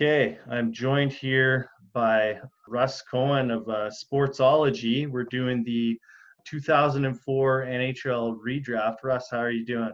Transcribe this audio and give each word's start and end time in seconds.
Okay, 0.00 0.38
I'm 0.48 0.72
joined 0.72 1.12
here 1.12 1.70
by 1.92 2.38
Russ 2.68 3.02
Cohen 3.02 3.50
of 3.50 3.68
uh, 3.68 3.90
Sportsology. 3.90 5.10
We're 5.10 5.24
doing 5.24 5.64
the 5.64 5.98
2004 6.46 7.64
NHL 7.64 8.38
redraft. 8.38 8.98
Russ, 9.02 9.26
how 9.28 9.38
are 9.38 9.50
you 9.50 9.66
doing? 9.66 9.90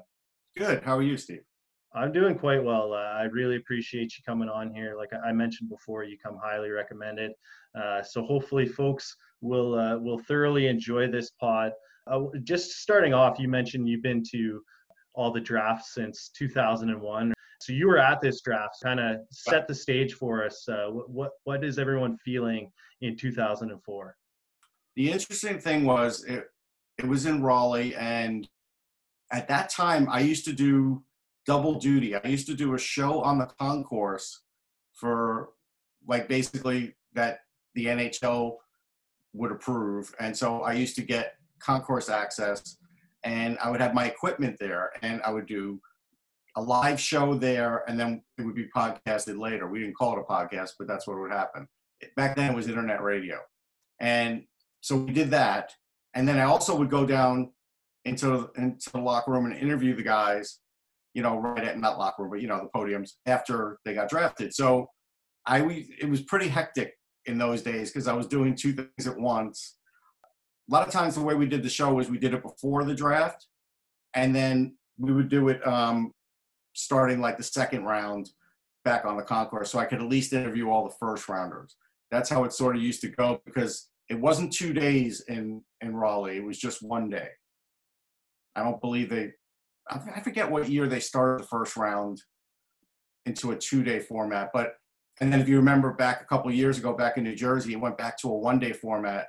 Good. 0.59 0.82
How 0.82 0.95
are 0.98 1.03
you, 1.03 1.17
Steve? 1.17 1.40
I'm 1.95 2.12
doing 2.12 2.38
quite 2.38 2.62
well. 2.62 2.93
Uh, 2.93 2.98
I 2.98 3.22
really 3.32 3.56
appreciate 3.56 4.19
you 4.19 4.22
coming 4.26 4.51
on 4.51 4.74
here. 4.74 4.94
Like 4.94 5.08
I 5.26 5.32
mentioned 5.32 5.71
before, 5.71 6.04
you 6.04 6.18
come 6.22 6.36
highly 6.36 6.68
recommended. 6.68 7.32
Uh, 7.74 8.02
so 8.02 8.26
hopefully, 8.26 8.66
folks 8.66 9.16
will 9.40 9.74
uh, 9.74 9.96
will 9.96 10.18
thoroughly 10.18 10.66
enjoy 10.66 11.10
this 11.10 11.30
pod. 11.40 11.72
Uh, 12.06 12.24
just 12.42 12.72
starting 12.72 13.14
off, 13.14 13.38
you 13.38 13.48
mentioned 13.48 13.88
you've 13.88 14.02
been 14.02 14.22
to 14.32 14.60
all 15.14 15.32
the 15.32 15.40
drafts 15.40 15.94
since 15.94 16.28
2001. 16.36 17.32
So 17.65 17.73
you 17.73 17.88
were 17.88 17.96
at 17.96 18.20
this 18.20 18.42
draft. 18.42 18.77
Kind 18.83 19.01
of 19.01 19.20
set 19.30 19.66
the 19.66 19.74
stage 19.74 20.12
for 20.12 20.45
us. 20.45 20.68
Uh, 20.68 20.88
what 20.91 21.30
what 21.45 21.64
is 21.64 21.78
everyone 21.78 22.18
feeling 22.18 22.70
in 23.00 23.16
2004? 23.16 24.16
The 24.96 25.10
interesting 25.10 25.59
thing 25.59 25.84
was 25.84 26.24
it 26.24 26.45
it 26.98 27.06
was 27.06 27.24
in 27.24 27.42
Raleigh, 27.42 27.95
and 27.95 28.46
at 29.32 29.48
that 29.48 29.70
time 29.70 30.09
I 30.10 30.20
used 30.20 30.45
to 30.45 30.52
do 30.52 31.02
double 31.46 31.77
duty. 31.77 32.14
I 32.14 32.27
used 32.27 32.46
to 32.48 32.54
do 32.54 32.74
a 32.74 32.78
show 32.78 33.23
on 33.23 33.38
the 33.38 33.46
concourse 33.59 34.42
for 34.92 35.48
like 36.06 36.28
basically 36.28 36.95
that 37.15 37.38
the 37.74 37.87
NHL 37.87 38.56
would 39.32 39.52
approve, 39.52 40.15
and 40.20 40.37
so 40.37 40.60
I 40.60 40.74
used 40.74 40.96
to 40.96 41.02
get 41.02 41.37
concourse 41.60 42.10
access, 42.10 42.76
and 43.24 43.56
I 43.59 43.70
would 43.70 43.80
have 43.80 43.95
my 43.95 44.04
equipment 44.04 44.59
there, 44.60 44.90
and 45.01 45.23
I 45.23 45.32
would 45.32 45.46
do 45.46 45.80
a 46.56 46.62
live 46.62 47.00
show 47.00 47.34
there, 47.34 47.84
and 47.88 47.98
then 47.98 48.22
it 48.38 48.42
would 48.42 48.54
be 48.54 48.68
podcasted 48.74 49.38
later. 49.38 49.68
We 49.68 49.80
didn't 49.80 49.96
call 49.96 50.16
it 50.16 50.20
a 50.20 50.32
podcast, 50.32 50.72
but 50.78 50.86
that's 50.86 51.06
what 51.06 51.18
would 51.18 51.32
happen. 51.32 51.66
Back 52.16 52.37
then, 52.37 52.52
it 52.52 52.54
was 52.54 52.68
internet 52.68 53.02
radio, 53.02 53.38
and 54.01 54.45
so 54.80 54.96
we 54.96 55.12
did 55.12 55.30
that. 55.30 55.73
And 56.14 56.29
then 56.29 56.38
I 56.38 56.45
also 56.45 56.76
would 56.76 56.90
go 56.90 57.06
down 57.06 57.51
into 58.04 58.51
into 58.56 58.90
the 58.90 58.98
locker 58.98 59.32
room 59.32 59.46
and 59.46 59.56
interview 59.56 59.96
the 59.96 60.02
guys, 60.02 60.60
you 61.14 61.23
know, 61.23 61.38
right 61.38 61.64
at 61.64 61.79
not 61.79 61.98
locker 61.98 62.23
room, 62.23 62.30
but 62.30 62.40
you 62.40 62.48
know, 62.48 62.60
the 62.60 62.79
podiums 62.79 63.12
after 63.26 63.79
they 63.84 63.95
got 63.95 64.09
drafted. 64.09 64.55
So 64.55 64.89
I 65.47 65.61
it 66.01 66.09
was 66.09 66.23
pretty 66.23 66.48
hectic 66.48 66.95
in 67.27 67.39
those 67.39 67.62
days 67.62 67.91
because 67.91 68.07
I 68.07 68.12
was 68.12 68.27
doing 68.27 68.55
two 68.55 68.73
things 68.73 69.07
at 69.07 69.19
once. 69.19 69.77
A 70.70 70.73
lot 70.73 70.86
of 70.86 70.92
times, 70.92 71.14
the 71.14 71.23
way 71.23 71.34
we 71.34 71.47
did 71.47 71.62
the 71.62 71.69
show 71.69 71.92
was 71.92 72.11
we 72.11 72.19
did 72.19 72.34
it 72.34 72.42
before 72.42 72.84
the 72.84 72.95
draft, 72.95 73.47
and 74.14 74.34
then 74.34 74.77
we 74.98 75.12
would 75.12 75.29
do 75.29 75.48
it 75.48 75.67
um, 75.67 76.12
starting 76.75 77.20
like 77.20 77.36
the 77.36 77.42
second 77.42 77.84
round 77.84 78.30
back 78.84 79.05
on 79.06 79.17
the 79.17 79.22
concourse 79.22 79.70
so 79.70 79.78
I 79.78 79.86
could 79.86 80.00
at 80.00 80.08
least 80.08 80.33
interview 80.33 80.69
all 80.69 80.84
the 80.84 80.94
first 81.00 81.28
rounders. 81.28 81.77
That's 82.11 82.28
how 82.28 82.44
it 82.44 82.53
sort 82.53 82.77
of 82.77 82.83
used 82.83 83.00
to 83.00 83.08
go 83.08 83.41
because 83.47 83.89
it 84.11 84.20
wasn't 84.20 84.53
two 84.53 84.72
days 84.72 85.22
in, 85.28 85.62
in 85.80 85.97
Raleigh, 85.97 86.36
it 86.36 86.45
was 86.45 86.58
just 86.58 86.83
one 86.83 87.08
day. 87.08 87.28
I 88.55 88.62
don't 88.62 88.80
believe 88.80 89.08
they, 89.08 89.33
I 89.89 90.20
forget 90.20 90.50
what 90.50 90.69
year 90.69 90.86
they 90.86 91.00
started 91.00 91.42
the 91.42 91.48
first 91.48 91.77
round 91.77 92.22
into 93.27 93.52
a 93.52 93.56
two 93.56 93.83
day 93.83 94.00
format, 94.00 94.50
but 94.52 94.75
and 95.20 95.33
then 95.33 95.41
if 95.41 95.48
you 95.48 95.56
remember 95.56 95.92
back 95.92 96.22
a 96.22 96.25
couple 96.25 96.50
years 96.50 96.78
ago, 96.78 96.92
back 96.92 97.17
in 97.17 97.25
New 97.25 97.36
Jersey, 97.36 97.72
it 97.72 97.80
went 97.80 97.97
back 97.97 98.19
to 98.19 98.28
a 98.28 98.36
one 98.36 98.58
day 98.58 98.72
format, 98.72 99.28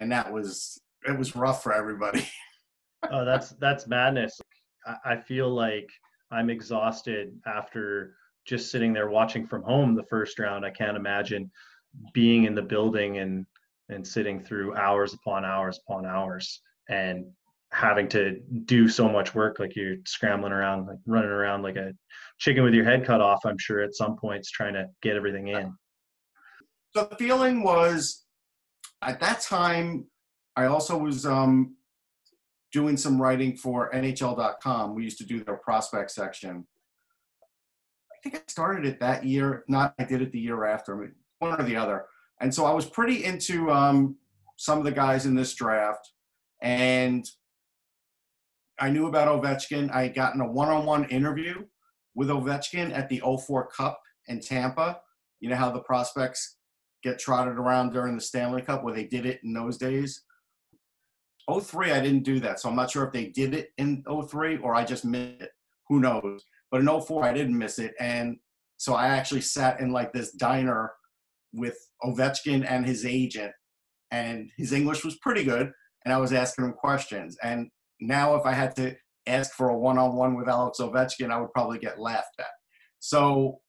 and 0.00 0.10
that 0.10 0.32
was 0.32 0.80
it 1.06 1.16
was 1.16 1.36
rough 1.36 1.62
for 1.62 1.72
everybody. 1.72 2.26
oh, 3.10 3.24
that's 3.24 3.50
that's 3.50 3.86
madness. 3.86 4.40
I, 4.86 5.12
I 5.12 5.16
feel 5.16 5.48
like 5.48 5.88
I'm 6.30 6.50
exhausted 6.50 7.38
after 7.46 8.16
just 8.46 8.70
sitting 8.70 8.92
there 8.92 9.08
watching 9.08 9.46
from 9.46 9.62
home 9.62 9.94
the 9.94 10.04
first 10.04 10.38
round. 10.38 10.64
I 10.64 10.70
can't 10.70 10.96
imagine 10.96 11.50
being 12.12 12.44
in 12.44 12.54
the 12.54 12.62
building 12.62 13.18
and 13.18 13.46
and 13.88 14.06
sitting 14.06 14.40
through 14.40 14.74
hours 14.74 15.14
upon 15.14 15.44
hours 15.44 15.78
upon 15.86 16.04
hours 16.04 16.60
and 16.88 17.24
having 17.72 18.08
to 18.08 18.40
do 18.64 18.88
so 18.88 19.08
much 19.08 19.34
work 19.34 19.58
like 19.58 19.74
you're 19.76 19.96
scrambling 20.04 20.52
around 20.52 20.86
like 20.86 20.98
running 21.06 21.30
around 21.30 21.62
like 21.62 21.76
a 21.76 21.92
chicken 22.38 22.62
with 22.64 22.74
your 22.74 22.84
head 22.84 23.04
cut 23.04 23.20
off 23.20 23.44
i'm 23.44 23.58
sure 23.58 23.80
at 23.80 23.94
some 23.94 24.16
points 24.16 24.50
trying 24.50 24.72
to 24.72 24.86
get 25.02 25.16
everything 25.16 25.48
in 25.48 25.72
the 26.94 27.06
feeling 27.18 27.62
was 27.62 28.24
at 29.02 29.20
that 29.20 29.40
time 29.40 30.06
i 30.56 30.66
also 30.66 30.96
was 30.96 31.26
um, 31.26 31.74
doing 32.76 32.98
some 32.98 33.18
writing 33.18 33.56
for 33.56 33.90
NHL.com. 33.92 34.94
We 34.94 35.02
used 35.02 35.16
to 35.16 35.24
do 35.24 35.42
their 35.42 35.56
prospect 35.56 36.10
section. 36.10 36.66
I 38.12 38.16
think 38.22 38.34
I 38.34 38.40
started 38.48 38.84
it 38.84 39.00
that 39.00 39.24
year. 39.24 39.54
If 39.54 39.62
not, 39.66 39.94
I 39.98 40.04
did 40.04 40.20
it 40.20 40.30
the 40.30 40.38
year 40.38 40.66
after, 40.66 41.10
one 41.38 41.58
or 41.58 41.64
the 41.64 41.74
other. 41.74 42.04
And 42.42 42.54
so 42.54 42.66
I 42.66 42.74
was 42.74 42.84
pretty 42.84 43.24
into 43.24 43.70
um, 43.70 44.16
some 44.56 44.76
of 44.76 44.84
the 44.84 44.92
guys 44.92 45.24
in 45.24 45.34
this 45.34 45.54
draft. 45.54 46.12
And 46.60 47.26
I 48.78 48.90
knew 48.90 49.06
about 49.06 49.28
Ovechkin. 49.28 49.90
I 49.90 50.02
had 50.02 50.14
gotten 50.14 50.42
a 50.42 50.46
one 50.46 50.68
on 50.68 50.84
one 50.84 51.06
interview 51.06 51.64
with 52.14 52.28
Ovechkin 52.28 52.94
at 52.94 53.08
the 53.08 53.22
04 53.24 53.68
Cup 53.68 54.02
in 54.28 54.38
Tampa. 54.40 55.00
You 55.40 55.48
know 55.48 55.56
how 55.56 55.70
the 55.70 55.80
prospects 55.80 56.56
get 57.02 57.18
trotted 57.18 57.54
around 57.54 57.94
during 57.94 58.16
the 58.16 58.20
Stanley 58.20 58.60
Cup, 58.60 58.84
where 58.84 58.92
they 58.92 59.04
did 59.04 59.24
it 59.24 59.40
in 59.44 59.54
those 59.54 59.78
days. 59.78 60.24
03, 61.50 61.92
I 61.92 62.00
didn't 62.00 62.24
do 62.24 62.40
that. 62.40 62.60
So 62.60 62.68
I'm 62.68 62.76
not 62.76 62.90
sure 62.90 63.04
if 63.04 63.12
they 63.12 63.26
did 63.26 63.54
it 63.54 63.70
in 63.78 64.02
03 64.28 64.58
or 64.58 64.74
I 64.74 64.84
just 64.84 65.04
missed 65.04 65.42
it. 65.42 65.50
Who 65.88 66.00
knows? 66.00 66.44
But 66.70 66.80
in 66.80 67.00
04, 67.00 67.24
I 67.24 67.32
didn't 67.32 67.56
miss 67.56 67.78
it. 67.78 67.94
And 68.00 68.36
so 68.76 68.94
I 68.94 69.08
actually 69.08 69.42
sat 69.42 69.80
in 69.80 69.92
like 69.92 70.12
this 70.12 70.32
diner 70.32 70.92
with 71.52 71.76
Ovechkin 72.02 72.68
and 72.68 72.84
his 72.84 73.06
agent. 73.06 73.52
And 74.10 74.50
his 74.56 74.72
English 74.72 75.04
was 75.04 75.16
pretty 75.18 75.44
good. 75.44 75.72
And 76.04 76.12
I 76.12 76.18
was 76.18 76.32
asking 76.32 76.64
him 76.64 76.72
questions. 76.72 77.36
And 77.42 77.68
now, 78.00 78.34
if 78.34 78.44
I 78.44 78.52
had 78.52 78.76
to 78.76 78.94
ask 79.26 79.52
for 79.52 79.70
a 79.70 79.78
one 79.78 79.98
on 79.98 80.14
one 80.14 80.36
with 80.36 80.48
Alex 80.48 80.78
Ovechkin, 80.80 81.30
I 81.30 81.40
would 81.40 81.52
probably 81.52 81.78
get 81.78 81.98
laughed 81.98 82.38
at. 82.38 82.46
So 83.00 83.60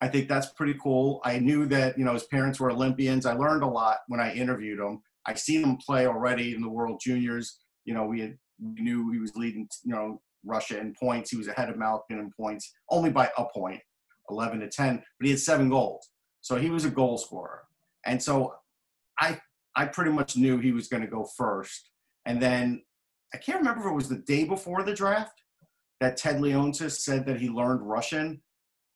I 0.00 0.08
think 0.08 0.28
that's 0.28 0.52
pretty 0.52 0.74
cool. 0.82 1.20
I 1.24 1.38
knew 1.38 1.66
that, 1.66 1.98
you 1.98 2.04
know, 2.04 2.12
his 2.12 2.24
parents 2.24 2.60
were 2.60 2.70
Olympians. 2.70 3.26
I 3.26 3.34
learned 3.34 3.62
a 3.62 3.68
lot 3.68 3.98
when 4.08 4.20
I 4.20 4.34
interviewed 4.34 4.78
him. 4.78 5.00
I 5.28 5.34
seen 5.34 5.62
him 5.62 5.76
play 5.76 6.06
already 6.06 6.54
in 6.54 6.62
the 6.62 6.68
World 6.70 7.00
Juniors. 7.04 7.58
You 7.84 7.92
know, 7.92 8.06
we, 8.06 8.20
had, 8.20 8.38
we 8.58 8.80
knew 8.80 9.12
he 9.12 9.18
was 9.18 9.36
leading, 9.36 9.68
you 9.84 9.92
know, 9.92 10.22
Russia 10.42 10.80
in 10.80 10.94
points. 10.94 11.30
He 11.30 11.36
was 11.36 11.48
ahead 11.48 11.68
of 11.68 11.76
Malkin 11.76 12.18
in 12.18 12.30
points, 12.30 12.72
only 12.90 13.10
by 13.10 13.30
a 13.36 13.44
point, 13.44 13.80
11 14.30 14.60
to 14.60 14.68
10, 14.68 14.96
but 14.96 15.24
he 15.24 15.30
had 15.30 15.38
seven 15.38 15.68
goals. 15.68 16.10
So 16.40 16.56
he 16.56 16.70
was 16.70 16.86
a 16.86 16.90
goal 16.90 17.18
scorer. 17.18 17.64
And 18.06 18.22
so 18.22 18.54
I, 19.20 19.38
I 19.76 19.84
pretty 19.84 20.12
much 20.12 20.36
knew 20.36 20.56
he 20.56 20.72
was 20.72 20.88
going 20.88 21.02
to 21.02 21.08
go 21.08 21.28
first. 21.36 21.90
And 22.24 22.40
then 22.40 22.82
I 23.34 23.36
can't 23.36 23.58
remember 23.58 23.82
if 23.82 23.86
it 23.88 23.94
was 23.94 24.08
the 24.08 24.16
day 24.16 24.44
before 24.44 24.82
the 24.82 24.94
draft 24.94 25.42
that 26.00 26.16
Ted 26.16 26.36
Leonsis 26.36 27.00
said 27.00 27.26
that 27.26 27.38
he 27.38 27.50
learned 27.50 27.82
Russian. 27.82 28.40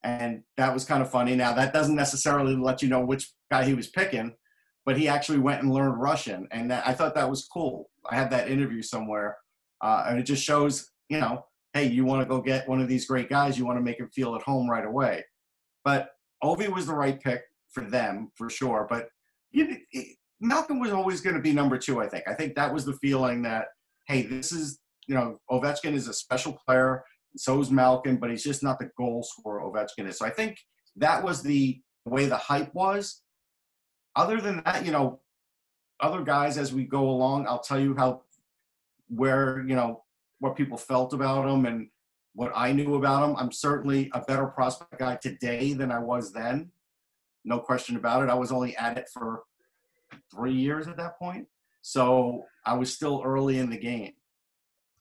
And 0.03 0.45
that 0.57 0.73
was 0.73 0.87
kind 0.87 1.03
of 1.03 1.11
funny. 1.11 1.37
Now, 1.37 1.53
that 1.53 1.75
doesn't 1.75 1.95
necessarily 1.95 2.57
let 2.57 2.81
you 2.81 2.89
know 2.89 3.05
which 3.05 3.31
guy 3.51 3.65
he 3.65 3.75
was 3.75 3.89
picking, 3.89 4.35
but 4.85 4.97
he 4.97 5.09
actually 5.09 5.39
went 5.39 5.63
and 5.63 5.73
learned 5.73 6.01
Russian, 6.01 6.49
and 6.51 6.71
that, 6.71 6.87
I 6.87 6.93
thought 6.93 7.15
that 7.15 7.29
was 7.29 7.49
cool. 7.53 7.91
I 8.09 8.17
had 8.17 8.31
that 8.31 8.51
interview 8.51 8.83
somewhere, 8.83 9.37
uh, 9.81 10.07
and 10.09 10.19
it 10.19 10.25
just 10.25 10.43
shows, 10.45 10.91
you 11.09 11.21
know, 11.21 11.45
hey, 11.73 11.87
you 11.87 12.05
want 12.05 12.23
to 12.23 12.29
go 12.29 12.41
get 12.41 12.69
one 12.69 12.81
of 12.81 12.89
these 12.89 13.07
great 13.07 13.29
guys, 13.29 13.59
you 13.59 13.65
want 13.65 13.79
to 13.79 13.83
make 13.83 13.99
him 13.99 14.11
feel 14.15 14.35
at 14.35 14.43
home 14.43 14.69
right 14.69 14.85
away. 14.85 15.25
But 15.85 16.11
Ovi 16.43 16.69
was 16.69 16.87
the 16.87 16.95
right 16.95 17.21
pick 17.21 17.43
for 17.71 17.85
them 17.85 18.31
for 18.37 18.51
sure. 18.51 18.87
But 18.89 19.09
you, 19.51 19.77
Malkin 20.41 20.81
was 20.81 20.93
always 20.93 21.21
going 21.21 21.37
to 21.37 21.43
be 21.43 21.53
number 21.53 21.79
two. 21.79 22.01
I 22.01 22.09
think. 22.09 22.25
I 22.27 22.35
think 22.35 22.55
that 22.55 22.73
was 22.73 22.85
the 22.85 22.95
feeling 22.95 23.43
that 23.43 23.67
hey, 24.09 24.23
this 24.23 24.53
is 24.53 24.81
you 25.07 25.15
know 25.15 25.39
Ovechkin 25.51 25.95
is 25.95 26.09
a 26.09 26.15
special 26.15 26.59
player. 26.67 27.05
So 27.37 27.59
is 27.61 27.71
Malkin, 27.71 28.19
but 28.19 28.31
he's 28.31 28.45
just 28.45 28.63
not 28.63 28.79
the 28.79 28.91
goal 28.99 29.23
scorer 29.23 29.63
Ovechkin 29.63 30.07
is. 30.07 30.19
So 30.19 30.27
I 30.27 30.31
think 30.31 30.59
that 30.97 31.25
was 31.25 31.43
the 31.43 31.81
way 32.05 32.27
the 32.27 32.37
hype 32.37 32.75
was 32.75 33.22
other 34.15 34.41
than 34.41 34.63
that, 34.65 34.85
you 34.85 34.93
know, 34.93 35.21
other 36.01 36.23
guys 36.23 36.59
as 36.59 36.73
we 36.73 36.85
go 36.85 37.09
along, 37.09 37.47
I'll 37.47 37.61
tell 37.61 37.81
you 37.81 37.95
how 37.97 38.23
where 39.09 39.61
you 39.67 39.75
know 39.75 40.05
what 40.41 40.57
people 40.57 40.77
felt 40.77 41.13
about 41.13 41.49
him 41.49 41.67
and 41.67 41.89
what 42.35 42.53
I 42.55 42.73
knew 42.73 42.95
about 42.95 43.29
him. 43.29 43.37
I'm 43.37 43.53
certainly 43.53 44.11
a 44.13 44.21
better 44.21 44.47
prospect 44.47 44.99
guy 44.99 45.17
today 45.17 45.75
than 45.75 45.93
I 45.93 45.99
was 45.99 46.33
then. 46.33 46.71
No 47.45 47.59
question 47.59 47.97
about 47.97 48.23
it. 48.23 48.31
I 48.31 48.35
was 48.35 48.53
only 48.53 48.77
at 48.77 48.99
it 48.99 49.09
for 49.13 49.43
three 50.35 50.55
years 50.55 50.89
at 50.89 50.97
that 50.97 51.19
point. 51.19 51.47
So 51.83 52.45
I 52.65 52.75
was 52.75 52.93
still 52.93 53.23
early 53.25 53.59
in 53.59 53.71
the 53.71 53.77
game. 53.77 54.13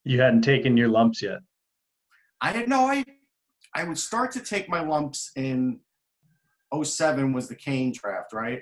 You 0.03 0.19
hadn't 0.19 0.41
taken 0.41 0.77
your 0.77 0.89
lumps 0.89 1.21
yet. 1.21 1.39
I 2.41 2.51
had 2.51 2.67
no 2.67 2.85
I 2.85 3.05
I 3.73 3.83
would 3.83 3.97
start 3.97 4.31
to 4.33 4.41
take 4.41 4.67
my 4.67 4.81
lumps 4.81 5.31
in 5.35 5.79
07 6.73 7.33
was 7.33 7.47
the 7.47 7.55
Kane 7.55 7.93
draft, 7.93 8.33
right? 8.33 8.61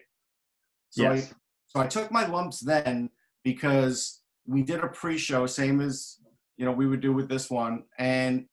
So 0.90 1.04
yes. 1.04 1.32
I, 1.32 1.36
so 1.68 1.80
I 1.82 1.88
took 1.88 2.12
my 2.12 2.26
lumps 2.26 2.60
then 2.60 3.10
because 3.44 4.22
we 4.48 4.64
did 4.64 4.80
a 4.80 4.88
pre-show, 4.88 5.46
same 5.46 5.82
as 5.82 6.18
you 6.58 6.66
know 6.66 6.72
we 6.72 6.88
would 6.88 7.02
do 7.02 7.14
with 7.14 7.30
this 7.30 7.50
one, 7.50 7.84
and 7.98 8.46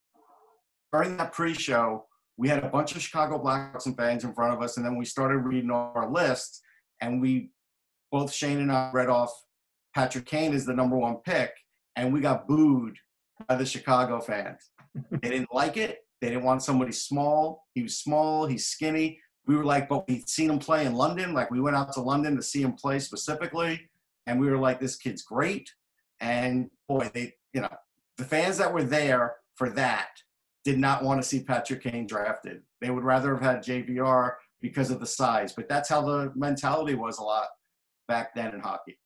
during 0.93 1.17
that 1.17 1.33
pre-show, 1.33 2.07
we 2.37 2.49
had 2.49 2.63
a 2.63 2.69
bunch 2.69 2.95
of 2.95 3.03
Chicago 3.03 3.43
Blackhawks 3.43 3.87
and 3.87 3.97
fans 3.97 4.25
in 4.25 4.35
front 4.35 4.55
of 4.55 4.63
us, 4.63 4.77
and 4.77 4.85
then 4.85 4.97
we 4.97 5.05
started 5.05 5.39
reading 5.39 5.71
our 5.71 6.11
list, 6.11 6.61
and 7.01 7.21
we 7.21 7.51
both 8.13 8.33
Shane 8.33 8.61
and 8.61 8.71
I 8.71 8.91
read 8.93 9.09
off 9.09 9.33
Patrick 9.95 10.27
Kane 10.27 10.53
is 10.53 10.67
the 10.67 10.75
number 10.75 10.97
one 10.97 11.17
pick, 11.25 11.51
and 11.97 12.13
we 12.13 12.21
got 12.21 12.47
booed 12.47 12.97
by 13.49 13.57
the 13.57 13.67
Chicago 13.67 14.21
fans. 14.21 14.71
they 15.11 15.31
didn't 15.31 15.53
like 15.53 15.77
it. 15.77 16.01
They 16.21 16.29
didn't 16.29 16.45
want 16.45 16.63
somebody 16.63 16.93
small. 16.93 17.65
He 17.75 17.83
was 17.83 17.99
small. 17.99 18.47
He's 18.47 18.67
skinny. 18.69 19.21
We 19.47 19.57
were 19.57 19.65
like, 19.65 19.89
but 19.89 20.09
we'd 20.09 20.29
seen 20.29 20.51
him 20.51 20.59
play 20.59 20.87
in 20.87 20.95
London. 20.95 21.33
Like 21.33 21.51
we 21.51 21.61
went 21.61 21.77
out 21.77 21.93
to 21.93 22.01
London 22.01 22.37
to 22.37 22.43
see 22.43 22.63
him 22.63 22.73
play 22.73 22.99
specifically, 22.99 23.89
and 24.27 24.41
we 24.41 24.49
were 24.49 24.59
like, 24.59 24.81
this 24.81 24.97
kid's 24.97 25.23
great. 25.23 25.73
And 26.21 26.71
boy, 26.89 27.11
they, 27.15 27.35
you 27.53 27.61
know, 27.61 27.77
the 28.17 28.25
fans 28.25 28.59
that 28.59 28.73
were 28.73 28.83
there 28.83 29.37
for 29.55 29.71
that 29.71 30.09
did 30.65 30.79
not 30.79 31.05
want 31.05 31.23
to 31.23 31.29
see 31.29 31.43
Patrick 31.43 31.83
Kane 31.83 32.07
drafted. 32.07 32.63
They 32.81 32.91
would 32.91 33.05
rather 33.05 33.35
have 33.35 33.43
had 33.43 33.65
JVR 33.65 34.33
because 34.61 34.91
of 34.91 35.01
the 35.01 35.07
size. 35.07 35.53
But 35.53 35.69
that's 35.69 35.89
how 35.89 36.03
the 36.03 36.33
mentality 36.35 36.95
was 36.95 37.19
a 37.19 37.23
lot 37.23 37.47
back 38.09 38.35
then 38.35 38.55
in 38.55 38.61
hockey. 38.61 38.99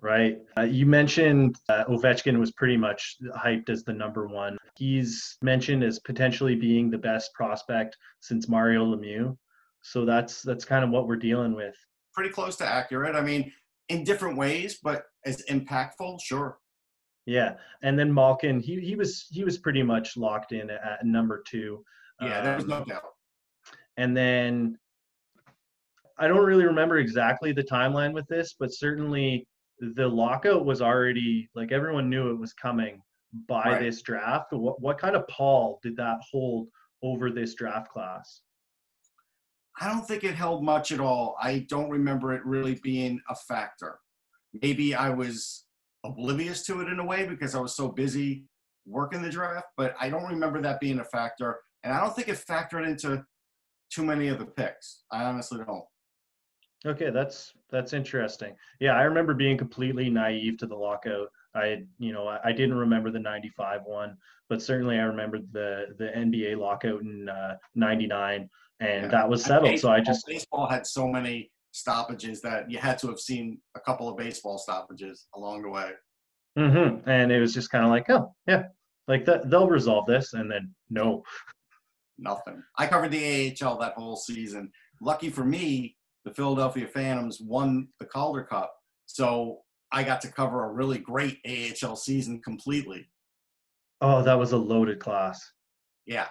Right. 0.00 0.38
Uh, 0.58 0.62
you 0.62 0.86
mentioned 0.86 1.56
uh, 1.68 1.84
Ovechkin 1.86 2.38
was 2.38 2.52
pretty 2.52 2.76
much 2.76 3.16
hyped 3.36 3.70
as 3.70 3.82
the 3.82 3.92
number 3.92 4.26
one. 4.26 4.58
He's 4.76 5.38
mentioned 5.42 5.82
as 5.82 5.98
potentially 5.98 6.54
being 6.54 6.90
the 6.90 6.98
best 6.98 7.32
prospect 7.32 7.96
since 8.20 8.48
Mario 8.48 8.84
Lemieux. 8.84 9.36
So 9.86 10.04
that's 10.04 10.42
that's 10.42 10.64
kind 10.64 10.84
of 10.84 10.90
what 10.90 11.06
we're 11.06 11.16
dealing 11.16 11.54
with. 11.54 11.76
Pretty 12.12 12.30
close 12.30 12.56
to 12.56 12.66
accurate. 12.66 13.14
I 13.14 13.20
mean, 13.20 13.52
in 13.88 14.02
different 14.02 14.36
ways, 14.36 14.80
but 14.82 15.04
as 15.24 15.44
impactful, 15.48 16.20
sure. 16.20 16.58
Yeah, 17.24 17.54
and 17.82 17.96
then 17.96 18.12
Malkin, 18.12 18.58
he 18.58 18.80
he 18.80 18.96
was 18.96 19.26
he 19.30 19.44
was 19.44 19.58
pretty 19.58 19.84
much 19.84 20.16
locked 20.16 20.50
in 20.50 20.70
at 20.70 21.04
number 21.04 21.44
two. 21.46 21.84
Yeah, 22.20 22.40
there 22.40 22.56
was 22.56 22.66
no 22.66 22.78
um, 22.78 22.84
doubt. 22.84 23.12
And 23.96 24.16
then 24.16 24.76
I 26.18 26.26
don't 26.26 26.44
really 26.44 26.64
remember 26.64 26.98
exactly 26.98 27.52
the 27.52 27.62
timeline 27.62 28.12
with 28.12 28.26
this, 28.26 28.56
but 28.58 28.74
certainly 28.74 29.46
the 29.78 30.08
lockout 30.08 30.64
was 30.64 30.82
already 30.82 31.48
like 31.54 31.70
everyone 31.70 32.10
knew 32.10 32.30
it 32.30 32.38
was 32.38 32.52
coming 32.54 33.00
by 33.46 33.64
right. 33.64 33.80
this 33.80 34.02
draft. 34.02 34.52
What 34.52 34.80
what 34.80 34.98
kind 34.98 35.14
of 35.14 35.28
pall 35.28 35.78
did 35.80 35.96
that 35.96 36.18
hold 36.28 36.66
over 37.04 37.30
this 37.30 37.54
draft 37.54 37.92
class? 37.92 38.40
I 39.80 39.88
don't 39.88 40.06
think 40.06 40.24
it 40.24 40.34
held 40.34 40.64
much 40.64 40.90
at 40.92 41.00
all. 41.00 41.36
I 41.40 41.66
don't 41.68 41.90
remember 41.90 42.32
it 42.32 42.44
really 42.44 42.80
being 42.82 43.20
a 43.28 43.34
factor. 43.34 43.98
Maybe 44.62 44.94
I 44.94 45.10
was 45.10 45.64
oblivious 46.04 46.64
to 46.66 46.80
it 46.80 46.88
in 46.88 46.98
a 46.98 47.04
way 47.04 47.26
because 47.26 47.54
I 47.54 47.60
was 47.60 47.76
so 47.76 47.88
busy 47.88 48.46
working 48.86 49.22
the 49.22 49.30
draft, 49.30 49.66
but 49.76 49.94
I 50.00 50.08
don't 50.08 50.28
remember 50.28 50.62
that 50.62 50.80
being 50.80 51.00
a 51.00 51.04
factor. 51.04 51.58
And 51.84 51.92
I 51.92 52.00
don't 52.00 52.14
think 52.14 52.28
it 52.28 52.42
factored 52.48 52.86
into 52.86 53.24
too 53.90 54.04
many 54.04 54.28
of 54.28 54.38
the 54.38 54.46
picks. 54.46 55.02
I 55.10 55.24
honestly 55.24 55.58
don't. 55.58 55.84
Okay, 56.86 57.10
that's 57.10 57.52
that's 57.70 57.92
interesting. 57.92 58.54
Yeah, 58.80 58.92
I 58.92 59.02
remember 59.02 59.34
being 59.34 59.58
completely 59.58 60.08
naive 60.08 60.58
to 60.58 60.66
the 60.66 60.76
lockout. 60.76 61.28
I, 61.56 61.82
you 61.98 62.12
know, 62.12 62.28
I, 62.28 62.38
I 62.44 62.52
didn't 62.52 62.76
remember 62.76 63.10
the 63.10 63.20
'95 63.20 63.80
one, 63.84 64.16
but 64.48 64.62
certainly 64.62 64.98
I 64.98 65.02
remember 65.02 65.38
the 65.52 65.86
the 65.98 66.12
NBA 66.16 66.58
lockout 66.58 67.00
in 67.00 67.28
'99, 67.74 68.40
uh, 68.80 68.84
and 68.84 69.02
yeah. 69.04 69.08
that 69.08 69.28
was 69.28 69.44
settled. 69.44 69.70
Baseball, 69.70 69.90
so 69.90 69.94
I 69.94 70.00
just 70.00 70.26
baseball 70.26 70.68
had 70.68 70.86
so 70.86 71.08
many 71.08 71.50
stoppages 71.72 72.40
that 72.40 72.70
you 72.70 72.78
had 72.78 72.98
to 72.98 73.08
have 73.08 73.20
seen 73.20 73.58
a 73.74 73.80
couple 73.80 74.08
of 74.08 74.16
baseball 74.16 74.58
stoppages 74.58 75.26
along 75.34 75.62
the 75.62 75.68
way. 75.68 75.90
Mm-hmm. 76.58 77.08
And 77.08 77.30
it 77.30 77.40
was 77.40 77.52
just 77.52 77.70
kind 77.70 77.84
of 77.84 77.90
like, 77.90 78.08
oh 78.08 78.34
yeah, 78.46 78.64
like 79.08 79.24
that 79.26 79.50
they'll 79.50 79.68
resolve 79.68 80.06
this, 80.06 80.32
and 80.32 80.50
then 80.50 80.74
no, 80.90 81.22
nothing. 82.18 82.62
I 82.78 82.86
covered 82.86 83.10
the 83.10 83.56
AHL 83.62 83.78
that 83.78 83.94
whole 83.94 84.16
season. 84.16 84.70
Lucky 85.00 85.28
for 85.28 85.44
me, 85.44 85.96
the 86.24 86.32
Philadelphia 86.32 86.86
Phantoms 86.86 87.40
won 87.40 87.88
the 88.00 88.06
Calder 88.06 88.44
Cup, 88.44 88.72
so 89.04 89.60
I 89.96 90.02
got 90.02 90.20
to 90.20 90.28
cover 90.28 90.62
a 90.62 90.72
really 90.72 90.98
great 90.98 91.38
AHL 91.48 91.96
season 91.96 92.42
completely. 92.42 93.08
Oh, 94.02 94.22
that 94.24 94.38
was 94.38 94.52
a 94.52 94.58
loaded 94.58 95.00
class. 95.00 95.40
Yeah. 96.04 96.26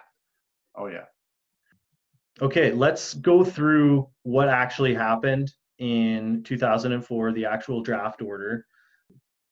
Oh 0.77 0.85
yeah. 0.85 1.05
Okay, 2.43 2.71
let's 2.71 3.15
go 3.15 3.43
through 3.43 4.07
what 4.21 4.49
actually 4.49 4.93
happened 4.93 5.51
in 5.79 6.43
2004, 6.43 7.31
the 7.31 7.45
actual 7.47 7.81
draft 7.81 8.21
order. 8.21 8.67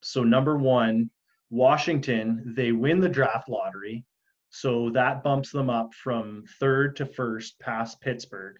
So, 0.03 0.23
number 0.23 0.57
one, 0.57 1.09
Washington, 1.49 2.53
they 2.55 2.71
win 2.71 2.99
the 2.99 3.09
draft 3.09 3.49
lottery. 3.49 4.05
So 4.51 4.91
that 4.91 5.23
bumps 5.23 5.49
them 5.49 5.71
up 5.71 5.91
from 5.95 6.43
third 6.59 6.95
to 6.97 7.07
first 7.07 7.59
past 7.59 7.99
Pittsburgh. 7.99 8.57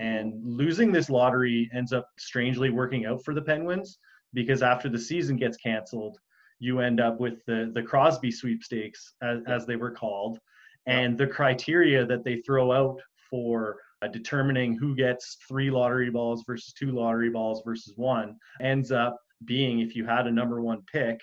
And 0.00 0.34
losing 0.44 0.90
this 0.90 1.08
lottery 1.08 1.70
ends 1.72 1.92
up 1.92 2.08
strangely 2.18 2.70
working 2.70 3.06
out 3.06 3.24
for 3.24 3.32
the 3.32 3.42
Penguins 3.42 4.00
because 4.34 4.62
after 4.62 4.88
the 4.88 4.98
season 4.98 5.36
gets 5.36 5.56
canceled, 5.56 6.18
you 6.58 6.80
end 6.80 7.00
up 7.00 7.20
with 7.20 7.44
the, 7.46 7.70
the 7.74 7.82
Crosby 7.82 8.30
sweepstakes, 8.30 9.14
as, 9.22 9.40
as 9.46 9.66
they 9.66 9.76
were 9.76 9.90
called. 9.90 10.38
And 10.86 11.16
the 11.16 11.26
criteria 11.26 12.04
that 12.06 12.24
they 12.24 12.36
throw 12.36 12.72
out 12.72 13.00
for 13.30 13.76
uh, 14.02 14.08
determining 14.08 14.74
who 14.74 14.94
gets 14.94 15.36
three 15.46 15.70
lottery 15.70 16.10
balls 16.10 16.44
versus 16.46 16.72
two 16.72 16.92
lottery 16.92 17.30
balls 17.30 17.62
versus 17.64 17.94
one 17.96 18.36
ends 18.60 18.90
up 18.90 19.18
being 19.44 19.80
if 19.80 19.94
you 19.94 20.04
had 20.04 20.26
a 20.26 20.30
number 20.30 20.60
one 20.60 20.82
pick 20.90 21.20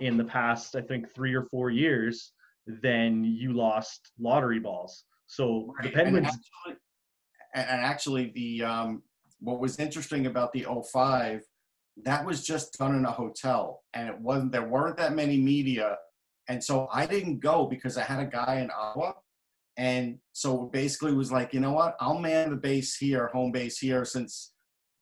in 0.00 0.16
the 0.16 0.24
past, 0.24 0.74
I 0.76 0.80
think 0.80 1.12
three 1.14 1.34
or 1.34 1.44
four 1.44 1.70
years, 1.70 2.32
then 2.66 3.24
you 3.24 3.52
lost 3.52 4.12
lottery 4.18 4.58
balls. 4.58 5.04
So 5.26 5.74
right. 5.78 5.84
the 5.84 5.90
Penguins. 5.90 6.26
And 6.26 6.26
actually, 6.26 6.76
and 7.54 7.80
actually 7.80 8.32
the 8.34 8.64
um, 8.64 9.02
what 9.40 9.60
was 9.60 9.78
interesting 9.78 10.26
about 10.26 10.52
the 10.52 10.66
05 10.92 11.42
that 12.02 12.24
was 12.26 12.44
just 12.44 12.78
done 12.78 12.94
in 12.94 13.04
a 13.04 13.10
hotel 13.10 13.82
and 13.94 14.08
it 14.08 14.18
wasn't 14.18 14.50
there 14.50 14.68
weren't 14.68 14.96
that 14.96 15.14
many 15.14 15.36
media 15.36 15.96
and 16.48 16.62
so 16.62 16.88
i 16.92 17.06
didn't 17.06 17.38
go 17.38 17.66
because 17.66 17.96
i 17.96 18.02
had 18.02 18.20
a 18.20 18.26
guy 18.26 18.56
in 18.56 18.70
ottawa 18.76 19.12
and 19.76 20.18
so 20.32 20.70
basically 20.72 21.12
was 21.12 21.32
like, 21.32 21.52
you 21.52 21.60
know 21.60 21.72
what? 21.72 21.96
I'll 22.00 22.18
man 22.18 22.50
the 22.50 22.56
base 22.56 22.96
here, 22.96 23.28
home 23.32 23.50
base 23.50 23.78
here, 23.78 24.04
since 24.04 24.52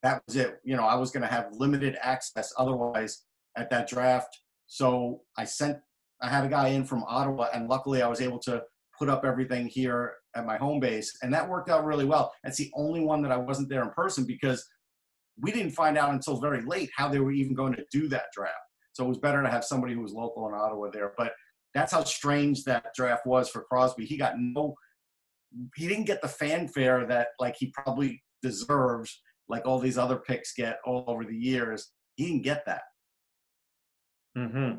that 0.02 0.22
was 0.26 0.36
it. 0.36 0.58
You 0.64 0.76
know, 0.76 0.84
I 0.84 0.94
was 0.94 1.10
going 1.10 1.22
to 1.22 1.28
have 1.28 1.48
limited 1.52 1.96
access 2.00 2.52
otherwise 2.56 3.24
at 3.56 3.70
that 3.70 3.88
draft. 3.88 4.40
So 4.66 5.20
I 5.36 5.44
sent, 5.44 5.78
I 6.22 6.28
had 6.28 6.44
a 6.44 6.48
guy 6.48 6.68
in 6.68 6.84
from 6.84 7.04
Ottawa, 7.06 7.48
and 7.52 7.68
luckily 7.68 8.00
I 8.00 8.08
was 8.08 8.20
able 8.20 8.38
to 8.40 8.62
put 8.98 9.10
up 9.10 9.24
everything 9.24 9.66
here 9.66 10.14
at 10.34 10.46
my 10.46 10.56
home 10.56 10.80
base, 10.80 11.18
and 11.22 11.32
that 11.34 11.48
worked 11.48 11.68
out 11.68 11.84
really 11.84 12.06
well. 12.06 12.32
That's 12.42 12.56
the 12.56 12.70
only 12.74 13.00
one 13.00 13.20
that 13.22 13.32
I 13.32 13.36
wasn't 13.36 13.68
there 13.68 13.82
in 13.82 13.90
person 13.90 14.24
because 14.24 14.66
we 15.40 15.52
didn't 15.52 15.72
find 15.72 15.96
out 15.96 16.12
until 16.12 16.40
very 16.40 16.62
late 16.62 16.90
how 16.96 17.08
they 17.08 17.20
were 17.20 17.32
even 17.32 17.54
going 17.54 17.74
to 17.74 17.84
do 17.90 18.08
that 18.08 18.26
draft. 18.34 18.54
So 18.92 19.04
it 19.04 19.08
was 19.08 19.18
better 19.18 19.42
to 19.42 19.48
have 19.48 19.64
somebody 19.64 19.94
who 19.94 20.02
was 20.02 20.12
local 20.12 20.48
in 20.48 20.54
Ottawa 20.54 20.90
there. 20.92 21.12
But 21.16 21.32
that's 21.74 21.92
how 21.92 22.04
strange 22.04 22.64
that 22.64 22.94
draft 22.94 23.26
was 23.26 23.48
for 23.48 23.62
Crosby. 23.62 24.04
He 24.04 24.16
got 24.16 24.34
no, 24.38 24.74
he 25.76 25.88
didn't 25.88 26.04
get 26.04 26.20
the 26.20 26.28
fanfare 26.28 27.06
that 27.06 27.28
like 27.40 27.56
he 27.58 27.72
probably 27.72 28.22
deserves, 28.42 29.22
like 29.48 29.66
all 29.66 29.78
these 29.78 29.98
other 29.98 30.16
picks 30.16 30.52
get 30.52 30.78
all 30.84 31.04
over 31.06 31.24
the 31.24 31.36
years. 31.36 31.92
He 32.16 32.26
didn't 32.26 32.42
get 32.42 32.64
that. 32.66 32.82
Hmm. 34.36 34.72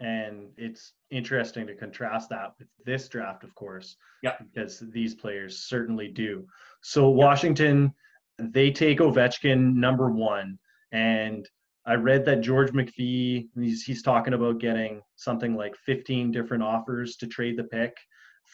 And 0.00 0.48
it's 0.56 0.94
interesting 1.10 1.66
to 1.66 1.74
contrast 1.74 2.30
that 2.30 2.54
with 2.58 2.68
this 2.86 3.08
draft, 3.08 3.44
of 3.44 3.54
course. 3.54 3.96
Yeah. 4.22 4.32
Because 4.40 4.82
these 4.92 5.14
players 5.14 5.66
certainly 5.68 6.08
do. 6.08 6.46
So 6.82 7.08
Washington, 7.10 7.92
they 8.40 8.70
take 8.70 8.98
Ovechkin 8.98 9.74
number 9.74 10.10
one, 10.10 10.58
and 10.92 11.48
I 11.86 11.94
read 11.94 12.24
that 12.26 12.40
George 12.40 12.72
McPhee 12.72 13.48
he's 13.54 13.82
he's 13.82 14.02
talking 14.02 14.34
about 14.34 14.58
getting 14.58 15.02
something 15.16 15.56
like 15.56 15.74
15 15.76 16.30
different 16.30 16.62
offers 16.62 17.16
to 17.16 17.26
trade 17.26 17.56
the 17.56 17.64
pick, 17.64 17.96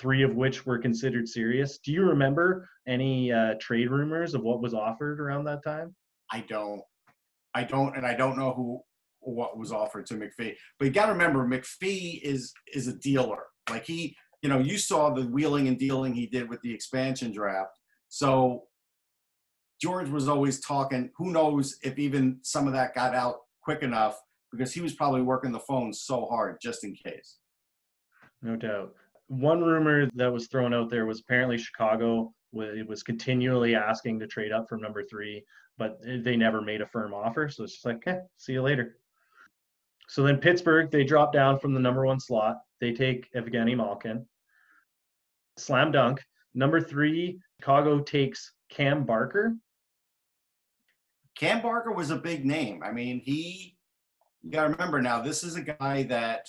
three 0.00 0.22
of 0.22 0.34
which 0.34 0.64
were 0.64 0.78
considered 0.78 1.28
serious. 1.28 1.78
Do 1.78 1.92
you 1.92 2.02
remember 2.02 2.68
any 2.86 3.32
uh, 3.32 3.54
trade 3.60 3.90
rumors 3.90 4.34
of 4.34 4.42
what 4.42 4.60
was 4.60 4.74
offered 4.74 5.20
around 5.20 5.44
that 5.44 5.64
time? 5.64 5.94
I 6.30 6.40
don't. 6.48 6.82
I 7.54 7.64
don't, 7.64 7.96
and 7.96 8.06
I 8.06 8.14
don't 8.14 8.36
know 8.36 8.52
who 8.52 8.80
what 9.20 9.58
was 9.58 9.72
offered 9.72 10.06
to 10.06 10.14
McPhee. 10.14 10.54
But 10.78 10.84
you 10.84 10.90
got 10.90 11.06
to 11.06 11.12
remember, 11.12 11.46
McPhee 11.46 12.22
is 12.22 12.52
is 12.72 12.86
a 12.86 12.94
dealer. 12.94 13.44
Like 13.68 13.84
he, 13.84 14.16
you 14.42 14.48
know, 14.48 14.58
you 14.58 14.78
saw 14.78 15.10
the 15.10 15.26
wheeling 15.26 15.68
and 15.68 15.78
dealing 15.78 16.14
he 16.14 16.26
did 16.26 16.48
with 16.48 16.60
the 16.62 16.72
expansion 16.72 17.32
draft. 17.32 17.78
So 18.08 18.64
George 19.80 20.08
was 20.08 20.28
always 20.28 20.60
talking. 20.60 21.10
Who 21.16 21.32
knows 21.32 21.78
if 21.82 21.98
even 21.98 22.38
some 22.42 22.66
of 22.66 22.72
that 22.72 22.94
got 22.94 23.14
out 23.14 23.40
quick 23.62 23.82
enough 23.82 24.20
because 24.52 24.72
he 24.72 24.80
was 24.80 24.94
probably 24.94 25.22
working 25.22 25.52
the 25.52 25.58
phone 25.60 25.92
so 25.92 26.26
hard 26.26 26.58
just 26.62 26.84
in 26.84 26.94
case. 26.94 27.38
No 28.42 28.56
doubt. 28.56 28.94
One 29.28 29.62
rumor 29.62 30.08
that 30.14 30.32
was 30.32 30.46
thrown 30.46 30.72
out 30.72 30.88
there 30.88 31.04
was 31.04 31.20
apparently 31.20 31.58
Chicago 31.58 32.32
it 32.62 32.86
was 32.86 33.02
continually 33.02 33.74
asking 33.74 34.18
to 34.20 34.26
trade 34.26 34.52
up 34.52 34.68
from 34.68 34.80
number 34.80 35.02
three, 35.02 35.44
but 35.78 35.98
they 36.02 36.36
never 36.36 36.62
made 36.62 36.80
a 36.80 36.86
firm 36.86 37.12
offer. 37.12 37.48
So 37.48 37.64
it's 37.64 37.74
just 37.74 37.84
like, 37.84 37.96
okay, 37.96 38.20
see 38.36 38.52
you 38.52 38.62
later. 38.62 38.96
So 40.08 40.22
then 40.22 40.38
Pittsburgh, 40.38 40.90
they 40.90 41.04
drop 41.04 41.32
down 41.32 41.58
from 41.58 41.74
the 41.74 41.80
number 41.80 42.06
one 42.06 42.20
slot. 42.20 42.58
They 42.80 42.92
take 42.92 43.30
Evgeny 43.32 43.76
Malkin. 43.76 44.26
Slam 45.58 45.90
dunk. 45.90 46.22
Number 46.54 46.80
three, 46.80 47.40
Chicago 47.60 48.00
takes 48.00 48.52
Cam 48.70 49.04
Barker. 49.04 49.56
Cam 51.38 51.60
Barker 51.60 51.92
was 51.92 52.10
a 52.10 52.16
big 52.16 52.46
name. 52.46 52.82
I 52.82 52.92
mean, 52.92 53.20
he, 53.20 53.76
you 54.42 54.50
got 54.50 54.64
to 54.64 54.70
remember 54.70 55.02
now, 55.02 55.20
this 55.20 55.44
is 55.44 55.56
a 55.56 55.62
guy 55.62 56.04
that 56.04 56.48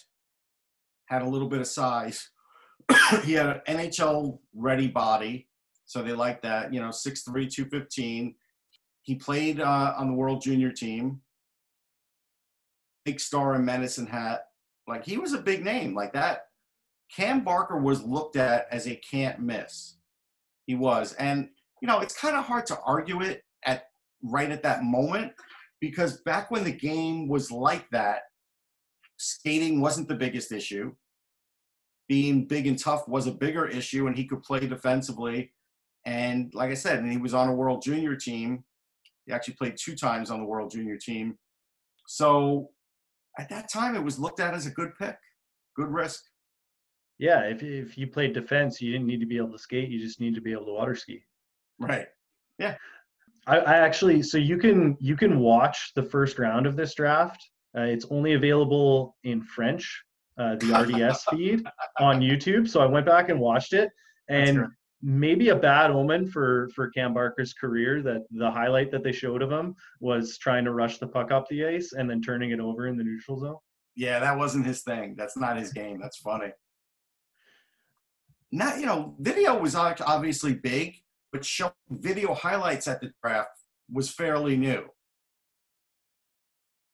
had 1.08 1.22
a 1.22 1.29
little 1.29 1.50
bit 1.50 1.60
of 1.60 1.67
size. 1.67 2.29
he 3.24 3.34
had 3.34 3.48
an 3.48 3.62
NHL 3.67 4.39
ready 4.56 4.88
body. 4.88 5.48
So 5.86 6.01
they 6.01 6.13
like 6.13 6.41
that, 6.41 6.74
you 6.74 6.79
know, 6.79 6.89
6'3, 6.89 7.25
215. 7.25 8.36
He 9.01 9.15
played 9.15 9.60
uh, 9.60 9.94
on 9.98 10.08
the 10.08 10.13
World 10.13 10.41
Junior 10.41 10.72
team. 10.72 11.22
Big 13.06 13.20
star 13.20 13.56
in 13.56 13.65
medicine 13.65 14.08
hat. 14.08 14.44
Like 14.88 15.06
he 15.06 15.17
was 15.17 15.34
a 15.34 15.41
big 15.41 15.63
name 15.63 15.96
like 15.96 16.13
that. 16.13 16.48
Cam 17.13 17.41
Barker 17.41 17.77
was 17.77 18.03
looked 18.03 18.36
at 18.36 18.67
as 18.72 18.88
a 18.88 18.96
can't 18.96 19.39
miss. 19.39 19.96
He 20.65 20.75
was. 20.75 21.13
And, 21.13 21.50
you 21.82 21.88
know, 21.88 22.00
it's 22.00 22.17
kind 22.17 22.36
of 22.36 22.46
hard 22.46 22.65
to 22.67 22.79
argue 22.86 23.22
it 23.22 23.44
right 24.24 24.51
at 24.51 24.63
that 24.63 24.83
moment 24.83 25.33
because 25.79 26.21
back 26.21 26.50
when 26.51 26.63
the 26.63 26.71
game 26.71 27.27
was 27.27 27.51
like 27.51 27.89
that, 27.91 28.21
skating 29.17 29.81
wasn't 29.81 30.07
the 30.07 30.15
biggest 30.15 30.51
issue. 30.51 30.93
Being 32.07 32.45
big 32.45 32.67
and 32.67 32.79
tough 32.79 33.07
was 33.07 33.27
a 33.27 33.31
bigger 33.31 33.67
issue, 33.67 34.07
and 34.07 34.15
he 34.15 34.25
could 34.25 34.41
play 34.41 34.62
defensively. 34.62 35.53
And 36.05 36.53
like 36.53 36.71
I 36.71 36.75
said, 36.75 37.00
and 37.00 37.12
he 37.12 37.17
was 37.17 37.33
on 37.33 37.50
a 37.50 37.53
World 37.53 37.81
Junior 37.83 38.15
team. 38.15 38.63
He 39.25 39.33
actually 39.33 39.55
played 39.55 39.75
two 39.77 39.95
times 39.95 40.31
on 40.31 40.39
the 40.39 40.45
World 40.45 40.71
Junior 40.71 40.97
team. 40.97 41.38
So 42.07 42.69
at 43.38 43.50
that 43.50 43.69
time, 43.71 43.95
it 43.95 44.03
was 44.03 44.17
looked 44.17 44.39
at 44.39 44.53
as 44.53 44.65
a 44.65 44.71
good 44.71 44.91
pick, 44.97 45.17
good 45.75 45.89
risk. 45.89 46.24
Yeah, 47.19 47.41
if 47.41 47.62
if 47.62 47.97
you 47.97 48.07
played 48.07 48.33
defense, 48.33 48.79
you 48.79 48.91
didn't 48.91 49.07
need 49.07 49.19
to 49.19 49.25
be 49.25 49.38
able 49.38 49.51
to 49.51 49.59
skate. 49.59 49.89
You 49.89 50.00
just 50.00 50.21
need 50.21 50.36
to 50.36 50.41
be 50.41 50.53
able 50.53 50.65
to 50.65 50.74
water 50.74 50.95
ski. 50.95 51.24
Right. 51.79 52.07
Yeah. 52.57 52.75
I, 53.48 53.60
I 53.60 53.77
actually, 53.77 54.22
so 54.22 54.38
you 54.38 54.58
can 54.58 54.98
you 55.00 55.16
can 55.16 55.39
watch 55.39 55.94
the 55.96 56.04
first 56.04 56.38
round 56.38 56.68
of 56.68 56.75
this 56.75 56.94
draft. 56.94 57.42
Uh, 57.77 57.82
it's 57.82 58.06
only 58.12 58.34
available 58.34 59.16
in 59.24 59.42
French, 59.42 60.04
uh, 60.38 60.56
the 60.56 60.74
RDS 61.08 61.24
feed 61.32 61.66
on 62.00 62.20
YouTube. 62.22 62.68
So 62.70 62.82
I 62.82 62.86
went 62.86 63.06
back 63.06 63.30
and 63.30 63.39
watched 63.39 63.74
it, 63.74 63.89
and 64.30 64.68
maybe 65.01 65.50
a 65.50 65.56
bad 65.56 65.92
omen 65.92 66.27
for 66.27 66.70
for 66.75 66.89
Cam 66.89 67.13
Barker's 67.13 67.54
career 67.54 68.01
that 68.01 68.24
the 68.32 68.51
highlight 68.51 68.92
that 68.92 69.04
they 69.04 69.13
showed 69.13 69.42
of 69.42 69.51
him 69.51 69.75
was 70.01 70.38
trying 70.38 70.66
to 70.66 70.72
rush 70.72 70.98
the 70.98 71.08
puck 71.08 71.32
up 71.32 71.48
the 71.48 71.66
ice 71.66 71.94
and 71.94 72.10
then 72.10 72.22
turning 72.22 72.51
it 72.51 72.60
over 72.60 72.88
in 72.88 72.98
the 72.98 73.04
neutral 73.04 73.39
zone. 73.39 73.58
Yeah, 73.96 74.20
that 74.20 74.38
wasn't 74.38 74.66
his 74.66 74.84
thing. 74.84 75.16
That's 75.18 75.38
not 75.38 75.58
his 75.58 75.72
game. 75.72 76.00
That's 76.01 76.18
funny. 76.18 76.51
Not 78.51 78.80
you 78.80 78.86
know, 78.86 79.16
video 79.20 79.58
was 79.58 79.75
obviously 79.75 80.54
big, 80.54 80.96
but 81.38 81.46
showing 81.46 81.72
video 81.91 82.34
highlights 82.34 82.88
at 82.88 83.00
the 83.00 83.12
draft 83.22 83.51
was 83.91 84.10
fairly 84.10 84.58
new. 84.58 84.86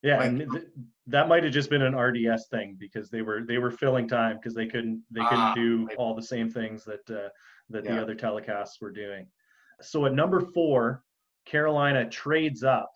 Yeah, 0.02 0.18
like, 0.18 0.28
and 0.28 0.40
th- 0.52 0.66
that 1.08 1.30
might 1.30 1.46
have 1.46 1.54
just 1.54 1.70
been 1.70 1.82
an 1.82 1.96
RDS 1.96 2.48
thing 2.50 2.76
because 2.78 3.10
they 3.10 3.22
were 3.22 3.44
they 3.48 3.58
were 3.58 3.72
filling 3.72 4.06
time 4.06 4.36
because 4.36 4.54
they 4.54 4.68
couldn't 4.68 5.02
they 5.12 5.22
couldn't 5.22 5.40
uh, 5.40 5.54
do 5.56 5.88
all 5.98 6.14
the 6.14 6.22
same 6.22 6.50
things 6.50 6.84
that 6.84 7.10
uh, 7.10 7.30
that 7.70 7.86
yeah. 7.86 7.96
the 7.96 8.02
other 8.02 8.16
telecasts 8.16 8.82
were 8.82 8.92
doing. 8.92 9.28
So 9.82 10.06
at 10.06 10.14
number 10.14 10.42
four, 10.42 11.04
Carolina 11.46 12.10
trades 12.10 12.66
up 12.66 12.92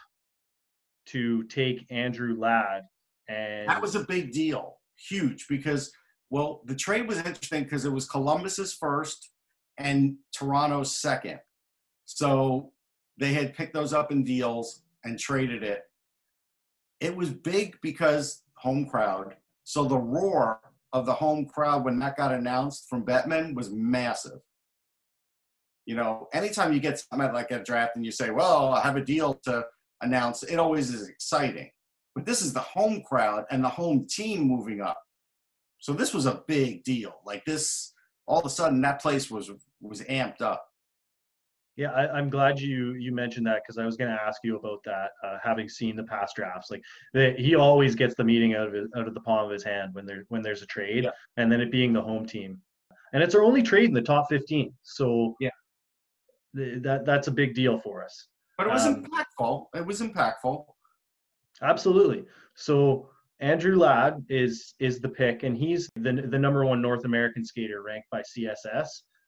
to 1.07 1.43
take 1.43 1.85
Andrew 1.89 2.35
Ladd, 2.37 2.83
and 3.29 3.69
that 3.69 3.81
was 3.81 3.95
a 3.95 4.03
big 4.03 4.33
deal, 4.33 4.79
huge 4.97 5.47
because 5.47 5.93
well 6.29 6.61
the 6.65 6.75
trade 6.75 7.07
was 7.07 7.19
interesting 7.19 7.63
because 7.63 7.85
it 7.85 7.91
was 7.91 8.05
Columbus's 8.05 8.73
first 8.73 9.29
and 9.77 10.17
Toronto 10.33 10.83
second. 10.83 11.39
So 12.05 12.71
they 13.17 13.33
had 13.33 13.55
picked 13.55 13.73
those 13.73 13.93
up 13.93 14.11
in 14.11 14.23
deals 14.23 14.83
and 15.03 15.19
traded 15.19 15.63
it. 15.63 15.81
It 16.99 17.15
was 17.15 17.29
big 17.29 17.77
because 17.81 18.43
home 18.55 18.87
crowd. 18.87 19.35
So 19.63 19.83
the 19.85 19.97
roar 19.97 20.59
of 20.93 21.05
the 21.05 21.13
home 21.13 21.45
crowd 21.45 21.83
when 21.85 21.99
that 21.99 22.17
got 22.17 22.33
announced 22.33 22.87
from 22.89 23.05
Bettman 23.05 23.53
was 23.53 23.69
massive. 23.69 24.39
You 25.85 25.95
know, 25.95 26.27
anytime 26.33 26.73
you 26.73 26.79
get 26.79 26.99
something 26.99 27.33
like 27.33 27.51
a 27.51 27.63
draft 27.63 27.95
and 27.95 28.05
you 28.05 28.11
say, 28.11 28.29
well, 28.29 28.73
I 28.73 28.81
have 28.81 28.97
a 28.97 29.05
deal 29.05 29.35
to 29.43 29.65
announce, 30.01 30.43
it 30.43 30.57
always 30.57 30.93
is 30.93 31.07
exciting. 31.07 31.69
But 32.15 32.25
this 32.25 32.41
is 32.41 32.53
the 32.53 32.59
home 32.59 33.03
crowd 33.03 33.45
and 33.51 33.63
the 33.63 33.69
home 33.69 34.05
team 34.09 34.41
moving 34.41 34.81
up. 34.81 35.01
So 35.79 35.93
this 35.93 36.13
was 36.13 36.25
a 36.25 36.41
big 36.47 36.83
deal. 36.83 37.13
Like 37.25 37.45
this, 37.45 37.93
all 38.25 38.39
of 38.39 38.45
a 38.45 38.49
sudden, 38.49 38.81
that 38.81 39.01
place 39.01 39.29
was 39.29 39.51
was 39.81 40.01
amped 40.03 40.41
up. 40.41 40.65
Yeah, 41.75 41.91
I, 41.91 42.17
am 42.17 42.31
glad 42.31 42.59
you 42.59 42.93
you 42.93 43.11
mentioned 43.11 43.45
that 43.45 43.61
because 43.63 43.77
I 43.77 43.85
was 43.85 43.97
going 43.97 44.09
to 44.09 44.19
ask 44.19 44.41
you 44.43 44.57
about 44.57 44.79
that. 44.85 45.11
Uh, 45.23 45.37
having 45.43 45.69
seen 45.69 45.95
the 45.95 46.03
past 46.03 46.35
drafts, 46.35 46.71
like 46.71 46.81
the, 47.13 47.35
he 47.37 47.53
always 47.53 47.93
gets 47.93 48.15
the 48.15 48.23
meeting 48.23 48.55
out 48.55 48.67
of 48.67 48.73
his, 48.73 48.87
out 48.95 49.07
of 49.07 49.13
the 49.13 49.21
palm 49.21 49.45
of 49.45 49.51
his 49.51 49.63
hand 49.63 49.93
when 49.93 50.07
there 50.07 50.25
when 50.29 50.41
there's 50.41 50.63
a 50.63 50.65
trade, 50.65 51.03
yeah. 51.03 51.11
and 51.37 51.51
then 51.51 51.61
it 51.61 51.71
being 51.71 51.93
the 51.93 52.01
home 52.01 52.25
team, 52.25 52.59
and 53.13 53.21
it's 53.21 53.35
our 53.35 53.43
only 53.43 53.61
trade 53.61 53.89
in 53.89 53.93
the 53.93 54.01
top 54.01 54.27
15. 54.27 54.73
So 54.81 55.35
yeah, 55.39 55.51
th- 56.55 56.81
that 56.81 57.05
that's 57.05 57.27
a 57.27 57.31
big 57.31 57.53
deal 57.53 57.77
for 57.77 58.03
us. 58.03 58.27
But 58.57 58.65
it 58.65 58.73
was 58.73 58.85
um, 58.87 59.05
impactful. 59.05 59.65
It 59.75 59.85
was 59.85 60.01
impactful. 60.01 60.65
Absolutely. 61.61 62.25
So 62.55 63.09
Andrew 63.39 63.77
Ladd 63.77 64.25
is 64.29 64.73
is 64.79 64.99
the 64.99 65.09
pick, 65.09 65.43
and 65.43 65.55
he's 65.55 65.89
the 65.95 66.27
the 66.27 66.39
number 66.39 66.65
one 66.65 66.81
North 66.81 67.05
American 67.05 67.45
skater 67.45 67.83
ranked 67.83 68.09
by 68.09 68.21
CSS. 68.21 68.87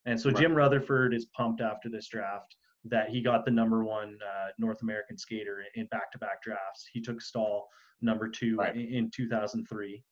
And 0.10 0.20
so 0.20 0.30
right. 0.30 0.40
Jim 0.40 0.56
Rutherford 0.56 1.14
is 1.14 1.28
pumped 1.28 1.62
after 1.62 1.88
this 1.88 2.08
draft 2.08 2.56
that 2.86 3.10
he 3.10 3.22
got 3.22 3.46
the 3.46 3.52
number 3.52 3.84
one 3.84 4.18
uh, 4.26 4.48
North 4.58 4.82
American 4.82 5.18
skater 5.18 5.64
in 5.76 5.86
back 5.88 6.12
to 6.14 6.18
back 6.18 6.42
drafts. 6.42 6.90
He 6.92 7.00
took 7.00 7.22
Staal 7.22 7.68
number 8.02 8.28
two 8.28 8.56
right. 8.56 8.76
in, 8.76 8.88
in 8.88 9.12
2003. 9.12 10.04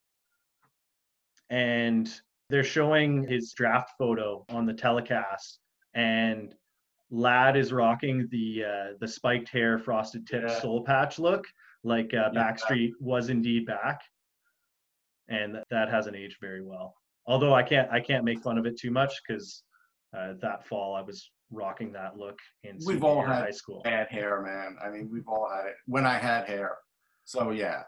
And 1.50 2.14
they're 2.50 2.64
showing 2.64 3.28
his 3.28 3.54
draft 3.54 3.94
photo 3.98 4.46
on 4.50 4.68
the 4.68 4.74
telecast, 4.74 5.60
and 5.96 6.54
Ladd 7.10 7.58
is 7.58 7.74
rocking 7.74 8.28
the 8.30 8.64
uh, 8.64 8.94
the 9.00 9.08
spiked 9.08 9.50
hair, 9.50 9.80
frosted 9.80 10.28
tip, 10.28 10.44
yeah. 10.48 10.60
soul 10.60 10.84
patch 10.84 11.20
look, 11.20 11.46
like 11.84 12.14
uh, 12.14 12.30
yeah. 12.34 12.40
Backstreet 12.40 12.92
was 13.00 13.30
indeed 13.30 13.66
back, 13.66 14.02
and 15.30 15.58
that 15.70 15.90
hasn't 15.90 16.16
aged 16.16 16.38
very 16.40 16.62
well. 16.62 16.96
Although 17.26 17.54
I 17.54 17.64
can't 17.64 17.90
I 17.92 18.00
can't 18.00 18.24
make 18.24 18.42
fun 18.42 18.58
of 18.58 18.66
it 18.66 18.78
too 18.78 18.92
much 18.92 19.22
because 19.26 19.64
uh, 20.16 20.34
that 20.42 20.68
fall 20.68 20.96
I 20.96 21.02
was 21.02 21.32
rocking 21.52 21.94
that 21.94 22.18
look 22.18 22.38
in 22.64 22.78
we've 22.86 23.04
all 23.04 23.22
had 23.22 23.44
high 23.44 23.52
school. 23.52 23.82
Bad 23.84 24.08
hair, 24.10 24.42
man. 24.42 24.76
I 24.84 24.90
mean, 24.90 25.10
we've 25.12 25.28
all 25.28 25.50
had 25.50 25.66
it 25.68 25.76
when 25.86 26.06
I 26.06 26.18
had 26.18 26.46
hair. 26.46 26.76
So 27.26 27.52
yeah, 27.52 27.84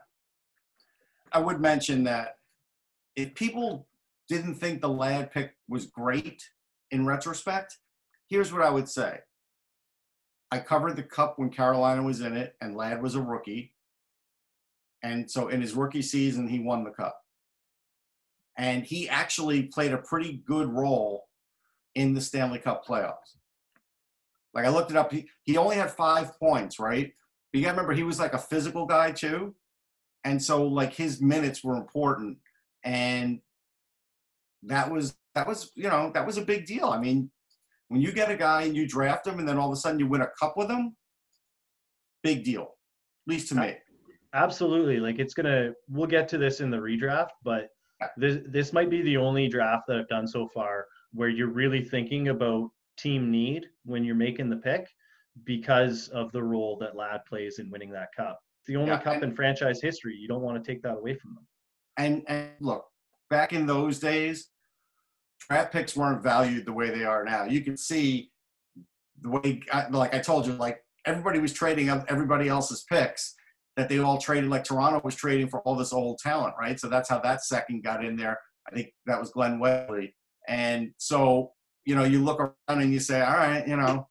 I 1.32 1.40
would 1.40 1.60
mention 1.60 2.04
that 2.06 2.36
if 3.16 3.36
people 3.36 3.88
didn't 4.28 4.56
think 4.56 4.82
the 4.82 4.90
Ladd 4.90 5.32
pick 5.32 5.56
was 5.68 5.88
great 5.88 6.44
in 6.92 7.06
retrospect, 7.06 7.78
here's 8.28 8.54
what 8.54 8.62
I 8.62 8.70
would 8.70 8.88
say. 8.88 9.20
I 10.52 10.60
covered 10.60 10.96
the 10.96 11.04
cup 11.04 11.38
when 11.38 11.50
Carolina 11.50 12.02
was 12.02 12.22
in 12.22 12.36
it, 12.36 12.56
and 12.62 12.76
Ladd 12.76 13.02
was 13.02 13.16
a 13.16 13.22
rookie. 13.22 13.74
And 15.04 15.30
so 15.30 15.48
in 15.48 15.62
his 15.62 15.74
rookie 15.74 16.02
season, 16.02 16.48
he 16.48 16.60
won 16.60 16.84
the 16.84 16.92
cup. 16.92 17.20
And 18.58 18.84
he 18.84 19.08
actually 19.08 19.64
played 19.64 19.94
a 19.94 20.00
pretty 20.00 20.42
good 20.46 20.68
role 20.68 21.29
in 22.00 22.14
the 22.14 22.22
Stanley 22.22 22.60
Cup 22.60 22.86
playoffs. 22.86 23.36
Like 24.54 24.66
I 24.66 24.70
looked 24.70 24.90
it 24.90 24.98
up, 24.98 25.12
he, 25.12 25.28
he 25.44 25.58
only 25.58 25.76
had 25.76 25.92
five 25.92 26.40
points, 26.40 26.80
right? 26.80 27.12
But 27.52 27.60
you 27.60 27.66
gotta 27.66 27.76
remember 27.76 27.94
he 27.94 28.04
was 28.04 28.20
like 28.20 28.34
a 28.34 28.38
physical 28.38 28.86
guy 28.86 29.12
too. 29.12 29.54
And 30.24 30.42
so 30.42 30.66
like 30.66 30.94
his 30.94 31.22
minutes 31.22 31.62
were 31.62 31.76
important. 31.76 32.38
And 32.86 33.42
that 34.64 34.90
was 34.90 35.18
that 35.36 35.46
was, 35.46 35.72
you 35.76 35.90
know, 35.90 36.12
that 36.14 36.26
was 36.26 36.38
a 36.38 36.42
big 36.42 36.66
deal. 36.66 36.86
I 36.86 37.00
mean, 37.00 37.30
when 37.90 38.02
you 38.02 38.14
get 38.14 38.32
a 38.32 38.36
guy 38.36 38.64
and 38.64 38.76
you 38.78 38.88
draft 38.88 39.28
him 39.28 39.40
and 39.40 39.48
then 39.48 39.58
all 39.58 39.70
of 39.70 39.74
a 39.74 39.80
sudden 39.80 40.00
you 40.00 40.08
win 40.08 40.22
a 40.22 40.30
cup 40.40 40.56
with 40.56 40.70
him, 40.70 40.96
big 42.24 42.46
deal. 42.46 42.62
At 43.28 43.34
least 43.34 43.50
to 43.50 43.56
me. 43.56 43.76
Absolutely. 44.34 45.02
Like 45.02 45.20
it's 45.20 45.34
gonna 45.34 45.74
we'll 45.90 46.08
get 46.08 46.30
to 46.30 46.38
this 46.38 46.62
in 46.62 46.72
the 46.72 46.78
redraft, 46.78 47.32
but 47.44 47.68
this 48.16 48.40
this 48.48 48.72
might 48.72 48.90
be 48.90 49.02
the 49.02 49.18
only 49.18 49.50
draft 49.50 49.84
that 49.90 49.98
I've 49.98 50.08
done 50.08 50.28
so 50.28 50.48
far 50.48 50.86
where 51.14 51.30
you're 51.30 51.48
really 51.48 51.84
thinking 51.84 52.30
about 52.30 52.70
team 52.98 53.32
need 53.32 53.66
when 53.86 54.04
you're 54.04 54.16
making 54.16 54.50
the 54.50 54.58
pick 54.58 54.88
because 55.46 56.10
of 56.10 56.32
the 56.32 56.44
role 56.44 56.78
that 56.80 56.96
Ladd 56.96 57.22
plays 57.28 57.60
in 57.60 57.70
winning 57.70 57.92
that 57.92 58.10
cup. 58.16 58.40
It's 58.62 58.68
the 58.68 58.76
only 58.76 58.92
yeah, 58.92 59.02
cup 59.02 59.24
in 59.24 59.36
franchise 59.36 59.82
history. 59.82 60.16
You 60.16 60.28
don't 60.28 60.42
want 60.42 60.64
to 60.64 60.72
take 60.72 60.82
that 60.84 60.98
away 60.98 61.16
from 61.16 61.36
them. 61.36 61.48
And 61.98 62.24
and 62.28 62.50
look, 62.60 62.86
back 63.30 63.54
in 63.54 63.66
those 63.66 64.00
days, 64.00 64.50
draft 65.50 65.72
picks 65.72 65.96
weren't 65.96 66.24
valued 66.24 66.66
the 66.66 66.74
way 66.74 66.90
they 66.90 67.06
are 67.06 67.24
now. 67.24 67.46
You 67.46 67.62
can 67.62 67.78
see 67.78 68.32
the 69.22 69.30
way, 69.30 69.62
like 69.92 70.14
I 70.14 70.20
told 70.20 70.46
you, 70.46 70.54
like 70.54 70.80
everybody 71.06 71.40
was 71.40 71.54
trading 71.54 71.90
up 71.90 72.06
everybody 72.10 72.48
else's 72.48 72.86
picks 72.90 73.36
that 73.76 73.88
they 73.88 74.00
all 74.00 74.18
traded, 74.18 74.50
like 74.50 74.64
Toronto 74.64 75.02
was 75.04 75.16
trading 75.16 75.48
for 75.48 75.62
all 75.62 75.76
this 75.76 75.94
old 75.94 76.20
talent, 76.20 76.54
right? 76.60 76.80
So 76.80 76.90
that's 76.90 77.10
how 77.10 77.20
that 77.20 77.44
second 77.46 77.84
got 77.84 78.04
in 78.04 78.18
there. 78.18 78.38
I 78.68 78.76
think 78.76 78.90
that 79.06 79.20
was 79.20 79.32
Glen 79.32 79.60
Wesley. 79.60 80.14
And 80.50 80.92
so, 80.98 81.54
you 81.86 81.96
know, 81.96 82.04
you 82.04 82.24
look 82.24 82.40
around 82.40 82.82
and 82.82 82.92
you 82.92 83.00
say, 83.00 83.22
all 83.22 83.38
right, 83.38 83.66
you 83.68 83.78
know, 83.78 84.08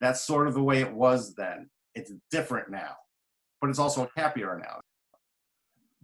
that's 0.00 0.20
sort 0.20 0.46
of 0.46 0.52
the 0.54 0.62
way 0.62 0.80
it 0.82 0.92
was 0.92 1.34
then. 1.34 1.70
It's 1.94 2.12
different 2.30 2.70
now, 2.70 2.94
but 3.60 3.70
it's 3.70 3.78
also 3.78 4.08
happier 4.14 4.60
now. 4.62 4.80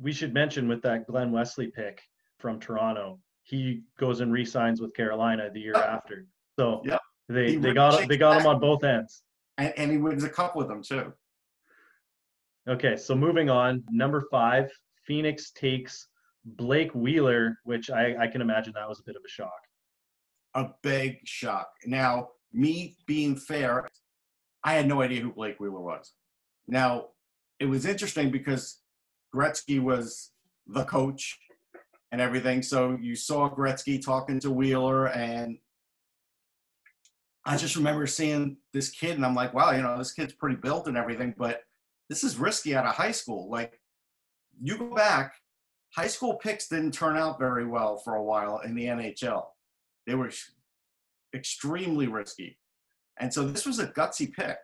We 0.01 0.11
should 0.11 0.33
mention 0.33 0.67
with 0.67 0.83
that 0.83 1.07
Glen 1.07 1.31
Wesley 1.31 1.69
pick 1.69 2.01
from 2.39 2.59
Toronto, 2.59 3.21
he 3.43 3.83
goes 4.01 4.21
and 4.21 4.33
re-signs 4.33 4.81
with 4.81 4.95
Carolina 4.95 5.51
the 5.53 5.61
year 5.61 5.75
Yep. 5.75 5.85
after. 5.85 6.27
So 6.59 6.81
Yep. 6.87 7.01
they 7.29 7.51
He 7.53 7.57
they 7.57 7.75
got 7.75 8.09
they 8.09 8.17
got 8.17 8.41
him 8.41 8.47
on 8.47 8.59
both 8.59 8.83
ends. 8.83 9.23
And, 9.59 9.73
and 9.77 9.91
he 9.91 9.99
wins 9.99 10.25
a 10.25 10.31
cup 10.31 10.57
with 10.57 10.69
them 10.69 10.83
too. 10.83 11.13
Okay, 12.67 12.97
so 12.97 13.15
moving 13.15 13.51
on, 13.51 13.85
number 13.93 14.25
five, 14.31 14.73
Phoenix 15.07 15.51
takes 15.51 16.09
Blake 16.47 16.95
Wheeler, 16.95 17.59
which 17.65 17.91
I, 17.91 18.17
I 18.19 18.27
can 18.27 18.41
imagine 18.41 18.73
that 18.75 18.89
was 18.89 19.01
a 19.01 19.03
bit 19.05 19.17
of 19.17 19.23
a 19.25 19.29
shock. 19.29 19.53
A 20.55 20.69
big 20.83 21.19
shock. 21.25 21.69
Now, 21.85 22.29
me 22.53 22.97
being 23.07 23.37
fair, 23.37 23.89
I 24.63 24.75
had 24.75 24.87
no 24.87 25.03
idea 25.03 25.21
who 25.21 25.33
Blake 25.33 25.59
Wheeler 25.59 25.81
was. 25.81 26.13
Now, 26.67 27.09
it 27.59 27.67
was 27.67 27.87
interesting 27.87 28.31
because 28.31 28.81
Gretzky 29.35 29.81
was 29.81 30.31
the 30.67 30.85
coach 30.85 31.39
and 32.13 32.21
everything. 32.21 32.63
So 32.63 32.97
you 33.01 33.17
saw 33.17 33.51
Gretzky 33.51 34.03
talking 34.03 34.39
to 34.41 34.51
Wheeler, 34.51 35.07
and 35.07 35.59
I 37.45 37.57
just 37.57 37.77
remember 37.77 38.07
seeing 38.07 38.57
this 38.73 38.91
kid, 38.91 39.17
and 39.17 39.27
I'm 39.27 39.35
like, 39.35 39.53
wow, 39.53 39.73
you 39.73 39.83
know, 39.83 39.99
this 39.99 40.13
kid's 40.13 40.33
pretty 40.33 40.57
built 40.57 40.87
and 40.87 40.97
everything, 40.97 41.35
but 41.37 41.63
this 42.09 42.23
is 42.23 42.39
risky 42.39 42.77
out 42.77 42.87
of 42.87 42.95
high 42.95 43.11
school. 43.11 43.51
Like, 43.51 43.81
you 44.63 44.79
go 44.79 44.95
back, 44.95 45.35
high 45.95 46.07
school 46.07 46.35
picks 46.35 46.69
didn't 46.69 46.93
turn 46.93 47.17
out 47.17 47.39
very 47.39 47.67
well 47.67 47.99
for 47.99 48.15
a 48.15 48.23
while 48.23 48.61
in 48.61 48.75
the 48.75 48.85
NHL. 48.85 49.45
They 50.07 50.15
were 50.15 50.31
extremely 51.35 52.07
risky. 52.07 52.59
And 53.19 53.33
so 53.33 53.47
this 53.47 53.65
was 53.67 53.79
a 53.79 53.87
gutsy 53.89 54.33
pick. 54.33 54.59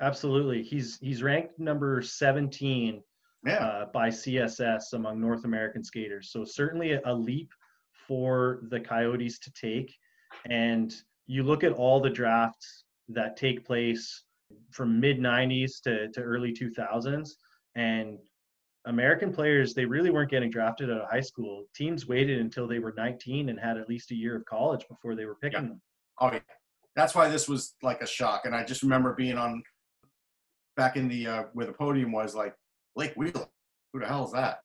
Absolutely, 0.00 0.62
he's 0.62 0.98
he's 0.98 1.22
ranked 1.22 1.58
number 1.58 2.02
17 2.02 3.02
Yeah. 3.46 3.52
uh, 3.54 3.86
by 3.92 4.08
CSS 4.08 4.92
among 4.94 5.20
North 5.20 5.44
American 5.44 5.84
skaters. 5.84 6.30
So 6.32 6.44
certainly 6.44 6.92
a, 6.92 7.00
a 7.04 7.14
leap 7.14 7.50
for 8.08 8.62
the 8.70 8.80
Coyotes 8.80 9.38
to 9.40 9.52
take. 9.52 9.94
And 10.48 10.92
you 11.26 11.42
look 11.42 11.62
at 11.62 11.72
all 11.72 12.00
the 12.00 12.10
drafts 12.10 12.84
that 13.08 13.36
take 13.36 13.64
place 13.64 14.24
from 14.70 14.98
mid 14.98 15.18
90s 15.18 15.80
to, 15.84 16.08
to 16.10 16.20
early 16.20 16.52
2000s, 16.52 17.30
and 17.76 18.18
American 18.86 19.32
players, 19.32 19.74
they 19.74 19.84
really 19.84 20.10
weren't 20.10 20.30
getting 20.30 20.50
drafted 20.50 20.90
out 20.90 21.02
of 21.02 21.10
high 21.10 21.20
school. 21.20 21.66
Teams 21.74 22.06
waited 22.08 22.40
until 22.40 22.66
they 22.66 22.78
were 22.80 22.92
19 22.96 23.48
and 23.48 23.58
had 23.58 23.76
at 23.76 23.88
least 23.88 24.10
a 24.10 24.14
year 24.14 24.36
of 24.36 24.44
college 24.44 24.86
before 24.88 25.14
they 25.14 25.24
were 25.24 25.36
picking 25.36 25.62
Yeah. 25.62 25.68
them. 25.68 25.80
Oh, 26.20 26.32
yeah. 26.32 26.40
That's 26.96 27.14
why 27.14 27.28
this 27.28 27.48
was 27.48 27.74
like 27.82 28.02
a 28.02 28.06
shock. 28.06 28.42
And 28.44 28.54
I 28.54 28.64
just 28.64 28.82
remember 28.82 29.14
being 29.14 29.38
on 29.38 29.62
back 30.76 30.96
in 30.96 31.08
the 31.08 31.26
uh, 31.26 31.42
where 31.52 31.66
the 31.66 31.72
podium 31.72 32.12
was 32.12 32.34
like 32.34 32.54
Blake 32.96 33.14
Wheeler. 33.16 33.46
Who 33.92 34.00
the 34.00 34.06
hell 34.06 34.24
is 34.24 34.32
that? 34.32 34.58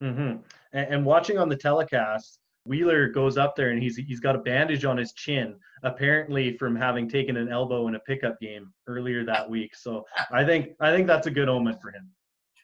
hmm 0.00 0.36
And, 0.72 0.94
and 0.94 1.04
watching 1.06 1.38
on 1.38 1.48
the 1.48 1.56
telecast, 1.56 2.38
Wheeler 2.64 3.08
goes 3.08 3.36
up 3.36 3.56
there 3.56 3.70
and 3.70 3.82
he's 3.82 3.96
he's 3.96 4.20
got 4.20 4.36
a 4.36 4.38
bandage 4.38 4.84
on 4.84 4.96
his 4.96 5.12
chin, 5.14 5.56
apparently 5.82 6.56
from 6.56 6.76
having 6.76 7.08
taken 7.08 7.36
an 7.36 7.48
elbow 7.50 7.88
in 7.88 7.96
a 7.96 8.00
pickup 8.00 8.40
game 8.40 8.72
earlier 8.86 9.24
that 9.24 9.48
week. 9.50 9.74
So 9.74 10.04
I 10.30 10.44
think 10.44 10.70
I 10.80 10.94
think 10.94 11.06
that's 11.06 11.26
a 11.26 11.30
good 11.30 11.48
omen 11.48 11.76
for 11.82 11.90
him. 11.90 12.08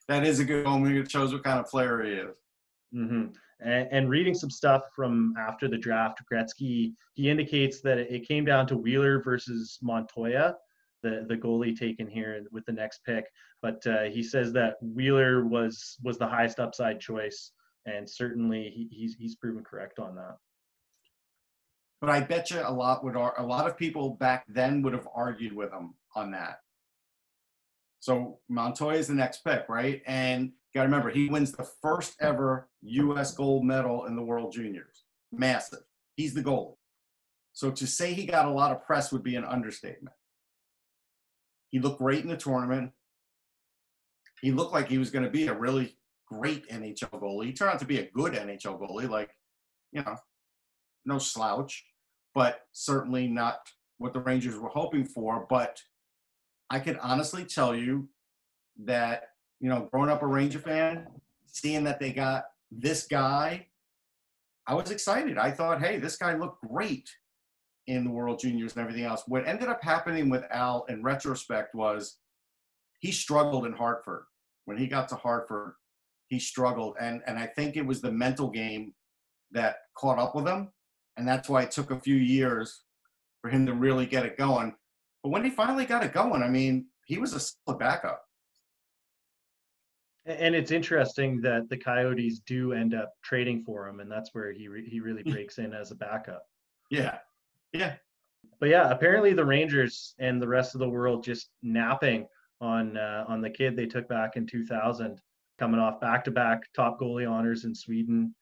That 0.08 0.24
is 0.24 0.40
a 0.40 0.44
good 0.44 0.66
omen. 0.66 0.96
It 0.96 1.10
shows 1.10 1.32
what 1.32 1.44
kind 1.44 1.60
of 1.60 1.66
player 1.66 2.02
he 2.02 2.12
is. 2.12 2.36
hmm 2.92 3.26
And, 3.60 3.88
and 3.90 4.10
reading 4.10 4.34
some 4.34 4.50
stuff 4.50 4.82
from 4.96 5.34
after 5.38 5.68
the 5.68 5.76
draft, 5.76 6.22
Gretzky 6.32 6.94
he 7.14 7.28
indicates 7.28 7.80
that 7.82 7.98
it 7.98 8.26
came 8.26 8.44
down 8.44 8.66
to 8.68 8.76
Wheeler 8.76 9.22
versus 9.22 9.78
Montoya, 9.82 10.54
the 11.02 11.26
the 11.28 11.36
goalie 11.36 11.76
taken 11.76 12.08
here 12.08 12.46
with 12.50 12.64
the 12.64 12.72
next 12.72 13.00
pick. 13.04 13.24
But 13.60 13.86
uh, 13.86 14.04
he 14.04 14.22
says 14.22 14.52
that 14.52 14.76
Wheeler 14.80 15.44
was 15.44 15.96
was 16.02 16.16
the 16.16 16.26
highest 16.26 16.58
upside 16.60 17.00
choice, 17.00 17.52
and 17.86 18.08
certainly 18.08 18.70
he, 18.74 18.88
he's 18.90 19.14
he's 19.14 19.36
proven 19.36 19.64
correct 19.64 19.98
on 19.98 20.14
that. 20.14 20.36
But 22.00 22.10
I 22.10 22.20
bet 22.20 22.50
you 22.50 22.62
a 22.64 22.72
lot 22.72 23.04
would 23.04 23.16
a 23.16 23.42
lot 23.42 23.66
of 23.66 23.76
people 23.76 24.10
back 24.10 24.44
then 24.48 24.80
would 24.82 24.92
have 24.92 25.08
argued 25.14 25.52
with 25.52 25.72
him 25.72 25.94
on 26.14 26.30
that. 26.30 26.60
So 28.00 28.38
Montoya 28.48 28.96
is 28.96 29.08
the 29.08 29.14
next 29.14 29.44
pick, 29.44 29.68
right? 29.68 30.02
And 30.06 30.52
got 30.74 30.82
to 30.82 30.88
remember, 30.88 31.10
he 31.10 31.28
wins 31.28 31.52
the 31.52 31.68
first 31.82 32.16
ever 32.20 32.68
U.S. 32.82 33.34
gold 33.34 33.64
medal 33.64 34.06
in 34.06 34.16
the 34.16 34.22
World 34.22 34.52
Juniors. 34.52 35.04
Massive. 35.32 35.80
He's 36.16 36.34
the 36.34 36.42
goalie. 36.42 36.76
So 37.52 37.70
to 37.70 37.86
say 37.86 38.14
he 38.14 38.24
got 38.24 38.46
a 38.46 38.50
lot 38.50 38.70
of 38.70 38.84
press 38.84 39.10
would 39.10 39.24
be 39.24 39.36
an 39.36 39.44
understatement. 39.44 40.14
He 41.70 41.80
looked 41.80 41.98
great 41.98 42.22
in 42.22 42.28
the 42.28 42.36
tournament. 42.36 42.92
He 44.40 44.52
looked 44.52 44.72
like 44.72 44.88
he 44.88 44.98
was 44.98 45.10
going 45.10 45.24
to 45.24 45.30
be 45.30 45.48
a 45.48 45.54
really 45.54 45.96
great 46.28 46.68
NHL 46.68 47.10
goalie. 47.20 47.46
He 47.46 47.52
turned 47.52 47.72
out 47.72 47.80
to 47.80 47.84
be 47.84 47.98
a 47.98 48.10
good 48.10 48.34
NHL 48.34 48.80
goalie, 48.80 49.08
like, 49.08 49.30
you 49.92 50.02
know, 50.02 50.16
no 51.04 51.18
slouch, 51.18 51.84
but 52.34 52.60
certainly 52.72 53.26
not 53.26 53.58
what 53.98 54.12
the 54.12 54.20
Rangers 54.20 54.56
were 54.56 54.68
hoping 54.68 55.04
for. 55.04 55.46
But 55.50 55.80
I 56.70 56.80
could 56.80 56.98
honestly 57.02 57.44
tell 57.44 57.74
you 57.74 58.08
that, 58.84 59.30
you 59.60 59.68
know, 59.68 59.88
growing 59.90 60.10
up 60.10 60.22
a 60.22 60.26
Ranger 60.26 60.58
fan, 60.58 61.06
seeing 61.46 61.84
that 61.84 61.98
they 61.98 62.12
got 62.12 62.44
this 62.70 63.06
guy, 63.06 63.66
I 64.66 64.74
was 64.74 64.90
excited. 64.90 65.38
I 65.38 65.50
thought, 65.50 65.82
hey, 65.82 65.98
this 65.98 66.16
guy 66.16 66.34
looked 66.34 66.62
great 66.68 67.08
in 67.86 68.04
the 68.04 68.10
World 68.10 68.38
Juniors 68.38 68.76
and 68.76 68.82
everything 68.82 69.04
else. 69.04 69.22
What 69.26 69.48
ended 69.48 69.68
up 69.68 69.82
happening 69.82 70.28
with 70.28 70.44
Al 70.50 70.84
in 70.90 71.02
retrospect 71.02 71.74
was 71.74 72.18
he 73.00 73.10
struggled 73.10 73.64
in 73.64 73.72
Hartford. 73.72 74.24
When 74.66 74.76
he 74.76 74.86
got 74.86 75.08
to 75.08 75.14
Hartford, 75.14 75.72
he 76.26 76.38
struggled. 76.38 76.96
And, 77.00 77.22
and 77.26 77.38
I 77.38 77.46
think 77.46 77.76
it 77.76 77.86
was 77.86 78.02
the 78.02 78.12
mental 78.12 78.50
game 78.50 78.92
that 79.52 79.76
caught 79.96 80.18
up 80.18 80.34
with 80.34 80.46
him. 80.46 80.68
And 81.16 81.26
that's 81.26 81.48
why 81.48 81.62
it 81.62 81.70
took 81.70 81.90
a 81.90 81.98
few 81.98 82.16
years 82.16 82.82
for 83.40 83.48
him 83.48 83.64
to 83.64 83.72
really 83.72 84.04
get 84.04 84.26
it 84.26 84.36
going. 84.36 84.74
But 85.28 85.32
when 85.32 85.44
he 85.44 85.50
finally 85.50 85.84
got 85.84 86.02
it 86.02 86.14
going, 86.14 86.42
I 86.42 86.48
mean, 86.48 86.86
he 87.04 87.18
was 87.18 87.34
a 87.34 87.40
solid 87.40 87.78
backup. 87.78 88.24
And 90.24 90.54
it's 90.54 90.70
interesting 90.70 91.42
that 91.42 91.68
the 91.68 91.76
Coyotes 91.76 92.38
do 92.46 92.72
end 92.72 92.94
up 92.94 93.12
trading 93.22 93.62
for 93.62 93.86
him, 93.86 94.00
and 94.00 94.10
that's 94.10 94.30
where 94.32 94.52
he 94.52 94.68
re- 94.68 94.88
he 94.88 95.00
really 95.00 95.22
breaks 95.30 95.58
in 95.58 95.74
as 95.74 95.90
a 95.90 95.96
backup. 95.96 96.44
Yeah. 96.90 97.18
Yeah. 97.74 97.96
But 98.58 98.70
yeah, 98.70 98.88
apparently 98.88 99.34
the 99.34 99.44
Rangers 99.44 100.14
and 100.18 100.40
the 100.40 100.48
rest 100.48 100.74
of 100.74 100.78
the 100.78 100.88
world 100.88 101.24
just 101.24 101.50
napping 101.62 102.26
on 102.62 102.96
uh, 102.96 103.26
on 103.28 103.42
the 103.42 103.50
kid 103.50 103.76
they 103.76 103.84
took 103.84 104.08
back 104.08 104.36
in 104.36 104.46
2000, 104.46 105.20
coming 105.58 105.78
off 105.78 106.00
back-to-back 106.00 106.62
top 106.74 106.98
goalie 106.98 107.30
honors 107.30 107.66
in 107.66 107.74
Sweden, 107.74 108.34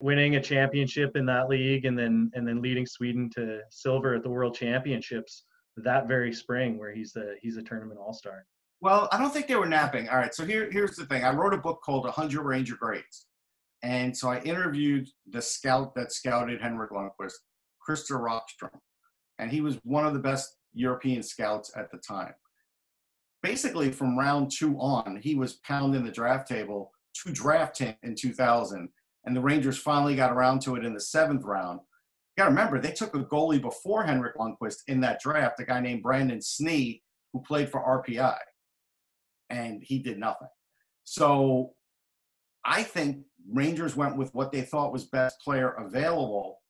winning 0.00 0.36
a 0.36 0.42
championship 0.42 1.18
in 1.18 1.26
that 1.26 1.50
league, 1.50 1.84
and 1.84 1.98
then 1.98 2.30
and 2.32 2.48
then 2.48 2.62
leading 2.62 2.86
Sweden 2.86 3.28
to 3.34 3.60
silver 3.68 4.14
at 4.14 4.22
the 4.22 4.30
World 4.30 4.54
Championships 4.54 5.44
that 5.76 6.08
very 6.08 6.32
spring, 6.32 6.78
where 6.78 6.92
he's 6.92 7.12
the 7.12 7.36
he's 7.40 7.56
a 7.56 7.62
tournament 7.62 8.00
all-star. 8.00 8.46
Well, 8.80 9.08
I 9.12 9.18
don't 9.18 9.32
think 9.32 9.46
they 9.46 9.56
were 9.56 9.66
napping. 9.66 10.08
All 10.08 10.18
right. 10.18 10.34
So 10.34 10.44
here, 10.44 10.70
here's 10.70 10.96
the 10.96 11.06
thing. 11.06 11.24
I 11.24 11.34
wrote 11.34 11.54
a 11.54 11.58
book 11.58 11.80
called 11.82 12.04
100 12.04 12.42
Ranger 12.42 12.76
Greats. 12.76 13.26
And 13.82 14.16
so 14.16 14.28
I 14.28 14.40
interviewed 14.40 15.08
the 15.30 15.40
scout 15.40 15.94
that 15.94 16.12
scouted 16.12 16.60
Henrik 16.60 16.90
Lundqvist, 16.90 17.34
Christer 17.86 18.18
Rockstrom. 18.18 18.78
And 19.38 19.50
he 19.50 19.60
was 19.62 19.78
one 19.84 20.06
of 20.06 20.12
the 20.12 20.20
best 20.20 20.56
European 20.74 21.22
scouts 21.22 21.72
at 21.76 21.90
the 21.90 21.98
time. 21.98 22.34
Basically, 23.42 23.90
from 23.90 24.18
round 24.18 24.50
two 24.50 24.76
on, 24.78 25.18
he 25.22 25.34
was 25.34 25.60
pounding 25.66 26.04
the 26.04 26.10
draft 26.10 26.48
table 26.48 26.92
to 27.24 27.32
draft 27.32 27.78
him 27.78 27.94
in 28.02 28.14
2000. 28.14 28.88
And 29.24 29.36
the 29.36 29.40
Rangers 29.40 29.78
finally 29.78 30.14
got 30.14 30.32
around 30.32 30.60
to 30.62 30.76
it 30.76 30.84
in 30.84 30.94
the 30.94 31.00
seventh 31.00 31.44
round. 31.44 31.80
Got 32.36 32.44
to 32.44 32.50
remember, 32.50 32.80
they 32.80 32.92
took 32.92 33.14
a 33.14 33.24
goalie 33.24 33.60
before 33.60 34.04
Henrik 34.04 34.36
Lundqvist 34.36 34.78
in 34.88 35.00
that 35.02 35.20
draft, 35.20 35.60
a 35.60 35.64
guy 35.64 35.80
named 35.80 36.02
Brandon 36.02 36.38
Snee, 36.38 37.00
who 37.32 37.40
played 37.42 37.68
for 37.68 37.80
RPI 37.80 38.36
and 39.50 39.82
he 39.82 39.98
did 39.98 40.18
nothing. 40.18 40.48
So 41.04 41.74
I 42.64 42.82
think 42.82 43.24
Rangers 43.50 43.94
went 43.94 44.16
with 44.16 44.34
what 44.34 44.52
they 44.52 44.62
thought 44.62 44.92
was 44.92 45.04
best 45.04 45.40
player 45.40 45.70
available 45.70 46.60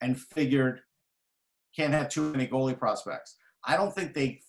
and 0.00 0.18
figured 0.18 0.80
can't 1.76 1.92
have 1.92 2.08
too 2.08 2.32
many 2.32 2.46
goalie 2.46 2.78
prospects. 2.78 3.36
I 3.64 3.76
don't 3.76 3.94
think 3.94 4.12
they 4.12 4.40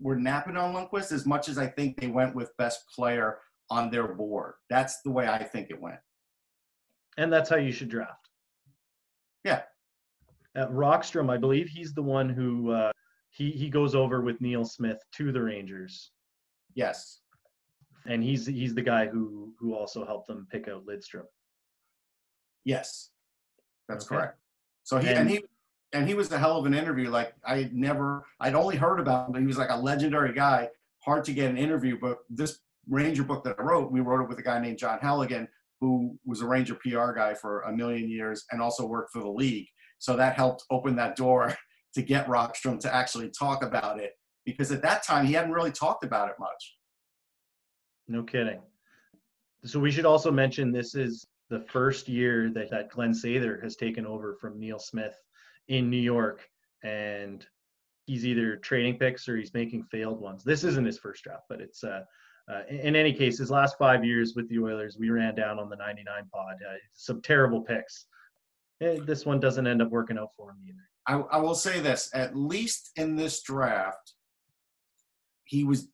were 0.00 0.16
napping 0.16 0.56
on 0.56 0.74
Lundqvist 0.74 1.12
as 1.12 1.24
much 1.24 1.48
as 1.48 1.56
I 1.56 1.66
think 1.66 2.00
they 2.00 2.08
went 2.08 2.34
with 2.34 2.56
best 2.56 2.82
player 2.94 3.38
on 3.70 3.90
their 3.90 4.08
board. 4.08 4.54
That's 4.68 5.00
the 5.02 5.10
way 5.10 5.28
I 5.28 5.44
think 5.44 5.70
it 5.70 5.80
went. 5.80 6.00
And 7.16 7.32
that's 7.32 7.48
how 7.48 7.56
you 7.56 7.70
should 7.70 7.90
draft. 7.90 8.28
Yeah. 9.44 9.62
Uh, 10.56 10.66
Rockstrom, 10.68 11.30
I 11.30 11.36
believe 11.36 11.68
he's 11.68 11.92
the 11.94 12.02
one 12.02 12.28
who 12.28 12.70
uh, 12.70 12.92
he 13.30 13.50
he 13.50 13.68
goes 13.68 13.94
over 13.94 14.20
with 14.20 14.40
Neil 14.40 14.64
Smith 14.64 14.98
to 15.16 15.32
the 15.32 15.42
Rangers, 15.42 16.12
Yes. 16.74 17.20
and 18.06 18.22
he's 18.22 18.46
he's 18.46 18.74
the 18.74 18.82
guy 18.82 19.06
who 19.06 19.52
who 19.58 19.74
also 19.74 20.04
helped 20.06 20.28
them 20.28 20.46
pick 20.50 20.68
out 20.68 20.86
Lidstrom. 20.86 21.24
Yes. 22.64 23.10
That's 23.88 24.06
Okay. 24.06 24.16
correct. 24.16 24.38
So 24.84 24.98
he 24.98 25.08
and, 25.08 25.18
and 25.18 25.30
he 25.30 25.44
and 25.92 26.08
he 26.08 26.14
was 26.14 26.30
a 26.32 26.38
hell 26.38 26.58
of 26.58 26.66
an 26.66 26.74
interview. 26.74 27.10
Like 27.10 27.34
I 27.46 27.58
had 27.58 27.74
never, 27.74 28.24
I'd 28.40 28.54
only 28.54 28.76
heard 28.76 29.00
about 29.00 29.28
him. 29.34 29.40
He 29.40 29.46
was 29.46 29.58
like 29.58 29.70
a 29.70 29.76
legendary 29.76 30.32
guy, 30.32 30.68
hard 31.04 31.24
to 31.24 31.32
get 31.32 31.50
an 31.50 31.56
interview. 31.58 31.98
But 32.00 32.18
this 32.30 32.60
Ranger 32.88 33.22
book 33.24 33.44
that 33.44 33.56
I 33.58 33.62
wrote, 33.62 33.90
we 33.92 34.00
wrote 34.00 34.22
it 34.22 34.28
with 34.28 34.38
a 34.38 34.42
guy 34.42 34.58
named 34.60 34.78
John 34.78 34.98
Halligan, 35.00 35.48
who 35.80 36.18
was 36.24 36.40
a 36.42 36.46
Ranger 36.46 36.74
PR 36.76 37.12
guy 37.12 37.34
for 37.34 37.62
a 37.62 37.72
million 37.72 38.08
years 38.08 38.44
and 38.50 38.60
also 38.60 38.86
worked 38.86 39.12
for 39.12 39.20
the 39.20 39.28
league. 39.28 39.68
So 39.98 40.16
that 40.16 40.36
helped 40.36 40.64
open 40.70 40.96
that 40.96 41.16
door 41.16 41.56
to 41.94 42.02
get 42.02 42.26
Rockstrom 42.26 42.80
to 42.80 42.94
actually 42.94 43.30
talk 43.30 43.62
about 43.62 44.00
it 44.00 44.12
because 44.44 44.72
at 44.72 44.82
that 44.82 45.04
time 45.04 45.26
he 45.26 45.32
hadn't 45.32 45.52
really 45.52 45.70
talked 45.70 46.04
about 46.04 46.28
it 46.28 46.34
much. 46.38 46.76
No 48.08 48.22
kidding. 48.22 48.60
So 49.64 49.80
we 49.80 49.90
should 49.90 50.04
also 50.04 50.30
mention 50.30 50.72
this 50.72 50.94
is 50.94 51.26
the 51.48 51.60
first 51.60 52.08
year 52.08 52.50
that, 52.50 52.70
that 52.70 52.90
Glen 52.90 53.12
Sather 53.12 53.62
has 53.62 53.76
taken 53.76 54.06
over 54.06 54.36
from 54.40 54.58
Neil 54.58 54.78
Smith 54.78 55.16
in 55.68 55.88
New 55.88 55.96
York, 55.96 56.46
and 56.82 57.46
he's 58.06 58.26
either 58.26 58.56
trading 58.56 58.98
picks 58.98 59.26
or 59.28 59.36
he's 59.36 59.54
making 59.54 59.84
failed 59.84 60.20
ones. 60.20 60.44
This 60.44 60.64
isn't 60.64 60.84
his 60.84 60.98
first 60.98 61.24
draft, 61.24 61.44
but 61.48 61.60
it's 61.60 61.82
uh, 61.82 62.02
uh, 62.52 62.60
in 62.68 62.94
any 62.94 63.12
case, 63.12 63.38
his 63.38 63.50
last 63.50 63.78
five 63.78 64.04
years 64.04 64.34
with 64.36 64.48
the 64.48 64.58
Oilers, 64.58 64.98
we 64.98 65.08
ran 65.08 65.34
down 65.34 65.58
on 65.58 65.70
the 65.70 65.76
99 65.76 66.24
pod. 66.32 66.56
Uh, 66.68 66.74
some 66.92 67.22
terrible 67.22 67.62
picks. 67.62 68.06
Eh, 68.80 68.98
this 69.06 69.24
one 69.24 69.40
doesn't 69.40 69.66
end 69.66 69.82
up 69.82 69.90
working 69.90 70.18
out 70.18 70.30
for 70.36 70.50
him 70.50 70.58
either. 70.66 70.88
I, 71.06 71.36
I 71.36 71.38
will 71.38 71.54
say 71.54 71.80
this: 71.80 72.10
at 72.14 72.36
least 72.36 72.90
in 72.96 73.16
this 73.16 73.42
draft, 73.42 74.14
he 75.44 75.64
was, 75.64 75.88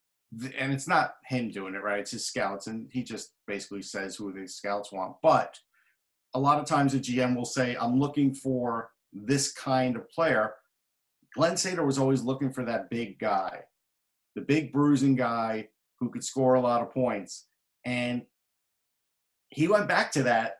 and 0.57 0.73
it's 0.73 0.89
not 0.89 1.15
him 1.27 1.51
doing 1.51 1.75
it, 1.75 1.83
right? 1.83 2.01
It's 2.01 2.13
his 2.13 2.27
scouts, 2.27 2.67
and 2.67 2.89
he 2.91 3.03
just 3.03 3.33
basically 3.47 3.83
says 3.83 4.17
who 4.17 4.33
the 4.33 4.47
scouts 4.47 4.93
want. 4.93 5.17
But 5.23 5.59
a 6.35 6.41
lot 6.41 6.59
of 6.59 6.67
times, 6.67 6.95
a 6.95 6.99
GM 6.99 7.37
will 7.37 7.45
say, 7.45 7.77
"I'm 7.79 7.99
looking 7.99 8.35
for 8.35 8.91
this 9.13 9.53
kind 9.53 9.97
of 9.97 10.09
player." 10.09 10.55
Glen 11.35 11.55
Sather 11.55 11.87
was 11.87 11.99
always 11.99 12.23
looking 12.23 12.53
for 12.53 12.65
that 12.65 12.91
big 12.91 13.19
guy, 13.19 13.61
the 14.35 14.41
big 14.41 14.73
bruising 14.73 15.15
guy 15.15 15.69
who 16.01 16.11
could 16.11 16.25
score 16.25 16.55
a 16.55 16.61
lot 16.61 16.83
of 16.83 16.93
points, 16.93 17.47
and 17.85 18.23
he 19.51 19.69
went 19.69 19.89
back 19.89 20.13
to 20.13 20.23
that. 20.25 20.57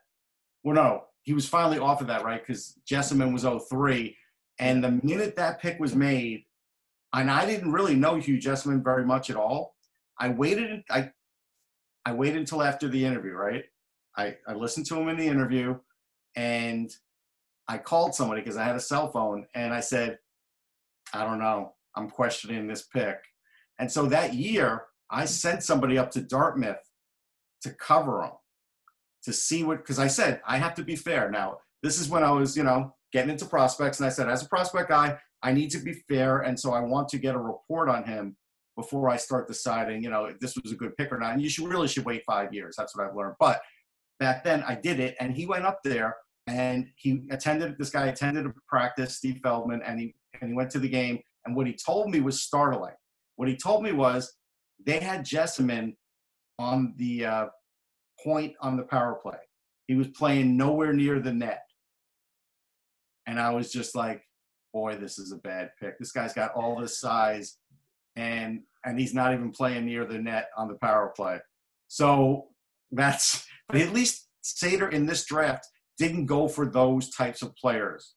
Well, 0.63 0.75
no, 0.75 1.05
he 1.23 1.33
was 1.33 1.49
finally 1.49 1.79
off 1.79 2.01
of 2.01 2.07
that, 2.09 2.25
right? 2.25 2.41
Because 2.45 2.79
Jessiman 2.89 3.33
was 3.33 3.45
03. 3.45 4.17
And 4.59 4.83
the 4.83 5.01
minute 5.03 5.37
that 5.37 5.61
pick 5.61 5.79
was 5.79 5.95
made, 5.95 6.45
and 7.13 7.31
I 7.31 7.47
didn't 7.47 7.73
really 7.73 7.95
know 7.95 8.17
Hugh 8.17 8.39
Jessiman 8.39 8.85
very 8.85 9.05
much 9.05 9.31
at 9.31 9.37
all. 9.37 9.75
I 10.19 10.29
waited. 10.29 10.83
I 10.91 11.11
I 12.05 12.13
waited 12.13 12.39
until 12.39 12.63
after 12.63 12.89
the 12.89 13.05
interview, 13.05 13.33
right? 13.33 13.65
I, 14.17 14.37
I 14.47 14.55
listened 14.55 14.87
to 14.87 14.97
him 14.97 15.09
in 15.09 15.17
the 15.17 15.27
interview 15.27 15.79
and 16.37 16.91
I 17.69 17.79
called 17.79 18.15
somebody 18.15 18.41
because 18.41 18.57
I 18.57 18.65
had 18.65 18.77
a 18.77 18.81
cell 18.81 19.11
phone 19.13 19.47
and 19.55 19.73
I 19.73 19.81
said, 19.81 20.19
I 21.13 21.25
don't 21.25 21.39
know. 21.39 21.75
I'm 21.95 22.09
questioning 22.09 22.67
this 22.67 22.83
pick. 22.83 23.19
And 23.79 23.91
so 23.91 24.07
that 24.07 24.35
year, 24.35 24.85
I 25.11 25.25
sent 25.25 25.63
somebody 25.63 25.99
up 25.99 26.11
to 26.13 26.21
Dartmouth 26.21 26.91
to 27.63 27.71
cover 27.71 28.23
him 28.23 28.33
to 29.25 29.33
see 29.33 29.65
what, 29.65 29.79
because 29.79 29.99
I 29.99 30.07
said, 30.07 30.41
I 30.47 30.59
have 30.59 30.75
to 30.77 30.83
be 30.83 30.97
fair. 30.97 31.31
Now, 31.31 31.59
this 31.83 32.01
is 32.01 32.09
when 32.09 32.25
I 32.25 32.31
was, 32.31 32.57
you 32.57 32.63
know, 32.63 32.95
getting 33.13 33.31
into 33.31 33.45
prospects. 33.45 34.01
And 34.01 34.07
I 34.07 34.11
said, 34.11 34.29
as 34.29 34.43
a 34.43 34.49
prospect 34.49 34.89
guy, 34.89 35.19
I 35.43 35.53
need 35.53 35.71
to 35.71 35.79
be 35.79 35.95
fair. 36.09 36.41
And 36.41 36.59
so 36.59 36.73
I 36.73 36.81
want 36.81 37.09
to 37.09 37.19
get 37.19 37.35
a 37.35 37.39
report 37.39 37.89
on 37.89 38.05
him 38.05 38.37
before 38.77 39.09
I 39.11 39.17
start 39.17 39.49
deciding, 39.49 40.03
you 40.03 40.11
know, 40.11 40.27
if 40.27 40.39
this 40.41 40.57
was 40.63 40.73
a 40.73 40.77
good 40.77 40.97
pick 40.97 41.13
or 41.13 41.19
not. 41.19 41.33
And 41.33 41.43
you 41.43 41.49
should 41.49 41.69
really 41.69 41.89
should 41.89 42.05
wait 42.05 42.23
five 42.27 42.53
years. 42.55 42.75
That's 42.77 42.97
what 42.97 43.07
I've 43.07 43.17
learned. 43.17 43.37
But 43.39 43.61
back 44.19 44.45
then 44.45 44.63
I 44.67 44.75
did 44.75 45.01
it 45.01 45.17
and 45.21 45.35
he 45.35 45.47
went 45.47 45.65
up 45.65 45.81
there 45.83 46.17
and 46.47 46.87
he 46.97 47.23
attended 47.31 47.77
this 47.79 47.91
guy 47.91 48.07
attended 48.07 48.47
a 48.47 48.53
practice, 48.69 49.17
Steve 49.17 49.41
Feldman, 49.43 49.83
and 49.83 50.01
he 50.01 50.15
and 50.41 50.51
he 50.51 50.57
went 50.57 50.71
to 50.71 50.79
the 50.79 50.89
game. 50.89 51.21
And 51.45 51.57
what 51.57 51.67
he 51.67 51.75
told 51.75 52.11
me 52.11 52.21
was 52.21 52.43
startling. 52.43 52.95
What 53.37 53.49
he 53.49 53.57
told 53.57 53.83
me 53.83 53.93
was 53.93 54.33
they 54.85 54.99
had 54.99 55.25
Jessiman 55.25 55.95
on 56.59 56.95
the 56.97 57.25
uh, 57.25 57.47
point 58.23 58.55
on 58.61 58.77
the 58.77 58.83
power 58.83 59.15
play. 59.15 59.39
He 59.87 59.95
was 59.95 60.09
playing 60.09 60.57
nowhere 60.57 60.93
near 60.93 61.21
the 61.21 61.33
net. 61.33 61.63
And 63.27 63.39
I 63.39 63.51
was 63.51 63.73
just 63.73 63.95
like, 63.95 64.23
boy, 64.73 64.97
this 64.97 65.19
is 65.19 65.33
a 65.33 65.37
bad 65.37 65.71
pick. 65.81 65.99
This 65.99 66.13
guy's 66.13 66.33
got 66.33 66.55
all 66.55 66.81
this 66.81 66.99
size 66.99 67.59
and 68.17 68.61
and 68.85 68.99
he's 68.99 69.15
not 69.15 69.33
even 69.33 69.51
playing 69.51 69.87
near 69.87 70.05
the 70.05 70.19
net 70.19 70.49
on 70.57 70.69
the 70.69 70.75
power 70.75 71.13
play. 71.15 71.39
So 71.89 72.49
that's 72.93 73.47
but 73.69 73.81
at 73.81 73.93
least 73.93 74.29
Sather 74.45 74.93
in 74.93 75.07
this 75.07 75.25
draft 75.25 75.67
didn't 75.99 76.27
go 76.27 76.49
for 76.49 76.67
those 76.67 77.11
types 77.11 77.43
of 77.43 77.55
players. 77.57 78.15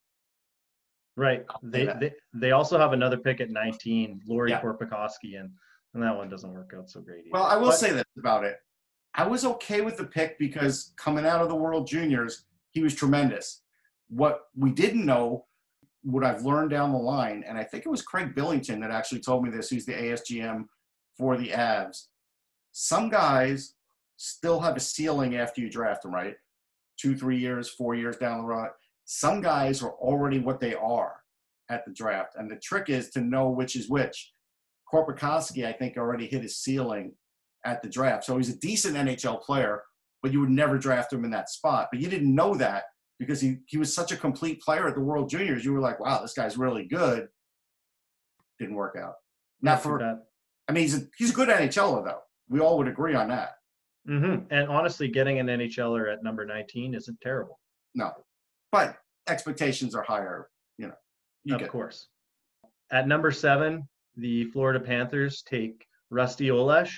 Right. 1.16 1.46
They, 1.62 1.86
they 1.86 2.12
they 2.34 2.52
also 2.52 2.78
have 2.78 2.94
another 2.94 3.18
pick 3.18 3.40
at 3.40 3.52
19, 3.52 4.22
Lauri 4.28 4.52
yeah. 4.52 4.62
Korpikoski, 4.62 5.40
and, 5.40 5.52
and 5.94 6.02
that 6.02 6.16
one 6.16 6.30
doesn't 6.30 6.52
work 6.52 6.74
out 6.76 6.90
so 6.90 7.02
great. 7.02 7.20
Either. 7.20 7.30
Well, 7.34 7.44
I 7.44 7.56
will 7.56 7.68
but, 7.68 7.78
say 7.78 7.92
this 7.92 8.06
about 8.18 8.46
it. 8.46 8.58
I 9.16 9.28
was 9.28 9.46
okay 9.46 9.82
with 9.82 9.98
the 9.98 10.06
pick 10.06 10.40
because 10.40 10.94
coming 10.98 11.26
out 11.26 11.42
of 11.42 11.50
the 11.50 11.56
World 11.56 11.88
Juniors, 11.88 12.46
he 12.72 12.82
was 12.82 12.96
tremendous. 12.96 13.62
What 14.10 14.42
we 14.56 14.72
didn't 14.72 15.06
know, 15.06 15.46
what 16.04 16.24
I've 16.24 16.46
learned 16.46 16.72
down 16.72 16.92
the 16.92 16.98
line, 16.98 17.44
and 17.48 17.58
I 17.58 17.64
think 17.64 17.86
it 17.86 17.90
was 17.90 18.02
Craig 18.02 18.34
Billington 18.34 18.80
that 18.82 18.92
actually 18.92 19.22
told 19.22 19.44
me 19.44 19.50
this, 19.50 19.70
who's 19.70 19.86
the 19.86 19.94
ASGM 19.94 20.66
for 21.18 21.38
the 21.38 21.50
Avs. 21.50 22.08
Some 22.72 23.10
guys 23.10 23.76
still 24.18 24.60
have 24.60 24.76
a 24.76 24.80
ceiling 24.80 25.36
after 25.36 25.62
you 25.62 25.70
draft 25.70 26.04
them, 26.04 26.14
right? 26.14 26.36
Two, 26.98 27.16
three 27.16 27.38
years, 27.38 27.70
four 27.70 27.96
years 27.96 28.18
down 28.18 28.40
the 28.40 28.46
road. 28.46 28.70
Some 29.06 29.42
guys 29.42 29.84
are 29.84 29.92
already 29.92 30.40
what 30.40 30.60
they 30.60 30.74
are 30.74 31.16
at 31.70 31.86
the 31.86 31.92
draft. 31.92 32.36
And 32.36 32.50
the 32.50 32.56
trick 32.56 32.90
is 32.90 33.10
to 33.12 33.22
know 33.22 33.50
which 33.50 33.76
is 33.76 33.90
which. 33.90 34.34
Korpikoski, 34.92 35.66
I 35.66 35.74
think, 35.74 35.98
already 35.98 36.28
hit 36.28 36.44
his 36.44 36.58
ceiling 36.58 37.14
at 37.66 37.82
the 37.82 37.90
draft. 37.90 38.24
So 38.26 38.38
he's 38.38 38.50
a 38.50 38.58
decent 38.58 38.96
NHL 38.96 39.42
player, 39.42 39.84
but 40.22 40.32
you 40.32 40.40
would 40.40 40.50
never 40.50 40.78
draft 40.78 41.14
him 41.14 41.26
in 41.26 41.32
that 41.32 41.50
spot. 41.50 41.90
But 41.92 42.02
you 42.02 42.10
didn't 42.10 42.34
know 42.34 42.56
that 42.56 42.84
because 43.20 43.42
he, 43.42 43.58
he 43.68 43.78
was 43.78 43.94
such 43.94 44.12
a 44.12 44.18
complete 44.18 44.62
player 44.62 44.88
at 44.88 44.96
the 44.96 45.02
World 45.02 45.30
Juniors. 45.30 45.64
You 45.64 45.74
were 45.74 45.80
like, 45.80 46.00
wow, 46.00 46.22
this 46.22 46.34
guy's 46.34 46.58
really 46.58 46.86
good. 46.86 47.28
Didn't 48.60 48.76
work 48.76 48.96
out. 49.02 49.16
Not 49.62 49.82
for 49.82 50.00
that. 50.00 50.26
I 50.68 50.72
mean, 50.74 50.84
he's 50.84 50.98
a, 50.98 51.08
he's 51.18 51.32
a 51.32 51.34
good 51.34 51.50
NHLer, 51.50 52.04
though. 52.04 52.20
We 52.50 52.60
all 52.60 52.78
would 52.78 52.88
agree 52.88 53.16
on 53.16 53.30
that. 53.30 53.52
Mm-hmm. 54.08 54.46
And 54.52 54.68
honestly, 54.68 55.08
getting 55.08 55.40
an 55.40 55.48
NHLer 55.48 56.12
at 56.12 56.24
number 56.24 56.46
19 56.46 56.94
isn't 56.94 57.22
terrible. 57.22 57.60
No. 57.96 58.12
But 58.72 58.98
expectations 59.30 59.96
are 59.96 60.04
higher, 60.04 60.50
you 60.78 60.88
know. 60.88 60.96
You 61.46 61.56
of 61.56 61.68
course. 61.70 62.08
At 62.92 63.08
number 63.08 63.32
seven, 63.32 63.88
the 64.18 64.46
Florida 64.46 64.80
Panthers 64.80 65.42
take 65.44 65.86
Rusty 66.10 66.48
Olesz 66.48 66.92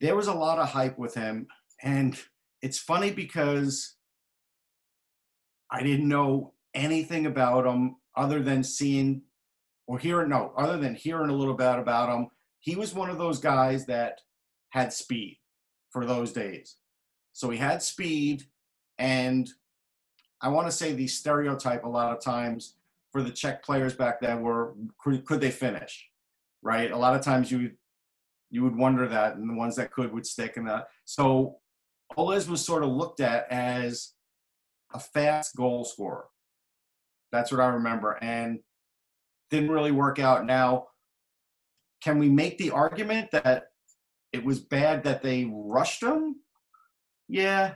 there 0.00 0.16
was 0.16 0.26
a 0.26 0.34
lot 0.34 0.58
of 0.58 0.68
hype 0.68 0.98
with 0.98 1.14
him. 1.14 1.46
And 1.82 2.18
it's 2.62 2.78
funny 2.78 3.10
because 3.10 3.96
I 5.70 5.82
didn't 5.82 6.08
know 6.08 6.54
anything 6.74 7.26
about 7.26 7.66
him 7.66 7.96
other 8.16 8.42
than 8.42 8.64
seeing 8.64 9.22
or 9.86 9.98
hearing, 9.98 10.28
no, 10.28 10.52
other 10.56 10.78
than 10.78 10.94
hearing 10.94 11.30
a 11.30 11.34
little 11.34 11.54
bit 11.54 11.78
about 11.78 12.14
him. 12.14 12.28
He 12.60 12.76
was 12.76 12.94
one 12.94 13.10
of 13.10 13.18
those 13.18 13.38
guys 13.38 13.86
that 13.86 14.20
had 14.70 14.92
speed 14.92 15.38
for 15.90 16.04
those 16.04 16.32
days. 16.32 16.76
So 17.32 17.50
he 17.50 17.58
had 17.58 17.82
speed, 17.82 18.44
and 18.98 19.48
I 20.40 20.48
want 20.48 20.68
to 20.68 20.72
say 20.72 20.92
the 20.92 21.08
stereotype 21.08 21.84
a 21.84 21.88
lot 21.88 22.16
of 22.16 22.22
times 22.22 22.76
for 23.10 23.22
the 23.22 23.30
Czech 23.30 23.64
players 23.64 23.94
back 23.94 24.20
then 24.20 24.42
were 24.42 24.74
could, 25.02 25.24
could 25.24 25.40
they 25.40 25.50
finish, 25.50 26.08
right? 26.62 26.90
A 26.90 26.96
lot 26.96 27.16
of 27.16 27.22
times 27.22 27.50
you 27.50 27.72
you 28.50 28.62
would 28.62 28.76
wonder 28.76 29.06
that, 29.08 29.36
and 29.36 29.48
the 29.48 29.54
ones 29.54 29.76
that 29.76 29.92
could 29.92 30.12
would 30.12 30.26
stick. 30.26 30.56
And 30.56 30.68
that. 30.68 30.88
So 31.04 31.56
Olesz 32.16 32.48
was 32.48 32.64
sort 32.64 32.82
of 32.82 32.90
looked 32.90 33.20
at 33.20 33.50
as 33.50 34.12
a 34.92 34.98
fast 34.98 35.56
goal 35.56 35.84
scorer. 35.84 36.26
That's 37.32 37.52
what 37.52 37.60
I 37.60 37.68
remember, 37.68 38.18
and 38.20 38.60
didn't 39.50 39.70
really 39.70 39.92
work 39.92 40.18
out. 40.18 40.46
Now, 40.46 40.88
can 42.02 42.18
we 42.18 42.28
make 42.28 42.58
the 42.58 42.70
argument 42.70 43.30
that 43.30 43.68
it 44.32 44.44
was 44.44 44.60
bad 44.60 45.04
that 45.04 45.22
they 45.22 45.48
rushed 45.50 46.02
him? 46.02 46.36
Yeah, 47.28 47.74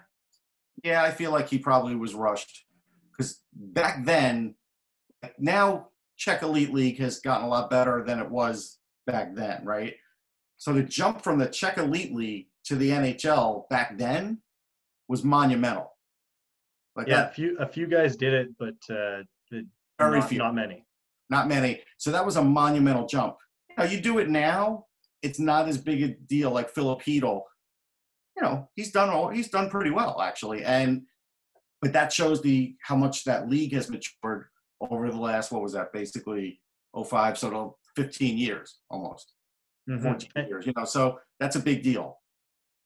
yeah, 0.83 1.03
I 1.03 1.13
feel 1.13 1.31
like 1.31 1.49
he 1.49 1.59
probably 1.59 1.95
was 1.95 2.15
rushed 2.15 2.65
because 3.11 3.41
back 3.53 4.05
then, 4.05 4.55
now 5.39 5.89
Czech 6.17 6.43
Elite 6.43 6.73
League 6.73 6.99
has 6.99 7.21
gotten 7.21 7.47
a 7.47 7.49
lot 7.49 7.71
better 7.71 8.03
than 8.05 8.19
it 8.19 8.31
was 8.31 8.79
back 9.07 9.35
then, 9.35 9.65
right? 9.65 9.95
So 10.65 10.73
to 10.73 10.83
jump 10.83 11.21
from 11.21 11.39
the 11.39 11.45
Czech 11.45 11.77
Elite 11.77 12.15
League 12.15 12.47
to 12.65 12.75
the 12.75 12.89
NHL 12.89 13.69
back 13.69 13.99
then 13.99 14.39
was 15.09 15.23
monumental. 15.23 15.95
Like 16.97 17.07
yeah, 17.07 17.17
that, 17.17 17.33
a 17.33 17.35
few 17.35 17.59
a 17.59 17.67
few 17.67 17.87
guys 17.87 18.17
did 18.17 18.33
it, 18.33 18.49
but 18.59 18.77
uh, 18.89 19.25
very 19.99 20.21
not, 20.21 20.29
few, 20.31 20.39
not 20.39 20.55
many. 20.55 20.87
Not 21.29 21.49
many. 21.49 21.83
So 21.99 22.11
that 22.13 22.25
was 22.25 22.37
a 22.37 22.43
monumental 22.43 23.07
jump. 23.07 23.37
Now 23.77 23.85
you 23.85 24.01
do 24.01 24.21
it 24.21 24.31
now, 24.31 24.87
it's 25.21 25.39
not 25.39 25.69
as 25.69 25.77
big 25.77 26.03
a 26.03 26.09
deal 26.09 26.51
like 26.51 26.71
Filip 26.71 27.03
Chytil. 27.03 27.43
You 28.35 28.43
know, 28.43 28.71
he's 28.75 28.91
done 28.91 29.11
all 29.11 29.29
he's 29.29 29.51
done 29.51 29.69
pretty 29.69 29.91
well 29.91 30.23
actually, 30.23 30.65
and 30.65 31.03
but 31.83 31.93
that 31.93 32.11
shows 32.11 32.41
the 32.41 32.75
how 32.81 32.97
much 32.97 33.25
that 33.25 33.51
league 33.51 33.75
has 33.75 33.91
matured 33.91 34.47
over 34.81 35.11
the 35.11 35.19
last 35.19 35.53
what 35.53 35.61
was 35.61 35.75
that 35.75 35.93
basically 35.93 36.63
05 36.97 37.37
so 37.37 37.51
to 37.51 38.03
15 38.03 38.39
years 38.39 38.79
almost 38.89 39.35
Mhm. 39.89 40.03
14 40.03 40.31
years 40.49 40.67
you 40.67 40.73
know 40.77 40.85
so 40.85 41.21
that's 41.41 41.57
a 41.57 41.61
big 41.61 41.83
deal 41.83 42.19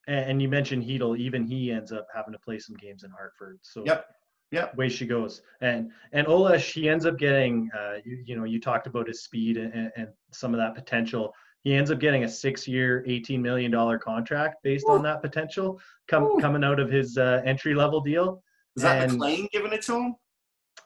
and 0.06 0.40
you 0.40 0.48
mentioned 0.48 0.84
Chytil, 0.84 1.18
even 1.18 1.44
he 1.44 1.70
ends 1.70 1.92
up 1.92 2.06
having 2.14 2.32
to 2.32 2.38
play 2.38 2.58
some 2.58 2.74
games 2.76 3.04
in 3.04 3.10
Hartford. 3.10 3.58
So 3.60 3.84
Yep. 3.84 4.06
Yep. 4.52 4.74
way 4.74 4.88
she 4.88 5.06
goes. 5.06 5.42
And 5.60 5.92
and 6.12 6.26
Olesz, 6.26 6.72
he 6.72 6.88
ends 6.88 7.04
up 7.04 7.18
getting, 7.18 7.68
uh, 7.78 7.96
you, 8.06 8.22
you 8.24 8.34
know, 8.34 8.44
you 8.44 8.58
talked 8.58 8.86
about 8.86 9.06
his 9.06 9.22
speed 9.22 9.58
and, 9.58 9.92
and 9.96 10.08
some 10.32 10.54
of 10.54 10.58
that 10.60 10.74
potential. 10.74 11.34
He 11.62 11.74
ends 11.74 11.90
up 11.90 11.98
getting 12.00 12.24
a 12.24 12.28
six-year, 12.28 13.04
eighteen 13.06 13.42
million 13.42 13.70
dollar 13.70 13.98
contract 13.98 14.62
based 14.62 14.86
on 14.88 15.02
that 15.02 15.20
potential 15.20 15.78
Ooh. 16.14 16.38
coming 16.40 16.64
out 16.64 16.80
of 16.80 16.90
his 16.90 17.18
uh, 17.18 17.42
entry-level 17.44 18.00
deal. 18.00 18.42
is 18.76 18.82
that 18.84 19.02
And- 19.02 19.12
McLean 19.12 19.46
giving 19.52 19.74
it 19.74 19.82
to 19.82 19.94
him 19.94 20.14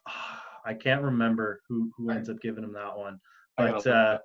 I 0.64 0.74
can't 0.74 1.00
remember 1.02 1.60
who 1.68 1.92
who 1.96 2.10
ends 2.10 2.28
up 2.28 2.40
giving 2.40 2.64
him 2.64 2.72
that 2.72 2.98
one, 2.98 3.20
but 3.56 3.86
uh, 3.86 4.18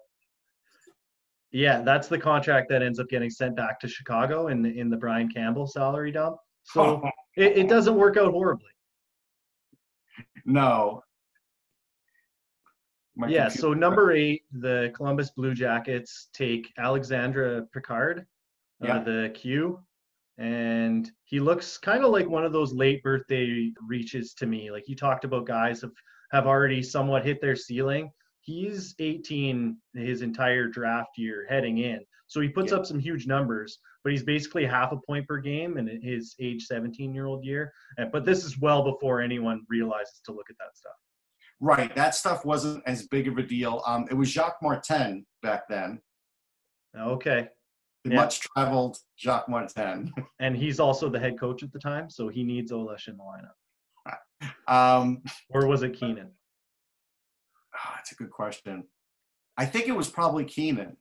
yeah, 1.51 1.81
that's 1.81 2.07
the 2.07 2.17
contract 2.19 2.69
that 2.69 2.81
ends 2.81 2.99
up 2.99 3.07
getting 3.09 3.29
sent 3.29 3.55
back 3.55 3.79
to 3.79 3.87
Chicago 3.87 4.47
in 4.47 4.61
the, 4.61 4.77
in 4.79 4.89
the 4.89 4.97
Brian 4.97 5.29
Campbell 5.29 5.67
salary 5.67 6.11
dump. 6.11 6.37
So 6.63 7.01
it, 7.37 7.57
it 7.57 7.69
doesn't 7.69 7.95
work 7.95 8.17
out 8.17 8.31
horribly. 8.31 8.69
no 10.45 11.01
My 13.15 13.27
yeah. 13.27 13.43
computer- 13.45 13.61
So 13.61 13.73
number 13.73 14.11
eight, 14.11 14.43
the 14.51 14.91
Columbus 14.95 15.31
Blue 15.31 15.53
Jackets 15.53 16.29
take 16.33 16.71
Alexandre 16.77 17.67
Picard 17.73 18.25
uh, 18.83 18.87
Yeah. 18.87 18.97
of 18.97 19.05
the 19.05 19.31
Q, 19.33 19.79
and 20.37 21.09
he 21.23 21.39
looks 21.39 21.77
kind 21.77 22.03
of 22.03 22.11
like 22.11 22.27
one 22.27 22.45
of 22.45 22.51
those 22.53 22.73
late 22.73 23.01
birthday 23.03 23.71
reaches 23.87 24.33
to 24.35 24.45
me. 24.45 24.69
Like 24.71 24.87
you 24.87 24.95
talked 24.95 25.23
about, 25.25 25.45
guys 25.47 25.81
have 25.81 25.91
have 26.31 26.45
already 26.45 26.83
somewhat 26.83 27.25
hit 27.25 27.39
their 27.41 27.55
ceiling. 27.55 28.11
He's 28.51 28.95
18 28.99 29.77
his 29.93 30.21
entire 30.21 30.67
draft 30.69 31.17
year 31.17 31.45
heading 31.49 31.79
in, 31.79 31.99
so 32.27 32.39
he 32.39 32.47
puts 32.47 32.71
Yeah. 32.71 32.77
up 32.79 32.85
some 32.85 32.97
huge 32.97 33.27
numbers. 33.27 33.79
But 34.05 34.13
he's 34.13 34.23
basically 34.23 34.65
half 34.65 34.93
a 34.93 34.97
point 35.05 35.27
per 35.27 35.37
game 35.37 35.77
in 35.77 36.01
his 36.01 36.33
age 36.39 36.63
17 36.63 37.13
year 37.13 37.25
old 37.25 37.43
year. 37.43 37.73
But 38.13 38.23
this 38.23 38.45
is 38.45 38.57
well 38.57 38.83
before 38.83 39.19
anyone 39.19 39.65
realizes 39.67 40.21
to 40.25 40.31
look 40.31 40.49
at 40.49 40.55
that 40.59 40.77
stuff. 40.77 40.93
right 41.59 41.93
that 41.95 42.13
stuff 42.15 42.45
wasn't 42.45 42.81
as 42.85 43.07
big 43.07 43.27
of 43.27 43.37
a 43.39 43.43
deal 43.43 43.81
um 43.87 44.05
it 44.11 44.13
was 44.13 44.29
jacques 44.29 44.61
martin 44.61 45.25
back 45.41 45.67
then 45.67 45.99
Okay. 46.95 47.49
the 48.03 48.11
Yeah. 48.11 48.15
much 48.17 48.39
traveled 48.41 48.95
jacques 49.19 49.49
martin 49.49 50.13
and 50.39 50.55
he's 50.55 50.79
also 50.79 51.09
the 51.09 51.19
head 51.19 51.37
coach 51.39 51.63
at 51.63 51.71
the 51.73 51.79
time, 51.79 52.09
so 52.11 52.27
he 52.29 52.43
needs 52.43 52.71
Olesz 52.71 53.07
in 53.09 53.17
the 53.17 53.23
lineup. 53.23 53.57
um 54.77 55.21
Or 55.49 55.65
was 55.67 55.81
it 55.83 55.93
Keenan? 55.99 56.31
Ah, 57.87 57.93
that's 57.95 58.11
a 58.11 58.15
good 58.15 58.31
question. 58.31 58.83
I 59.57 59.65
think 59.65 59.87
it 59.87 59.95
was 59.95 60.09
probably 60.09 60.43
Keenan. 60.43 60.97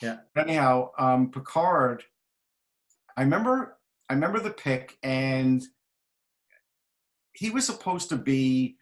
Yeah. 0.00 0.18
Anyhow, 0.36 0.90
um, 0.98 1.30
Picard. 1.30 2.04
I 3.16 3.22
remember. 3.22 3.78
I 4.10 4.14
remember 4.14 4.40
the 4.40 4.50
pick, 4.50 4.98
and 5.02 5.62
he 7.32 7.50
was 7.50 7.64
supposed 7.64 8.10
to 8.10 8.16
be 8.16 8.76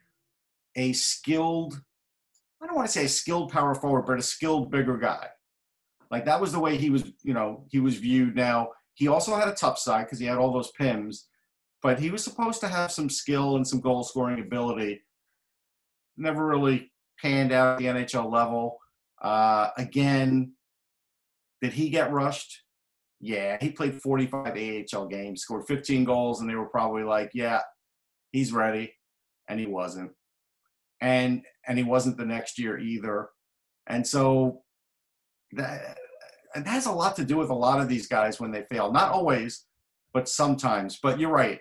a 0.76 0.92
skilled. 0.92 1.80
I 2.60 2.66
don't 2.66 2.74
want 2.74 2.88
to 2.88 2.92
say 2.92 3.04
a 3.04 3.08
skilled 3.08 3.52
power 3.52 3.74
forward, 3.74 4.06
but 4.06 4.18
a 4.18 4.22
skilled 4.22 4.70
bigger 4.70 4.96
guy. 4.96 5.28
Like 6.10 6.24
that 6.24 6.40
was 6.40 6.52
the 6.52 6.58
way 6.58 6.76
he 6.76 6.90
was. 6.90 7.04
You 7.22 7.34
know, 7.34 7.66
he 7.70 7.78
was 7.78 7.96
viewed. 7.96 8.34
Now 8.34 8.70
he 8.94 9.08
also 9.08 9.36
had 9.36 9.48
a 9.48 9.54
tough 9.54 9.78
side 9.78 10.06
because 10.06 10.18
he 10.18 10.26
had 10.26 10.38
all 10.38 10.52
those 10.52 10.72
pims, 10.78 11.26
but 11.82 12.00
he 12.00 12.10
was 12.10 12.24
supposed 12.24 12.60
to 12.60 12.68
have 12.68 12.90
some 12.90 13.08
skill 13.08 13.56
and 13.56 13.66
some 13.66 13.80
goal 13.80 14.02
scoring 14.02 14.40
ability 14.40 15.02
never 16.16 16.46
really 16.46 16.92
panned 17.20 17.52
out 17.52 17.72
at 17.74 17.78
the 17.78 17.86
NHL 17.86 18.30
level. 18.30 18.78
Uh, 19.22 19.70
again, 19.76 20.52
did 21.60 21.72
he 21.72 21.90
get 21.90 22.12
rushed? 22.12 22.62
Yeah, 23.20 23.58
he 23.60 23.70
played 23.70 24.00
45 24.00 24.56
AHL 24.56 25.06
games, 25.06 25.42
scored 25.42 25.66
15 25.66 26.04
goals, 26.04 26.40
and 26.40 26.48
they 26.48 26.54
were 26.54 26.68
probably 26.68 27.02
like, 27.02 27.30
"Yeah, 27.34 27.60
he's 28.32 28.50
ready," 28.52 28.94
and 29.48 29.60
he 29.60 29.66
wasn't, 29.66 30.12
and 31.02 31.42
and 31.66 31.76
he 31.76 31.84
wasn't 31.84 32.16
the 32.16 32.24
next 32.24 32.58
year 32.58 32.78
either, 32.78 33.28
and 33.86 34.06
so 34.06 34.62
that 35.52 35.98
that 36.54 36.66
has 36.66 36.86
a 36.86 36.92
lot 36.92 37.14
to 37.16 37.24
do 37.24 37.36
with 37.36 37.50
a 37.50 37.54
lot 37.54 37.80
of 37.80 37.88
these 37.88 38.08
guys 38.08 38.40
when 38.40 38.50
they 38.50 38.64
fail. 38.70 38.90
Not 38.90 39.12
always, 39.12 39.66
but 40.12 40.28
sometimes. 40.28 40.98
But 41.02 41.20
you're 41.20 41.30
right. 41.30 41.60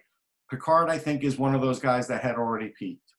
Picard, 0.50 0.90
I 0.90 0.98
think, 0.98 1.24
is 1.24 1.38
one 1.38 1.54
of 1.54 1.62
those 1.62 1.80
guys 1.80 2.08
that 2.08 2.24
had 2.24 2.36
already 2.36 2.74
peaked. 2.80 3.14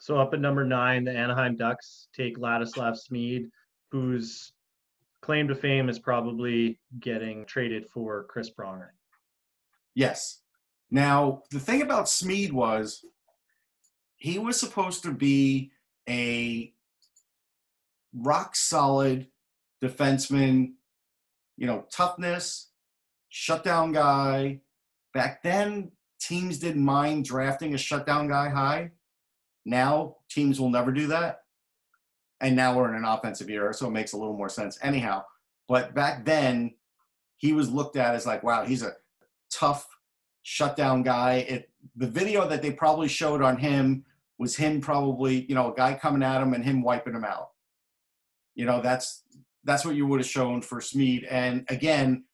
So 0.00 0.18
up 0.18 0.32
at 0.32 0.40
number 0.40 0.64
nine, 0.64 1.04
the 1.04 1.12
Anaheim 1.12 1.56
Ducks 1.56 2.08
take 2.16 2.38
Ladislav 2.38 2.98
Smid, 2.98 3.50
whose 3.92 4.54
claim 5.20 5.46
to 5.46 5.54
fame 5.54 5.90
is 5.90 5.98
probably 5.98 6.80
getting 7.00 7.44
traded 7.44 7.86
for 7.86 8.24
Chris 8.24 8.50
Pronger. 8.50 8.88
Yes. 9.94 10.40
Now, 10.90 11.42
the 11.50 11.60
thing 11.60 11.82
about 11.82 12.06
Smid 12.06 12.50
was 12.50 13.04
he 14.16 14.38
was 14.38 14.58
supposed 14.58 15.02
to 15.02 15.12
be 15.12 15.70
a 16.08 16.72
rock 18.14 18.56
solid 18.56 19.26
defenseman, 19.84 20.72
you 21.58 21.66
know, 21.66 21.84
toughness, 21.92 22.70
shutdown 23.28 23.92
guy. 23.92 24.62
Back 25.12 25.42
then, 25.42 25.92
teams 26.18 26.58
didn't 26.58 26.84
mind 26.84 27.26
drafting 27.26 27.74
a 27.74 27.78
shutdown 27.78 28.28
guy 28.28 28.48
high. 28.48 28.92
Now, 29.64 30.16
teams 30.28 30.60
will 30.60 30.70
never 30.70 30.92
do 30.92 31.06
that. 31.08 31.40
And 32.40 32.56
now 32.56 32.76
we're 32.76 32.88
in 32.88 32.96
an 32.96 33.04
offensive 33.04 33.50
era, 33.50 33.74
so 33.74 33.86
it 33.86 33.92
makes 33.92 34.12
a 34.12 34.16
little 34.16 34.36
more 34.36 34.48
sense. 34.48 34.78
Anyhow, 34.82 35.24
but 35.68 35.94
back 35.94 36.24
then, 36.24 36.74
he 37.36 37.52
was 37.52 37.70
looked 37.70 37.96
at 37.96 38.14
as 38.14 38.26
like, 38.26 38.42
wow, 38.42 38.64
he's 38.64 38.82
a 38.82 38.94
tough 39.50 39.86
shutdown 40.42 41.02
guy. 41.02 41.44
It 41.48 41.70
the 41.96 42.06
video 42.06 42.48
that 42.48 42.62
they 42.62 42.72
probably 42.72 43.08
showed 43.08 43.42
on 43.42 43.56
him 43.56 44.04
was 44.38 44.56
him 44.56 44.80
probably, 44.80 45.44
you 45.44 45.54
know, 45.54 45.72
a 45.72 45.76
guy 45.76 45.94
coming 45.94 46.22
at 46.22 46.40
him 46.40 46.54
and 46.54 46.64
him 46.64 46.82
wiping 46.82 47.14
him 47.14 47.24
out. 47.24 47.50
You 48.54 48.64
know, 48.64 48.80
that's 48.80 49.22
that's 49.64 49.84
what 49.84 49.94
you 49.94 50.06
would 50.06 50.20
have 50.20 50.28
shown 50.28 50.62
for 50.62 50.80
Smid. 50.80 51.26
And 51.30 51.66
again, 51.68 52.24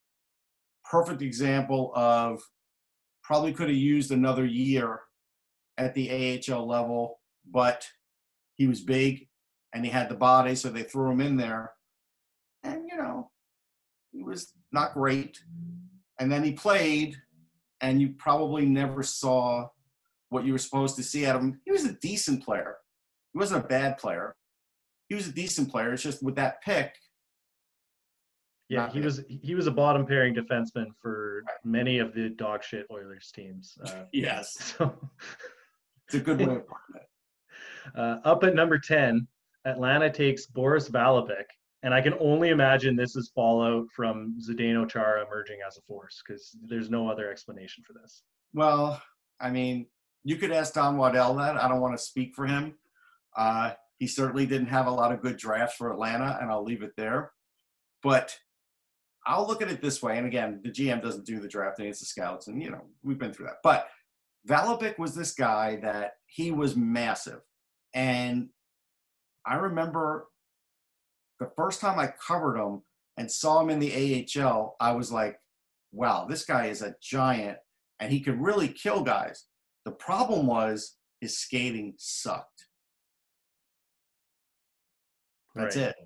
perfect 0.89 1.23
example 1.23 1.93
of 1.95 2.41
probably 3.23 3.53
could 3.53 3.69
have 3.69 3.77
used 3.77 4.13
another 4.13 4.45
year 4.45 5.01
at 5.79 5.95
the 5.95 6.41
AHL 6.49 6.67
level, 6.67 7.16
but 7.51 7.87
he 8.57 8.67
was 8.67 8.81
big 8.81 9.29
and 9.75 9.85
he 9.85 9.91
had 9.91 10.09
the 10.09 10.15
body, 10.15 10.55
so 10.55 10.69
they 10.69 10.83
threw 10.83 11.11
him 11.11 11.21
in 11.21 11.37
there. 11.37 11.73
And 12.63 12.85
you 12.91 12.97
know, 12.97 13.31
he 14.13 14.23
was 14.23 14.53
not 14.73 14.95
great. 14.95 15.39
And 16.19 16.33
then 16.33 16.43
he 16.43 16.53
played, 16.53 17.17
and 17.81 18.01
you 18.01 18.15
probably 18.19 18.65
never 18.65 19.03
saw 19.03 19.69
what 20.31 20.45
you 20.45 20.53
were 20.53 20.59
supposed 20.59 20.97
to 20.97 21.03
see 21.03 21.27
at 21.27 21.37
him. 21.37 21.61
He 21.65 21.73
was 21.73 21.85
a 21.85 21.93
decent 21.93 22.45
player. 22.45 22.77
He 23.33 23.39
wasn't 23.39 23.65
a 23.65 23.69
bad 23.69 23.99
player. 23.99 24.35
He 25.09 25.15
was 25.15 25.29
a 25.29 25.33
decent 25.33 25.71
player. 25.71 25.93
It's 25.93 26.03
just 26.03 26.23
with 26.23 26.37
that 26.37 26.63
pick, 26.63 26.95
Yeah, 28.69 28.91
he 28.91 29.01
was 29.01 29.23
he 29.29 29.55
was 29.55 29.67
a 29.67 29.71
bottom 29.71 30.07
pairing 30.07 30.35
defenseman 30.35 30.87
for 31.01 31.45
many 31.65 31.99
of 31.99 32.15
the 32.15 32.31
dog 32.31 32.65
shit 32.65 32.87
Oilers 32.91 33.31
teams. 33.35 33.79
Uh, 33.85 34.05
yes, 34.13 34.75
so 34.79 34.95
it's 36.07 36.15
a 36.15 36.21
good 36.21 36.39
way 36.39 36.57
of 36.57 36.67
putting 36.67 36.97
it. 36.97 37.09
Uh, 37.95 38.19
up 38.25 38.45
at 38.45 38.55
number 38.55 38.79
ten, 38.79 39.27
Atlanta 39.65 40.11
takes 40.11 40.47
Boris 40.47 40.89
Valabik, 40.89 41.47
and 41.83 41.93
I 41.93 42.01
can 42.01 42.15
only 42.21 42.51
imagine 42.51 42.97
this 42.97 43.17
is 43.17 43.31
fallout 43.35 43.87
from 43.95 44.39
Zdeno 44.41 44.89
Chara 44.89 45.25
emerging 45.27 45.59
as 45.67 45.77
a 45.77 45.83
force 45.83 46.23
because 46.27 46.57
there's 46.65 46.91
no 46.91 47.09
other 47.09 47.31
explanation 47.31 47.85
for 47.85 47.93
this. 47.93 48.23
Well, 48.55 49.01
I 49.41 49.51
mean, 49.51 49.87
you 50.25 50.37
could 50.37 50.53
ask 50.53 50.75
Don 50.75 50.97
Waddell 50.97 51.35
that. 51.37 51.57
I 51.57 51.69
don't 51.69 51.81
want 51.81 51.97
to 51.97 52.03
speak 52.03 52.35
for 52.35 52.47
him. 52.47 52.75
Uh, 53.37 53.73
he 53.99 54.07
certainly 54.07 54.47
didn't 54.47 54.69
have 54.69 54.87
a 54.87 54.91
lot 54.91 55.13
of 55.13 55.23
good 55.23 55.37
drafts 55.37 55.77
for 55.77 55.93
Atlanta, 55.93 56.39
and 56.41 56.51
I'll 56.51 56.65
leave 56.65 56.83
it 56.83 56.93
there. 56.97 57.33
But 58.03 58.37
I'll 59.27 59.47
look 59.47 59.63
at 59.63 59.71
it 59.71 59.81
this 59.81 60.03
way. 60.03 60.19
And 60.19 60.27
again, 60.27 60.61
the 60.63 60.71
GM 60.71 61.03
doesn't 61.03 61.27
do 61.27 61.41
the 61.41 61.49
drafting; 61.49 61.87
it's 61.87 62.01
the 62.01 62.07
scouts, 62.07 62.47
and 62.47 62.63
you 62.63 62.71
know 62.71 62.85
we've 63.03 63.19
been 63.19 63.33
through 63.33 63.47
that. 63.47 63.63
But 63.63 63.89
Valabik 64.49 64.99
was 64.99 65.15
this 65.15 65.33
guy 65.35 65.77
that 65.83 66.13
he 66.27 66.51
was 66.51 66.77
massive, 66.77 67.41
and 67.97 68.51
I 69.47 69.55
remember 69.57 70.29
the 71.41 71.51
first 71.57 71.81
time 71.81 71.99
I 71.99 72.13
covered 72.25 72.57
him 72.59 72.83
and 73.17 73.31
saw 73.31 73.61
him 73.61 73.71
in 73.71 73.79
the 73.79 73.93
AHL, 74.41 74.77
I 74.79 74.93
was 74.93 75.11
like, 75.11 75.41
"Wow, 75.93 76.27
this 76.27 76.45
guy 76.45 76.67
is 76.67 76.83
a 76.83 76.95
giant." 77.03 77.59
and 77.99 78.13
he 78.13 78.21
could 78.21 78.39
really 78.39 78.69
kill 78.69 79.03
guys. 79.03 79.47
The 79.87 79.91
problem 79.93 80.47
was 80.47 80.99
his 81.23 81.39
skating 81.39 81.95
sucked. 81.97 82.67
That's 85.55 85.77
Right. 85.77 85.87
it. 85.87 85.97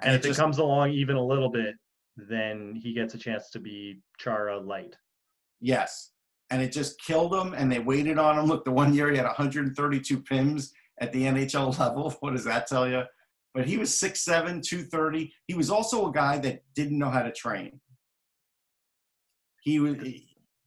And, 0.00 0.14
if 0.14 0.20
it 0.20 0.28
just- 0.28 0.38
it 0.38 0.42
comes 0.42 0.58
along 0.58 0.90
even 0.92 1.16
a 1.16 1.26
little 1.26 1.48
bit, 1.50 1.74
then 2.16 2.76
he 2.76 2.92
gets 2.92 3.14
a 3.14 3.18
chance 3.18 3.50
to 3.50 3.58
be 3.58 4.00
Chara 4.18 4.60
light. 4.60 4.96
yes, 5.58 6.12
and 6.50 6.62
it 6.62 6.70
just 6.70 7.00
killed 7.00 7.34
him. 7.34 7.52
And 7.52 7.70
they 7.70 7.80
waited 7.80 8.16
on 8.16 8.38
him. 8.38 8.44
Look, 8.46 8.64
the 8.64 8.70
one 8.70 8.94
year 8.94 9.10
he 9.10 9.16
had 9.16 9.26
132 9.26 10.22
PIMS 10.22 10.72
at 11.00 11.12
the 11.12 11.22
NHL 11.22 11.78
level. 11.78 12.14
What 12.20 12.32
does 12.32 12.44
that 12.44 12.66
tell 12.66 12.88
you? 12.88 13.02
But 13.54 13.66
he 13.66 13.78
was 13.78 13.90
6'7", 13.90 14.62
230. 14.62 15.32
He 15.48 15.54
was 15.54 15.70
also 15.70 16.08
a 16.08 16.12
guy 16.12 16.38
that 16.38 16.62
didn't 16.74 16.98
know 16.98 17.10
how 17.10 17.22
to 17.22 17.32
train. 17.32 17.80
He 19.62 19.80
was, 19.80 19.96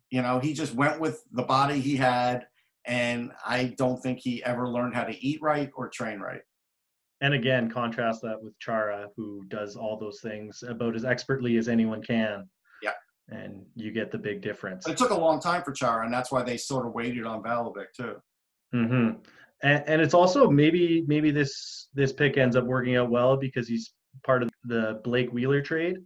you 0.09 0.21
know, 0.21 0.39
he 0.39 0.53
just 0.53 0.75
went 0.75 0.99
with 0.99 1.23
the 1.31 1.43
body 1.43 1.79
he 1.79 1.95
had, 1.95 2.45
and 2.85 3.31
I 3.45 3.73
don't 3.77 4.01
think 4.01 4.19
he 4.19 4.43
ever 4.43 4.67
learned 4.67 4.95
how 4.95 5.05
to 5.05 5.25
eat 5.25 5.41
right 5.41 5.71
or 5.75 5.87
train 5.87 6.19
right. 6.19 6.41
And 7.21 7.33
again, 7.33 7.71
contrast 7.71 8.21
that 8.23 8.43
with 8.43 8.59
Chara, 8.59 9.07
who 9.15 9.45
does 9.47 9.77
all 9.77 9.97
those 9.97 10.19
things 10.19 10.61
about 10.67 10.93
as 10.93 11.05
expertly 11.05 11.55
as 11.55 11.69
anyone 11.69 12.03
can. 12.03 12.49
Yeah. 12.81 12.91
And 13.29 13.65
you 13.75 13.91
get 13.91 14.11
the 14.11 14.17
big 14.17 14.41
difference. 14.41 14.83
But 14.85 14.91
it 14.91 14.97
took 14.97 15.11
a 15.11 15.17
long 15.17 15.39
time 15.39 15.63
for 15.63 15.71
Chara, 15.71 16.03
and 16.03 16.13
that's 16.13 16.33
why 16.33 16.43
they 16.43 16.57
sort 16.57 16.85
of 16.85 16.93
waited 16.93 17.25
on 17.25 17.41
Valabik 17.41 17.93
too. 17.95 18.15
Mm-hmm. 18.75 19.21
And, 19.63 19.83
and 19.87 20.01
it's 20.01 20.13
also 20.13 20.49
maybe 20.49 21.03
maybe 21.07 21.31
this 21.31 21.87
this 21.93 22.11
pick 22.11 22.37
ends 22.37 22.55
up 22.55 22.65
working 22.65 22.95
out 22.97 23.09
well 23.09 23.37
because 23.37 23.67
he's 23.67 23.93
part 24.25 24.43
of 24.43 24.49
the 24.65 24.99
Blake 25.03 25.31
Wheeler 25.31 25.61
trade. 25.61 25.97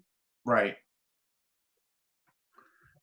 Right. 0.46 0.76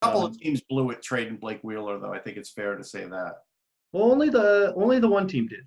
A 0.03 0.07
couple 0.07 0.21
Um, 0.25 0.31
of 0.31 0.39
teams 0.39 0.63
blew 0.69 0.91
it 0.91 1.03
trading 1.03 1.37
Blake 1.37 1.61
Wheeler, 1.63 1.99
though. 1.99 2.13
I 2.13 2.19
think 2.21 2.37
it's 2.37 2.51
fair 2.53 2.77
to 2.77 2.85
say 2.85 3.05
that. 3.05 3.35
Well, 3.93 4.05
only 4.11 4.29
the 4.31 4.73
only 4.77 4.99
the 5.01 5.09
one 5.09 5.27
team 5.27 5.49
did. 5.49 5.65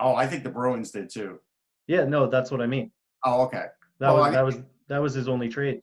Oh, 0.00 0.14
I 0.14 0.26
think 0.26 0.42
the 0.42 0.50
Bruins 0.50 0.90
did 0.90 1.10
too. 1.12 1.38
Yeah, 1.86 2.04
no, 2.04 2.26
that's 2.26 2.50
what 2.50 2.60
I 2.60 2.66
mean. 2.66 2.90
Oh, 3.24 3.42
okay. 3.44 3.66
That 4.00 4.10
Oh, 4.10 4.16
was 4.16 4.26
I- 4.26 4.30
that 4.32 4.44
was 4.44 4.60
that 4.88 4.98
was 4.98 5.14
his 5.14 5.28
only 5.28 5.48
trade. 5.48 5.80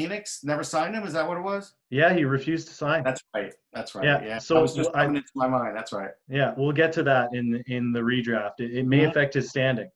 Phoenix 0.00 0.44
never 0.44 0.62
signed 0.62 0.94
him. 0.94 1.04
Is 1.04 1.14
that 1.14 1.26
what 1.26 1.38
it 1.38 1.42
was? 1.42 1.72
Yeah, 1.88 2.12
he 2.12 2.24
refused 2.26 2.68
to 2.68 2.74
sign. 2.74 3.02
That's 3.02 3.22
right. 3.34 3.50
That's 3.72 3.94
right. 3.94 4.04
Yeah, 4.04 4.22
Yeah. 4.22 4.38
so 4.38 4.58
I 4.58 4.60
was 4.60 4.74
just 4.74 4.90
I- 4.94 5.04
coming 5.04 5.16
into 5.16 5.30
my 5.34 5.48
mind. 5.48 5.74
That's 5.74 5.90
right. 5.90 6.10
Yeah, 6.28 6.52
we'll 6.58 6.72
get 6.72 6.92
to 6.94 7.02
that 7.04 7.30
in 7.32 7.64
in 7.66 7.92
the 7.92 8.00
redraft. 8.00 8.58
It, 8.58 8.72
it 8.76 8.86
may 8.86 9.00
Mhm. 9.00 9.08
affect 9.10 9.32
his 9.32 9.48
standing. 9.48 9.90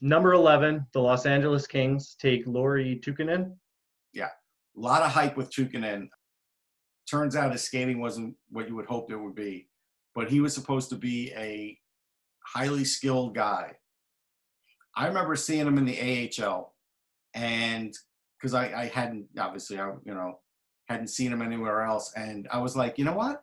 Number 0.00 0.34
eleven, 0.34 0.86
the 0.92 1.00
Los 1.00 1.26
Angeles 1.26 1.66
Kings 1.66 2.14
take 2.20 2.46
Lauri 2.46 3.00
Tukonen. 3.04 3.56
Yeah, 4.12 4.30
a 4.76 4.80
lot 4.80 5.02
of 5.02 5.10
hype 5.10 5.36
with 5.36 5.50
Tukonen. 5.50 6.08
Turns 7.10 7.34
out 7.34 7.50
his 7.50 7.64
skating 7.64 7.98
wasn't 8.00 8.36
what 8.50 8.68
you 8.68 8.76
would 8.76 8.86
hope 8.86 9.10
it 9.10 9.16
would 9.16 9.34
be, 9.34 9.68
but 10.14 10.30
he 10.30 10.40
was 10.40 10.54
supposed 10.54 10.90
to 10.90 10.96
be 10.96 11.32
a 11.32 11.76
highly 12.46 12.84
skilled 12.84 13.34
guy. 13.34 13.76
I 14.94 15.08
remember 15.08 15.34
seeing 15.34 15.66
him 15.66 15.76
in 15.78 15.86
the 15.86 15.98
AHL, 15.98 16.76
and 17.34 17.92
because 18.38 18.54
I, 18.54 18.72
I 18.72 18.86
hadn't 18.86 19.26
obviously 19.38 19.78
I 19.78 19.92
you 20.04 20.14
know 20.14 20.38
hadn't 20.88 21.08
seen 21.08 21.32
him 21.32 21.42
anywhere 21.42 21.82
else, 21.82 22.12
and 22.16 22.48
I 22.50 22.58
was 22.58 22.76
like, 22.76 22.98
you 22.98 23.04
know 23.04 23.14
what? 23.14 23.42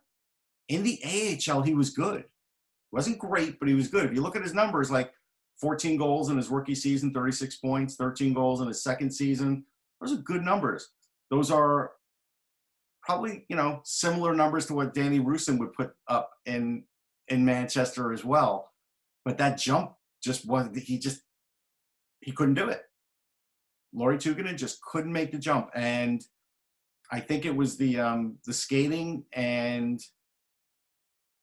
In 0.68 0.84
the 0.84 1.00
AHL, 1.06 1.62
he 1.62 1.76
was 1.76 1.92
good. 1.92 2.26
wasn't 2.92 3.20
great, 3.20 3.60
but 3.60 3.68
he 3.68 3.76
was 3.76 3.88
good. 3.88 4.06
If 4.06 4.14
you 4.14 4.22
look 4.22 4.36
at 4.36 4.42
his 4.42 4.54
numbers, 4.54 4.90
like 4.90 5.14
14 5.62 5.98
goals 5.98 6.30
in 6.30 6.38
his 6.38 6.50
rookie 6.50 6.76
season, 6.76 7.14
36 7.14 7.58
points, 7.58 7.96
13 7.96 8.34
goals 8.34 8.62
in 8.62 8.68
his 8.68 8.84
second 8.84 9.12
season. 9.12 9.66
Those 10.02 10.14
are 10.14 10.22
good 10.22 10.42
numbers. 10.42 10.90
Those 11.30 11.52
are 11.52 11.92
probably, 13.04 13.46
you 13.48 13.56
know, 13.56 13.82
similar 13.84 14.36
numbers 14.36 14.66
to 14.68 14.74
what 14.74 14.94
Danny 14.94 15.20
Rusin 15.20 15.60
would 15.60 15.74
put 15.74 15.94
up 16.08 16.32
in 16.46 16.84
in 17.28 17.46
Manchester 17.46 18.12
as 18.12 18.26
well. 18.26 18.72
But 19.24 19.38
that 19.38 19.58
jump 19.58 19.94
just 20.24 20.46
wasn't 20.48 20.78
he 20.78 20.98
just 20.98 21.22
he 22.22 22.32
couldn't 22.32 22.56
do 22.56 22.70
it. 22.70 22.82
Lauri 23.96 24.18
Tukonen 24.18 24.58
just 24.58 24.82
couldn't 24.82 25.14
make 25.14 25.32
the 25.32 25.40
jump. 25.40 25.70
And 25.74 26.22
I 27.12 27.20
think 27.20 27.46
it 27.46 27.56
was 27.56 27.78
the 27.78 28.00
um 28.00 28.38
the 28.46 28.54
skating 28.54 29.24
and 29.34 30.00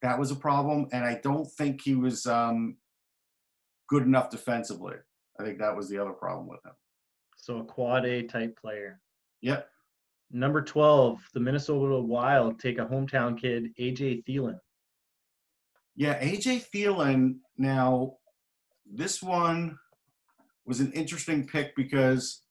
that 0.03 0.19
was 0.19 0.31
a 0.31 0.37
problem. 0.37 0.88
And 0.93 1.05
I 1.05 1.21
don't 1.23 1.51
think 1.53 1.81
he 1.83 1.95
was 1.95 2.27
um 2.27 2.77
good 3.88 4.03
enough 4.03 4.31
defensively. 4.31 4.97
I 5.38 5.45
think 5.45 5.59
that 5.59 5.77
was 5.77 5.88
the 5.88 5.99
other 5.99 6.12
problem 6.12 6.47
with 6.49 6.65
him. 6.65 6.73
So 7.37 7.59
a 7.59 7.65
quad 7.65 8.05
A 8.05 8.23
type 8.23 8.59
player. 8.61 9.01
Yep. 9.41 9.69
Number 10.31 10.62
12, 10.62 11.21
the 11.35 11.41
Minnesota 11.41 12.01
Wild 12.01 12.59
take 12.59 12.79
a 12.79 12.87
hometown 12.87 13.38
kid, 13.38 13.75
AJ 13.79 14.25
Thelen. 14.25 14.59
Yeah, 15.95 16.19
AJ 16.23 16.71
Thelen. 16.73 17.37
Now, 17.59 18.15
this 18.91 19.23
one 19.23 19.79
was 20.65 20.81
an 20.81 20.93
interesting 20.93 21.47
pick 21.47 21.77
because, 21.77 22.41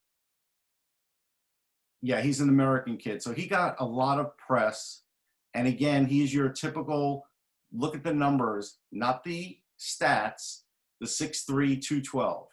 yeah, 2.02 2.22
he's 2.22 2.40
an 2.42 2.50
American 2.50 2.98
kid, 2.98 3.22
so 3.22 3.34
he 3.34 3.48
got 3.48 3.76
a 3.80 3.86
lot 3.86 4.20
of 4.20 4.36
press. 4.38 5.04
And 5.54 5.68
again, 5.68 6.06
he's 6.06 6.34
your 6.34 6.50
typical 6.50 7.26
look 7.74 7.96
at 7.96 8.04
the 8.04 8.14
numbers, 8.14 8.80
not 8.92 9.24
the 9.24 9.58
stats. 9.80 10.62
The 11.00 11.08
6'3", 11.08 11.82
212 11.82 12.48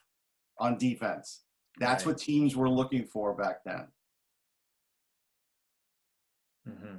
on 0.58 0.78
defense. 0.78 1.44
That's 1.78 2.06
Right. 2.06 2.12
what 2.12 2.18
teams 2.18 2.56
were 2.56 2.70
looking 2.70 3.04
for 3.04 3.34
back 3.34 3.62
then. 3.62 3.88
hmm 6.66 6.96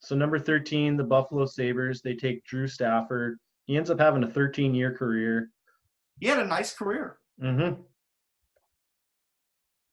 So 0.00 0.16
number 0.16 0.38
13, 0.38 0.96
the 0.96 1.04
Buffalo 1.04 1.44
Sabres, 1.44 2.00
they 2.00 2.14
take 2.14 2.44
Drew 2.44 2.66
Stafford. 2.66 3.38
He 3.66 3.76
ends 3.76 3.90
up 3.90 3.98
having 4.00 4.24
a 4.24 4.30
13 4.30 4.74
year 4.74 4.94
career. 4.94 5.50
He 6.18 6.26
had 6.28 6.38
a 6.38 6.46
nice 6.46 6.72
career. 6.74 7.18
hmm 7.38 7.72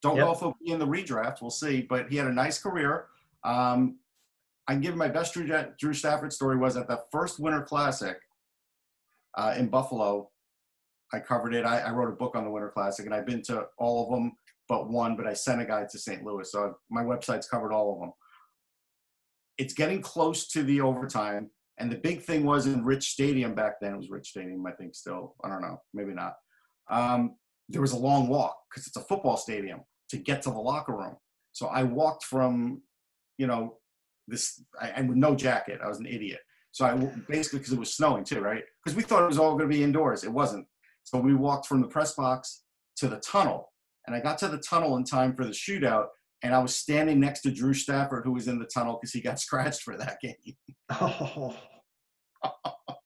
Don't 0.03 0.17
Yep. 0.17 0.25
know 0.25 0.31
if 0.33 0.39
he'll 0.39 0.57
be 0.63 0.71
in 0.71 0.79
the 0.79 0.85
redraft. 0.87 1.41
We'll 1.41 1.49
see. 1.49 1.81
But 1.81 2.09
he 2.09 2.17
had 2.17 2.27
a 2.27 2.33
nice 2.33 2.61
career. 2.61 3.07
Um, 3.43 3.99
I 4.67 4.73
can 4.73 4.81
give 4.81 4.95
my 4.95 5.07
best 5.07 5.33
Drew, 5.33 5.47
Drew 5.79 5.93
Stafford 5.93 6.31
story 6.31 6.57
was 6.57 6.77
at 6.77 6.87
the 6.87 7.01
first 7.11 7.39
Winter 7.39 7.63
Classic 7.63 8.17
uh, 9.35 9.55
in 9.57 9.69
Buffalo. 9.69 10.29
I 11.13 11.19
covered 11.19 11.53
it. 11.53 11.65
I, 11.65 11.79
I 11.79 11.91
wrote 11.91 12.09
a 12.09 12.15
book 12.15 12.35
on 12.35 12.43
the 12.43 12.49
Winter 12.49 12.69
Classic, 12.69 13.05
and 13.05 13.15
I've 13.15 13.25
been 13.25 13.41
to 13.43 13.65
all 13.77 14.03
of 14.05 14.11
them 14.11 14.33
but 14.67 14.89
one. 14.89 15.15
But 15.15 15.27
I 15.27 15.33
sent 15.33 15.61
a 15.61 15.65
guy 15.65 15.85
to 15.89 15.97
St. 15.99 16.23
Louis, 16.23 16.51
so 16.51 16.65
I've, 16.65 16.73
my 16.89 17.03
website's 17.03 17.47
covered 17.47 17.71
all 17.73 17.93
of 17.93 17.99
them. 18.01 18.11
It's 19.57 19.73
getting 19.73 20.01
close 20.01 20.47
to 20.49 20.63
the 20.63 20.81
overtime, 20.81 21.49
and 21.77 21.91
the 21.91 21.97
big 21.97 22.23
thing 22.23 22.45
was 22.45 22.65
in 22.65 22.83
Rich 22.83 23.09
Stadium 23.09 23.53
back 23.53 23.79
then. 23.79 23.93
It 23.93 23.97
was 23.97 24.09
Rich 24.09 24.29
Stadium, 24.29 24.65
I 24.65 24.71
think. 24.71 24.95
Still, 24.95 25.35
I 25.43 25.49
don't 25.49 25.61
know, 25.61 25.81
maybe 25.93 26.13
not. 26.13 26.33
Um, 26.89 27.35
there 27.69 27.81
was 27.81 27.93
a 27.93 27.97
long 27.97 28.27
walk 28.27 28.57
because 28.69 28.87
it's 28.87 28.97
a 28.97 29.01
football 29.01 29.37
stadium 29.37 29.81
to 30.13 30.19
get 30.19 30.43
to 30.43 30.51
the 30.51 30.59
locker 30.59 30.95
room. 30.95 31.17
So 31.53 31.67
I 31.67 31.81
walked 31.83 32.23
from, 32.23 32.83
you 33.39 33.47
know, 33.47 33.77
this, 34.27 34.63
I, 34.79 34.89
and 34.89 35.09
with 35.09 35.17
no 35.17 35.35
jacket. 35.35 35.81
I 35.83 35.87
was 35.87 35.99
an 35.99 36.05
idiot. 36.05 36.39
So 36.71 36.85
I 36.85 36.95
basically, 37.27 37.59
because 37.59 37.73
it 37.73 37.79
was 37.79 37.95
snowing 37.95 38.23
too, 38.23 38.39
right? 38.39 38.63
Because 38.83 38.95
we 38.95 39.01
thought 39.03 39.23
it 39.23 39.27
was 39.27 39.39
all 39.39 39.57
going 39.57 39.69
to 39.69 39.75
be 39.75 39.83
indoors. 39.83 40.23
It 40.23 40.31
wasn't. 40.31 40.67
So 41.03 41.19
we 41.19 41.33
walked 41.33 41.65
from 41.65 41.81
the 41.81 41.87
press 41.87 42.13
box 42.13 42.63
to 42.97 43.07
the 43.07 43.19
tunnel. 43.19 43.71
And 44.05 44.15
I 44.15 44.19
got 44.19 44.37
to 44.39 44.47
the 44.47 44.59
tunnel 44.59 44.97
in 44.97 45.03
time 45.03 45.35
for 45.35 45.45
the 45.45 45.51
shootout. 45.51 46.07
And 46.43 46.53
I 46.53 46.59
was 46.59 46.75
standing 46.75 47.19
next 47.19 47.41
to 47.41 47.51
Drew 47.51 47.73
Stafford, 47.73 48.23
who 48.25 48.33
was 48.33 48.47
in 48.47 48.59
the 48.59 48.69
tunnel 48.73 48.99
because 49.01 49.13
he 49.13 49.21
got 49.21 49.39
scratched 49.47 49.81
for 49.81 49.97
that 49.97 50.19
game. 50.21 50.55
Oh. 50.91 51.57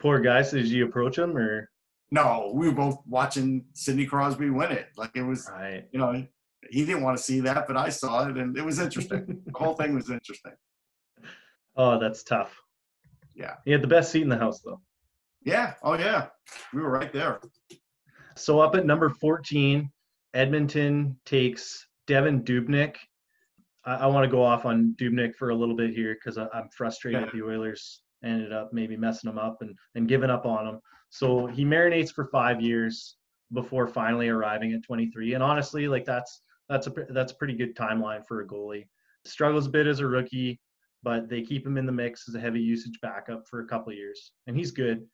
Poor 0.00 0.20
guy. 0.20 0.42
So 0.42 0.58
did 0.58 0.68
you 0.68 0.86
approach 0.86 1.16
him 1.18 1.36
or? 1.36 1.70
No, 2.10 2.52
we 2.54 2.68
were 2.68 2.74
both 2.74 2.98
watching 3.06 3.64
Sidney 3.74 4.06
Crosby 4.06 4.50
win 4.50 4.70
it. 4.72 4.88
Like 4.96 5.10
it 5.16 5.22
was, 5.22 5.50
Right. 5.52 5.84
you 5.92 5.98
know, 5.98 6.12
he 6.70 6.84
didn't 6.84 7.02
want 7.02 7.16
to 7.16 7.22
see 7.22 7.40
that, 7.40 7.66
but 7.66 7.76
I 7.76 7.88
saw 7.88 8.28
it 8.28 8.36
and 8.36 8.56
it 8.56 8.64
was 8.64 8.78
interesting. 8.78 9.42
the 9.46 9.58
whole 9.58 9.74
thing 9.74 9.94
was 9.94 10.10
interesting. 10.10 10.52
Oh, 11.76 11.98
that's 11.98 12.22
tough. 12.22 12.56
Yeah. 13.34 13.54
He 13.64 13.72
had 13.72 13.82
the 13.82 13.88
best 13.88 14.12
seat 14.12 14.22
in 14.22 14.28
the 14.28 14.38
house 14.38 14.60
though. 14.60 14.80
Yeah. 15.44 15.74
Oh, 15.82 15.94
yeah. 15.98 16.28
We 16.72 16.80
were 16.80 16.90
right 16.90 17.12
there. 17.12 17.40
So 18.36 18.60
up 18.60 18.74
at 18.74 18.86
number 18.86 19.10
14, 19.10 19.90
Edmonton 20.34 21.18
takes 21.24 21.86
Devan 22.08 22.44
Dubnyk. 22.44 22.96
I, 23.84 23.94
I 23.94 24.06
want 24.06 24.24
to 24.24 24.30
go 24.30 24.42
off 24.42 24.64
on 24.64 24.94
Dubnyk 25.00 25.34
for 25.36 25.50
a 25.50 25.54
little 25.54 25.76
bit 25.76 25.90
here 25.90 26.14
because 26.14 26.36
I'm 26.38 26.68
frustrated 26.76 27.22
Yeah. 27.22 27.30
the 27.32 27.44
Oilers 27.46 28.02
ended 28.26 28.52
up 28.52 28.72
maybe 28.72 28.96
messing 28.96 29.30
him 29.30 29.38
up 29.38 29.58
and, 29.60 29.74
and 29.94 30.08
giving 30.08 30.30
up 30.30 30.46
on 30.46 30.66
him. 30.66 30.80
So 31.10 31.46
he 31.46 31.64
marinates 31.64 32.12
for 32.12 32.26
five 32.26 32.60
years 32.60 33.16
before 33.52 33.86
finally 33.86 34.28
arriving 34.28 34.72
at 34.72 34.82
23. 34.82 35.34
And 35.34 35.42
honestly, 35.42 35.88
like 35.88 36.04
that's 36.04 36.42
that's 36.68 36.86
a 36.86 36.92
that's 37.10 37.32
a 37.32 37.36
pretty 37.36 37.54
good 37.54 37.76
timeline 37.76 38.26
for 38.26 38.40
a 38.40 38.46
goalie. 38.46 38.86
Struggles 39.24 39.66
a 39.66 39.70
bit 39.70 39.86
as 39.86 40.00
a 40.00 40.06
rookie, 40.06 40.60
but 41.02 41.28
they 41.28 41.42
keep 41.42 41.66
him 41.66 41.78
in 41.78 41.86
the 41.86 41.92
mix 41.92 42.28
as 42.28 42.34
a 42.34 42.40
heavy 42.40 42.60
usage 42.60 42.98
backup 43.00 43.46
for 43.46 43.60
a 43.60 43.66
couple 43.66 43.92
of 43.92 43.98
years, 43.98 44.32
and 44.46 44.56
he's 44.56 44.70
good. 44.70 45.06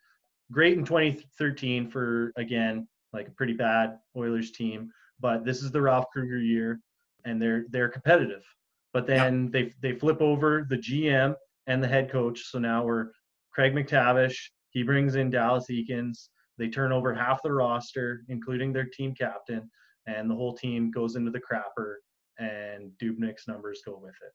Great 0.50 0.76
in 0.78 0.84
2013 0.84 1.88
for 1.88 2.32
again 2.36 2.88
like 3.12 3.28
a 3.28 3.32
pretty 3.32 3.52
bad 3.52 3.98
Oilers 4.16 4.52
team, 4.52 4.90
but 5.20 5.44
this 5.44 5.62
is 5.62 5.70
the 5.70 5.80
Ralph 5.80 6.06
Krueger 6.12 6.38
year, 6.38 6.80
and 7.24 7.40
they're 7.40 7.66
they're 7.70 7.88
competitive. 7.88 8.44
But 8.92 9.06
then 9.06 9.50
they 9.50 9.72
they 9.80 9.92
flip 9.92 10.20
over 10.20 10.66
the 10.68 10.76
GM 10.76 11.34
and 11.66 11.82
the 11.82 11.88
head 11.88 12.10
coach, 12.10 12.50
so 12.50 12.58
now 12.58 12.84
we're 12.84 13.08
Craig 13.52 13.74
MacTavish. 13.74 14.36
He 14.70 14.82
brings 14.82 15.14
in 15.14 15.30
Dallas 15.30 15.66
Eakins. 15.70 16.28
They 16.58 16.68
turn 16.68 16.92
over 16.92 17.14
half 17.14 17.42
the 17.42 17.52
roster, 17.52 18.24
including 18.28 18.72
their 18.72 18.84
team 18.86 19.14
captain, 19.14 19.70
and 20.06 20.30
the 20.30 20.34
whole 20.34 20.54
team 20.54 20.90
goes 20.90 21.16
into 21.16 21.30
the 21.30 21.40
crapper. 21.40 21.96
and 22.38 22.90
Dubnyk's 23.02 23.46
numbers 23.48 23.82
go 23.84 23.98
with 24.02 24.14
it. 24.14 24.32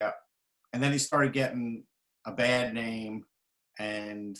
Yeah. 0.00 0.12
And 0.72 0.82
then 0.82 0.92
he 0.92 0.98
started 0.98 1.32
getting 1.32 1.84
a 2.26 2.32
bad 2.32 2.74
name, 2.74 3.24
and 3.78 4.36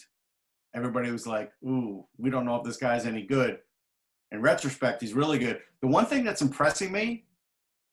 everybody 0.74 1.10
was 1.10 1.26
like, 1.26 1.50
ooh, 1.64 2.06
we 2.18 2.30
don't 2.30 2.44
know 2.44 2.56
if 2.56 2.64
this 2.64 2.76
guy's 2.76 3.06
any 3.06 3.22
good. 3.22 3.58
In 4.32 4.40
retrospect, 4.40 5.00
he's 5.00 5.14
really 5.14 5.38
good. 5.38 5.60
The 5.80 5.88
one 5.88 6.06
thing 6.06 6.24
that's 6.24 6.42
impressing 6.42 6.90
me, 6.90 7.26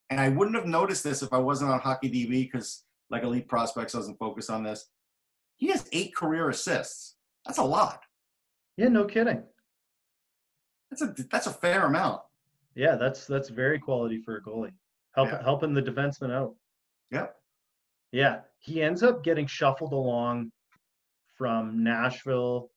and 0.10 0.20
I 0.20 0.30
wouldn't 0.30 0.56
have 0.56 0.66
noticed 0.66 1.04
this 1.04 1.22
if 1.22 1.34
I 1.34 1.38
wasn't 1.38 1.72
on 1.72 1.80
Hockey 1.80 2.10
DB 2.10 2.52
because, 2.52 2.84
like 3.12 3.24
Elite 3.24 3.48
Prospects 3.48 3.94
doesn't 3.94 4.18
focus 4.18 4.50
on 4.50 4.64
this, 4.64 4.88
he 5.58 5.68
has 5.68 5.88
eight 5.92 6.16
career 6.16 6.50
assists. 6.50 7.16
That's 7.46 7.58
a 7.60 7.64
lot. 7.64 8.02
Yeah, 8.78 8.88
no 8.88 9.06
kidding. 9.06 9.44
That's 10.90 11.02
a 11.02 11.14
that's 11.30 11.48
a 11.48 11.54
fair 11.54 11.86
amount. 11.86 12.22
Yeah, 12.76 12.96
that's 12.96 13.26
that's 13.26 13.50
very 13.50 13.80
quality 13.80 14.22
for 14.24 14.38
a 14.38 14.42
goalie. 14.42 14.72
Help, 15.16 15.30
Yeah. 15.30 15.44
Helping 15.44 15.74
the 15.74 15.82
defenseman 15.82 16.32
out. 16.32 16.56
Yep. 17.12 17.36
Yeah, 18.12 18.40
he 18.60 18.82
ends 18.82 19.04
up 19.04 19.24
getting 19.24 19.46
shuffled 19.48 19.94
along 19.94 20.52
from 21.38 21.84
Nashville 21.84 22.70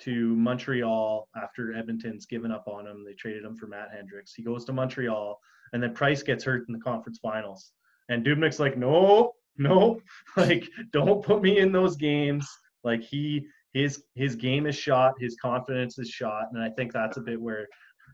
to 0.00 0.34
Montreal 0.36 1.28
after 1.40 1.74
Edmonton's 1.74 2.26
given 2.26 2.50
up 2.50 2.64
on 2.66 2.86
him. 2.86 3.04
They 3.04 3.14
traded 3.14 3.44
him 3.44 3.56
for 3.56 3.66
Matt 3.66 3.90
Hendricks. 3.94 4.34
He 4.34 4.42
goes 4.42 4.64
to 4.64 4.72
Montreal, 4.72 5.38
and 5.72 5.82
then 5.82 5.94
Price 5.94 6.22
gets 6.22 6.42
hurt 6.44 6.64
in 6.68 6.72
the 6.74 6.80
conference 6.80 7.18
finals. 7.22 7.72
And 8.08 8.24
Dubnyk's 8.24 8.58
like, 8.58 8.76
no, 8.76 9.32
no, 9.58 10.00
like 10.36 10.68
don't 10.92 11.24
put 11.24 11.42
me 11.42 11.58
in 11.58 11.72
those 11.72 11.96
games. 11.96 12.48
Like 12.84 13.02
he 13.02 13.46
his 13.72 14.04
his 14.14 14.36
game 14.36 14.66
is 14.66 14.76
shot, 14.76 15.14
his 15.18 15.36
confidence 15.40 15.98
is 15.98 16.08
shot, 16.08 16.48
and 16.52 16.62
I 16.62 16.70
think 16.70 16.92
that's 16.92 17.16
a 17.16 17.20
bit 17.22 17.40
where 17.40 17.66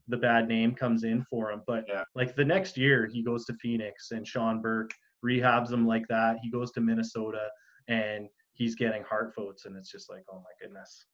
the 0.08 0.16
bad 0.16 0.48
name 0.48 0.74
comes 0.74 1.04
in 1.04 1.24
for 1.28 1.50
him. 1.50 1.62
But 1.66 1.84
Yeah. 1.88 2.04
like 2.14 2.34
the 2.34 2.44
next 2.44 2.76
year, 2.76 3.06
he 3.06 3.22
goes 3.22 3.44
to 3.46 3.54
Phoenix, 3.54 4.10
and 4.10 4.26
Sean 4.26 4.60
Burke 4.60 4.92
rehabs 5.24 5.70
him 5.70 5.86
like 5.86 6.06
that. 6.08 6.38
He 6.42 6.50
goes 6.50 6.70
to 6.72 6.80
Minnesota, 6.80 7.48
and 7.88 8.28
he's 8.52 8.74
getting 8.74 9.02
Hart 9.02 9.34
votes, 9.36 9.66
and 9.66 9.76
it's 9.76 9.90
just 9.90 10.10
like, 10.10 10.24
oh 10.32 10.36
my 10.38 10.50
goodness. 10.60 11.06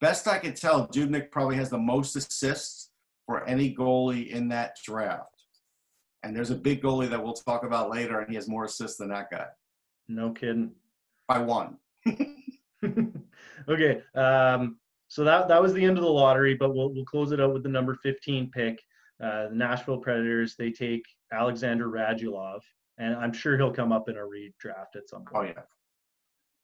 Best 0.00 0.26
I 0.26 0.38
could 0.38 0.56
tell, 0.56 0.88
Dubnyk 0.88 1.30
probably 1.30 1.56
has 1.56 1.70
the 1.70 1.78
most 1.78 2.16
assists 2.16 2.90
for 3.24 3.46
any 3.46 3.72
goalie 3.74 4.28
in 4.28 4.48
that 4.48 4.76
draft. 4.84 5.31
And 6.22 6.36
there's 6.36 6.50
a 6.50 6.54
big 6.54 6.82
goalie 6.82 7.10
that 7.10 7.22
we'll 7.22 7.32
talk 7.32 7.64
about 7.64 7.90
later, 7.90 8.20
and 8.20 8.28
he 8.28 8.36
has 8.36 8.48
more 8.48 8.64
assists 8.64 8.98
than 8.98 9.08
that 9.08 9.30
guy 9.30 9.46
No 10.08 10.30
kidding. 10.30 10.72
by 11.26 11.38
one. 11.38 11.78
okay. 13.68 14.02
Um, 14.14 14.78
so 15.08 15.24
that 15.24 15.48
that 15.48 15.60
was 15.60 15.74
the 15.74 15.84
end 15.84 15.98
of 15.98 16.04
the 16.04 16.10
lottery, 16.10 16.54
but 16.54 16.74
we'll 16.74 16.92
we'll 16.92 17.04
close 17.04 17.32
it 17.32 17.40
out 17.40 17.52
with 17.52 17.62
the 17.62 17.68
number 17.68 17.94
15 18.02 18.50
pick. 18.50 18.80
Uh, 19.22 19.48
the 19.48 19.54
Nashville 19.54 19.98
Predators. 19.98 20.56
They 20.56 20.70
take 20.70 21.04
Alexander 21.32 21.88
Radulov, 21.88 22.60
and 22.98 23.14
I'm 23.14 23.32
sure 23.32 23.56
he'll 23.56 23.72
come 23.72 23.92
up 23.92 24.08
in 24.08 24.16
a 24.16 24.20
redraft 24.20 24.96
at 24.96 25.08
some 25.08 25.24
point. 25.24 25.54
Oh 25.56 25.60
yeah. 25.60 25.62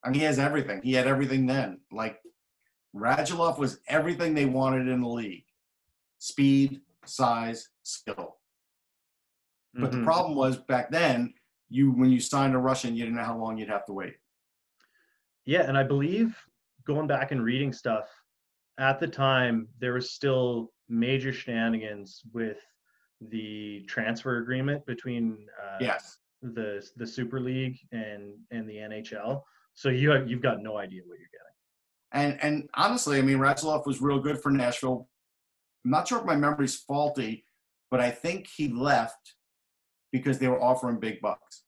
I 0.03 0.11
mean, 0.11 0.21
he 0.21 0.27
has 0.27 0.39
everything. 0.39 0.81
He 0.83 0.93
had 0.93 1.07
everything 1.07 1.47
then. 1.47 1.81
Like 1.93 2.21
Radulov 2.97 3.59
was 3.59 3.81
everything 3.89 4.35
they 4.35 4.47
wanted 4.47 4.89
in 4.89 5.01
the 5.01 5.09
league: 5.09 5.45
speed, 6.19 6.81
size, 7.05 7.69
skill. 7.83 8.38
But 9.79 9.93
the 9.93 9.99
Mhm. 9.99 10.05
problem 10.05 10.35
was 10.37 10.57
back 10.59 10.91
then, 10.91 11.35
you 11.69 11.93
when 11.93 12.11
you 12.11 12.19
signed 12.21 12.55
a 12.55 12.59
Russian, 12.59 12.97
you 12.97 13.05
didn't 13.05 13.17
know 13.17 13.25
how 13.25 13.39
long 13.39 13.57
you'd 13.59 13.69
have 13.69 13.85
to 13.87 13.93
wait. 13.93 14.17
Yeah, 15.45 15.63
and 15.69 15.79
I 15.79 15.85
believe 15.85 16.37
going 16.85 17.07
back 17.07 17.31
and 17.31 17.43
reading 17.43 17.73
stuff 17.73 18.09
at 18.79 18.99
the 18.99 19.07
time, 19.09 19.69
there 19.79 19.93
was 19.93 20.11
still 20.11 20.73
major 20.89 21.33
shenanigans 21.33 22.23
with 22.33 22.59
the 23.21 23.85
transfer 23.89 24.39
agreement 24.39 24.85
between 24.87 25.49
uh, 25.63 25.79
Yes. 25.81 26.19
the 26.43 26.87
the 26.97 27.07
Super 27.07 27.41
League 27.41 27.79
and 27.93 28.35
and 28.51 28.69
the 28.69 28.77
NHL. 28.79 29.45
So 29.75 29.91
you 29.91 30.11
have, 30.11 30.29
you've 30.29 30.43
got 30.43 30.61
no 30.61 30.77
idea 30.77 31.03
what 31.07 31.19
you're 31.19 31.29
getting. 31.29 31.55
And 32.13 32.41
and 32.43 32.71
honestly, 32.75 33.19
I 33.19 33.23
mean, 33.23 33.39
Radulov 33.39 33.87
was 33.87 34.01
real 34.03 34.19
good 34.19 34.41
for 34.43 34.51
Nashville. 34.51 35.09
I'm 35.85 35.91
not 35.93 36.09
sure 36.09 36.19
if 36.19 36.25
my 36.25 36.35
memory's 36.37 36.77
faulty, 36.77 37.47
but 37.91 38.01
I 38.01 38.11
think 38.11 38.49
he 38.49 38.69
left 38.69 39.35
because 40.13 40.39
they 40.39 40.49
were 40.49 40.61
offering 40.63 40.99
big 40.99 41.21
bucks. 41.21 41.63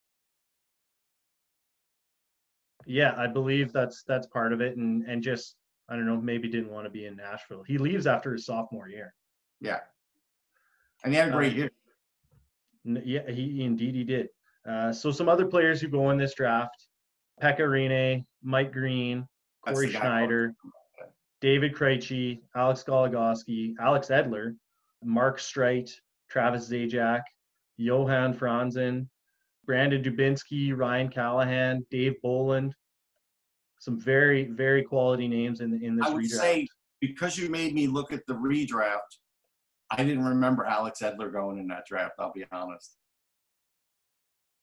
Yeah, 2.86 3.14
I 3.16 3.26
believe 3.26 3.72
that's 3.72 4.03
that's 4.05 4.26
part 4.26 4.53
of 4.53 4.61
it, 4.61 4.76
and 4.76 5.05
and 5.05 5.22
just 5.22 5.57
I 5.88 5.97
don't 5.97 6.07
know, 6.07 6.16
maybe 6.20 6.49
didn't 6.49 6.70
want 6.70 6.86
to 6.86 6.91
be 6.91 7.07
in 7.07 7.16
Nashville. 7.16 7.62
He 7.62 7.78
leaves 7.78 8.07
after 8.07 8.32
his 8.32 8.47
sophomore 8.47 8.88
year. 8.88 9.12
Yeah. 9.61 9.80
And 11.05 11.12
he 11.12 11.18
had 11.18 11.28
a 11.28 11.32
great 11.32 11.53
Um, 11.53 11.59
year. 11.59 11.70
N- 12.86 13.03
Yeah, 13.05 13.28
he 13.30 13.64
indeed 13.64 13.95
he 13.95 14.05
did. 14.05 14.28
Uh, 14.68 14.93
so 14.93 15.11
some 15.11 15.28
other 15.28 15.47
players 15.47 15.80
who 15.80 15.88
go 15.88 16.11
in 16.11 16.18
this 16.18 16.34
draft: 16.34 16.86
Pekka 17.43 18.24
Mike 18.43 18.72
Green, 18.72 19.26
Corey. 19.66 19.91
Schneider, 19.91 20.55
David 21.41 21.74
Krejci, 21.74 22.41
Alex 22.55 22.84
Goligoski, 22.86 23.74
Alex 23.80 24.09
Edler, 24.09 24.57
Mark 25.03 25.38
Streit, 25.38 25.91
Travis 26.28 26.68
Zajac, 26.70 27.22
Johan 27.81 28.35
Franzen, 28.35 29.09
Brandon 29.64 30.03
Dubinsky, 30.03 30.76
Ryan 30.76 31.09
Callahan, 31.09 31.87
Dave 31.91 32.20
Bolland. 32.22 32.74
Some 33.78 33.99
very, 33.99 34.45
very 34.45 34.83
quality 34.83 35.26
names 35.26 35.61
in 35.61 35.83
in 35.83 35.97
this 35.97 36.07
I 36.07 36.11
would 36.11 36.24
redraft. 36.24 36.28
say 36.28 36.68
because 37.01 37.39
you 37.39 37.49
made 37.49 37.72
me 37.72 37.87
look 37.87 38.12
at 38.12 38.26
the 38.26 38.35
redraft, 38.35 39.16
I 39.91 40.05
didn't 40.05 40.24
remember 40.24 40.66
Alex 40.66 41.01
Edler 41.01 41.33
going 41.33 41.59
in 41.59 41.66
that 41.68 41.87
draft. 41.87 42.14
I'll 42.18 42.33
be 42.33 42.45
honest. 42.53 42.97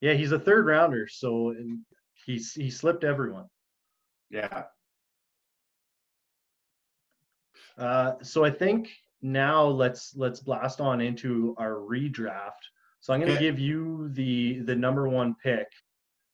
yeah, 0.02 0.14
he's 0.14 0.32
a 0.32 0.40
third 0.40 0.68
rounder, 0.68 1.08
so 1.08 1.56
he's 2.26 2.54
he 2.54 2.70
slipped 2.70 3.04
everyone. 3.04 3.48
Yeah. 4.30 4.64
Uh, 7.78 8.14
so 8.22 8.44
I 8.46 8.52
think 8.52 8.90
now 9.22 9.66
let's 9.66 10.16
let's 10.16 10.40
blast 10.40 10.80
on 10.82 11.02
into 11.02 11.56
our 11.58 11.76
redraft. 11.76 12.62
So 13.08 13.14
I'm 13.14 13.22
going 13.22 13.34
to 13.34 13.40
give 13.40 13.58
you 13.58 14.10
the 14.10 14.60
the 14.66 14.76
number 14.76 15.08
one 15.08 15.34
pick, 15.42 15.68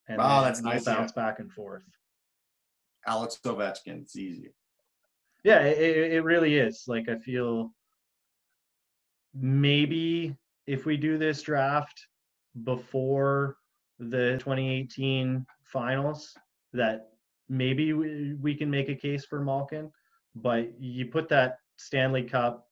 and 0.08 0.20
Oh, 0.20 0.42
that's 0.42 0.60
we'll 0.60 0.74
nice, 0.74 0.88
yeah. 0.88 1.08
back 1.16 1.38
and 1.38 1.52
forth. 1.52 1.84
Alex 3.06 3.40
Ovechkin. 3.46 4.02
It's 4.02 4.16
easy. 4.16 4.56
Yeah, 5.44 5.60
it, 5.60 5.78
it 5.78 6.12
it 6.14 6.24
really 6.24 6.58
is. 6.58 6.86
Like 6.88 7.10
I 7.10 7.18
feel 7.20 7.72
maybe 9.36 10.36
if 10.66 10.88
we 10.88 10.98
do 10.98 11.20
this 11.20 11.44
draft 11.44 12.08
before 12.64 13.58
the 14.00 14.38
2018 14.40 15.46
finals, 15.66 16.36
that 16.74 17.10
maybe 17.50 17.94
we, 17.94 18.34
we 18.42 18.56
can 18.56 18.72
make 18.72 18.90
a 18.90 18.96
case 18.96 19.26
for 19.26 19.40
Malkin. 19.44 19.92
But 20.34 20.74
you 20.82 21.06
put 21.06 21.30
that 21.30 21.60
Stanley 21.76 22.24
Cup 22.24 22.68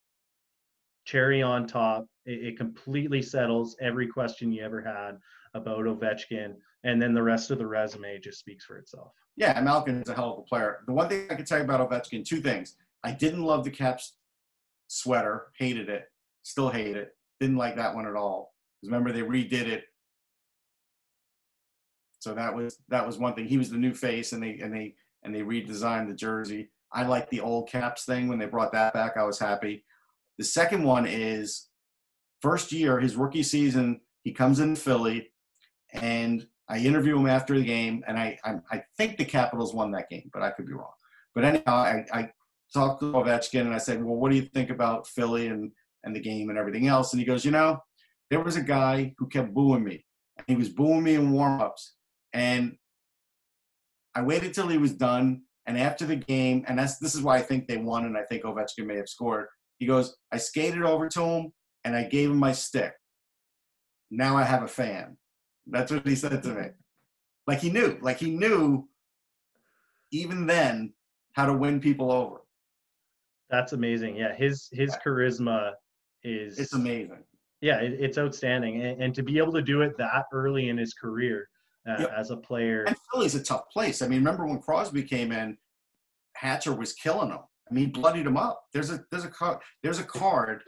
cherry 1.06 1.44
on 1.44 1.68
top, 1.68 2.08
it, 2.26 2.44
it 2.44 2.58
completely 2.58 3.22
settles 3.22 3.76
every 3.82 4.08
question 4.08 4.52
you 4.52 4.64
ever 4.64 4.82
had 4.82 5.18
about 5.54 5.86
Ovechkin, 5.86 6.56
and 6.84 7.02
then 7.02 7.14
the 7.14 7.24
rest 7.24 7.52
of 7.52 7.58
the 7.58 7.68
resume 7.68 8.20
just 8.20 8.40
speaks 8.40 8.66
for 8.66 8.78
itself. 8.78 9.14
Yeah, 9.36 9.60
Malkin 9.62 10.02
is 10.02 10.10
a 10.10 10.14
hell 10.14 10.34
of 10.34 10.40
a 10.40 10.44
player. 10.44 10.80
The 10.88 10.94
one 10.94 11.10
thing 11.10 11.28
I 11.30 11.36
can 11.36 11.46
tell 11.46 11.58
you 11.58 11.64
about 11.64 11.90
Ovechkin, 11.90 12.26
two 12.26 12.42
things. 12.42 12.76
I 13.04 13.12
didn't 13.12 13.44
love 13.44 13.64
the 13.64 13.72
Caps 13.72 14.14
sweater, 14.88 15.48
hated 15.58 15.90
it, 15.90 16.12
still 16.44 16.70
hate 16.70 16.96
it. 16.98 17.16
Didn't 17.40 17.58
like 17.58 17.76
that 17.76 17.96
one 17.96 18.06
at 18.06 18.16
all. 18.16 18.54
Because 18.80 18.92
remember 18.92 19.12
they 19.12 19.22
redid 19.22 19.68
it. 19.68 19.86
So 22.20 22.36
that 22.36 22.54
was 22.54 22.78
that 22.90 23.06
was 23.06 23.18
one 23.18 23.34
thing. 23.34 23.48
He 23.48 23.58
was 23.58 23.72
the 23.72 23.78
new 23.78 23.94
face 23.94 24.34
and 24.34 24.44
they 24.44 24.60
and 24.60 24.74
they 24.74 24.96
and 25.24 25.34
they 25.34 25.42
redesigned 25.42 26.08
the 26.08 26.14
jersey. 26.14 26.70
I 26.94 27.04
like 27.04 27.30
the 27.30 27.40
old 27.40 27.70
Caps 27.70 28.06
thing 28.06 28.28
when 28.28 28.38
they 28.38 28.46
brought 28.46 28.74
that 28.74 28.94
back. 28.94 29.18
I 29.18 29.24
was 29.24 29.40
happy. 29.40 29.84
The 30.38 30.44
second 30.44 30.84
one 30.84 31.08
is 31.08 31.68
first 32.42 32.72
year, 32.72 33.00
his 33.00 33.16
rookie 33.16 33.44
season, 33.44 34.02
he 34.24 34.32
comes 34.32 34.60
in 34.60 34.76
Philly 34.76 35.32
and 35.94 36.46
I 36.68 36.78
interview 36.78 37.18
him 37.18 37.28
after 37.28 37.58
the 37.58 37.66
game, 37.66 38.02
and 38.08 38.18
I, 38.18 38.40
I 38.46 38.56
I 38.72 38.84
think 38.98 39.18
the 39.18 39.26
Capitals 39.26 39.74
won 39.74 39.92
that 39.92 40.10
game, 40.10 40.30
but 40.32 40.42
I 40.42 40.52
could 40.52 40.66
be 40.66 40.74
wrong. 40.74 40.94
But 41.36 41.44
anyhow, 41.44 41.76
I, 41.76 42.06
I 42.14 42.32
talked 42.74 43.02
to 43.02 43.12
Ovechkin 43.12 43.62
and 43.62 43.74
I 43.74 43.78
said, 43.78 44.02
"Well, 44.02 44.16
what 44.16 44.32
do 44.32 44.38
you 44.38 44.44
think 44.44 44.70
about 44.70 45.08
Philly 45.08 45.48
and 45.48 45.72
and 46.06 46.16
the 46.16 46.22
game 46.22 46.50
and 46.50 46.58
everything 46.58 46.88
else?" 46.88 47.12
And 47.12 47.20
he 47.20 47.26
goes, 47.26 47.44
"You 47.44 47.52
know, 47.52 47.82
there 48.32 48.40
was 48.40 48.56
a 48.56 48.64
guy 48.64 49.14
who 49.18 49.28
kept 49.28 49.54
booing 49.54 49.84
me. 49.84 50.06
And 50.38 50.46
he 50.48 50.56
was 50.56 50.70
booing 50.70 51.04
me 51.04 51.16
in 51.16 51.34
warmups, 51.34 51.92
and 52.34 52.78
I 54.16 54.22
waited 54.24 54.54
till 54.54 54.70
he 54.70 54.78
was 54.78 54.94
done. 54.94 55.44
And 55.68 55.78
after 55.78 56.06
the 56.06 56.16
game, 56.16 56.64
and 56.68 56.80
that's 56.80 56.98
this 56.98 57.14
is 57.14 57.22
why 57.22 57.38
I 57.38 57.42
think 57.42 57.68
they 57.68 57.78
won, 57.78 58.06
and 58.06 58.18
I 58.18 58.24
think 58.24 58.44
Ovechkin 58.44 58.88
may 58.88 58.96
have 58.96 59.10
scored. 59.10 59.48
He 59.78 59.86
goes, 59.86 60.16
I 60.32 60.38
skated 60.38 60.84
over 60.84 61.08
to 61.10 61.22
him 61.22 61.54
and 61.84 61.96
I 61.96 62.04
gave 62.04 62.30
him 62.30 62.38
my 62.38 62.52
stick. 62.52 62.94
Now 64.10 64.38
I 64.38 64.44
have 64.44 64.64
a 64.64 64.68
fan. 64.68 65.18
That's 65.68 65.92
what 65.92 66.06
he 66.08 66.16
said 66.16 66.44
to 66.44 66.50
me. 66.50 66.68
Like 67.48 67.60
he 67.60 67.70
knew, 67.70 67.98
like 68.02 68.18
he 68.18 68.32
knew 68.32 68.88
even 70.12 70.46
then 70.46 70.94
how 71.34 71.46
to 71.46 71.54
win 71.54 71.80
people 71.80 72.12
over. 72.12 72.42
That's 73.50 73.74
amazing. 73.74 74.16
Yeah, 74.16 74.34
his 74.36 74.70
his 74.72 74.96
charisma 75.06 75.74
is 76.24 76.60
It's 76.60 76.74
amazing. 76.74 77.24
Yeah, 77.62 77.80
it, 77.80 77.94
it's 78.00 78.18
outstanding, 78.18 78.82
and, 78.82 79.02
and, 79.04 79.16
to 79.16 79.22
be 79.22 79.38
able 79.38 79.54
to 79.54 79.62
do 79.62 79.82
it 79.82 79.96
that 79.98 80.26
early 80.34 80.70
in 80.70 80.78
his 80.78 80.94
career 80.96 81.48
uh, 81.88 81.96
yep. 82.00 82.12
as 82.18 82.32
a 82.32 82.38
player. 82.38 82.86
And 82.86 82.96
Philly's 83.12 83.36
a 83.36 83.44
tough 83.44 83.70
place. 83.70 84.02
I 84.02 84.08
mean, 84.08 84.20
remember 84.20 84.48
when 84.48 84.60
Crosby 84.60 85.04
came 85.04 85.32
in, 85.32 85.58
Hatcher 86.36 86.74
was 86.74 86.94
killing 86.94 87.30
him. 87.30 87.40
I 87.70 87.74
mean, 87.74 87.92
bloodied 87.92 88.26
him 88.26 88.36
up. 88.36 88.64
There's 88.74 88.90
a 88.90 89.04
there's 89.12 89.26
a 89.26 89.30
card 89.30 89.60
there's 89.84 90.00
a 90.00 90.04
card, 90.04 90.64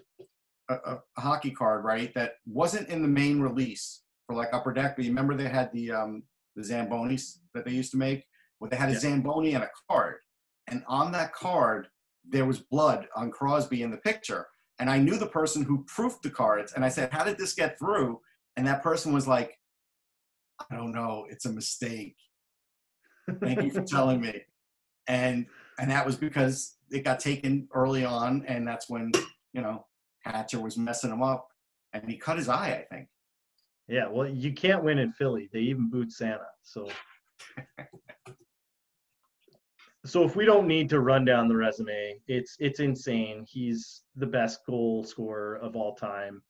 a, 0.70 0.76
a, 0.76 1.22
hockey 1.22 1.52
card, 1.52 1.84
right? 1.84 2.14
That 2.14 2.36
wasn't 2.46 2.90
in 2.90 3.02
the 3.02 3.08
main 3.08 3.40
release 3.40 4.02
for 4.26 4.36
like 4.36 4.54
Upper 4.54 4.74
Deck, 4.74 4.96
but 4.96 5.06
you 5.06 5.12
remember 5.12 5.36
they 5.36 5.50
had 5.50 5.72
the 5.74 5.92
um 5.92 6.24
the 6.56 6.62
zambonis 6.62 7.40
that 7.54 7.66
they 7.66 7.72
used 7.72 7.92
to 7.92 7.98
make, 7.98 8.26
where 8.60 8.70
they 8.70 8.78
had 8.78 8.90
a 8.90 8.94
yeah. 8.94 9.00
zamboni 9.00 9.54
and 9.56 9.64
a 9.64 9.70
card, 9.90 10.18
and 10.68 10.84
on 10.88 11.12
that 11.12 11.34
card 11.34 11.88
there 12.30 12.46
was 12.46 12.60
blood 12.60 13.08
on 13.16 13.32
Crosby 13.32 13.82
in 13.82 13.92
the 13.92 13.98
picture, 13.98 14.48
and 14.80 14.90
I 14.90 14.98
knew 15.00 15.18
the 15.18 15.28
person 15.28 15.64
who 15.64 15.84
proofed 15.86 16.24
the 16.24 16.30
cards, 16.30 16.74
and 16.74 16.86
I 16.86 16.90
said, 16.90 17.12
"How 17.12 17.24
did 17.24 17.38
this 17.38 17.54
get 17.54 17.78
through?" 17.78 18.22
And 18.56 18.68
that 18.68 18.84
person 18.84 19.14
was 19.14 19.28
like, 19.28 19.58
"I 20.72 20.76
don't 20.76 20.94
know. 20.94 21.26
It's 21.30 21.46
a 21.46 21.52
mistake. 21.52 22.16
Thank 23.42 23.64
you 23.64 23.72
for 23.72 23.82
telling 23.82 24.22
me." 24.22 24.42
And 25.08 25.48
and 25.80 25.92
that 25.92 26.06
was 26.06 26.16
because 26.16 26.78
it 26.92 27.04
got 27.04 27.20
taken 27.20 27.68
early 27.74 28.06
on, 28.06 28.46
and 28.48 28.66
that's 28.68 28.90
when 28.90 29.12
you 29.54 29.62
know 29.62 29.86
Hatcher 30.24 30.60
was 30.60 30.78
messing 30.78 31.12
him 31.12 31.22
up, 31.22 31.48
and 31.94 32.10
he 32.10 32.18
cut 32.18 32.38
his 32.38 32.50
eye, 32.50 32.86
I 32.90 32.96
think. 32.96 33.08
Yeah, 33.88 34.08
well, 34.08 34.28
you 34.28 34.54
can't 34.54 34.84
win 34.84 34.98
in 34.98 35.12
Philly. 35.12 35.50
They 35.52 35.60
even 35.60 35.90
boot 35.90 36.12
Santa. 36.12 36.48
So, 36.64 36.90
so 40.06 40.24
if 40.24 40.36
we 40.36 40.46
don't 40.46 40.68
need 40.68 40.90
to 40.90 41.02
run 41.02 41.26
down 41.26 41.50
the 41.50 41.56
resume, 41.56 42.20
it's 42.28 42.56
it's 42.60 42.80
insane. 42.80 43.46
He's 43.48 44.04
the 44.16 44.26
best 44.26 44.66
goal 44.66 45.04
scorer 45.04 45.58
of 45.58 45.76
all 45.76 45.96
time. 45.96 46.42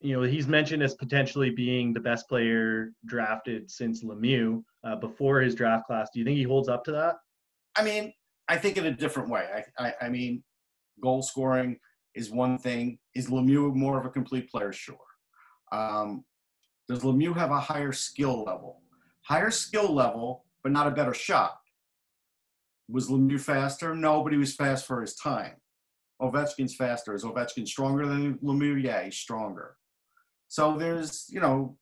You 0.00 0.16
know, 0.16 0.22
he's 0.22 0.46
mentioned 0.46 0.82
as 0.82 0.94
potentially 0.94 1.50
being 1.50 1.92
the 1.92 2.00
best 2.00 2.28
player 2.28 2.92
drafted 3.06 3.70
since 3.70 4.04
Lemieux 4.04 4.62
uh, 4.84 4.96
before 4.96 5.40
his 5.40 5.54
draft 5.54 5.86
class. 5.86 6.08
Do 6.12 6.20
you 6.20 6.24
think 6.24 6.36
he 6.36 6.42
holds 6.42 6.68
up 6.68 6.84
to 6.84 6.92
that? 6.92 7.16
I 7.76 7.82
mean, 7.82 8.12
I 8.48 8.56
think 8.56 8.76
in 8.78 8.86
a 8.86 8.92
different 8.92 9.28
way. 9.28 9.64
I, 9.78 9.86
I, 9.86 9.94
I 10.02 10.08
mean, 10.08 10.42
goal 11.02 11.22
scoring 11.22 11.78
is 12.16 12.30
one 12.30 12.58
thing. 12.58 12.98
Is 13.14 13.28
Lemieux 13.28 13.72
more 13.74 14.00
of 14.00 14.06
a 14.06 14.10
complete 14.10 14.50
player? 14.50 14.72
Sure. 14.72 14.96
Um, 15.70 16.24
does 16.88 17.00
Lemieux 17.00 17.36
have 17.36 17.50
a 17.50 17.60
higher 17.60 17.92
skill 17.92 18.42
level? 18.42 18.80
Higher 19.22 19.50
skill 19.50 19.92
level, 19.92 20.44
but 20.62 20.72
not 20.72 20.86
a 20.86 20.92
better 20.92 21.14
shot. 21.14 21.58
Was 22.88 23.08
Lemieux 23.08 23.40
faster? 23.40 23.94
No, 23.94 24.22
but 24.22 24.32
he 24.32 24.38
was 24.38 24.54
fast 24.54 24.86
for 24.86 25.00
his 25.00 25.14
time. 25.14 25.56
Ovechkin's 26.22 26.74
faster. 26.74 27.14
Is 27.14 27.24
Ovechkin 27.24 27.68
stronger 27.68 28.06
than 28.06 28.38
Lemieux? 28.38 28.82
Yeah, 28.82 29.04
he's 29.04 29.16
stronger. 29.16 29.76
So 30.48 30.76
there's, 30.78 31.26
you 31.28 31.40
know, 31.40 31.76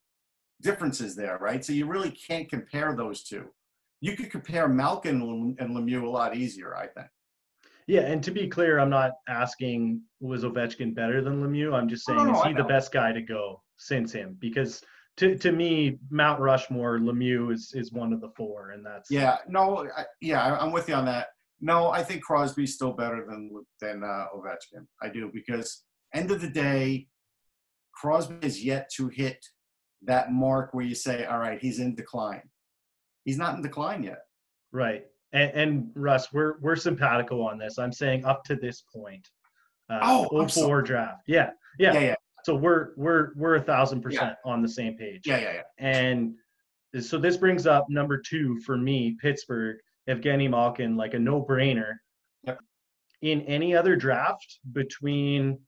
differences 0.63 1.15
there, 1.15 1.39
right? 1.41 1.65
So 1.65 1.73
you 1.73 1.87
really 1.87 2.11
can't 2.11 2.51
compare 2.51 2.97
those 2.97 3.23
two. 3.23 3.45
You 4.01 4.17
could 4.17 4.31
compare 4.31 4.69
Malkin 4.69 5.57
and 5.59 5.77
Lemieux 5.77 6.03
a 6.03 6.11
lot 6.11 6.37
easier, 6.37 6.75
I 6.75 6.89
think. 6.89 7.07
Yeah, 7.87 8.03
and 8.03 8.23
to 8.25 8.31
be 8.31 8.49
clear, 8.49 8.79
I'm 8.79 8.91
not 8.91 9.13
asking 9.29 10.01
was 10.21 10.43
Ovechkin 10.43 10.95
better 10.95 11.23
than 11.23 11.43
Lemieux. 11.43 11.75
I'm 11.75 11.89
just 11.89 12.07
saying 12.07 12.19
oh, 12.19 12.41
is 12.41 12.47
he 12.47 12.55
the 12.55 12.65
best 12.65 12.93
guy 12.93 13.13
to 13.13 13.21
go 13.21 13.63
since 13.77 14.11
him? 14.11 14.37
Because 14.41 14.83
to 15.19 15.37
to 15.39 15.53
me, 15.53 15.99
Mount 16.11 16.41
Rushmore, 16.41 16.99
Lemieux 16.99 17.53
is 17.53 17.73
is 17.75 17.93
one 17.93 18.13
of 18.13 18.21
the 18.21 18.31
four, 18.37 18.71
and 18.71 18.85
that's 18.85 19.11
yeah. 19.11 19.39
No, 19.49 19.87
I, 19.97 20.05
yeah, 20.21 20.57
I'm 20.59 20.73
with 20.73 20.89
you 20.89 20.95
on 20.95 21.05
that. 21.07 21.29
No, 21.61 21.91
I 21.91 22.03
think 22.03 22.23
Crosby's 22.23 22.75
still 22.75 22.93
better 22.93 23.27
than 23.29 23.51
than 23.81 24.03
uh, 24.03 24.27
Ovechkin. 24.35 24.87
I 25.03 25.09
do 25.11 25.31
because 25.33 25.85
end 26.15 26.31
of 26.31 26.41
the 26.41 26.49
day, 26.49 27.09
Crosby 27.93 28.37
has 28.43 28.65
yet 28.65 28.91
to 28.97 29.09
hit 29.09 29.45
that 30.03 30.33
mark 30.33 30.73
where 30.73 30.85
you 30.85 30.95
say, 30.95 31.25
all 31.25 31.39
right, 31.39 31.61
he's 31.61 31.81
in 31.81 31.95
decline. 31.95 32.43
He's 33.25 33.39
not 33.39 33.57
in 33.57 33.63
decline 33.63 34.03
yet. 34.03 34.21
Right. 34.73 35.05
And, 35.35 35.51
and 35.53 35.91
Russ, 35.95 36.33
we're 36.33 36.59
we're 36.61 36.77
simpatico 36.77 37.43
on 37.43 37.59
this. 37.59 37.79
I'm 37.79 37.93
saying 37.93 38.25
up 38.25 38.45
to 38.45 38.57
this 38.57 38.85
point. 38.95 39.29
Uh, 39.91 39.99
oh, 40.31 40.49
04 40.49 40.81
draft. 40.81 41.25
Yeah, 41.27 41.51
yeah, 41.79 41.93
yeah, 41.93 42.01
yeah. 42.01 42.15
So 42.45 42.55
we're 42.55 42.91
we're 42.97 43.33
we're 43.35 43.57
a 43.57 43.61
thousand 43.61 44.01
percent 44.01 44.37
on 44.45 44.63
the 44.63 44.69
same 44.69 44.97
page. 44.97 45.23
Yeah, 45.27 45.39
yeah, 45.39 45.53
yeah. 45.55 45.63
And 45.79 46.35
so 47.01 47.19
this 47.19 47.37
brings 47.37 47.67
up 47.67 47.87
number 47.91 48.17
two 48.19 48.61
for 48.61 48.79
me, 48.79 49.17
Pittsburgh, 49.21 49.79
Evgeny 50.09 50.49
Malkin, 50.49 50.97
like 50.97 51.15
a 51.15 51.19
no-brainer. 51.19 51.95
Yep. 52.45 52.61
In 53.23 53.41
any 53.43 53.75
other 53.75 53.97
draft 53.97 54.61
between 54.73 55.59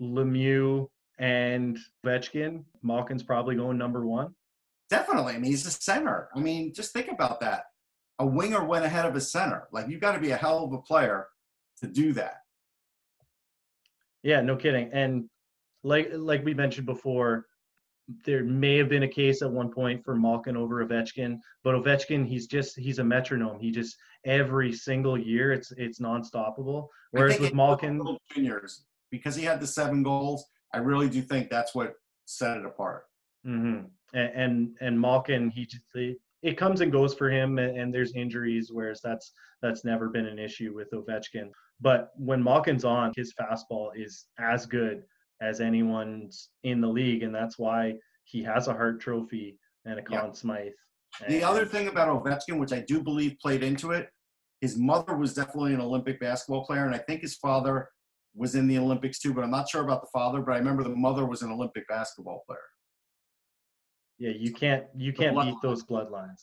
Lemieux 0.00 0.86
and 1.18 1.78
Ovechkin, 2.06 2.64
Malkin's 2.82 3.24
probably 3.24 3.56
going 3.56 3.78
number 3.78 4.06
one. 4.06 4.34
Definitely. 4.90 5.34
I 5.34 5.38
mean, 5.38 5.50
he's 5.50 5.66
a 5.66 5.70
center. 5.70 6.28
I 6.34 6.38
mean, 6.38 6.72
just 6.72 6.92
think 6.92 7.10
about 7.10 7.40
that 7.40 7.64
a 8.20 8.26
winger 8.26 8.62
went 8.62 8.84
ahead 8.84 9.06
of 9.06 9.16
a 9.16 9.20
center. 9.20 9.66
Like 9.72 9.88
you've 9.88 10.00
got 10.00 10.12
to 10.12 10.20
be 10.20 10.30
a 10.30 10.36
hell 10.36 10.62
of 10.62 10.72
a 10.72 10.78
player 10.78 11.26
to 11.80 11.88
do 11.88 12.12
that. 12.12 12.42
Yeah, 14.22 14.42
no 14.42 14.56
kidding. 14.56 14.90
And 14.92 15.28
like 15.82 16.10
like 16.12 16.44
we 16.44 16.52
mentioned 16.52 16.86
before, 16.86 17.46
there 18.26 18.44
may 18.44 18.76
have 18.76 18.90
been 18.90 19.04
a 19.04 19.08
case 19.08 19.40
at 19.40 19.50
one 19.50 19.70
point 19.70 20.04
for 20.04 20.14
Malkin 20.14 20.56
over 20.56 20.84
Ovechkin, 20.86 21.38
but 21.64 21.74
Ovechkin, 21.74 22.26
he's 22.26 22.46
just 22.46 22.78
he's 22.78 22.98
a 22.98 23.04
metronome. 23.04 23.58
He 23.58 23.70
just 23.70 23.96
every 24.26 24.72
single 24.72 25.18
year 25.18 25.52
it's 25.52 25.72
it's 25.72 25.98
non-stoppable. 25.98 26.88
Whereas 27.12 27.40
with 27.40 27.54
Malkin, 27.54 28.18
juniors 28.34 28.84
because 29.10 29.34
he 29.34 29.44
had 29.44 29.60
the 29.60 29.66
seven 29.66 30.02
goals, 30.02 30.44
I 30.74 30.78
really 30.78 31.08
do 31.08 31.22
think 31.22 31.48
that's 31.48 31.74
what 31.74 31.94
set 32.26 32.58
it 32.58 32.66
apart. 32.66 33.04
Mm-hmm. 33.46 33.86
And, 34.12 34.32
and 34.34 34.76
and 34.82 35.00
Malkin, 35.00 35.48
he 35.48 35.64
just 35.64 35.84
it 36.42 36.56
comes 36.56 36.80
and 36.80 36.90
goes 36.90 37.14
for 37.14 37.30
him, 37.30 37.58
and, 37.58 37.76
and, 37.76 37.94
there's 37.94 38.14
injuries, 38.14 38.70
whereas 38.72 39.00
that's 39.02 39.32
that's 39.62 39.84
never 39.84 40.08
been 40.08 40.26
an 40.26 40.38
issue 40.38 40.72
with 40.74 40.90
Ovechkin. 40.92 41.50
But 41.80 42.10
when 42.16 42.42
Malkin's 42.42 42.84
on, 42.84 43.12
his 43.16 43.34
fastball 43.34 43.90
is 43.94 44.26
as 44.38 44.64
good 44.66 45.02
as 45.42 45.60
anyone's 45.60 46.48
in 46.64 46.80
the 46.80 46.88
league, 46.88 47.22
and 47.22 47.34
that's 47.34 47.58
why 47.58 47.94
he 48.24 48.42
has 48.42 48.68
a 48.68 48.72
Hart 48.72 49.00
Trophy 49.00 49.58
and 49.84 49.98
a 49.98 50.02
Conn 50.02 50.26
yeah. 50.26 50.32
Smythe. 50.32 50.72
And 51.24 51.34
the 51.34 51.42
other 51.42 51.66
thing 51.66 51.88
about 51.88 52.08
Ovechkin, 52.08 52.58
which 52.58 52.72
I 52.72 52.80
do 52.80 53.02
believe 53.02 53.36
played 53.42 53.62
into 53.62 53.90
it, 53.90 54.08
his 54.60 54.76
mother 54.76 55.16
was 55.16 55.34
definitely 55.34 55.74
an 55.74 55.80
Olympic 55.80 56.20
basketball 56.20 56.64
player, 56.64 56.86
and 56.86 56.94
I 56.94 56.98
think 56.98 57.20
his 57.22 57.36
father 57.36 57.88
was 58.34 58.54
in 58.54 58.68
the 58.68 58.78
Olympics 58.78 59.18
too. 59.18 59.34
But 59.34 59.44
I'm 59.44 59.50
not 59.50 59.68
sure 59.68 59.82
about 59.82 60.02
the 60.02 60.10
father. 60.12 60.40
But 60.40 60.52
I 60.52 60.58
remember 60.58 60.84
the 60.84 60.90
mother 60.90 61.26
was 61.26 61.42
an 61.42 61.50
Olympic 61.50 61.86
basketball 61.88 62.44
player. 62.46 62.58
Yeah, 64.20 64.32
you 64.36 64.52
can't 64.52 64.84
you 64.94 65.14
can't 65.14 65.34
beat 65.34 65.56
those 65.62 65.82
bloodlines. 65.82 66.42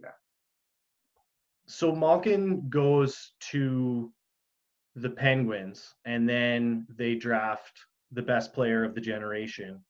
Yeah. 0.00 0.10
So 1.66 1.92
Malkin 1.92 2.68
goes 2.70 3.32
to 3.50 4.12
the 4.94 5.10
Penguins, 5.10 5.94
and 6.04 6.28
then 6.28 6.86
they 6.96 7.16
draft 7.16 7.72
the 8.12 8.22
best 8.22 8.54
player 8.54 8.84
of 8.84 8.94
the 8.94 9.00
generation 9.00 9.84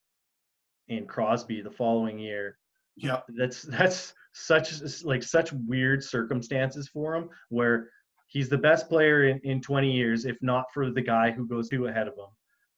in 0.89 1.07
Crosby 1.07 1.61
the 1.61 1.71
following 1.71 2.19
year. 2.19 2.59
Yeah, 2.97 3.21
that's 3.37 3.63
that's 3.63 4.15
such 4.33 4.73
like 5.05 5.23
such 5.23 5.53
weird 5.53 6.03
circumstances 6.03 6.89
for 6.89 7.15
him 7.15 7.29
where 7.51 7.91
he's 8.29 8.49
the 8.49 8.59
best 8.59 8.89
player 8.89 9.25
in, 9.25 9.39
in 9.45 9.61
20 9.61 9.93
years, 9.93 10.25
if 10.25 10.39
not 10.41 10.65
for 10.73 10.91
the 10.91 11.03
guy 11.03 11.31
who 11.31 11.47
goes 11.47 11.69
two 11.69 11.89
ahead 11.89 12.09
of 12.09 12.15
him, 12.15 12.31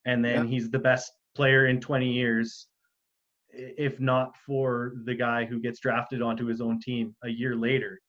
and 0.03 0.23
then 0.23 0.45
he's 0.45 0.69
the 0.69 0.79
best 0.79 1.09
player 1.35 1.67
in 1.67 1.79
20 1.79 2.11
years 2.11 2.67
if 3.53 3.99
not 3.99 4.35
for 4.45 4.93
the 5.05 5.15
guy 5.15 5.45
who 5.45 5.59
gets 5.59 5.79
drafted 5.79 6.21
onto 6.21 6.45
his 6.45 6.61
own 6.61 6.79
team 6.79 7.15
a 7.23 7.29
year 7.29 7.55
later. 7.55 8.01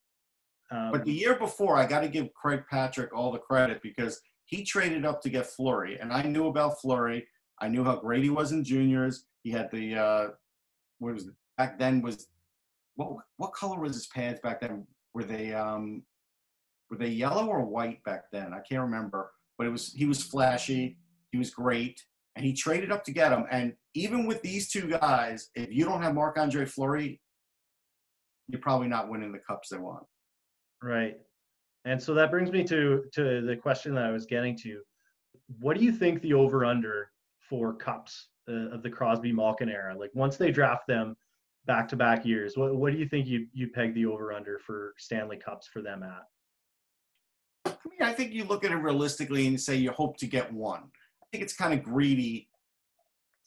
Um, 0.70 0.90
but 0.92 1.04
the 1.04 1.12
year 1.12 1.34
before, 1.34 1.76
I 1.76 1.86
got 1.86 2.00
to 2.00 2.08
give 2.08 2.32
Craig 2.34 2.62
Patrick 2.70 3.14
all 3.14 3.30
the 3.30 3.38
credit 3.38 3.80
because 3.82 4.20
he 4.46 4.64
traded 4.64 5.04
up 5.04 5.20
to 5.22 5.30
get 5.30 5.46
Fleury, 5.46 5.98
and 5.98 6.12
I 6.12 6.22
knew 6.22 6.46
about 6.46 6.80
Fleury. 6.80 7.26
I 7.60 7.68
knew 7.68 7.84
how 7.84 7.96
great 7.96 8.22
he 8.22 8.30
was 8.30 8.52
in 8.52 8.64
juniors. 8.64 9.24
He 9.42 9.50
had 9.50 9.70
the 9.70 9.94
uh, 9.94 10.28
what 10.98 11.14
was 11.14 11.26
it? 11.26 11.34
back 11.62 11.78
then 11.78 12.02
was 12.02 12.26
what 12.96 13.10
what 13.36 13.52
color 13.52 13.78
was 13.78 13.94
his 13.94 14.06
pants 14.08 14.40
back 14.42 14.60
then? 14.60 14.86
Were 15.14 15.24
they 15.24 15.52
um, 15.52 16.02
were 16.90 16.96
they 16.96 17.08
yellow 17.08 17.46
or 17.46 17.64
white 17.64 18.02
back 18.04 18.24
then? 18.32 18.52
I 18.52 18.60
can't 18.60 18.82
remember. 18.82 19.30
But 19.58 19.66
it 19.66 19.70
was 19.70 19.92
he 19.92 20.06
was 20.06 20.22
flashy. 20.22 20.98
He 21.30 21.38
was 21.38 21.50
great 21.50 22.00
and 22.36 22.44
he 22.44 22.52
traded 22.52 22.90
up 22.90 23.04
to 23.04 23.12
get 23.12 23.32
him. 23.32 23.44
And 23.50 23.74
even 23.94 24.26
with 24.26 24.42
these 24.42 24.70
two 24.70 24.88
guys, 24.88 25.50
if 25.54 25.72
you 25.72 25.84
don't 25.84 26.02
have 26.02 26.14
Marc 26.14 26.38
Andre 26.38 26.64
Fleury, 26.64 27.20
you're 28.48 28.60
probably 28.60 28.88
not 28.88 29.08
winning 29.08 29.32
the 29.32 29.38
cups 29.38 29.68
they 29.68 29.78
want. 29.78 30.04
Right. 30.82 31.18
And 31.84 32.00
so 32.00 32.14
that 32.14 32.30
brings 32.30 32.50
me 32.50 32.64
to 32.64 33.04
to 33.12 33.40
the 33.42 33.56
question 33.56 33.94
that 33.94 34.04
I 34.04 34.10
was 34.10 34.26
getting 34.26 34.56
to. 34.58 34.80
What 35.60 35.76
do 35.76 35.84
you 35.84 35.92
think 35.92 36.22
the 36.22 36.34
over 36.34 36.64
under 36.64 37.10
for 37.48 37.74
cups 37.74 38.28
uh, 38.48 38.70
of 38.70 38.82
the 38.82 38.90
Crosby 38.90 39.32
Malkin 39.32 39.68
era? 39.68 39.94
Like 39.96 40.10
once 40.14 40.36
they 40.36 40.50
draft 40.50 40.86
them 40.86 41.16
back 41.66 41.88
to 41.88 41.96
back 41.96 42.24
years, 42.24 42.56
what 42.56 42.74
what 42.74 42.92
do 42.92 42.98
you 42.98 43.08
think 43.08 43.26
you 43.26 43.46
you 43.52 43.68
peg 43.68 43.94
the 43.94 44.06
over 44.06 44.32
under 44.32 44.58
for 44.58 44.94
Stanley 44.96 45.36
Cups 45.36 45.68
for 45.72 45.82
them 45.82 46.02
at? 46.02 46.22
I 47.66 47.88
mean, 47.88 48.08
I 48.08 48.12
think 48.12 48.32
you 48.32 48.44
look 48.44 48.64
at 48.64 48.70
it 48.70 48.76
realistically 48.76 49.46
and 49.46 49.60
say 49.60 49.76
you 49.76 49.90
hope 49.90 50.16
to 50.18 50.26
get 50.26 50.52
one 50.52 50.84
think 51.32 51.42
it's 51.42 51.54
kind 51.54 51.74
of 51.74 51.82
greedy 51.82 52.48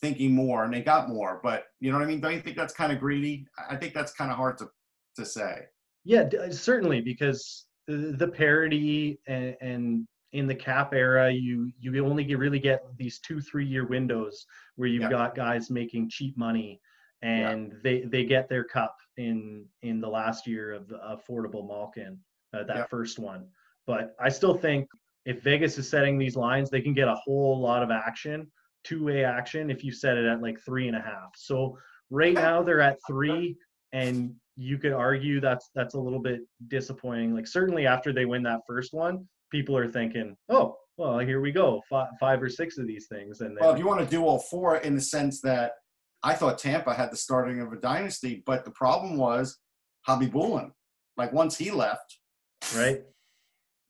thinking 0.02 0.34
more, 0.34 0.64
and 0.66 0.74
they 0.74 0.82
got 0.82 1.08
more. 1.08 1.40
But 1.42 1.66
you 1.80 1.92
know 1.92 1.98
what 1.98 2.04
I 2.04 2.08
mean? 2.08 2.20
Don't 2.20 2.34
you 2.34 2.42
think 2.42 2.58
that's 2.58 2.74
kind 2.74 2.92
of 2.92 3.00
greedy? 3.00 3.46
I 3.70 3.76
think 3.76 3.94
that's 3.94 4.14
kind 4.14 4.32
of 4.32 4.38
hard 4.38 4.58
to 4.58 4.68
to 5.16 5.26
say. 5.26 5.66
Yeah, 6.04 6.28
certainly 6.52 7.02
because 7.02 7.66
the 7.88 8.32
parity 8.34 9.20
and, 9.28 9.56
and 9.62 10.08
in 10.34 10.48
the 10.48 10.56
cap 10.56 10.94
era, 10.94 11.32
you 11.32 11.72
you 11.80 12.06
only 12.06 12.26
get, 12.26 12.40
really 12.40 12.60
get 12.60 12.84
these 12.98 13.20
two 13.20 13.40
three 13.40 13.66
year 13.66 13.86
windows 13.86 14.46
where 14.76 14.90
you've 14.90 15.04
yeah. 15.04 15.10
got 15.10 15.36
guys 15.36 15.70
making 15.70 16.10
cheap 16.10 16.38
money 16.38 16.82
and 17.22 17.72
yeah. 17.72 17.78
they 17.84 18.02
they 18.02 18.26
get 18.26 18.50
their 18.50 18.64
cup 18.64 18.96
in 19.18 19.66
in 19.82 20.02
the 20.02 20.08
last 20.08 20.46
year 20.46 20.74
of 20.74 20.88
the 20.88 20.98
affordable 20.98 21.68
Malkin, 21.68 22.20
uh, 22.54 22.64
that 22.64 22.76
yeah. 22.76 22.86
first 22.86 23.18
one. 23.20 23.48
But 23.88 24.16
I 24.20 24.30
still 24.30 24.56
think 24.56 24.88
if 25.26 25.42
Vegas 25.42 25.78
is 25.78 25.90
setting 25.90 26.18
these 26.18 26.36
lines, 26.36 26.70
they 26.70 26.82
can 26.82 26.94
get 26.94 27.08
a 27.08 27.16
whole 27.16 27.60
lot 27.60 27.84
of 27.84 27.92
action, 27.92 28.52
two 28.84 29.04
way 29.04 29.24
action, 29.24 29.70
if 29.70 29.84
you 29.84 29.92
set 29.92 30.18
it 30.18 30.26
at 30.26 30.42
like 30.42 30.60
three 30.60 30.88
and 30.88 30.96
a 30.96 31.02
half. 31.02 31.32
So 31.36 31.78
right 32.10 32.34
now 32.34 32.62
they're 32.62 32.82
at 32.82 33.00
three, 33.08 33.56
and 33.92 34.36
you 34.56 34.78
could 34.78 34.94
argue 34.94 35.42
that's 35.42 35.70
that's 35.76 35.96
a 35.96 36.00
little 36.00 36.20
bit 36.20 36.42
disappointing. 36.68 37.34
Like 37.34 37.48
certainly 37.48 37.88
after 37.88 38.14
they 38.14 38.26
win 38.26 38.44
that 38.44 38.62
first 38.68 38.94
one, 38.94 39.28
people 39.52 39.76
are 39.76 39.92
thinking, 39.92 40.38
oh, 40.50 40.78
well, 40.98 41.20
here 41.20 41.42
we 41.42 41.52
go, 41.52 41.82
five, 41.90 42.08
five 42.20 42.42
or 42.42 42.50
six 42.50 42.78
of 42.78 42.88
these 42.88 43.08
things. 43.08 43.42
And 43.42 43.58
then, 43.58 43.64
well, 43.66 43.74
if 43.74 43.80
you 43.80 43.88
want 43.88 44.00
to 44.00 44.06
do 44.06 44.24
all 44.24 44.40
four, 44.40 44.78
in 44.78 44.96
the 44.96 45.02
sense 45.02 45.42
that 45.42 45.74
I 46.24 46.34
thought 46.34 46.58
Tampa 46.58 46.94
had 46.94 47.12
the 47.12 47.18
starting 47.18 47.62
of 47.62 47.74
a 47.74 47.78
dynasty, 47.78 48.44
but 48.46 48.64
the 48.64 48.72
problem 48.72 49.18
was 49.18 49.58
Khabibulin. 50.08 50.72
Like 51.18 51.34
once 51.34 51.58
he 51.58 51.72
left, 51.72 52.20
right, 52.76 53.02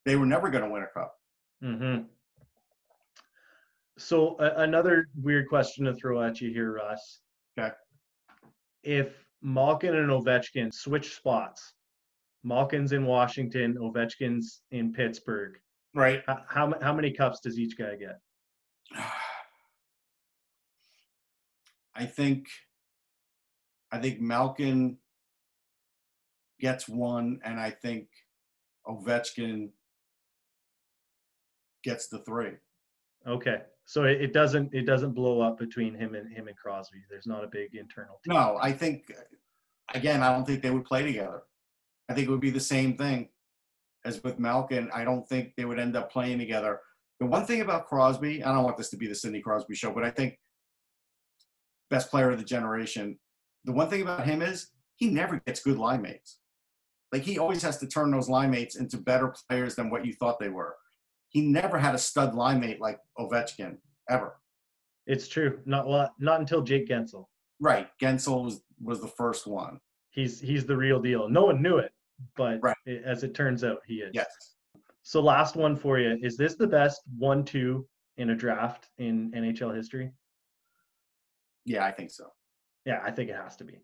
they 0.05 0.15
were 0.15 0.25
never 0.25 0.49
going 0.49 0.63
to 0.63 0.69
win 0.69 0.83
a 0.83 0.99
cup. 0.99 1.13
Mm-hmm. 1.63 2.03
So 3.97 4.35
uh, 4.35 4.53
another 4.57 5.07
weird 5.21 5.47
question 5.47 5.85
to 5.85 5.93
throw 5.93 6.21
at 6.21 6.41
you 6.41 6.51
here, 6.51 6.73
Russ. 6.73 7.21
Okay. 7.57 7.71
If 8.83 9.25
Malkin 9.41 9.95
and 9.95 10.09
Ovechkin 10.09 10.73
switch 10.73 11.15
spots, 11.15 11.73
Malkin's 12.43 12.91
in 12.91 13.05
Washington, 13.05 13.77
Ovechkin's 13.79 14.61
in 14.71 14.91
Pittsburgh. 14.93 15.57
Right. 15.93 16.23
How, 16.27 16.41
how, 16.47 16.73
how 16.81 16.93
many 16.93 17.11
cups 17.11 17.39
does 17.39 17.57
each 17.57 17.77
guy 17.77 17.95
get? 17.95 18.19
I 21.97 22.05
think 22.05 22.47
I 23.91 23.99
think 23.99 24.19
Malkin 24.19 24.97
gets 26.59 26.89
one, 26.89 27.39
and 27.45 27.57
I 27.57 27.69
think 27.69 28.09
Ovechkin 28.85 29.69
gets 31.85 32.07
the 32.07 32.19
three. 32.19 32.53
Okay, 33.27 33.61
so 33.85 34.03
it, 34.03 34.21
it 34.21 34.33
doesn't 34.33 34.73
it 34.73 34.85
doesn't 34.85 35.13
blow 35.13 35.41
up 35.41 35.57
between 35.57 35.93
him 35.95 36.15
and 36.15 36.31
him 36.35 36.47
and 36.47 36.57
Crosby. 36.57 36.99
There's 37.09 37.27
not 37.27 37.43
a 37.43 37.47
big 37.47 37.75
internal. 37.75 38.19
Team. 38.23 38.33
No, 38.33 38.57
I 38.61 38.71
think 38.71 39.11
again, 39.93 40.21
I 40.21 40.33
don't 40.33 40.45
think 40.45 40.61
they 40.61 40.71
would 40.71 40.85
play 40.85 41.03
together. 41.03 41.43
I 42.09 42.13
think 42.13 42.27
it 42.27 42.31
would 42.31 42.41
be 42.41 42.49
the 42.49 42.59
same 42.59 42.97
thing 42.97 43.29
as 44.03 44.23
with 44.23 44.39
Malkin. 44.39 44.89
I 44.93 45.03
don't 45.03 45.27
think 45.27 45.53
they 45.55 45.65
would 45.65 45.79
end 45.79 45.95
up 45.95 46.11
playing 46.11 46.39
together. 46.39 46.79
The 47.19 47.25
one 47.25 47.45
thing 47.45 47.61
about 47.61 47.87
Crosby, 47.87 48.43
I 48.43 48.53
don't 48.53 48.63
want 48.63 48.77
this 48.77 48.89
to 48.89 48.97
be 48.97 49.07
the 49.07 49.15
Sidney 49.15 49.41
Crosby 49.41 49.75
show, 49.75 49.91
but 49.91 50.03
I 50.03 50.11
think 50.11 50.37
best 51.89 52.09
player 52.09 52.31
of 52.31 52.37
the 52.37 52.45
generation. 52.45 53.17
The 53.63 53.71
one 53.71 53.89
thing 53.89 54.01
about 54.01 54.25
him 54.25 54.41
is 54.41 54.71
he 54.97 55.07
never 55.07 55.41
gets 55.47 55.61
good 55.61 55.77
line 55.77 56.01
mates. 56.01 56.39
Like 57.11 57.23
he 57.23 57.39
always 57.39 57.61
has 57.61 57.77
to 57.77 57.87
turn 57.87 58.11
those 58.11 58.29
line 58.29 58.51
mates 58.51 58.75
into 58.75 58.97
better 58.97 59.33
players 59.49 59.75
than 59.75 59.89
what 59.89 60.05
you 60.05 60.13
thought 60.13 60.39
they 60.39 60.49
were. 60.49 60.75
He 61.29 61.41
never 61.41 61.77
had 61.77 61.95
a 61.95 61.99
stud 61.99 62.35
line 62.35 62.59
mate 62.59 62.79
like 62.79 62.99
Ovechkin 63.17 63.77
ever. 64.09 64.39
It's 65.07 65.27
true. 65.27 65.59
Not 65.65 66.11
not 66.19 66.39
until 66.39 66.61
Jake 66.61 66.87
Guentzel. 66.87 67.25
Right. 67.59 67.87
Guentzel 68.01 68.43
was 68.43 68.61
was 68.81 69.01
the 69.01 69.07
first 69.07 69.47
one. 69.47 69.79
He's 70.09 70.39
he's 70.39 70.65
the 70.65 70.75
real 70.75 71.01
deal. 71.01 71.29
No 71.29 71.45
one 71.45 71.61
knew 71.61 71.77
it, 71.77 71.91
but 72.35 72.59
right. 72.61 72.75
it, 72.85 73.03
as 73.05 73.23
it 73.23 73.33
turns 73.33 73.63
out, 73.63 73.79
he 73.85 73.95
is. 73.95 74.11
Yes. 74.13 74.27
So 75.03 75.21
last 75.21 75.55
one 75.55 75.75
for 75.75 75.99
you. 75.99 76.17
Is 76.21 76.35
this 76.35 76.55
the 76.55 76.65
best 76.65 77.01
one-two 77.17 77.85
in 78.17 78.31
a 78.31 78.35
draft 78.35 78.87
in 78.97 79.31
NHL 79.31 79.75
history? 79.75 80.11
Yeah, 81.65 81.85
I 81.85 81.91
think 81.91 82.09
so. 82.09 82.31
Yeah, 82.85 83.01
I 83.03 83.11
think 83.11 83.29
it 83.29 83.35
has 83.35 83.55
to 83.57 83.63
be. 83.63 83.81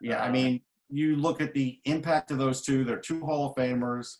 Yeah, 0.00 0.18
uh, 0.18 0.26
I 0.26 0.30
mean, 0.30 0.60
you 0.90 1.16
look 1.16 1.40
at 1.40 1.54
the 1.54 1.80
impact 1.84 2.30
of 2.30 2.38
those 2.38 2.62
two. 2.62 2.84
They're 2.84 2.98
two 2.98 3.24
Hall 3.24 3.50
of 3.50 3.56
Famers. 3.56 4.16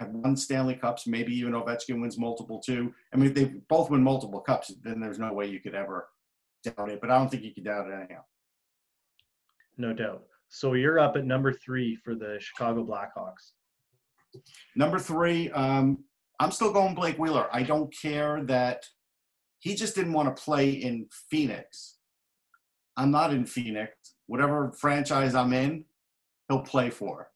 Have 0.00 0.08
won 0.08 0.34
Stanley 0.34 0.74
Cups. 0.74 1.06
Maybe 1.06 1.32
even 1.34 1.52
Ovechkin 1.52 2.00
wins 2.00 2.18
multiple 2.18 2.58
too. 2.58 2.92
I 3.12 3.16
mean, 3.16 3.28
if 3.28 3.34
they 3.34 3.44
both 3.68 3.90
win 3.90 4.02
multiple 4.02 4.40
cups, 4.40 4.72
then 4.82 4.98
there's 4.98 5.18
no 5.18 5.30
way 5.32 5.46
you 5.46 5.60
could 5.60 5.74
ever 5.74 6.08
doubt 6.64 6.90
it. 6.90 7.02
But 7.02 7.10
I 7.10 7.18
don't 7.18 7.30
think 7.30 7.42
you 7.42 7.52
could 7.52 7.64
doubt 7.64 7.86
it 7.86 7.92
anyhow. 7.92 8.22
No 9.76 9.92
doubt. 9.92 10.24
So 10.48 10.72
you're 10.72 10.98
up 10.98 11.16
at 11.16 11.26
number 11.26 11.52
three 11.52 11.96
for 11.96 12.14
the 12.14 12.38
Chicago 12.40 12.82
Blackhawks. 12.82 13.52
Number 14.74 14.98
three, 14.98 15.50
um, 15.50 16.02
I'm 16.40 16.50
still 16.50 16.72
going 16.72 16.94
Blake 16.94 17.18
Wheeler. 17.18 17.48
I 17.52 17.62
don't 17.62 17.94
care 17.94 18.42
that 18.44 18.84
he 19.58 19.74
just 19.74 19.94
didn't 19.94 20.14
want 20.14 20.34
to 20.34 20.42
play 20.42 20.70
in 20.70 21.08
Phoenix. 21.28 21.98
I'm 22.96 23.10
not 23.10 23.34
in 23.34 23.44
Phoenix. 23.44 23.92
Whatever 24.26 24.72
franchise 24.72 25.34
I'm 25.34 25.52
in, 25.52 25.84
he'll 26.48 26.62
play 26.62 26.88
for. 26.88 27.28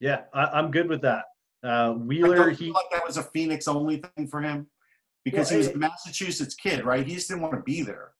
Yeah, 0.00 0.22
I, 0.32 0.58
am 0.58 0.70
good 0.70 0.88
with 0.88 1.02
that. 1.02 1.24
Uh, 1.62 1.92
Wheeler, 1.92 2.50
he 2.50 2.70
like 2.70 2.84
that 2.92 3.06
was 3.06 3.16
a 3.16 3.22
Phoenix 3.22 3.68
only 3.68 4.02
thing 4.16 4.26
for 4.26 4.40
him 4.40 4.66
because 5.24 5.50
well, 5.50 5.60
he 5.60 5.66
was 5.66 5.74
a 5.74 5.78
Massachusetts 5.78 6.54
kid, 6.54 6.84
right? 6.84 7.06
He 7.06 7.14
just 7.14 7.28
didn't 7.28 7.42
want 7.42 7.54
to 7.54 7.62
be 7.62 7.82
there. 7.82 8.12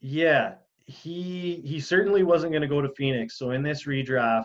Yeah, 0.00 0.54
he 0.84 1.62
he 1.64 1.80
certainly 1.80 2.22
wasn't 2.22 2.52
going 2.52 2.62
to 2.62 2.68
go 2.68 2.82
to 2.82 2.90
Phoenix. 2.90 3.38
So 3.38 3.52
in 3.52 3.62
this 3.62 3.84
redraft, 3.84 4.44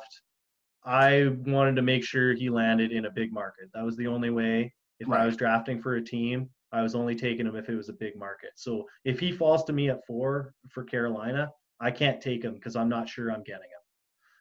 I 0.84 1.36
wanted 1.46 1.76
to 1.76 1.82
make 1.82 2.04
sure 2.04 2.34
he 2.34 2.50
landed 2.50 2.92
in 2.92 3.06
a 3.06 3.12
big 3.12 3.34
market. 3.34 3.70
That 3.74 3.84
was 3.84 3.98
the 3.98 4.08
only 4.08 4.30
way. 4.30 4.74
If 5.00 5.10
right. 5.10 5.22
I 5.22 5.26
was 5.26 5.36
drafting 5.36 5.82
for 5.82 5.96
a 5.96 6.02
team, 6.02 6.50
I 6.72 6.82
was 6.82 6.96
only 6.96 7.16
taking 7.16 7.46
him 7.46 7.56
if 7.56 7.70
it 7.70 7.76
was 7.76 7.90
a 7.90 7.94
big 7.94 8.16
market. 8.18 8.52
So 8.56 8.86
if 9.04 9.20
he 9.20 9.32
falls 9.32 9.64
to 9.66 9.74
me 9.74 9.90
at 9.90 10.06
four 10.08 10.54
for 10.70 10.84
Carolina, 10.84 11.52
I 11.80 11.92
can't 11.92 12.22
take 12.22 12.44
him 12.44 12.54
because 12.54 12.76
I'm 12.76 12.90
not 12.90 13.10
sure 13.10 13.32
I'm 13.32 13.44
getting 13.44 13.64
him. 13.64 13.81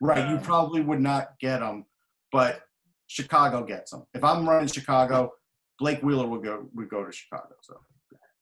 Right. 0.00 0.30
You 0.30 0.38
probably 0.38 0.80
would 0.80 1.00
not 1.00 1.38
get 1.40 1.60
him, 1.60 1.84
but 2.32 2.62
Chicago 3.06 3.64
gets 3.64 3.92
him. 3.92 4.04
If 4.14 4.24
I'm 4.24 4.48
running 4.48 4.68
Chicago, 4.68 5.32
Blake 5.78 6.02
Wheeler 6.02 6.26
would 6.26 6.42
go 6.42 6.68
would 6.74 6.88
go 6.88 7.04
to 7.04 7.12
Chicago. 7.12 7.54
So 7.62 7.76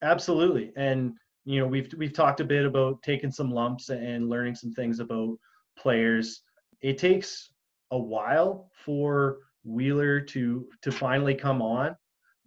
absolutely. 0.01 0.71
And 0.75 1.13
you 1.45 1.59
know, 1.59 1.67
we've 1.67 1.93
we've 1.97 2.13
talked 2.13 2.39
a 2.39 2.45
bit 2.45 2.65
about 2.65 3.01
taking 3.03 3.31
some 3.31 3.51
lumps 3.51 3.89
and 3.89 4.29
learning 4.29 4.55
some 4.55 4.71
things 4.71 4.99
about 4.99 5.37
players. 5.77 6.43
It 6.81 6.97
takes 6.97 7.51
a 7.91 7.97
while 7.97 8.69
for 8.85 9.39
Wheeler 9.63 10.21
to 10.21 10.67
to 10.81 10.91
finally 10.91 11.35
come 11.35 11.61
on 11.61 11.95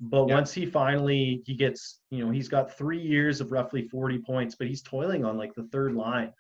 but 0.03 0.25
once 0.25 0.53
he 0.53 0.67
finally 0.67 1.43
he 1.47 1.55
gets, 1.55 2.01
you 2.11 2.25
know, 2.25 2.33
he's 2.33 2.49
got 2.49 2.77
three 2.77 3.01
years 3.01 3.41
of 3.41 3.53
roughly 3.53 3.87
40 3.87 4.19
points, 4.19 4.57
but 4.57 4.67
he's 4.67 4.83
toiling 4.83 5.25
on 5.25 5.39
like 5.39 5.55
the 5.55 5.69
third 5.71 5.95
line 5.95 6.33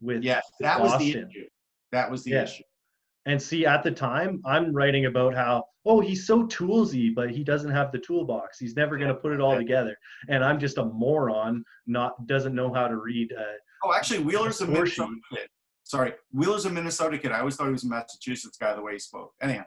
with 0.00 0.22
yes, 0.22 0.48
that 0.60 0.78
Boston. 0.78 0.98
was 0.98 0.98
the 1.00 1.10
issue. 1.10 1.48
That 1.92 2.10
was 2.10 2.24
the 2.24 2.32
yeah. 2.32 2.42
issue. 2.42 2.62
And 3.26 3.40
see, 3.40 3.66
at 3.66 3.82
the 3.82 3.90
time, 3.90 4.40
I'm 4.46 4.72
writing 4.72 5.04
about 5.04 5.34
how, 5.34 5.64
oh, 5.84 6.00
he's 6.00 6.26
so 6.26 6.46
toolsy, 6.46 7.14
but 7.14 7.30
he 7.30 7.44
doesn't 7.44 7.70
have 7.70 7.92
the 7.92 7.98
toolbox. 7.98 8.58
He's 8.58 8.74
never 8.74 8.96
going 8.96 9.08
to 9.08 9.14
put 9.14 9.32
it 9.32 9.40
all 9.40 9.54
together. 9.54 9.96
And 10.28 10.42
I'm 10.42 10.58
just 10.58 10.78
a 10.78 10.84
moron, 10.84 11.62
not 11.86 12.26
doesn't 12.26 12.54
know 12.54 12.72
how 12.72 12.88
to 12.88 12.96
read. 12.96 13.32
Uh, 13.38 13.42
oh, 13.84 13.92
actually, 13.92 14.20
Wheeler's 14.20 14.60
a 14.62 14.66
Minnesota 14.66 15.12
sheet. 15.30 15.38
kid. 15.38 15.48
Sorry, 15.84 16.12
Wheeler's 16.32 16.64
a 16.64 16.70
Minnesota 16.70 17.18
kid. 17.18 17.32
I 17.32 17.40
always 17.40 17.56
thought 17.56 17.66
he 17.66 17.72
was 17.72 17.84
a 17.84 17.88
Massachusetts 17.88 18.56
guy 18.58 18.74
the 18.74 18.82
way 18.82 18.94
he 18.94 18.98
spoke. 18.98 19.32
Anyhow. 19.42 19.64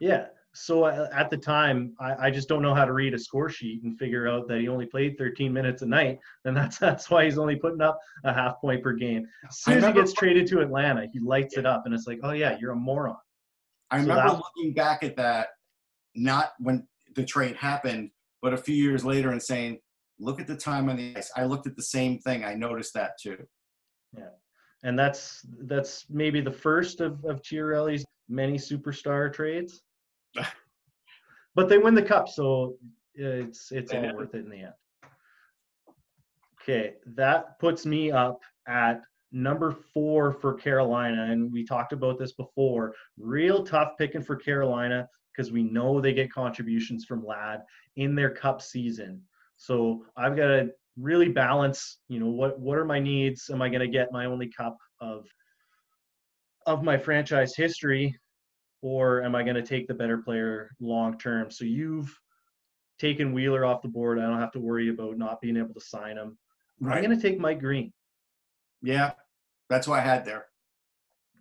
Yeah, 0.00 0.26
so 0.54 0.84
uh, 0.84 1.08
at 1.12 1.30
the 1.30 1.36
time, 1.36 1.94
I, 1.98 2.26
I, 2.26 2.30
just 2.30 2.48
don't 2.48 2.62
know 2.62 2.74
how 2.74 2.84
to 2.84 2.92
read 2.92 3.12
a 3.12 3.18
score 3.18 3.50
sheet 3.50 3.82
and 3.82 3.98
figure 3.98 4.28
out 4.28 4.46
that 4.46 4.60
he 4.60 4.68
only 4.68 4.86
played 4.86 5.18
13 5.18 5.52
minutes 5.52 5.82
a 5.82 5.86
night, 5.86 6.20
and 6.44 6.56
that's 6.56 6.78
that's 6.86 7.10
why 7.10 7.24
he's 7.24 7.38
only 7.38 7.56
putting 7.56 7.80
up 7.80 7.98
a 8.22 8.32
half 8.32 8.60
point 8.60 8.82
per 8.82 8.92
game. 8.92 9.26
As 9.48 9.58
soon 9.58 9.78
as 9.78 9.86
he 9.86 9.92
gets 9.92 10.12
traded 10.12 10.46
to 10.48 10.60
Atlanta, 10.60 11.06
he 11.12 11.18
lights 11.18 11.54
yeah. 11.54 11.60
it 11.60 11.66
up, 11.66 11.82
and 11.86 11.94
it's 11.94 12.06
like, 12.06 12.20
oh 12.22 12.30
yeah, 12.30 12.56
you're 12.60 12.70
a 12.70 12.76
moron. 12.76 13.16
I 13.90 13.98
so 13.98 14.08
remember 14.08 14.40
looking 14.56 14.74
back 14.74 15.02
at 15.02 15.16
that, 15.16 15.48
not 16.14 16.52
when 16.60 16.86
the 17.16 17.24
trade 17.24 17.56
happened, 17.56 18.10
but 18.40 18.54
a 18.54 18.56
few 18.56 18.76
years 18.76 19.04
later, 19.04 19.32
and 19.32 19.42
saying, 19.42 19.80
look 20.20 20.40
at 20.40 20.46
the 20.46 20.56
time 20.56 20.88
on 20.88 20.96
the 20.96 21.16
ice. 21.16 21.32
I 21.36 21.44
looked 21.44 21.66
at 21.66 21.74
the 21.74 21.82
same 21.82 22.20
thing. 22.20 22.44
I 22.44 22.54
noticed 22.54 22.94
that 22.94 23.18
too. 23.20 23.38
Yeah, 24.16 24.30
and 24.84 24.96
that's 24.96 25.44
that's 25.62 26.06
maybe 26.08 26.40
the 26.40 26.52
first 26.52 27.00
of 27.00 27.24
of 27.24 27.42
Chiarelli's 27.42 28.04
many 28.28 28.56
superstar 28.56 29.32
trades 29.32 29.82
but 31.54 31.68
they 31.68 31.78
win 31.78 31.94
the 31.94 32.02
cup, 32.02 32.28
so 32.28 32.76
it's 33.14 33.70
it's 33.72 33.92
all 33.92 34.14
worth 34.14 34.34
it 34.34 34.44
in 34.44 34.50
the 34.50 34.62
end. 34.62 34.72
Okay, 36.62 36.94
that 37.14 37.58
puts 37.58 37.84
me 37.84 38.10
up 38.10 38.40
at 38.66 39.02
number 39.32 39.76
four 39.92 40.32
for 40.32 40.54
Carolina, 40.54 41.26
and 41.30 41.52
we 41.52 41.64
talked 41.64 41.92
about 41.92 42.18
this 42.18 42.32
before. 42.32 42.94
Real 43.18 43.64
tough 43.64 43.92
picking 43.98 44.22
for 44.22 44.36
Carolina. 44.36 45.08
because 45.34 45.52
we 45.52 45.62
know 45.62 46.00
they 46.00 46.12
get 46.12 46.32
contributions 46.32 47.04
from 47.04 47.24
Ladd 47.24 47.62
in 47.96 48.14
their 48.14 48.30
cup 48.30 48.62
season. 48.62 49.20
So 49.56 50.04
I've 50.16 50.36
got 50.36 50.48
to 50.48 50.70
really 50.96 51.28
balance, 51.28 51.98
you 52.08 52.20
know, 52.20 52.28
what 52.28 52.58
what 52.60 52.78
are 52.78 52.84
my 52.84 53.00
needs? 53.00 53.50
Am 53.50 53.62
I 53.62 53.68
going 53.68 53.80
to 53.80 53.88
get 53.88 54.12
my 54.12 54.26
only 54.26 54.48
cup 54.48 54.76
of 55.00 55.26
of 56.66 56.82
my 56.82 56.96
franchise 56.96 57.54
history 57.56 58.16
or 58.84 59.22
am 59.22 59.34
I 59.34 59.42
going 59.42 59.56
to 59.56 59.62
take 59.62 59.88
the 59.88 59.94
better 59.94 60.18
player 60.18 60.70
long 60.78 61.16
term? 61.16 61.50
So 61.50 61.64
you've 61.64 62.14
taken 62.98 63.32
Wheeler 63.32 63.64
off 63.64 63.80
the 63.80 63.88
board. 63.88 64.18
I 64.18 64.26
don't 64.26 64.38
have 64.38 64.52
to 64.52 64.60
worry 64.60 64.90
about 64.90 65.16
not 65.16 65.40
being 65.40 65.56
able 65.56 65.72
to 65.72 65.80
sign 65.80 66.18
him. 66.18 66.36
Right. 66.80 66.98
I'm 66.98 67.02
going 67.02 67.18
to 67.18 67.28
take 67.28 67.40
Mike 67.40 67.60
Green. 67.60 67.94
Yeah, 68.82 69.12
that's 69.70 69.88
what 69.88 70.00
I 70.00 70.02
had 70.02 70.26
there. 70.26 70.44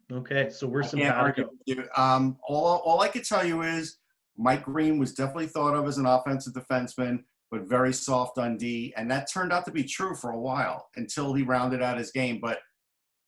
Okay, 0.10 0.50
so 0.52 0.68
we're 0.68 0.84
simpatico. 0.84 1.50
Um, 1.98 2.38
all, 2.48 2.82
all 2.86 3.02
I 3.02 3.10
could 3.10 3.26
tell 3.26 3.46
you 3.46 3.64
is 3.64 3.98
Mike 4.38 4.64
Green 4.64 4.98
was 4.98 5.14
definitely 5.14 5.48
thought 5.48 5.76
of 5.76 5.86
as 5.86 5.98
an 5.98 6.06
offensive 6.06 6.54
defenseman, 6.54 7.26
but 7.52 7.64
very 7.64 7.92
soft 7.92 8.38
on 8.38 8.56
D, 8.56 8.94
and 8.96 9.12
that 9.12 9.30
turned 9.30 9.52
out 9.52 9.66
to 9.66 9.72
be 9.72 9.84
true 9.84 10.16
for 10.16 10.32
a 10.32 10.40
while 10.40 10.88
until 10.96 11.34
he 11.34 11.44
rounded 11.44 11.82
out 11.82 11.98
his 11.98 12.12
game. 12.12 12.40
But 12.42 12.60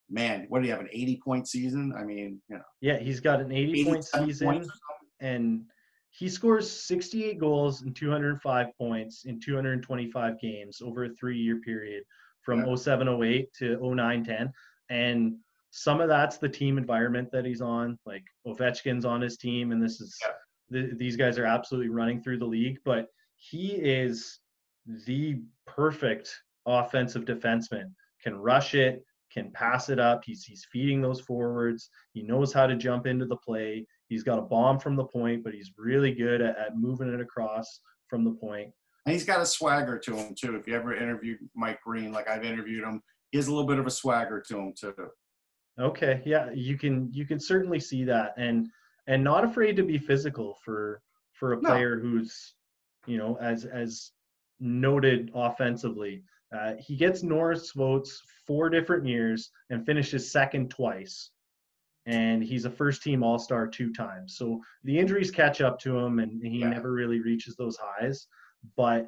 man, 0.09 0.45
what 0.49 0.61
do 0.61 0.67
you 0.67 0.71
have 0.73 0.81
an 0.81 0.89
80 0.91 1.21
point 1.23 1.47
season? 1.47 1.93
I 1.97 2.03
mean, 2.03 2.41
you 2.49 2.57
know. 2.57 2.63
Yeah, 2.81 2.99
he's 2.99 3.19
got 3.19 3.41
an 3.41 3.51
80 3.51 3.85
point 3.85 4.05
season, 4.05 4.67
and 5.19 5.65
he 6.09 6.29
scores 6.29 6.69
68 6.69 7.39
goals 7.39 7.81
and 7.81 7.95
205 7.95 8.67
points 8.77 9.25
in 9.25 9.39
225 9.39 10.39
games 10.39 10.81
over 10.81 11.05
a 11.05 11.09
three 11.09 11.37
year 11.37 11.59
period 11.59 12.03
from 12.41 12.65
yeah. 12.65 12.75
07 12.75 13.21
08 13.23 13.53
to 13.59 13.95
09 13.95 14.23
10. 14.23 14.53
And 14.89 15.35
some 15.71 15.99
of 15.99 16.07
that's 16.07 16.37
the 16.37 16.47
team 16.47 16.77
environment 16.77 17.29
that 17.33 17.43
he's 17.43 17.59
on. 17.59 17.99
Like 18.05 18.23
Ovechkin's 18.47 19.03
on 19.03 19.19
his 19.19 19.35
team, 19.35 19.73
and 19.73 19.83
this 19.83 19.99
is 19.99 20.17
yeah. 20.21 20.81
th- 20.81 20.97
these 20.97 21.17
guys 21.17 21.37
are 21.37 21.45
absolutely 21.45 21.89
running 21.89 22.21
through 22.21 22.37
the 22.37 22.45
league. 22.45 22.77
But 22.85 23.07
he 23.35 23.71
is 23.73 24.39
the 25.05 25.41
perfect 25.67 26.33
offensive 26.65 27.25
defenseman. 27.25 27.91
Can 28.23 28.35
rush 28.37 28.73
it, 28.73 29.03
can 29.35 29.51
pass 29.51 29.89
it 29.89 29.99
up. 29.99 30.23
He's 30.25 30.43
he's 30.43 30.65
feeding 30.71 31.01
those 31.01 31.21
forwards. 31.21 31.89
He 32.13 32.23
knows 32.23 32.53
how 32.53 32.67
to 32.67 32.75
jump 32.75 33.05
into 33.05 33.25
the 33.25 33.35
play. 33.37 33.85
He's 34.07 34.23
got 34.23 34.39
a 34.39 34.43
bomb 34.43 34.79
from 34.79 34.95
the 34.95 35.03
point, 35.03 35.43
but 35.43 35.53
he's 35.53 35.71
really 35.77 36.13
good 36.13 36.41
at, 36.41 36.57
at 36.57 36.77
moving 36.77 37.13
it 37.13 37.19
across 37.19 37.81
from 38.07 38.23
the 38.23 38.31
point. 38.31 38.69
And 39.05 39.13
he's 39.13 39.25
got 39.25 39.41
a 39.41 39.45
swagger 39.45 39.99
to 39.99 40.15
him 40.15 40.35
too. 40.39 40.55
If 40.55 40.67
you 40.67 40.75
ever 40.75 40.95
interviewed 40.95 41.39
Mike 41.55 41.79
Green, 41.85 42.11
like 42.11 42.29
I've 42.29 42.45
interviewed 42.45 42.83
him, 42.83 43.01
he 43.31 43.37
has 43.37 43.47
a 43.47 43.51
little 43.51 43.67
bit 43.67 43.79
of 43.79 43.87
a 43.87 43.91
swagger 43.91 44.41
to 44.47 44.57
him 44.57 44.73
too. 44.79 44.93
Okay, 45.79 46.21
yeah, 46.25 46.49
you 46.53 46.77
can 46.77 47.11
you 47.11 47.25
can 47.25 47.39
certainly 47.39 47.79
see 47.79 48.05
that, 48.05 48.33
and 48.37 48.69
and 49.07 49.23
not 49.23 49.43
afraid 49.43 49.75
to 49.75 49.83
be 49.83 49.97
physical 49.97 50.57
for 50.63 51.01
for 51.33 51.53
a 51.53 51.59
player 51.59 51.97
no. 51.97 52.01
who's 52.01 52.55
you 53.05 53.17
know 53.17 53.37
as 53.41 53.65
as 53.65 54.11
noted 54.59 55.31
offensively. 55.35 56.23
Uh, 56.53 56.73
he 56.79 56.95
gets 56.95 57.23
Norris 57.23 57.71
votes 57.71 58.21
four 58.45 58.69
different 58.69 59.05
years 59.05 59.51
and 59.69 59.85
finishes 59.85 60.31
second 60.31 60.69
twice, 60.69 61.31
and 62.05 62.43
he's 62.43 62.65
a 62.65 62.69
first 62.69 63.01
team 63.01 63.23
All 63.23 63.39
Star 63.39 63.67
two 63.67 63.93
times. 63.93 64.37
So 64.37 64.61
the 64.83 64.97
injuries 64.97 65.31
catch 65.31 65.61
up 65.61 65.79
to 65.79 65.97
him, 65.97 66.19
and 66.19 66.43
he 66.45 66.59
yeah. 66.59 66.69
never 66.69 66.91
really 66.91 67.19
reaches 67.19 67.55
those 67.55 67.77
highs. 67.81 68.27
But 68.77 69.07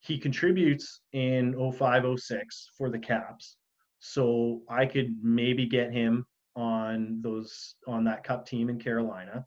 he 0.00 0.18
contributes 0.18 1.00
in 1.12 1.54
05 1.72 2.18
06 2.18 2.70
for 2.76 2.90
the 2.90 2.98
Caps 2.98 3.56
so 4.04 4.62
I 4.68 4.84
could 4.84 5.16
maybe 5.22 5.64
get 5.64 5.92
him 5.92 6.26
on 6.56 7.20
those 7.22 7.76
on 7.86 8.02
that 8.04 8.24
cup 8.24 8.44
team 8.44 8.68
in 8.68 8.80
Carolina. 8.80 9.46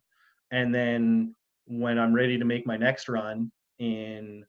And 0.52 0.74
then 0.74 1.36
when 1.66 2.00
I'm 2.00 2.14
ready 2.14 2.38
to 2.38 2.46
make 2.46 2.66
my 2.66 2.78
next 2.78 3.10
run 3.10 3.52
in 3.80 4.46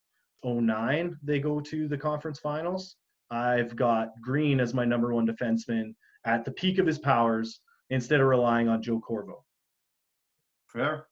09, 0.47 1.17
they 1.23 1.41
go 1.41 1.61
to 1.61 1.89
the 1.89 1.99
conference 1.99 2.39
finals. 2.39 2.97
I've 3.31 3.75
got 3.75 4.11
Green 4.23 4.61
as 4.61 4.73
my 4.73 4.85
number 4.85 5.13
one 5.13 5.27
defenseman 5.27 5.95
at 6.25 6.45
the 6.45 6.53
peak 6.53 6.79
of 6.79 6.87
his 6.87 6.99
powers 6.99 7.61
instead 7.91 8.21
of 8.21 8.27
relying 8.27 8.69
on 8.69 8.83
Joe 8.83 9.01
Corvo. 9.01 9.45
Fair. 10.69 11.07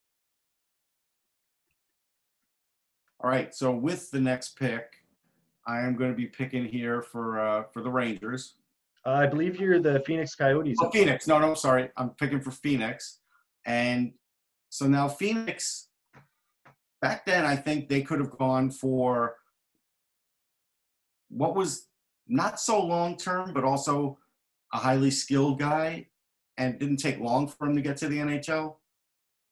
All 3.21 3.31
right. 3.31 3.55
So 3.55 3.73
with 3.73 4.11
the 4.11 4.21
next 4.21 4.59
pick, 4.59 4.85
I 5.67 5.81
am 5.81 5.97
going 5.97 6.11
to 6.11 6.17
be 6.17 6.27
picking 6.27 6.65
here 6.65 7.03
for 7.03 7.41
uh, 7.41 7.63
for 7.73 7.83
the 7.83 7.91
Rangers. 7.91 8.55
Uh, 9.07 9.13
I 9.13 9.27
believe 9.27 9.59
you're 9.61 9.81
the 9.81 10.01
Phoenix 10.07 10.35
Coyotes. 10.35 10.79
Oh, 10.81 10.91
Phoenix. 10.91 11.27
No, 11.27 11.39
no, 11.39 11.55
sorry. 11.55 11.91
I'm 11.97 12.11
picking 12.11 12.41
for 12.41 12.51
Phoenix. 12.51 13.21
And 13.67 14.13
so 14.69 14.87
now 14.87 15.09
Phoenix, 15.09 15.89
back 17.05 17.27
then, 17.27 17.45
I 17.45 17.55
think 17.55 17.91
they 17.91 18.01
could 18.01 18.19
have 18.19 18.31
gone 18.31 18.71
for 18.71 19.37
what 21.29 21.55
was 21.55 21.89
not 22.27 22.59
so 22.59 22.83
long 22.83 23.19
term, 23.19 23.53
but 23.53 23.63
also 23.63 24.17
a 24.73 24.79
highly 24.79 25.11
skilled 25.11 25.59
guy 25.59 26.07
and 26.57 26.79
didn't 26.79 26.97
take 26.97 27.21
long 27.21 27.47
for 27.47 27.67
him 27.67 27.77
to 27.77 27.83
get 27.83 27.99
to 27.99 28.09
the 28.09 28.17
NHL. 28.17 28.77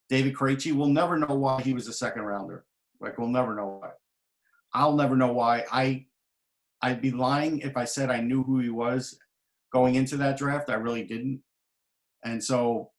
David 0.09 0.33
Krejci, 0.33 0.73
we'll 0.73 0.87
never 0.87 1.15
know 1.15 1.35
why 1.35 1.61
he 1.61 1.75
was 1.75 1.87
a 1.87 1.93
second 1.93 2.23
rounder. 2.23 2.65
Like, 2.99 3.19
we'll 3.19 3.27
never 3.27 3.53
know 3.53 3.79
why. 3.79 3.91
I'll 4.73 4.95
never 4.95 5.15
know 5.15 5.33
why. 5.33 5.63
I 5.71 6.07
I'd 6.81 7.03
be 7.03 7.11
lying 7.11 7.59
if 7.59 7.77
I 7.77 7.85
said 7.85 8.09
I 8.09 8.19
knew 8.19 8.41
who 8.41 8.61
he 8.61 8.69
was 8.69 9.19
going 9.71 9.93
into 9.93 10.17
that 10.17 10.37
draft. 10.37 10.71
I 10.71 10.73
really 10.73 11.03
didn't. 11.03 11.43
And 12.25 12.43
so 12.43 12.89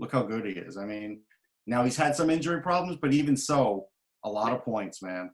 look 0.00 0.10
how 0.10 0.24
good 0.24 0.46
he 0.46 0.52
is. 0.54 0.76
I 0.76 0.84
mean, 0.84 1.20
now 1.68 1.84
he's 1.84 1.96
had 1.96 2.16
some 2.16 2.30
injury 2.30 2.60
problems, 2.60 2.98
but 3.00 3.12
even 3.12 3.36
so, 3.36 3.86
a 4.24 4.28
lot 4.28 4.52
of 4.52 4.64
points, 4.64 5.02
man. 5.02 5.30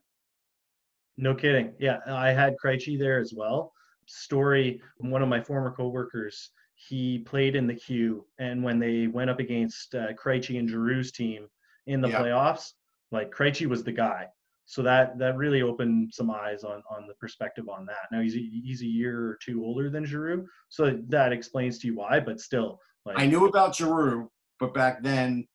No 1.17 1.33
kidding. 1.33 1.73
Yeah, 1.79 1.99
I 2.07 2.29
had 2.29 2.55
Krejci 2.63 2.99
there 2.99 3.19
as 3.19 3.33
well. 3.35 3.71
Story, 4.05 4.81
one 4.97 5.21
of 5.21 5.29
my 5.29 5.41
former 5.41 5.71
coworkers, 5.71 6.51
he 6.75 7.19
played 7.19 7.55
in 7.55 7.67
the 7.67 7.73
queue, 7.73 8.25
and 8.37 8.63
when 8.63 8.79
they 8.79 9.07
went 9.07 9.29
up 9.29 9.39
against 9.39 9.95
uh, 9.95 10.13
Krejci 10.13 10.59
and 10.59 10.69
Giroux's 10.69 11.11
team 11.11 11.47
in 11.87 12.01
the 12.01 12.09
yeah. 12.09 12.19
playoffs, 12.19 12.73
like 13.11 13.31
Krejci 13.31 13.65
was 13.65 13.83
the 13.83 13.91
guy 13.91 14.27
so 14.65 14.81
that 14.81 15.17
that 15.19 15.37
really 15.37 15.61
opened 15.61 16.11
some 16.13 16.31
eyes 16.31 16.63
on 16.63 16.81
on 16.89 17.07
the 17.07 17.13
perspective 17.15 17.69
on 17.69 17.85
that. 17.85 18.07
Now 18.11 18.21
he's 18.21 18.35
a, 18.35 18.39
he's 18.39 18.81
a 18.81 18.87
year 18.87 19.19
or 19.19 19.37
two 19.43 19.63
older 19.63 19.89
than 19.89 20.05
Giroux, 20.05 20.47
so 20.69 20.99
that 21.07 21.31
explains 21.31 21.77
to 21.79 21.87
you 21.87 21.95
why. 21.95 22.19
But 22.19 22.39
still, 22.39 22.79
like 23.05 23.19
I 23.19 23.27
knew 23.27 23.45
about 23.45 23.75
Giroux, 23.75 24.29
but 24.59 24.73
back 24.73 25.03
then 25.03 25.47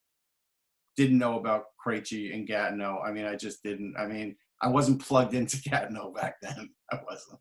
didn't 0.96 1.18
know 1.18 1.38
about 1.38 1.66
Krejci 1.84 2.34
and 2.34 2.46
Gatineau. 2.46 3.00
I 3.04 3.12
mean, 3.12 3.24
I 3.24 3.36
just 3.36 3.62
didn't. 3.62 3.94
I 3.98 4.06
mean, 4.06 4.36
I 4.60 4.68
wasn't 4.68 5.00
plugged 5.00 5.34
into 5.34 5.60
Gatineau 5.68 6.12
back 6.12 6.36
then. 6.42 6.70
I 6.92 6.98
wasn't. 7.08 7.40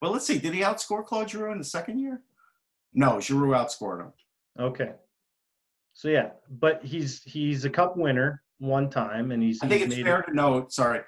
Well, 0.00 0.10
let's 0.10 0.26
see. 0.26 0.38
Did 0.38 0.54
he 0.54 0.60
outscore 0.62 1.04
Claude 1.04 1.30
Giroux 1.30 1.52
in 1.52 1.58
the 1.58 1.64
second 1.64 2.00
year? 2.00 2.22
No, 2.92 3.20
Giroux 3.20 3.52
outscored 3.52 4.00
him. 4.00 4.12
Okay. 4.58 4.92
So 5.94 6.08
yeah, 6.08 6.30
but 6.50 6.84
he's 6.84 7.22
he's 7.22 7.64
a 7.64 7.70
cup 7.70 7.96
winner 7.96 8.42
one 8.58 8.90
time, 8.90 9.30
and 9.30 9.42
he's. 9.42 9.62
I 9.62 9.68
think 9.68 9.82
it's 9.82 9.94
fair 10.00 10.20
it. 10.20 10.26
to 10.26 10.34
note. 10.34 10.72
Sorry, 10.72 11.00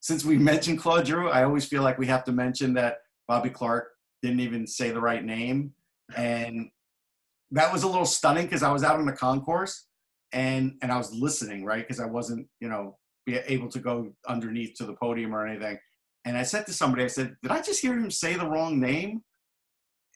since 0.00 0.24
we 0.24 0.38
mentioned 0.38 0.78
Claude 0.78 1.06
Giroux, 1.06 1.28
I 1.28 1.44
always 1.44 1.64
feel 1.64 1.82
like 1.82 1.98
we 1.98 2.06
have 2.06 2.24
to 2.24 2.32
mention 2.32 2.72
that 2.74 2.98
Bobby 3.28 3.50
Clarke 3.50 3.88
didn't 4.22 4.40
even 4.40 4.66
say 4.66 4.90
the 4.90 5.00
right 5.00 5.24
name, 5.24 5.72
and 6.16 6.70
that 7.52 7.72
was 7.72 7.82
a 7.82 7.88
little 7.88 8.06
stunning 8.06 8.46
because 8.46 8.62
I 8.62 8.72
was 8.72 8.82
out 8.82 8.98
on 8.98 9.06
the 9.06 9.12
concourse 9.12 9.86
and 10.32 10.74
and 10.82 10.90
I 10.90 10.98
was 10.98 11.12
listening, 11.14 11.64
right? 11.64 11.86
Because 11.86 12.00
I 12.00 12.06
wasn't, 12.06 12.46
you 12.60 12.68
know, 12.68 12.98
be 13.26 13.36
able 13.36 13.68
to 13.68 13.78
go 13.78 14.12
underneath 14.28 14.74
to 14.78 14.84
the 14.84 14.94
podium 14.94 15.34
or 15.34 15.46
anything. 15.46 15.78
And 16.24 16.36
I 16.36 16.42
said 16.42 16.66
to 16.66 16.72
somebody, 16.72 17.04
I 17.04 17.08
said, 17.08 17.36
"Did 17.42 17.52
I 17.52 17.60
just 17.62 17.82
hear 17.82 17.94
him 17.94 18.10
say 18.10 18.34
the 18.34 18.48
wrong 18.48 18.80
name?" 18.80 19.22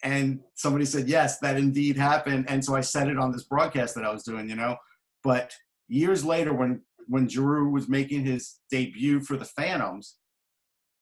and 0.03 0.41
somebody 0.55 0.84
said 0.84 1.09
yes 1.09 1.39
that 1.39 1.57
indeed 1.57 1.97
happened 1.97 2.45
and 2.49 2.62
so 2.64 2.74
i 2.74 2.80
said 2.80 3.09
it 3.09 3.18
on 3.18 3.32
this 3.32 3.45
broadcast 3.45 3.95
that 3.95 4.05
i 4.05 4.12
was 4.12 4.22
doing 4.22 4.49
you 4.49 4.55
know 4.55 4.76
but 5.22 5.53
years 5.89 6.24
later 6.24 6.53
when 6.53 6.82
when 7.09 7.28
Giroux 7.28 7.70
was 7.70 7.89
making 7.89 8.24
his 8.24 8.59
debut 8.70 9.20
for 9.20 9.37
the 9.37 9.45
phantoms 9.45 10.16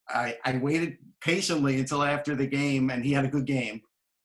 I, 0.08 0.36
I 0.44 0.58
waited 0.58 0.98
patiently 1.22 1.78
until 1.78 2.02
after 2.02 2.36
the 2.36 2.46
game 2.46 2.90
and 2.90 3.02
he 3.02 3.12
had 3.12 3.24
a 3.24 3.28
good 3.28 3.46
game 3.46 3.80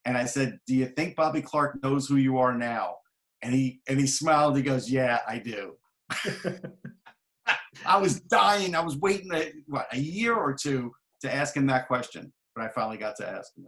and 0.05 0.17
i 0.17 0.25
said 0.25 0.59
do 0.67 0.75
you 0.75 0.85
think 0.85 1.15
bobby 1.15 1.41
Clarke 1.41 1.81
knows 1.83 2.07
who 2.07 2.17
you 2.17 2.37
are 2.37 2.55
now 2.55 2.95
and 3.41 3.53
he 3.53 3.81
and 3.87 3.99
he 3.99 4.07
smiled 4.07 4.57
he 4.57 4.63
goes 4.63 4.89
yeah 4.89 5.19
i 5.27 5.37
do 5.37 5.75
i 7.85 7.97
was 7.97 8.19
dying 8.21 8.75
i 8.75 8.81
was 8.81 8.97
waiting 8.97 9.33
a, 9.33 9.51
what 9.67 9.87
a 9.93 9.97
year 9.97 10.35
or 10.35 10.53
two 10.53 10.91
to 11.21 11.33
ask 11.33 11.55
him 11.55 11.67
that 11.67 11.87
question 11.87 12.31
but 12.55 12.63
i 12.63 12.67
finally 12.69 12.97
got 12.97 13.15
to 13.15 13.27
ask 13.27 13.55
him 13.57 13.67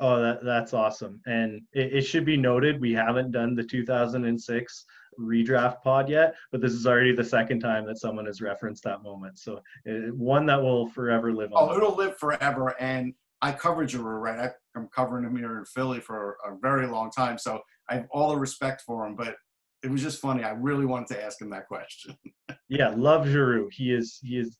Oh, 0.00 0.20
that, 0.22 0.42
that's 0.42 0.72
awesome. 0.72 1.20
And 1.26 1.60
it, 1.74 1.92
it, 1.92 2.02
should 2.02 2.24
be 2.24 2.36
noted, 2.36 2.80
we 2.80 2.92
haven't 2.92 3.32
done 3.32 3.54
the 3.54 3.62
2006 3.62 4.84
redraft 5.20 5.82
pod 5.82 6.08
yet, 6.08 6.34
but 6.50 6.62
this 6.62 6.72
is 6.72 6.86
already 6.86 7.14
the 7.14 7.22
second 7.22 7.60
time 7.60 7.84
that 7.86 7.98
someone 7.98 8.24
has 8.24 8.40
referenced 8.40 8.82
that 8.84 9.02
moment. 9.02 9.38
So 9.38 9.60
it, 9.84 10.14
one 10.16 10.46
that 10.46 10.60
will 10.60 10.88
forever 10.88 11.34
live 11.34 11.52
on. 11.52 11.68
Oh, 11.68 11.76
it'll 11.76 11.96
live 11.96 12.16
forever. 12.16 12.74
And 12.80 13.12
I 13.42 13.52
covered 13.52 13.90
Giroux, 13.90 14.18
right? 14.18 14.50
I, 14.50 14.78
am 14.78 14.88
covering 14.94 15.24
him 15.24 15.36
here 15.36 15.58
in 15.58 15.64
Philly 15.64 16.00
for 16.00 16.36
a 16.46 16.56
very 16.60 16.86
long 16.86 17.10
time. 17.10 17.38
So 17.38 17.60
I 17.88 17.94
have 17.94 18.06
all 18.10 18.30
the 18.30 18.36
respect 18.36 18.82
for 18.82 19.06
him, 19.06 19.16
but 19.16 19.36
it 19.82 19.90
was 19.90 20.02
just 20.02 20.20
funny. 20.20 20.44
I 20.44 20.50
really 20.50 20.84
wanted 20.84 21.08
to 21.08 21.22
ask 21.22 21.40
him 21.40 21.50
that 21.50 21.66
question. 21.66 22.16
yeah, 22.68 22.92
love 22.96 23.26
Giroux. 23.26 23.68
He 23.72 23.92
is 23.92 24.18
he 24.22 24.38
is 24.38 24.58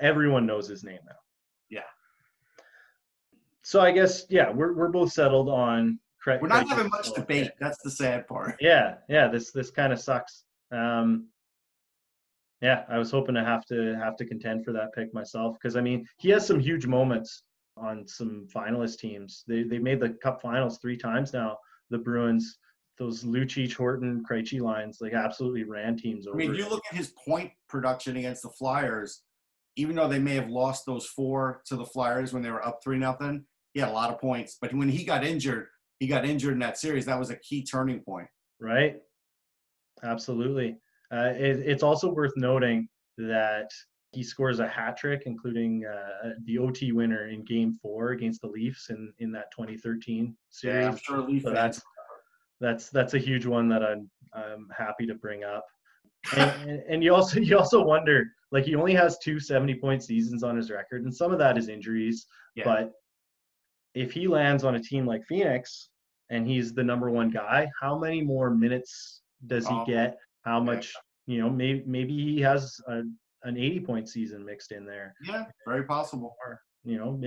everyone 0.00 0.46
knows 0.46 0.68
his 0.68 0.84
name 0.84 1.00
now. 1.06 1.16
Yeah. 1.68 1.80
So 3.62 3.80
I 3.80 3.90
guess 3.90 4.26
yeah, 4.30 4.50
we're 4.50 4.74
we're 4.74 4.88
both 4.88 5.12
settled 5.12 5.48
on. 5.48 5.98
Cre- 6.20 6.36
we're 6.40 6.48
not 6.48 6.68
having 6.68 6.88
much 6.90 7.12
debate. 7.14 7.50
That's 7.58 7.82
the 7.82 7.90
sad 7.90 8.28
part. 8.28 8.56
Yeah, 8.60 8.96
yeah. 9.08 9.26
This 9.26 9.50
this 9.50 9.70
kind 9.70 9.92
of 9.92 10.00
sucks. 10.00 10.44
Um, 10.70 11.26
yeah, 12.60 12.84
I 12.88 12.96
was 12.98 13.10
hoping 13.10 13.34
to 13.34 13.44
have 13.44 13.66
to 13.66 13.96
have 13.96 14.16
to 14.16 14.24
contend 14.24 14.64
for 14.64 14.72
that 14.72 14.94
pick 14.94 15.12
myself 15.12 15.56
because 15.60 15.74
I 15.76 15.80
mean 15.80 16.06
he 16.18 16.30
has 16.30 16.46
some 16.46 16.60
huge 16.60 16.86
moments 16.86 17.42
on 17.76 18.06
some 18.06 18.46
finalist 18.54 18.98
teams. 18.98 19.44
They 19.46 19.62
they 19.62 19.78
made 19.78 20.00
the 20.00 20.10
Cup 20.22 20.40
Finals 20.40 20.78
three 20.78 20.96
times 20.96 21.32
now. 21.32 21.58
The 21.90 21.98
Bruins, 21.98 22.58
those 22.98 23.24
Lucic, 23.24 23.74
Horton, 23.74 24.24
Krejci 24.28 24.60
lines, 24.60 24.98
like 25.00 25.12
absolutely 25.12 25.64
ran 25.64 25.96
teams 25.96 26.26
over. 26.26 26.36
I 26.36 26.38
mean, 26.38 26.54
you 26.54 26.68
look 26.68 26.82
at 26.90 26.96
his 26.96 27.12
point 27.26 27.50
production 27.68 28.16
against 28.16 28.42
the 28.42 28.50
Flyers. 28.50 29.22
Even 29.76 29.96
though 29.96 30.08
they 30.08 30.18
may 30.18 30.34
have 30.34 30.50
lost 30.50 30.84
those 30.84 31.06
four 31.06 31.62
to 31.64 31.76
the 31.76 31.86
Flyers 31.86 32.34
when 32.34 32.42
they 32.42 32.50
were 32.50 32.64
up 32.64 32.80
three 32.84 32.98
nothing, 32.98 33.42
he 33.72 33.80
had 33.80 33.88
a 33.88 33.92
lot 33.92 34.10
of 34.10 34.20
points. 34.20 34.58
But 34.60 34.74
when 34.74 34.88
he 34.88 35.02
got 35.02 35.24
injured, 35.24 35.68
he 35.98 36.06
got 36.06 36.26
injured 36.26 36.52
in 36.52 36.58
that 36.58 36.76
series. 36.76 37.06
That 37.06 37.18
was 37.18 37.30
a 37.30 37.36
key 37.36 37.64
turning 37.64 38.00
point. 38.00 38.28
Right. 38.60 38.96
Absolutely. 40.02 40.76
Uh, 41.10 41.32
it, 41.36 41.60
it's 41.60 41.82
also 41.82 42.12
worth 42.12 42.32
noting 42.36 42.88
that 43.16 43.70
he 44.12 44.22
scores 44.22 44.60
a 44.60 44.68
hat 44.68 44.96
trick, 44.96 45.22
including 45.26 45.86
uh, 45.86 46.30
the 46.44 46.58
OT 46.58 46.92
winner 46.92 47.28
in 47.28 47.44
Game 47.44 47.72
Four 47.72 48.10
against 48.10 48.42
the 48.42 48.46
Leafs 48.46 48.90
in, 48.90 49.12
in 49.18 49.32
that 49.32 49.46
2013 49.56 50.36
series. 50.50 50.82
Yeah, 50.82 50.88
I'm 50.88 50.96
sure 50.96 51.20
Leaf 51.20 51.42
so 51.42 51.50
that's 51.50 51.80
that's 52.60 52.90
that's 52.90 53.14
a 53.14 53.18
huge 53.18 53.46
one 53.46 53.68
that 53.68 53.82
I'm 53.82 54.10
I'm 54.34 54.68
happy 54.76 55.06
to 55.06 55.14
bring 55.14 55.44
up. 55.44 55.64
And, 56.36 56.70
and, 56.70 56.82
and 56.88 57.04
you 57.04 57.14
also 57.14 57.40
you 57.40 57.58
also 57.58 57.82
wonder 57.82 58.26
like 58.52 58.64
he 58.64 58.74
only 58.74 58.94
has 58.94 59.18
two 59.18 59.40
70 59.40 59.74
point 59.76 60.04
seasons 60.04 60.42
on 60.42 60.56
his 60.56 60.70
record, 60.70 61.04
and 61.04 61.14
some 61.14 61.32
of 61.32 61.38
that 61.38 61.56
is 61.56 61.68
injuries. 61.68 62.26
Yeah. 62.54 62.64
But 62.64 62.92
if 63.94 64.12
he 64.12 64.28
lands 64.28 64.62
on 64.64 64.74
a 64.74 64.80
team 64.80 65.06
like 65.06 65.24
Phoenix 65.24 65.88
and 66.30 66.46
he's 66.46 66.72
the 66.72 66.84
number 66.84 67.10
one 67.10 67.30
guy, 67.30 67.68
how 67.80 67.98
many 67.98 68.22
more 68.22 68.50
minutes 68.50 69.22
does 69.46 69.66
he 69.66 69.74
oh, 69.74 69.84
get? 69.86 70.16
How 70.44 70.60
much 70.60 70.92
you 71.26 71.40
know 71.40 71.48
maybe 71.48 71.82
maybe 71.86 72.12
he 72.12 72.40
has 72.42 72.78
a, 72.88 73.02
an 73.44 73.56
80 73.56 73.80
point 73.80 74.08
season 74.08 74.44
mixed 74.44 74.72
in 74.72 74.84
there. 74.86 75.14
Yeah 75.24 75.44
very 75.66 75.84
possible. 75.84 76.36
Or, 76.44 76.60
you 76.84 76.98
know 76.98 77.20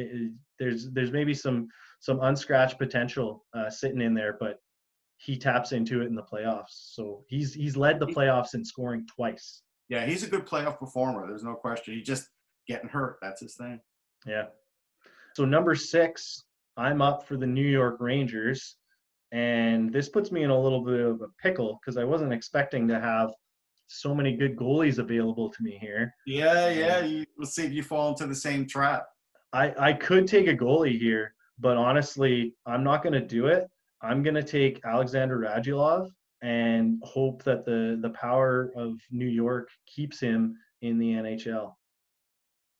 there's 0.60 0.92
there's 0.92 1.12
maybe 1.12 1.34
some 1.34 1.68
some 2.02 2.20
unscratched 2.22 2.78
potential 2.78 3.46
uh, 3.58 3.70
sitting 3.70 4.02
in 4.02 4.14
there 4.14 4.36
but 4.38 4.60
he 5.18 5.38
taps 5.38 5.72
into 5.72 6.02
it 6.02 6.08
in 6.08 6.16
the 6.16 6.24
playoffs. 6.24 6.92
So 6.94 7.24
he's 7.28 7.54
he's 7.54 7.78
led 7.78 8.00
the 8.00 8.08
playoffs 8.08 8.54
in 8.54 8.66
scoring 8.66 9.08
twice. 9.08 9.62
Yeah 9.88 10.06
he's 10.06 10.24
a 10.24 10.30
good 10.30 10.46
playoff 10.46 10.80
performer 10.80 11.28
there's 11.28 11.44
no 11.44 11.56
question. 11.56 11.94
He's 11.94 12.06
just 12.06 12.28
getting 12.68 12.90
hurt 12.90 13.18
that's 13.22 13.42
his 13.42 13.56
thing. 13.56 13.80
Yeah. 14.26 14.46
So 15.36 15.46
number 15.46 15.76
six 15.76 16.44
i'm 16.78 17.02
up 17.02 17.26
for 17.26 17.38
the 17.38 17.48
new 17.48 17.66
york 17.66 17.98
rangers 18.00 18.76
and 19.32 19.92
this 19.92 20.10
puts 20.10 20.32
me 20.32 20.44
in 20.44 20.50
a 20.50 20.60
little 20.60 20.84
bit 20.84 21.00
of 21.00 21.22
a 21.22 21.28
pickle 21.42 21.80
because 21.80 21.98
i 21.98 22.04
wasn't 22.04 22.34
expecting 22.34 22.88
to 22.88 23.00
have 23.00 23.32
so 23.88 24.14
many 24.16 24.36
good 24.36 24.56
goalies 24.56 24.98
available 24.98 25.50
to 25.50 25.64
me 25.64 25.78
here. 25.80 26.14
Yeah, 26.26 26.66
um, 26.66 26.78
yeah. 26.78 27.00
You, 27.02 27.26
let's 27.38 27.56
see 27.56 27.66
if 27.66 27.72
you 27.72 27.84
fall 27.84 28.10
into 28.10 28.28
the 28.28 28.36
same 28.36 28.68
trap. 28.68 29.06
I, 29.54 29.74
I 29.78 29.94
could 29.94 30.28
take 30.28 30.48
a 30.48 30.56
goalie 30.56 31.00
here, 31.00 31.34
but 31.60 31.78
honestly, 31.78 32.54
I'm 32.66 32.84
not 32.84 33.04
going 33.04 33.14
to 33.14 33.22
do 33.22 33.48
it. 33.48 33.70
I'm 34.02 34.22
going 34.22 34.36
to 34.36 34.44
take 34.44 34.82
Alexander 34.86 35.40
Radulov 35.40 36.10
and 36.42 37.02
hope 37.04 37.44
that 37.44 37.66
the 37.66 37.98
the 38.02 38.10
power 38.10 38.72
of 38.76 39.00
New 39.10 39.28
York 39.28 39.70
keeps 39.88 40.20
him 40.20 40.56
in 40.82 41.00
the 41.00 41.14
NHL. 41.14 41.74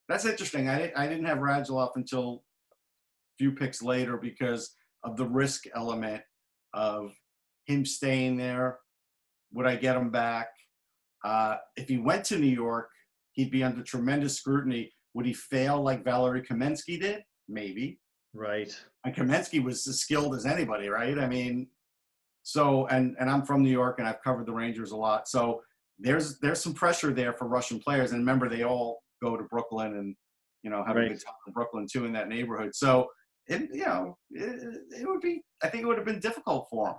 That's 0.08 0.26
interesting. 0.26 0.70
I 0.70 0.92
I 0.96 1.08
didn't 1.08 1.26
have 1.26 1.40
Radulov 1.40 1.92
until 1.96 2.44
a 3.34 3.36
few 3.40 3.54
picks 3.54 3.82
later 3.82 4.18
because 4.18 4.76
of 5.04 5.18
the 5.18 5.26
risk 5.26 5.64
element 5.76 6.22
of 6.74 7.12
him 7.66 7.86
staying 7.86 8.38
there. 8.38 8.80
Would 9.54 9.66
I 9.66 9.78
get 9.78 9.96
him 9.96 10.12
back? 10.12 10.50
Uh, 11.26 11.58
if 11.76 11.90
he 11.90 11.98
went 11.98 12.24
to 12.24 12.38
New 12.38 12.46
York, 12.46 12.90
he'd 13.32 13.50
be 13.50 13.64
under 13.64 13.82
tremendous 13.82 14.38
scrutiny. 14.38 14.94
Would 15.16 15.26
he 15.26 15.34
fail 15.34 15.82
like 15.82 16.04
Valeri 16.04 16.44
Kamensky 16.44 17.02
did? 17.02 17.24
Maybe. 17.50 18.00
Right. 18.36 18.72
And 19.04 19.16
Kamensky 19.16 19.64
was 19.64 19.88
as 19.88 20.00
skilled 20.00 20.36
as 20.36 20.46
anybody, 20.46 20.88
right? 20.88 21.18
I 21.18 21.28
mean, 21.28 21.68
so 22.44 22.86
and 22.88 23.16
and 23.20 23.28
I'm 23.28 23.44
from 23.44 23.64
New 23.64 23.72
York 23.72 23.98
and 23.98 24.08
I've 24.08 24.22
covered 24.22 24.46
the 24.46 24.54
Rangers 24.54 24.92
a 24.92 24.98
lot. 24.98 25.28
So 25.28 25.62
there's 25.98 26.38
there's 26.40 26.62
some 26.62 26.76
pressure 26.76 27.12
there 27.12 27.34
for 27.34 27.48
Russian 27.48 27.80
players. 27.80 28.12
And 28.12 28.20
remember, 28.20 28.48
they 28.48 28.64
all 28.64 29.02
go 29.24 29.36
to 29.36 29.44
Brooklyn 29.46 29.98
and 29.98 30.16
you 30.62 30.70
know 30.70 30.84
have 30.86 30.96
right. 30.96 31.06
a 31.06 31.10
good 31.10 31.26
time 31.26 31.34
in 31.48 31.54
Brooklyn 31.54 31.88
too 31.92 32.06
in 32.06 32.14
that 32.14 32.30
neighborhood. 32.30 32.76
So 32.76 33.08
it 33.48 33.70
you 33.74 33.86
know 33.86 34.16
it, 34.30 34.84
it 35.02 35.08
would 35.08 35.22
be 35.22 35.42
I 35.64 35.70
think 35.70 35.84
it 35.84 35.88
would 35.88 35.98
have 35.98 36.06
been 36.06 36.20
difficult 36.20 36.68
for 36.70 36.90
him. 36.90 36.96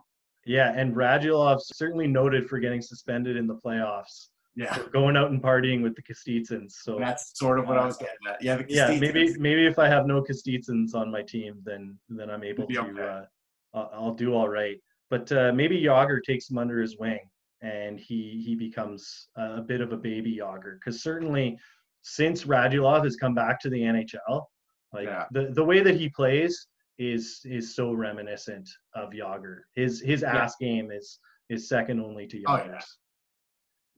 Yeah, 0.47 0.72
and 0.74 0.94
Radulov 0.94 1.61
certainly 1.61 2.07
noted 2.07 2.49
for 2.49 2.59
getting 2.61 2.80
suspended 2.80 3.36
in 3.36 3.47
the 3.47 3.57
playoffs. 3.57 4.28
Yeah, 4.55 4.78
going 4.92 5.16
out 5.16 5.30
and 5.30 5.42
partying 5.42 5.82
with 5.82 5.94
the 5.97 6.03
Kostitsins. 6.03 6.72
So 6.72 6.99
that's 6.99 7.38
sort 7.38 7.59
of 7.59 7.66
what 7.66 7.76
uh, 7.76 7.82
I 7.82 7.86
was 7.86 7.99
getting 7.99 8.14
at. 8.28 8.40
Yeah, 8.40 8.62
yeah. 8.68 8.99
Maybe 8.99 9.36
maybe 9.38 9.66
if 9.66 9.78
I 9.78 9.88
have 9.88 10.07
no 10.07 10.22
Kostitsins 10.22 10.94
on 10.94 11.11
my 11.11 11.22
team, 11.22 11.61
then 11.64 11.99
then 12.09 12.30
I'm 12.30 12.42
able 12.42 12.66
to. 12.68 12.78
Okay. 12.78 13.03
Uh, 13.03 13.86
I'll 13.92 14.14
do 14.14 14.34
all 14.34 14.49
right. 14.49 14.78
But 15.11 15.30
uh, 15.30 15.53
maybe 15.53 15.82
Jagr 15.82 16.22
takes 16.22 16.49
him 16.49 16.59
under 16.59 16.80
his 16.80 16.97
wing, 16.97 17.20
and 17.61 18.01
he 18.01 18.42
he 18.44 18.55
becomes 18.55 19.28
a 19.36 19.61
bit 19.61 19.80
of 19.80 19.92
a 19.92 19.97
baby 19.97 20.38
Jagr 20.38 20.78
Because 20.78 21.03
certainly, 21.03 21.59
since 22.03 22.44
Radulov 22.44 23.05
has 23.05 23.16
come 23.16 23.34
back 23.34 23.61
to 23.61 23.68
the 23.68 23.80
NHL, 23.80 24.44
like 24.92 25.07
yeah. 25.07 25.24
the 25.32 25.49
the 25.53 25.64
way 25.64 25.80
that 25.80 25.97
he 25.97 26.09
plays 26.09 26.66
is 26.99 27.40
is 27.44 27.74
so 27.74 27.92
reminiscent 27.92 28.68
of 28.94 29.11
Jagr. 29.11 29.61
His 29.74 30.01
his 30.01 30.22
yeah. 30.22 30.36
ass 30.36 30.57
game 30.61 30.90
is 30.90 31.18
is 31.49 31.68
second 31.68 32.01
only 32.01 32.26
to 32.26 32.36
Jagr's. 32.36 32.47
Oh, 32.49 32.64
yeah. 32.66 32.80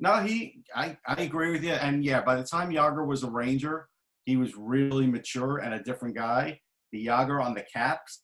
No, 0.00 0.16
he 0.20 0.62
I, 0.74 0.96
I 1.06 1.22
agree 1.22 1.50
with 1.50 1.64
you. 1.64 1.72
And 1.72 2.04
yeah, 2.04 2.22
by 2.22 2.36
the 2.36 2.44
time 2.44 2.70
Jagr 2.70 3.06
was 3.06 3.22
a 3.22 3.30
Ranger, 3.30 3.88
he 4.24 4.36
was 4.36 4.56
really 4.56 5.06
mature 5.06 5.58
and 5.58 5.74
a 5.74 5.82
different 5.82 6.14
guy. 6.14 6.60
The 6.92 7.06
Jagr 7.06 7.42
on 7.42 7.54
the 7.54 7.64
caps. 7.72 8.20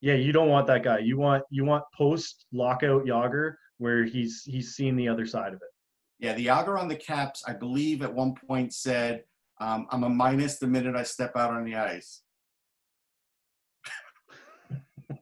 Yeah, 0.00 0.14
you 0.14 0.32
don't 0.32 0.48
want 0.48 0.66
that 0.66 0.82
guy. 0.82 0.98
You 0.98 1.18
want 1.18 1.44
you 1.50 1.64
want 1.64 1.84
post 1.96 2.46
lockout 2.52 3.04
Jagr 3.04 3.54
where 3.78 4.04
he's 4.04 4.42
he's 4.44 4.74
seen 4.74 4.96
the 4.96 5.08
other 5.08 5.26
side 5.26 5.48
of 5.48 5.60
it. 5.62 5.70
Yeah, 6.18 6.34
the 6.34 6.46
Jagr 6.46 6.80
on 6.80 6.88
the 6.88 6.96
caps, 6.96 7.42
I 7.46 7.52
believe 7.52 8.02
at 8.02 8.14
one 8.14 8.34
point 8.46 8.72
said, 8.72 9.24
um, 9.60 9.86
I'm 9.90 10.04
a 10.04 10.08
minus 10.08 10.58
the 10.58 10.68
minute 10.68 10.94
I 10.94 11.02
step 11.02 11.36
out 11.36 11.50
on 11.50 11.64
the 11.64 11.74
ice. 11.74 12.22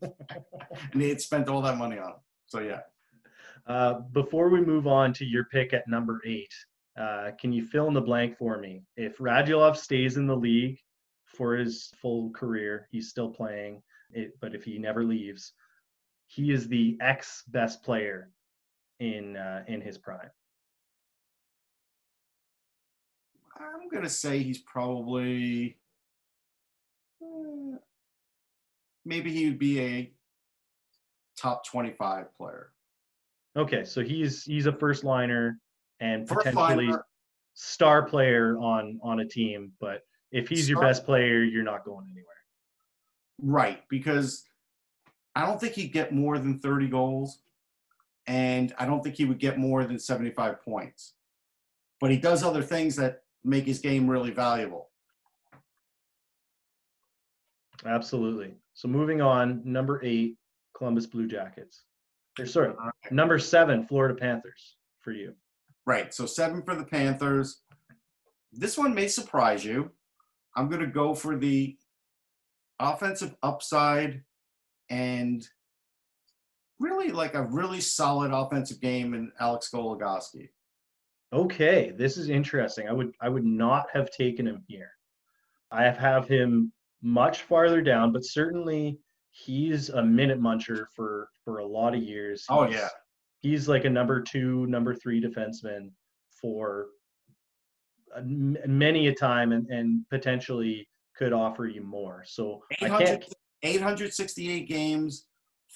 And 0.02 1.02
he 1.02 1.08
had 1.08 1.20
spent 1.20 1.48
all 1.48 1.62
that 1.62 1.78
money 1.78 1.98
on 1.98 2.10
him. 2.10 2.18
So 2.46 2.60
yeah. 2.60 2.80
Uh, 3.66 4.00
before 4.12 4.48
we 4.48 4.60
move 4.60 4.86
on 4.86 5.12
to 5.14 5.24
your 5.24 5.44
pick 5.44 5.72
at 5.72 5.86
number 5.86 6.20
eight, 6.24 6.52
uh, 6.98 7.30
can 7.38 7.52
you 7.52 7.64
fill 7.64 7.88
in 7.88 7.94
the 7.94 8.00
blank 8.00 8.36
for 8.36 8.58
me? 8.58 8.82
If 8.96 9.18
Radulov 9.18 9.76
stays 9.76 10.16
in 10.16 10.26
the 10.26 10.36
league 10.36 10.78
for 11.26 11.54
his 11.54 11.92
full 12.00 12.30
career, 12.30 12.88
he's 12.90 13.08
still 13.08 13.28
playing, 13.28 13.82
it, 14.12 14.36
but 14.40 14.54
if 14.54 14.64
he 14.64 14.78
never 14.78 15.04
leaves, 15.04 15.52
he 16.26 16.52
is 16.52 16.68
the 16.68 16.96
ex 17.00 17.44
best 17.48 17.82
player 17.82 18.30
in 18.98 19.36
uh, 19.36 19.64
in 19.66 19.80
his 19.80 19.98
prime. 19.98 20.30
I'm 23.58 23.88
gonna 23.88 24.08
say 24.08 24.42
he's 24.42 24.58
probably 24.58 25.76
uh, 27.22 27.76
maybe 29.04 29.32
he 29.32 29.46
would 29.46 29.58
be 29.58 29.80
a 29.80 30.12
top 31.38 31.66
25 31.66 32.34
player. 32.36 32.72
Okay, 33.56 33.84
so 33.84 34.02
he's 34.02 34.44
he's 34.44 34.66
a 34.66 34.72
first 34.72 35.04
liner 35.04 35.58
and 36.00 36.28
first 36.28 36.46
potentially 36.46 36.86
liner. 36.86 37.04
star 37.54 38.02
player 38.02 38.56
on 38.58 39.00
on 39.02 39.20
a 39.20 39.24
team, 39.24 39.72
but 39.80 40.02
if 40.30 40.48
he's 40.48 40.64
star. 40.64 40.70
your 40.70 40.80
best 40.80 41.04
player, 41.04 41.42
you're 41.42 41.64
not 41.64 41.84
going 41.84 42.06
anywhere. 42.08 42.26
Right, 43.42 43.82
because 43.88 44.44
I 45.34 45.46
don't 45.46 45.60
think 45.60 45.74
he'd 45.74 45.92
get 45.92 46.12
more 46.12 46.38
than 46.38 46.58
30 46.58 46.88
goals 46.88 47.40
and 48.26 48.74
I 48.78 48.86
don't 48.86 49.02
think 49.02 49.16
he 49.16 49.24
would 49.24 49.38
get 49.38 49.58
more 49.58 49.84
than 49.84 49.98
75 49.98 50.62
points. 50.62 51.14
But 52.00 52.10
he 52.10 52.16
does 52.16 52.42
other 52.42 52.62
things 52.62 52.96
that 52.96 53.22
make 53.44 53.64
his 53.64 53.78
game 53.78 54.08
really 54.08 54.30
valuable. 54.30 54.89
Absolutely. 57.86 58.54
So 58.74 58.88
moving 58.88 59.20
on, 59.20 59.62
number 59.64 60.00
eight, 60.04 60.36
Columbus 60.76 61.06
Blue 61.06 61.26
Jackets. 61.26 61.84
Or 62.38 62.46
sorry, 62.46 62.72
number 63.10 63.38
seven, 63.38 63.86
Florida 63.86 64.14
Panthers 64.14 64.76
for 65.00 65.12
you. 65.12 65.34
Right. 65.86 66.12
So 66.14 66.26
seven 66.26 66.62
for 66.62 66.74
the 66.74 66.84
Panthers. 66.84 67.62
This 68.52 68.76
one 68.76 68.94
may 68.94 69.08
surprise 69.08 69.64
you. 69.64 69.90
I'm 70.56 70.68
going 70.68 70.80
to 70.80 70.86
go 70.86 71.14
for 71.14 71.36
the 71.36 71.76
offensive 72.78 73.34
upside 73.42 74.22
and 74.88 75.46
really 76.78 77.12
like 77.12 77.34
a 77.34 77.44
really 77.44 77.80
solid 77.80 78.32
offensive 78.32 78.80
game 78.80 79.14
in 79.14 79.30
Alex 79.38 79.70
Goligoski. 79.72 80.48
Okay, 81.32 81.92
this 81.96 82.16
is 82.16 82.28
interesting. 82.28 82.88
I 82.88 82.92
would 82.92 83.12
I 83.20 83.28
would 83.28 83.44
not 83.44 83.86
have 83.92 84.10
taken 84.10 84.46
him 84.46 84.64
here. 84.66 84.90
I 85.70 85.84
have 85.84 85.96
have 85.98 86.26
him 86.26 86.72
much 87.02 87.42
farther 87.42 87.80
down, 87.82 88.12
but 88.12 88.24
certainly 88.24 88.98
he's 89.30 89.88
a 89.90 90.02
minute 90.02 90.40
muncher 90.40 90.84
for 90.94 91.28
for 91.44 91.58
a 91.58 91.66
lot 91.66 91.94
of 91.94 92.02
years. 92.02 92.44
Oh 92.48 92.64
He's- 92.64 92.80
yeah, 92.80 92.88
he's 93.40 93.68
like 93.68 93.84
a 93.84 93.90
number 93.90 94.20
two, 94.20 94.66
number 94.66 94.94
three 94.94 95.20
defenseman 95.22 95.90
for 96.40 96.88
a- 98.14 98.22
many 98.22 99.08
a 99.08 99.14
time, 99.14 99.52
and, 99.52 99.66
and 99.68 100.04
potentially 100.10 100.88
could 101.16 101.32
offer 101.32 101.66
you 101.66 101.82
more. 101.82 102.24
So 102.26 102.62
I 102.82 102.88
can't. 102.88 103.24
868 103.62 104.66
games, 104.68 105.26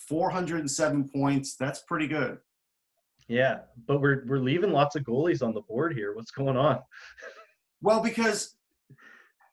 407 0.08 1.10
points. 1.10 1.54
That's 1.56 1.80
pretty 1.82 2.06
good. 2.06 2.38
Yeah, 3.28 3.60
but 3.86 4.00
we're 4.00 4.24
we're 4.26 4.38
leaving 4.38 4.70
lots 4.72 4.96
of 4.96 5.02
goalies 5.04 5.42
on 5.42 5.52
the 5.54 5.60
board 5.62 5.94
here. 5.94 6.14
What's 6.14 6.30
going 6.30 6.56
on? 6.56 6.80
Well, 7.82 8.00
because 8.02 8.56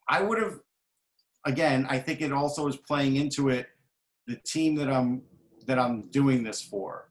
I 0.07 0.21
would 0.21 0.41
have, 0.41 0.59
again, 1.45 1.85
I 1.89 1.99
think 1.99 2.21
it 2.21 2.31
also 2.31 2.67
is 2.67 2.77
playing 2.77 3.15
into 3.15 3.49
it 3.49 3.67
the 4.27 4.37
team 4.45 4.75
that 4.75 4.89
I'm 4.89 5.21
that 5.67 5.77
I'm 5.79 6.09
doing 6.09 6.43
this 6.43 6.61
for, 6.61 7.09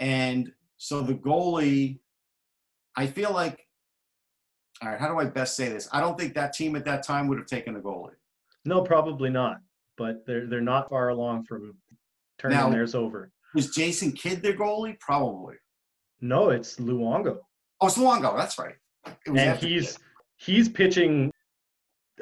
and 0.00 0.50
so 0.78 1.00
the 1.02 1.14
goalie. 1.14 1.98
I 2.98 3.06
feel 3.06 3.30
like, 3.32 3.66
all 4.82 4.88
right, 4.88 4.98
how 4.98 5.08
do 5.08 5.18
I 5.18 5.26
best 5.26 5.54
say 5.54 5.68
this? 5.68 5.86
I 5.92 6.00
don't 6.00 6.18
think 6.18 6.34
that 6.34 6.54
team 6.54 6.76
at 6.76 6.84
that 6.86 7.02
time 7.02 7.28
would 7.28 7.36
have 7.36 7.46
taken 7.46 7.76
a 7.76 7.80
goalie. 7.80 8.14
No, 8.64 8.80
probably 8.82 9.28
not. 9.28 9.58
But 9.98 10.24
they're 10.26 10.46
they're 10.46 10.60
not 10.62 10.88
far 10.88 11.10
along 11.10 11.44
from 11.44 11.74
turning 12.38 12.56
Now- 12.56 12.70
theirs 12.70 12.94
over. 12.94 13.30
Was 13.54 13.70
Jason 13.74 14.12
Kidd 14.12 14.42
their 14.42 14.52
goalie? 14.54 14.98
Probably. 15.00 15.54
No, 16.20 16.50
it's 16.50 16.76
Luongo, 16.76 17.38
Oh, 17.80 17.86
it's 17.86 17.96
Luongo. 17.98 18.36
That's 18.36 18.58
right. 18.58 18.74
And 19.26 19.58
he's 19.58 19.92
Kidd. 19.92 20.02
he's 20.38 20.68
pitching 20.68 21.30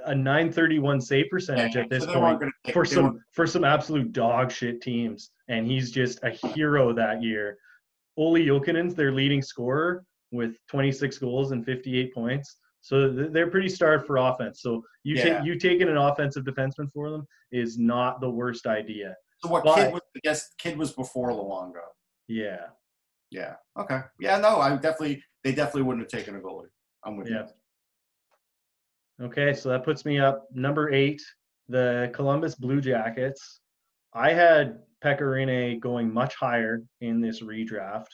a 0.07 0.15
931 0.15 1.01
save 1.01 1.27
percentage 1.31 1.75
Yeah, 1.77 1.83
at 1.83 1.91
this 1.91 2.05
so 2.05 2.15
point 2.15 2.43
for 2.73 2.85
some 2.85 3.21
for 3.33 3.47
some 3.47 3.65
absolute 3.65 4.13
dog 4.13 4.51
shit 4.51 4.81
teams, 4.81 5.31
and 5.49 5.67
he's 5.67 5.91
just 5.91 6.23
a 6.23 6.31
hero 6.31 6.93
that 6.93 7.23
year. 7.23 7.57
Olli 8.17 8.47
Jokinen's 8.47 8.95
their 8.95 9.13
leading 9.13 9.43
scorer 9.43 10.05
with 10.31 10.57
26 10.69 11.19
goals 11.19 11.53
and 11.53 11.65
58 11.65 12.13
points. 12.15 12.57
So 12.81 13.11
they're 13.11 13.51
pretty 13.51 13.69
starved 13.69 14.07
for 14.07 14.17
offense. 14.19 14.61
So 14.61 14.83
you 15.05 15.17
Yeah. 15.17 15.23
take 15.39 15.45
you 15.45 15.59
taking 15.59 15.89
an 15.89 15.97
offensive 15.97 16.45
defenseman 16.45 16.93
for 16.93 17.11
them 17.11 17.27
is 17.51 17.79
not 17.79 18.21
the 18.21 18.29
worst 18.31 18.67
idea. 18.67 19.17
So 19.39 19.49
what 19.49 19.65
but- 19.65 19.77
Kidd 19.77 19.93
was? 19.93 20.03
I 20.17 20.21
guess 20.23 20.53
Kidd 20.59 20.77
was 20.77 20.93
before 20.93 21.31
Luongo. 21.31 21.83
Yeah. 22.29 22.67
Yeah. 23.31 23.57
Okay. 23.79 24.01
Yeah. 24.21 24.39
No, 24.39 24.61
I 24.61 24.77
definitely. 24.77 25.23
They 25.45 25.53
definitely 25.53 25.83
wouldn't 25.83 26.11
have 26.11 26.19
taken 26.21 26.37
a 26.37 26.41
goalie. 26.41 26.69
I'm 27.05 27.17
with 27.17 27.29
Yeah. 27.29 27.43
you. 27.43 27.49
Okay, 29.23 29.55
so 29.55 29.69
that 29.69 29.85
puts 29.85 30.05
me 30.05 30.19
up 30.19 30.49
number 30.53 30.93
eight, 30.93 31.23
the 31.69 32.11
Columbus 32.15 32.57
Blue 32.57 32.81
Jackets. 32.81 33.61
I 34.13 34.33
had 34.33 34.81
Pecorine 35.05 35.79
going 35.81 36.13
much 36.13 36.35
higher 36.35 36.83
in 37.01 37.21
this 37.21 37.41
redraft, 37.41 38.09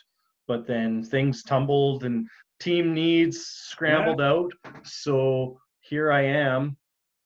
but 0.46 0.66
then 0.66 1.02
things 1.02 1.42
tumbled 1.42 2.04
and 2.04 2.28
team 2.58 2.92
needs 2.92 3.46
scrambled 3.46 4.20
out. 4.20 4.52
So 4.84 5.58
here 5.80 6.12
I 6.12 6.22
am, 6.22 6.76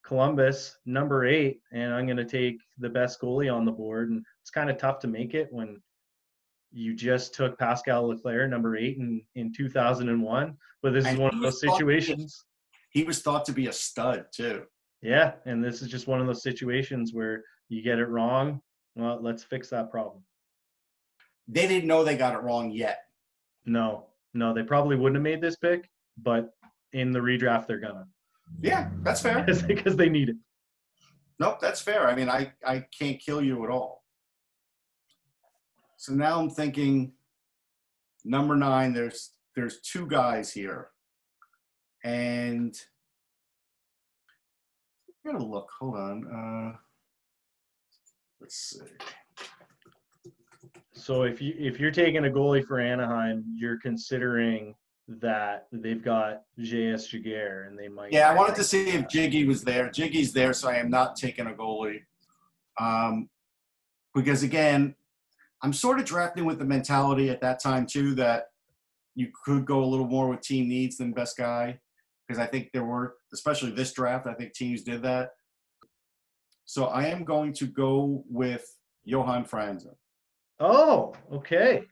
Columbus, 0.04 0.76
number 0.86 1.24
eight, 1.24 1.60
and 1.72 1.92
I'm 1.92 2.06
going 2.06 2.16
to 2.16 2.24
take 2.24 2.58
the 2.78 2.88
best 2.88 3.20
goalie 3.20 3.52
on 3.52 3.64
the 3.64 3.72
board. 3.72 4.10
And 4.10 4.24
it's 4.42 4.50
kind 4.50 4.70
of 4.70 4.78
tough 4.78 5.00
to 5.00 5.08
make 5.08 5.34
it 5.34 5.48
when 5.50 5.80
you 6.70 6.94
just 6.94 7.34
took 7.34 7.58
Pascal 7.58 8.08
Leclaire, 8.08 8.46
number 8.46 8.76
eight, 8.76 8.98
in, 8.98 9.22
in 9.34 9.52
2001. 9.52 10.56
But 10.82 10.92
this 10.92 11.06
is 11.06 11.18
one 11.18 11.34
of 11.34 11.40
those 11.40 11.60
situations. 11.60 12.44
He 12.94 13.02
was 13.02 13.20
thought 13.20 13.44
to 13.46 13.52
be 13.52 13.66
a 13.66 13.72
stud 13.72 14.26
too. 14.32 14.62
Yeah, 15.02 15.32
and 15.44 15.62
this 15.62 15.82
is 15.82 15.88
just 15.88 16.06
one 16.06 16.20
of 16.20 16.26
those 16.26 16.42
situations 16.42 17.12
where 17.12 17.42
you 17.68 17.82
get 17.82 17.98
it 17.98 18.08
wrong. 18.08 18.60
Well, 18.94 19.18
let's 19.20 19.42
fix 19.42 19.68
that 19.70 19.90
problem. 19.90 20.22
They 21.48 21.66
didn't 21.66 21.88
know 21.88 22.04
they 22.04 22.16
got 22.16 22.34
it 22.34 22.42
wrong 22.42 22.70
yet. 22.70 23.00
No, 23.66 24.06
no, 24.32 24.54
they 24.54 24.62
probably 24.62 24.96
wouldn't 24.96 25.16
have 25.16 25.22
made 25.22 25.42
this 25.42 25.56
pick, 25.56 25.90
but 26.16 26.54
in 26.92 27.10
the 27.10 27.18
redraft 27.18 27.66
they're 27.66 27.80
gonna 27.80 28.06
Yeah, 28.62 28.88
that's 29.02 29.20
fair. 29.20 29.44
because 29.66 29.96
they 29.96 30.08
need 30.08 30.28
it. 30.30 30.36
Nope, 31.40 31.58
that's 31.60 31.82
fair. 31.82 32.08
I 32.08 32.14
mean, 32.14 32.30
I 32.30 32.52
I 32.64 32.86
can't 32.96 33.20
kill 33.20 33.42
you 33.42 33.64
at 33.64 33.70
all. 33.70 34.04
So 35.96 36.14
now 36.14 36.38
I'm 36.38 36.50
thinking, 36.50 37.12
number 38.24 38.54
nine. 38.54 38.92
There's 38.94 39.32
there's 39.56 39.80
two 39.80 40.06
guys 40.06 40.52
here, 40.52 40.90
and 42.04 42.78
I 45.26 45.32
gotta 45.32 45.44
look. 45.44 45.70
Hold 45.80 45.96
on. 45.96 46.26
Uh, 46.26 46.76
let's 48.40 48.56
see. 48.56 50.30
So 50.92 51.22
if 51.24 51.40
you 51.42 51.54
if 51.58 51.80
you're 51.80 51.90
taking 51.90 52.26
a 52.26 52.30
goalie 52.30 52.64
for 52.64 52.78
Anaheim, 52.78 53.44
you're 53.56 53.78
considering 53.78 54.74
that 55.08 55.66
they've 55.72 56.02
got 56.02 56.42
JS 56.58 57.10
Giguere 57.10 57.66
and 57.66 57.78
they 57.78 57.88
might. 57.88 58.12
Yeah, 58.12 58.30
I 58.30 58.34
wanted 58.34 58.54
to 58.56 58.64
see 58.64 58.88
if 58.88 59.08
Jiggy 59.08 59.44
was 59.46 59.62
there. 59.62 59.90
Jiggy's 59.90 60.32
there, 60.32 60.52
so 60.52 60.68
I 60.68 60.76
am 60.76 60.88
not 60.88 61.16
taking 61.16 61.46
a 61.46 61.50
goalie. 61.50 62.02
Um, 62.78 63.28
because 64.14 64.42
again, 64.42 64.94
I'm 65.62 65.72
sort 65.72 65.98
of 65.98 66.04
drafting 66.04 66.44
with 66.44 66.58
the 66.58 66.64
mentality 66.64 67.30
at 67.30 67.40
that 67.40 67.60
time 67.62 67.86
too 67.86 68.14
that 68.16 68.46
you 69.14 69.28
could 69.44 69.64
go 69.64 69.82
a 69.82 69.86
little 69.86 70.06
more 70.06 70.28
with 70.28 70.40
team 70.40 70.68
needs 70.68 70.96
than 70.96 71.12
best 71.12 71.36
guy. 71.36 71.80
Because 72.26 72.40
I 72.40 72.46
think 72.46 72.70
there 72.72 72.84
were, 72.84 73.16
especially 73.32 73.70
this 73.70 73.92
draft, 73.92 74.26
I 74.26 74.34
think 74.34 74.54
teams 74.54 74.82
did 74.82 75.02
that. 75.02 75.30
So 76.64 76.86
I 76.86 77.06
am 77.06 77.24
going 77.24 77.52
to 77.54 77.66
go 77.66 78.24
with 78.28 78.64
Johan 79.04 79.44
Franzen. 79.44 79.94
Oh, 80.60 81.14
okay. 81.32 81.84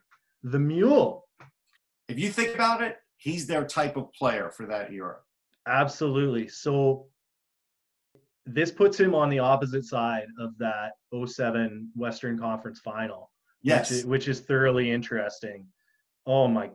The 0.42 0.58
mule. 0.58 1.26
If 2.08 2.18
you 2.18 2.30
think 2.30 2.54
about 2.54 2.82
it, 2.82 2.96
he's 3.16 3.46
their 3.46 3.66
type 3.66 3.96
of 3.96 4.12
player 4.12 4.50
for 4.50 4.66
that 4.66 4.92
era. 4.92 5.16
Absolutely. 5.68 6.48
So 6.48 7.06
this 8.46 8.70
puts 8.70 8.98
him 8.98 9.14
on 9.14 9.28
the 9.28 9.38
opposite 9.38 9.84
side 9.84 10.26
of 10.40 10.56
that 10.58 10.92
07 11.14 11.90
Western 11.94 12.38
Conference 12.38 12.80
final. 12.80 13.30
Yes. 13.62 13.90
which 13.90 13.98
is, 13.98 14.06
which 14.06 14.28
is 14.28 14.40
thoroughly 14.40 14.90
interesting. 14.90 15.66
Oh 16.26 16.48
my 16.48 16.70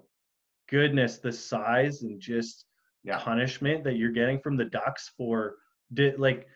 goodness, 0.69 1.17
the 1.17 1.31
size 1.31 2.03
and 2.03 2.19
just 2.19 2.65
Yeah. 3.07 3.19
punishment 3.19 3.83
that 3.85 3.95
you're 3.95 4.11
getting 4.11 4.39
from 4.39 4.57
the 4.57 4.65
Ducks 4.65 5.11
for 5.17 5.55
did 5.93 6.19
like 6.19 6.47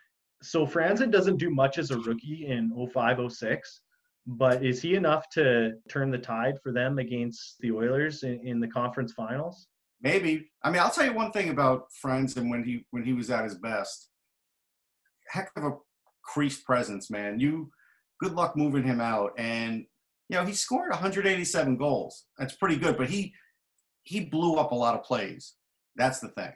so 0.44 0.66
Franzen 0.66 1.12
doesn't 1.12 1.38
do 1.38 1.50
much 1.50 1.78
as 1.78 1.92
a 1.92 1.98
rookie 2.00 2.48
in 2.48 2.72
05 2.94 3.32
06 3.32 3.82
but 4.28 4.64
is 4.64 4.82
he 4.82 4.96
enough 4.96 5.30
to 5.30 5.74
turn 5.90 6.12
the 6.12 6.18
tide 6.18 6.56
for 6.62 6.72
them 6.72 7.00
against 7.00 7.56
the 7.60 7.72
Oilers 7.72 8.24
in, 8.24 8.40
in 8.46 8.60
the 8.60 8.68
conference 8.68 9.14
finals? 9.14 9.68
Maybe. 10.02 10.50
I 10.64 10.72
mean, 10.72 10.82
I'll 10.82 10.92
tell 10.92 11.06
you 11.06 11.14
one 11.14 11.32
thing 11.32 11.50
about 11.50 11.86
and 12.04 12.50
when 12.50 12.64
he 12.64 12.86
when 12.92 13.04
he 13.04 13.14
was 13.14 13.30
at 13.30 13.44
his 13.44 13.56
best. 13.56 14.10
Heck 15.28 15.52
of 15.56 15.64
a 15.64 15.78
crease 16.24 16.60
presence, 16.60 17.10
man. 17.10 17.40
You 17.40 17.72
good 18.20 18.34
luck 18.34 18.56
moving 18.56 18.84
him 18.84 19.02
out. 19.02 19.32
And 19.38 19.86
you 20.30 20.38
know, 20.38 20.46
he 20.46 20.54
scored 20.54 20.90
187 20.90 21.78
goals. 21.78 22.26
That's 22.38 22.56
pretty 22.56 22.78
good, 22.78 22.98
but 22.98 23.10
he 23.10 23.34
he 24.04 24.22
blew 24.22 24.56
up 24.56 24.72
a 24.72 24.76
lot 24.76 24.96
of 24.96 25.04
plays. 25.04 25.54
That's 25.96 26.20
the 26.20 26.30
thing. 26.30 26.52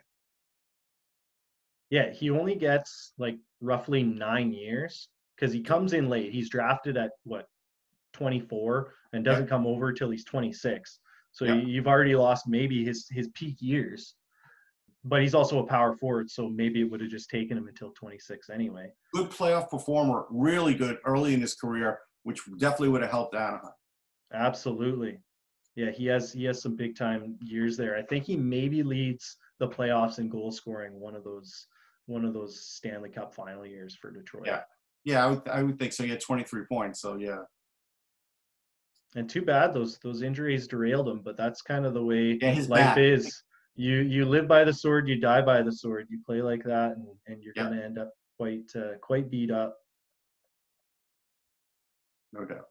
Yeah, 1.90 2.12
he 2.12 2.30
only 2.30 2.56
gets 2.56 3.14
like 3.18 3.38
roughly 3.62 4.04
nine 4.04 4.52
years 4.52 5.10
because 5.36 5.54
he 5.54 5.62
comes 5.62 5.94
in 5.94 6.10
late. 6.10 6.32
He's 6.34 6.50
drafted 6.50 6.98
at 6.98 7.12
what 7.24 7.48
24 8.14 8.94
and 9.14 9.24
doesn't 9.24 9.48
come 9.48 9.68
over 9.68 9.92
till 9.94 10.10
he's 10.10 10.26
26. 10.26 11.00
So 11.32 11.46
Yeah. 11.46 11.56
you- 11.56 11.68
you've 11.68 11.88
already 11.88 12.16
lost 12.16 12.48
maybe 12.48 12.84
his 12.86 13.08
his 13.10 13.28
peak 13.30 13.58
years. 13.62 14.16
But 15.04 15.22
he's 15.22 15.36
also 15.36 15.60
a 15.60 15.68
power 15.68 15.96
forward, 15.98 16.32
so 16.32 16.50
maybe 16.50 16.82
it 16.82 16.86
would 16.86 17.00
have 17.02 17.12
just 17.12 17.30
taken 17.30 17.56
him 17.58 17.68
until 17.68 17.92
26 17.92 18.50
anyway. 18.50 18.92
Good 19.14 19.30
playoff 19.30 19.70
performer, 19.70 20.26
really 20.32 20.74
good 20.74 20.98
early 21.06 21.36
in 21.36 21.42
his 21.42 21.54
career, 21.54 22.00
which 22.24 22.42
definitely 22.58 22.90
would 22.90 23.04
have 23.04 23.12
helped 23.12 23.36
Anaheim. 23.36 23.74
Absolutely. 24.32 25.22
Yeah, 25.76 25.92
he 25.92 26.06
has 26.08 26.32
he 26.32 26.46
has 26.46 26.62
some 26.62 26.76
big 26.76 26.96
time 26.96 27.36
years 27.42 27.76
there. 27.78 27.98
I 27.98 28.02
think 28.04 28.24
he 28.26 28.38
maybe 28.38 28.82
leads 28.84 29.38
the 29.60 29.68
playoffs 29.68 30.20
in 30.20 30.30
goal 30.30 30.52
scoring 30.52 31.00
one 31.00 31.16
of 31.16 31.24
those 31.24 31.68
one 32.06 32.24
of 32.24 32.34
those 32.34 32.60
Stanley 32.62 33.10
Cup 33.10 33.34
final 33.34 33.66
years 33.66 33.96
for 33.96 34.12
Detroit. 34.12 34.48
Yeah. 34.48 34.62
Yeah, 35.04 35.24
I 35.26 35.30
would, 35.30 35.48
I 35.48 35.64
would 35.64 35.78
think 35.78 35.94
so. 35.94 36.04
He 36.04 36.10
had 36.10 36.20
23 36.22 36.64
points, 36.66 37.00
so 37.02 37.16
yeah. 37.18 37.44
And 39.16 39.30
too 39.30 39.42
bad 39.44 39.74
those 39.74 39.98
those 40.00 40.22
injuries 40.22 40.68
derailed 40.68 41.08
him, 41.08 41.22
but 41.24 41.38
that's 41.38 41.62
kind 41.62 41.86
of 41.86 41.94
the 41.94 42.04
way 42.04 42.38
Yeah, 42.42 42.54
life 42.68 42.70
back. 42.70 42.98
is. 42.98 43.44
You 43.76 43.98
you 43.98 44.24
live 44.26 44.48
by 44.48 44.64
the 44.64 44.74
sword, 44.74 45.08
you 45.10 45.20
die 45.20 45.42
by 45.42 45.62
the 45.62 45.72
sword. 45.72 46.08
You 46.10 46.22
play 46.26 46.42
like 46.42 46.64
that, 46.64 46.94
and, 46.96 47.06
and 47.28 47.44
you're 47.44 47.54
Yeah. 47.56 47.64
gonna 47.64 47.82
end 47.82 47.98
up 47.98 48.12
quite 48.38 48.72
uh, 48.76 48.98
quite 49.02 49.30
beat 49.30 49.52
up. 49.52 49.78
No 52.34 52.46
doubt. 52.46 52.68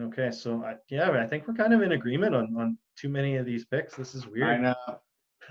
Okay, 0.00 0.30
so 0.30 0.64
I, 0.64 0.76
yeah, 0.88 1.10
I 1.10 1.26
think 1.26 1.46
we're 1.46 1.54
kind 1.54 1.74
of 1.74 1.82
in 1.82 1.92
agreement 1.92 2.34
on 2.34 2.56
on 2.56 2.78
too 2.96 3.08
many 3.08 3.36
of 3.36 3.44
these 3.44 3.66
picks. 3.66 3.94
This 3.94 4.14
is 4.14 4.26
weird. 4.26 4.48
I 4.48 4.56
know. 4.56 4.74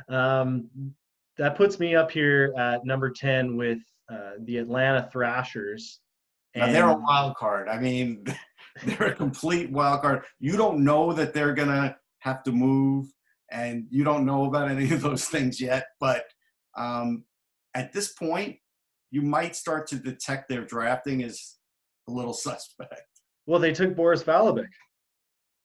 Um, 0.10 0.70
that 1.38 1.56
puts 1.56 1.80
me 1.80 1.96
up 1.96 2.12
here 2.12 2.54
at 2.58 2.86
number 2.86 3.12
ten 3.12 3.56
with 3.56 3.80
uh, 4.12 4.32
the 4.42 4.58
Atlanta 4.58 5.10
Thrashers. 5.12 6.00
Now, 6.56 6.72
they're 6.72 6.90
a 6.90 6.96
wild 6.96 7.36
card. 7.36 7.70
I 7.70 7.80
mean, 7.80 8.26
they're 8.84 9.08
a 9.08 9.16
complete 9.16 9.72
wild 9.72 10.02
card. 10.02 10.24
You 10.40 10.58
don't 10.58 10.84
know 10.84 11.14
that 11.14 11.34
they're 11.34 11.54
gonna 11.54 11.96
have 12.20 12.44
to 12.44 12.52
move, 12.52 13.08
and 13.52 13.86
you 13.90 14.04
don't 14.04 14.26
know 14.26 14.46
about 14.46 14.72
any 14.72 14.92
of 14.92 15.02
those 15.02 15.26
things 15.26 15.62
yet. 15.62 15.86
But 16.00 16.26
um, 16.76 17.26
at 17.76 17.94
this 17.94 18.14
point, 18.14 18.58
you 19.12 19.22
might 19.22 19.56
start 19.56 19.88
to 19.88 19.98
detect 19.98 20.50
their 20.50 20.66
drafting 20.66 21.22
is 21.22 21.58
a 22.08 22.12
little 22.12 22.34
suspect. 22.34 23.04
Well, 23.46 23.60
they 23.60 23.74
took 23.74 23.96
Boris 23.96 24.24
Valabik. 24.24 24.68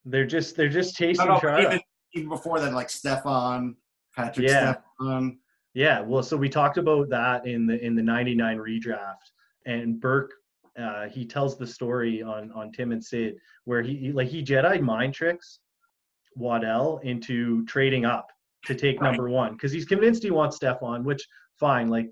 They're 0.04 0.26
just 0.26 0.56
they're 0.56 0.68
just 0.68 0.96
chasing 0.96 1.26
no, 1.26 1.38
Chara. 1.40 1.62
even, 1.62 1.80
even 2.14 2.28
before 2.28 2.60
that, 2.60 2.72
like 2.72 2.90
Stefan, 2.90 3.76
Patrik 4.16 4.48
Yeah. 4.48 4.76
Stefan. 4.98 5.38
Yeah, 5.74 6.00
well, 6.00 6.22
so 6.22 6.36
we 6.38 6.48
talked 6.48 6.78
about 6.78 7.10
that 7.10 7.46
in 7.46 7.66
the 7.66 7.78
in 7.84 7.94
the 7.94 8.02
'99 8.02 8.56
redraft, 8.58 9.16
and 9.66 10.00
Burke, 10.00 10.32
uh, 10.78 11.06
he 11.08 11.26
tells 11.26 11.58
the 11.58 11.66
story 11.66 12.22
on 12.22 12.50
on 12.52 12.72
Tim 12.72 12.92
and 12.92 13.04
Sid 13.04 13.36
where 13.64 13.82
he, 13.82 13.96
he- 13.96 14.12
like 14.12 14.28
he 14.28 14.42
Jedi 14.42 14.80
mind 14.80 15.12
tricks 15.12 15.58
Waddell 16.34 16.98
into 17.02 17.64
trading 17.66 18.04
up 18.06 18.28
to 18.64 18.74
take 18.74 19.00
Right. 19.00 19.08
number 19.10 19.28
one 19.28 19.52
because 19.52 19.70
he's 19.72 19.84
convinced 19.84 20.22
he 20.22 20.30
wants 20.30 20.56
Stefan, 20.56 21.04
which 21.04 21.26
fine, 21.58 21.88
like 21.88 22.10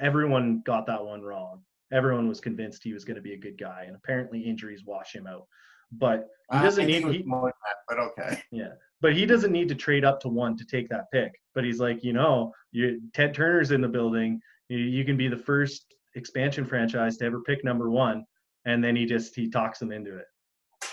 everyone 0.00 0.60
got 0.66 0.86
that 0.86 1.02
one 1.02 1.22
wrong. 1.22 1.62
Everyone 1.92 2.28
was 2.28 2.40
convinced 2.40 2.82
he 2.82 2.92
was 2.92 3.04
going 3.04 3.16
to 3.16 3.22
be 3.22 3.34
a 3.34 3.38
good 3.38 3.58
guy, 3.58 3.84
and 3.86 3.94
apparently 3.96 4.40
injuries 4.40 4.84
wash 4.84 5.14
him 5.14 5.26
out. 5.26 5.46
But 5.92 6.28
he 6.50 6.58
doesn't 6.58 6.86
need 6.86 7.04
he, 7.08 7.22
that, 7.22 7.52
but 7.88 7.98
okay. 7.98 8.42
yeah, 8.50 8.72
but 9.00 9.14
he 9.14 9.26
doesn't 9.26 9.52
need 9.52 9.68
to 9.68 9.74
trade 9.74 10.04
up 10.04 10.20
to 10.20 10.28
one 10.28 10.56
to 10.56 10.64
take 10.64 10.88
that 10.88 11.10
pick. 11.12 11.32
But 11.54 11.64
he's 11.64 11.80
like, 11.80 12.02
you 12.02 12.12
know, 12.12 12.52
you 12.70 13.00
Ted 13.12 13.34
Turner's 13.34 13.72
in 13.72 13.82
the 13.82 13.88
building. 13.88 14.40
You, 14.68 14.78
you 14.78 15.04
can 15.04 15.16
be 15.16 15.28
the 15.28 15.36
first 15.36 15.94
expansion 16.14 16.64
franchise 16.64 17.18
to 17.18 17.26
ever 17.26 17.40
pick 17.42 17.62
number 17.62 17.90
one, 17.90 18.24
and 18.64 18.82
then 18.82 18.96
he 18.96 19.04
just 19.04 19.36
he 19.36 19.50
talks 19.50 19.78
them 19.78 19.92
into 19.92 20.16
it, 20.16 20.26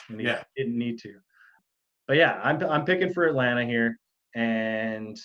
and 0.10 0.20
he 0.20 0.28
Yeah. 0.28 0.44
didn't 0.58 0.78
need 0.78 1.00
to. 1.00 1.16
But 2.08 2.18
yeah, 2.18 2.42
I'm 2.44 2.62
I'm 2.64 2.84
picking 2.84 3.14
for 3.14 3.26
Atlanta 3.26 3.66
here, 3.66 3.98
and 4.36 5.18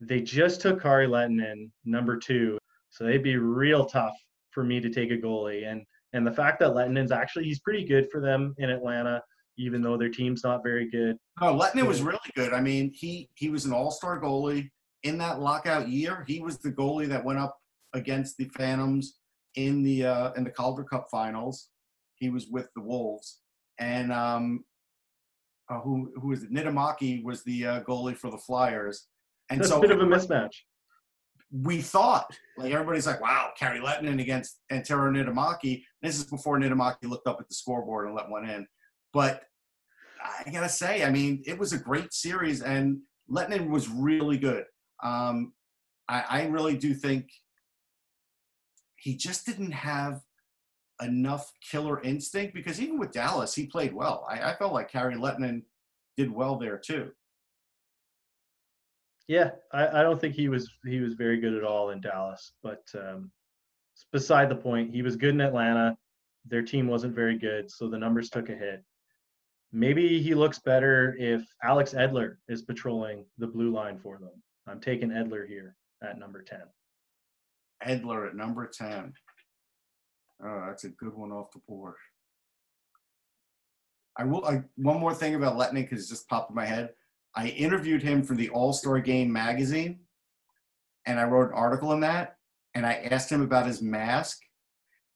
they 0.00 0.20
just 0.20 0.60
took 0.60 0.80
Kari 0.80 1.06
Lehtonen 1.06 1.70
number 1.84 2.16
two, 2.16 2.56
so 2.90 3.04
they'd 3.04 3.22
be 3.22 3.36
real 3.36 3.84
tough 3.84 4.14
for 4.50 4.64
me 4.64 4.80
to 4.80 4.90
take 4.90 5.10
a 5.10 5.16
goalie. 5.16 5.70
And 5.70 5.84
and 6.12 6.26
the 6.26 6.32
fact 6.32 6.58
that 6.60 6.74
Lehtonen's 6.74 7.12
actually 7.12 7.44
he's 7.44 7.60
pretty 7.60 7.84
good 7.84 8.10
for 8.10 8.20
them 8.20 8.54
in 8.58 8.70
Atlanta, 8.70 9.22
even 9.56 9.82
though 9.82 9.96
their 9.96 10.08
team's 10.08 10.42
not 10.44 10.62
very 10.62 10.90
good. 10.90 11.16
No, 11.40 11.56
Letner 11.56 11.86
was 11.86 12.02
really 12.02 12.18
good. 12.34 12.52
I 12.52 12.60
mean, 12.60 12.92
he 12.94 13.28
he 13.34 13.50
was 13.50 13.64
an 13.64 13.72
all-star 13.72 14.20
goalie 14.20 14.70
in 15.02 15.18
that 15.18 15.40
lockout 15.40 15.88
year. 15.88 16.24
He 16.26 16.40
was 16.40 16.58
the 16.58 16.72
goalie 16.72 17.08
that 17.08 17.24
went 17.24 17.38
up 17.38 17.56
against 17.92 18.36
the 18.36 18.46
Phantoms 18.56 19.18
in 19.56 19.82
the 19.82 20.06
uh, 20.06 20.32
in 20.32 20.44
the 20.44 20.50
Calder 20.50 20.84
Cup 20.84 21.08
Finals. 21.10 21.68
He 22.16 22.30
was 22.30 22.48
with 22.48 22.68
the 22.74 22.82
Wolves, 22.82 23.40
and 23.78 24.12
um, 24.12 24.64
uh, 25.70 25.80
who 25.80 26.12
who 26.20 26.28
was 26.28 26.42
it? 26.42 26.52
Niittymaki 26.52 27.22
was 27.24 27.42
the 27.44 27.66
uh, 27.66 27.82
goalie 27.82 28.16
for 28.16 28.30
the 28.30 28.38
Flyers, 28.38 29.06
and 29.48 29.60
That's 29.60 29.70
so 29.70 29.78
a 29.78 29.80
bit 29.80 29.90
of 29.90 30.00
a 30.00 30.04
mismatch. 30.04 30.54
We 31.52 31.80
thought 31.82 32.32
like 32.56 32.72
everybody's 32.72 33.06
like, 33.06 33.20
wow, 33.20 33.50
Kari 33.58 33.80
Lehtonen 33.80 34.20
against 34.20 34.60
Antero 34.70 35.10
Niittymaki. 35.10 35.82
This 36.02 36.16
is 36.18 36.24
before 36.24 36.58
Niittymaki 36.58 37.04
looked 37.04 37.26
up 37.26 37.40
at 37.40 37.48
the 37.48 37.54
scoreboard 37.54 38.06
and 38.06 38.14
let 38.14 38.30
one 38.30 38.48
in. 38.48 38.66
But 39.12 39.42
I 40.22 40.50
gotta 40.50 40.68
say, 40.68 41.04
I 41.04 41.10
mean, 41.10 41.42
it 41.46 41.58
was 41.58 41.72
a 41.72 41.78
great 41.78 42.12
series, 42.12 42.62
and 42.62 42.98
Lehtonen 43.30 43.68
was 43.68 43.88
really 43.88 44.38
good. 44.38 44.64
Um, 45.02 45.52
I, 46.08 46.24
I 46.28 46.46
really 46.46 46.76
do 46.76 46.94
think 46.94 47.30
he 48.96 49.16
just 49.16 49.46
didn't 49.46 49.72
have 49.72 50.20
enough 51.02 51.50
killer 51.68 52.02
instinct 52.02 52.54
because 52.54 52.80
even 52.80 52.98
with 52.98 53.12
Dallas, 53.12 53.54
he 53.54 53.66
played 53.66 53.94
well. 53.94 54.26
I, 54.28 54.50
I 54.50 54.56
felt 54.56 54.74
like 54.74 54.92
Kari 54.92 55.14
Lehtonen 55.14 55.62
did 56.16 56.30
well 56.30 56.56
there 56.56 56.78
too. 56.78 57.10
Yeah, 59.30 59.52
I, 59.72 60.00
I 60.00 60.02
don't 60.02 60.20
think 60.20 60.34
he 60.34 60.48
was 60.48 60.68
he 60.84 60.98
was 60.98 61.14
very 61.14 61.38
good 61.38 61.54
at 61.54 61.62
all 61.62 61.90
in 61.90 62.00
Dallas, 62.00 62.50
but 62.64 62.82
um, 62.98 63.30
beside 64.12 64.48
the 64.48 64.56
point. 64.56 64.92
He 64.92 65.02
was 65.02 65.14
good 65.14 65.34
in 65.34 65.40
Atlanta. 65.40 65.96
Their 66.46 66.62
team 66.62 66.88
wasn't 66.88 67.14
very 67.14 67.38
good, 67.38 67.70
so 67.70 67.88
the 67.88 67.96
numbers 67.96 68.28
took 68.28 68.48
a 68.48 68.56
hit. 68.56 68.82
Maybe 69.70 70.20
he 70.20 70.34
looks 70.34 70.58
better 70.58 71.14
if 71.16 71.44
Alex 71.62 71.94
Edler 71.94 72.38
is 72.48 72.62
patrolling 72.62 73.24
the 73.38 73.46
blue 73.46 73.70
line 73.70 74.00
for 74.00 74.18
them. 74.18 74.32
I'm 74.66 74.80
taking 74.80 75.10
Edler 75.10 75.46
here 75.46 75.76
at 76.02 76.18
number 76.18 76.42
10. 76.42 76.62
Edler 77.86 78.30
at 78.30 78.34
number 78.34 78.66
10. 78.66 79.12
Oh, 80.44 80.64
that's 80.66 80.82
a 80.82 80.88
good 80.88 81.14
one 81.14 81.30
off 81.30 81.52
the 81.52 81.60
board. 81.68 81.94
I 84.16 84.24
will. 84.24 84.44
I, 84.44 84.64
one 84.74 84.98
more 84.98 85.14
thing 85.14 85.36
about 85.36 85.56
Letnick 85.56 85.88
because 85.88 86.06
it 86.06 86.08
just 86.08 86.28
popped 86.28 86.50
in 86.50 86.56
my 86.56 86.66
head. 86.66 86.90
I 87.34 87.48
interviewed 87.48 88.02
him 88.02 88.22
for 88.22 88.34
the 88.34 88.48
All 88.50 88.72
Star 88.72 88.98
Game 89.00 89.32
magazine, 89.32 90.00
and 91.06 91.18
I 91.18 91.24
wrote 91.24 91.48
an 91.50 91.54
article 91.54 91.92
in 91.92 92.00
that. 92.00 92.36
And 92.74 92.86
I 92.86 92.94
asked 93.10 93.30
him 93.30 93.42
about 93.42 93.66
his 93.66 93.82
mask, 93.82 94.38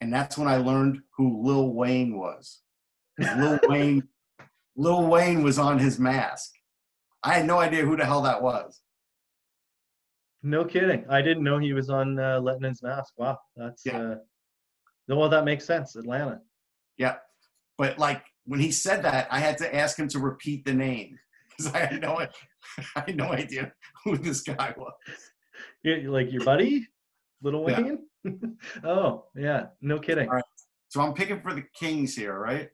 and 0.01 0.13
that's 0.13 0.37
when 0.37 0.47
I 0.49 0.57
learned 0.57 0.99
who 1.17 1.41
Lil 1.41 1.73
Wayne 1.73 2.17
was. 2.17 2.61
Lil 3.17 3.59
Wayne, 3.69 4.03
Lil 4.75 5.07
Wayne 5.07 5.41
was 5.41 5.57
on 5.57 5.79
his 5.79 5.97
mask. 5.97 6.51
I 7.23 7.33
had 7.33 7.45
no 7.45 7.57
idea 7.59 7.85
who 7.85 7.95
the 7.95 8.05
hell 8.05 8.21
that 8.23 8.41
was. 8.41 8.81
No 10.43 10.65
kidding. 10.65 11.05
I 11.09 11.21
didn't 11.21 11.43
know 11.43 11.57
he 11.57 11.73
was 11.73 11.89
on 11.89 12.19
uh, 12.19 12.39
Lehtonen's 12.39 12.83
mask. 12.83 13.13
Wow, 13.17 13.37
that's 13.55 13.83
Yeah. 13.85 13.99
uh, 13.99 14.15
well, 15.07 15.29
that 15.29 15.45
makes 15.45 15.65
sense. 15.65 15.95
Atlanta. 15.95 16.41
Yeah. 16.97 17.15
But 17.77 17.97
like 17.97 18.23
when 18.45 18.59
he 18.59 18.71
said 18.71 19.01
that, 19.03 19.27
I 19.31 19.39
had 19.39 19.57
to 19.59 19.75
ask 19.75 19.97
him 19.97 20.07
to 20.09 20.19
repeat 20.19 20.65
the 20.65 20.73
name 20.73 21.17
because 21.57 21.73
I 21.73 21.79
had 21.79 22.01
no, 22.01 22.17
I 22.95 23.03
had 23.07 23.15
no 23.15 23.31
idea 23.31 23.71
who 24.03 24.17
this 24.17 24.41
guy 24.41 24.73
was. 24.77 24.93
You, 25.83 26.11
like 26.11 26.31
your 26.31 26.43
buddy, 26.43 26.87
Little 27.41 27.69
Yeah. 27.69 27.81
Wayne. 27.81 27.99
oh 28.83 29.25
yeah, 29.35 29.67
no 29.81 29.99
kidding. 29.99 30.27
All 30.27 30.35
right. 30.35 30.43
So 30.89 31.01
I'm 31.01 31.13
picking 31.13 31.41
for 31.41 31.53
the 31.53 31.63
Kings 31.79 32.15
here, 32.15 32.37
right? 32.37 32.69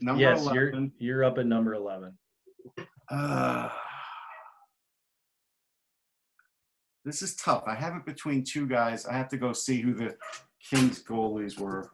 Number 0.00 0.22
yes, 0.22 0.40
11. 0.40 0.54
you're 0.54 0.88
you're 0.98 1.24
up 1.24 1.38
at 1.38 1.46
number 1.46 1.74
eleven. 1.74 2.16
Uh, 3.10 3.68
this 7.04 7.20
is 7.20 7.36
tough. 7.36 7.64
I 7.66 7.74
have 7.74 7.96
it 7.96 8.06
between 8.06 8.44
two 8.44 8.66
guys. 8.66 9.04
I 9.04 9.12
have 9.12 9.28
to 9.28 9.36
go 9.36 9.52
see 9.52 9.82
who 9.82 9.92
the 9.92 10.16
Kings 10.70 11.02
goalies 11.02 11.58
were. 11.58 11.90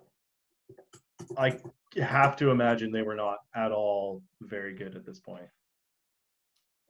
I 1.36 1.58
have 2.00 2.36
to 2.36 2.50
imagine 2.50 2.92
they 2.92 3.02
were 3.02 3.16
not 3.16 3.38
at 3.56 3.72
all 3.72 4.22
very 4.40 4.74
good 4.74 4.94
at 4.94 5.04
this 5.04 5.18
point. 5.18 5.48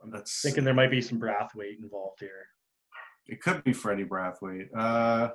I'm 0.03 0.23
thinking 0.25 0.65
there 0.65 0.75
might 0.75 0.91
be 0.91 1.03
some 1.03 1.21
Brathwaite 1.21 1.79
involved 1.83 2.21
here. 2.21 2.47
It 3.27 3.41
could 3.43 3.63
be 3.65 3.73
Freddie 3.73 4.05
Brathwaite. 4.05 4.69
Uh, 4.77 5.31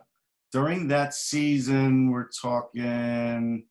during 0.51 0.87
that 0.89 1.13
season, 1.13 2.11
we're 2.11 2.29
talking 2.29 3.65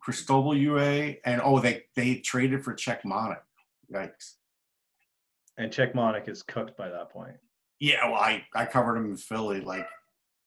Cristobal 0.00 0.52
Huet, 0.52 1.18
and 1.24 1.40
oh, 1.42 1.60
they 1.60 1.84
they 1.96 2.16
traded 2.16 2.64
for 2.64 2.74
Cechmanek. 2.74 3.40
Yikes! 3.92 4.34
And 5.56 5.72
Cechmanek 5.72 6.28
is 6.28 6.42
cooked 6.42 6.76
by 6.76 6.88
that 6.88 7.10
point. 7.10 7.36
Yeah, 7.80 8.08
well, 8.08 8.20
I 8.20 8.44
I 8.54 8.66
covered 8.66 8.96
him 8.96 9.06
in 9.06 9.16
Philly. 9.16 9.60
Like 9.60 9.86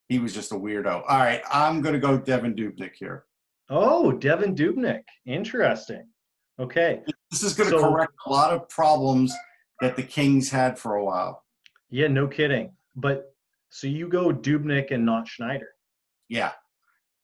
he 0.09 0.19
was 0.19 0.34
just 0.34 0.51
a 0.51 0.55
weirdo. 0.55 1.03
All 1.07 1.19
right, 1.19 1.41
I'm 1.51 1.81
gonna 1.81 1.99
go 1.99 2.19
Devan 2.19 2.55
Dubnyk 2.57 2.95
here. 2.95 3.26
Oh, 3.69 4.13
Devan 4.15 4.55
Dubnyk. 4.55 5.03
Interesting. 5.26 6.07
Okay. 6.59 7.01
This 7.36 7.44
is 7.44 7.53
gonna 7.53 7.72
So- 7.72 7.91
correct 7.91 8.14
a 8.26 8.30
lot 8.30 8.53
of 8.53 8.70
problems 8.70 9.36
that 9.82 9.98
the 9.98 10.03
Kings 10.03 10.52
had 10.52 10.80
for 10.80 10.95
a 10.95 11.03
while. 11.03 11.44
Yeah, 11.90 12.07
no 12.07 12.30
kidding. 12.30 12.78
But 12.95 13.36
so 13.68 13.88
you 13.88 14.07
go 14.07 14.30
Dubnyk 14.32 14.91
and 14.91 15.06
not 15.06 15.28
Schneider. 15.28 15.68
Yeah, 16.30 16.53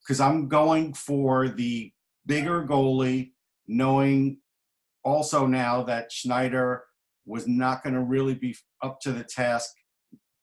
because 0.04 0.20
I'm 0.20 0.50
going 0.50 0.96
for 0.96 1.48
the 1.48 1.94
bigger 2.26 2.68
goalie, 2.68 3.32
knowing 3.68 4.42
also 5.06 5.48
now 5.48 5.82
that 5.84 6.12
Schneider 6.12 6.84
was 7.26 7.48
not 7.48 7.82
going 7.82 7.96
to 7.96 8.02
really 8.02 8.36
be 8.36 8.58
up 8.82 9.00
to 9.04 9.14
the 9.14 9.24
task 9.24 9.74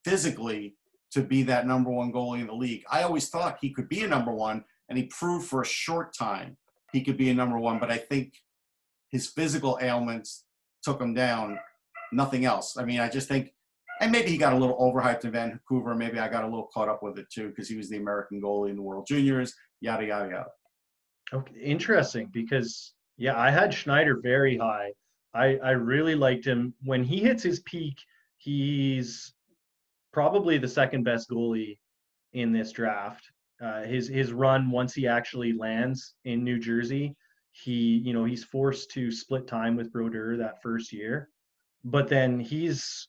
physically 0.02 0.78
to 1.10 1.20
be 1.20 1.42
that 1.42 1.66
number 1.66 1.90
one 1.90 2.10
goalie 2.10 2.40
in 2.40 2.46
the 2.46 2.54
league. 2.54 2.84
I 2.90 3.02
always 3.02 3.28
thought 3.28 3.58
he 3.60 3.68
could 3.74 3.90
be 3.90 4.02
a 4.02 4.08
number 4.08 4.32
one, 4.32 4.64
and 4.88 4.96
he 4.96 5.04
proved 5.08 5.46
for 5.46 5.60
a 5.60 5.66
short 5.66 6.14
time 6.16 6.56
he 6.90 7.04
could 7.04 7.18
be 7.18 7.28
a 7.28 7.34
number 7.34 7.58
one, 7.58 7.78
but 7.78 7.90
I 7.90 7.98
think 7.98 8.32
his 9.10 9.26
physical 9.28 9.78
ailments 9.80 10.44
took 10.82 11.00
him 11.00 11.14
down, 11.14 11.58
nothing 12.12 12.44
else. 12.44 12.76
I 12.76 12.84
mean, 12.84 13.00
I 13.00 13.08
just 13.08 13.28
think 13.28 13.52
and 14.00 14.12
maybe 14.12 14.30
he 14.30 14.38
got 14.38 14.52
a 14.52 14.56
little 14.56 14.78
overhyped 14.78 15.24
in 15.24 15.32
Vancouver. 15.32 15.94
Maybe 15.94 16.18
I 16.18 16.28
got 16.28 16.44
a 16.44 16.46
little 16.46 16.68
caught 16.72 16.88
up 16.88 17.02
with 17.02 17.18
it 17.18 17.28
too 17.30 17.48
because 17.48 17.68
he 17.68 17.76
was 17.76 17.88
the 17.88 17.96
American 17.96 18.40
goalie 18.40 18.70
in 18.70 18.76
the 18.76 18.82
World 18.82 19.06
Juniors. 19.06 19.54
Yada 19.80 20.06
yada 20.06 20.30
yada. 20.30 20.50
Okay, 21.32 21.54
interesting 21.60 22.28
because 22.32 22.94
yeah, 23.16 23.38
I 23.38 23.50
had 23.50 23.74
Schneider 23.74 24.20
very 24.22 24.56
high. 24.56 24.92
I 25.34 25.56
I 25.56 25.70
really 25.70 26.14
liked 26.14 26.46
him 26.46 26.74
when 26.84 27.02
he 27.02 27.18
hits 27.18 27.42
his 27.42 27.60
peak. 27.60 27.96
He's 28.38 29.34
probably 30.12 30.58
the 30.58 30.68
second 30.68 31.02
best 31.02 31.28
goalie 31.28 31.78
in 32.32 32.52
this 32.52 32.72
draft. 32.72 33.24
Uh, 33.60 33.82
his 33.82 34.06
his 34.08 34.32
run 34.32 34.70
once 34.70 34.94
he 34.94 35.08
actually 35.08 35.52
lands 35.52 36.14
in 36.24 36.44
New 36.44 36.58
Jersey, 36.58 37.16
he 37.62 37.98
you 38.04 38.12
know 38.12 38.24
he's 38.24 38.44
forced 38.44 38.90
to 38.92 39.10
split 39.10 39.46
time 39.46 39.76
with 39.76 39.92
Brodeur 39.92 40.36
that 40.36 40.62
first 40.62 40.92
year, 40.92 41.30
but 41.84 42.08
then 42.08 42.38
he's 42.38 43.08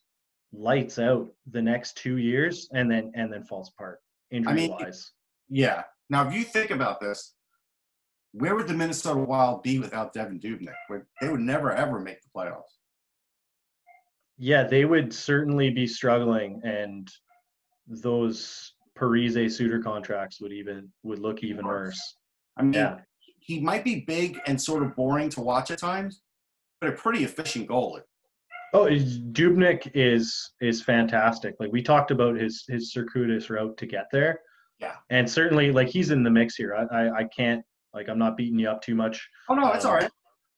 lights 0.52 0.98
out 0.98 1.28
the 1.50 1.62
next 1.62 1.96
two 1.96 2.16
years 2.16 2.68
and 2.72 2.90
then 2.90 3.12
and 3.14 3.32
then 3.32 3.44
falls 3.44 3.70
apart 3.70 4.00
injury 4.30 4.52
I 4.52 4.56
mean, 4.56 4.70
wise. 4.70 5.12
Yeah. 5.48 5.82
Now, 6.08 6.26
if 6.26 6.34
you 6.34 6.42
think 6.42 6.70
about 6.70 7.00
this, 7.00 7.34
where 8.32 8.54
would 8.56 8.68
the 8.68 8.74
Minnesota 8.74 9.20
Wild 9.20 9.62
be 9.62 9.78
without 9.78 10.14
Devan 10.14 10.40
Dubnyk? 10.42 10.74
Where 10.88 11.06
they 11.20 11.28
would 11.28 11.40
never 11.40 11.72
ever 11.72 12.00
make 12.00 12.20
the 12.22 12.28
playoffs. 12.34 12.62
Yeah, 14.38 14.64
they 14.64 14.84
would 14.84 15.12
certainly 15.12 15.70
be 15.70 15.86
struggling, 15.86 16.60
and 16.64 17.08
those 17.86 18.72
Parise 18.98 19.52
Suter 19.52 19.80
contracts 19.80 20.40
would 20.40 20.52
even 20.52 20.90
would 21.02 21.18
look 21.18 21.42
even 21.44 21.66
worse. 21.66 22.16
I 22.56 22.62
mean, 22.62 22.72
Yeah. 22.72 22.98
He 23.40 23.60
might 23.60 23.84
be 23.84 24.00
big 24.06 24.38
and 24.46 24.60
sort 24.60 24.82
of 24.82 24.94
boring 24.94 25.28
to 25.30 25.40
watch 25.40 25.70
at 25.70 25.78
times, 25.78 26.22
but 26.80 26.90
a 26.90 26.92
pretty 26.92 27.24
efficient 27.24 27.68
goalie. 27.68 28.02
Oh, 28.72 28.86
Dubnyk 28.86 29.90
is 29.94 30.52
is 30.60 30.82
fantastic. 30.82 31.56
Like 31.58 31.72
we 31.72 31.82
talked 31.82 32.10
about 32.10 32.36
his 32.36 32.64
his 32.68 32.92
circuitous 32.92 33.50
route 33.50 33.76
to 33.78 33.86
get 33.86 34.06
there. 34.12 34.40
Yeah. 34.78 34.94
And 35.10 35.28
certainly, 35.28 35.72
like 35.72 35.88
he's 35.88 36.10
in 36.10 36.22
the 36.22 36.30
mix 36.30 36.54
here. 36.54 36.74
I 36.76 36.84
I, 36.96 37.16
I 37.18 37.24
can't 37.24 37.64
like 37.92 38.08
I'm 38.08 38.18
not 38.18 38.36
beating 38.36 38.58
you 38.58 38.68
up 38.70 38.80
too 38.82 38.94
much. 38.94 39.28
Oh 39.48 39.54
no, 39.54 39.72
it's 39.72 39.84
Um, 39.84 39.90
all 39.90 39.96
right. 39.96 40.10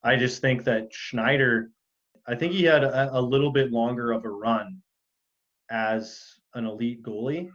I 0.04 0.16
just 0.16 0.40
think 0.40 0.64
that 0.64 0.88
Schneider, 0.92 1.70
I 2.26 2.34
think 2.34 2.52
he 2.52 2.64
had 2.64 2.84
a, 2.84 3.16
a 3.16 3.20
little 3.20 3.52
bit 3.52 3.70
longer 3.72 4.12
of 4.12 4.24
a 4.24 4.28
run 4.28 4.82
as 5.70 6.22
an 6.54 6.66
elite 6.66 7.02
goalie. 7.02 7.48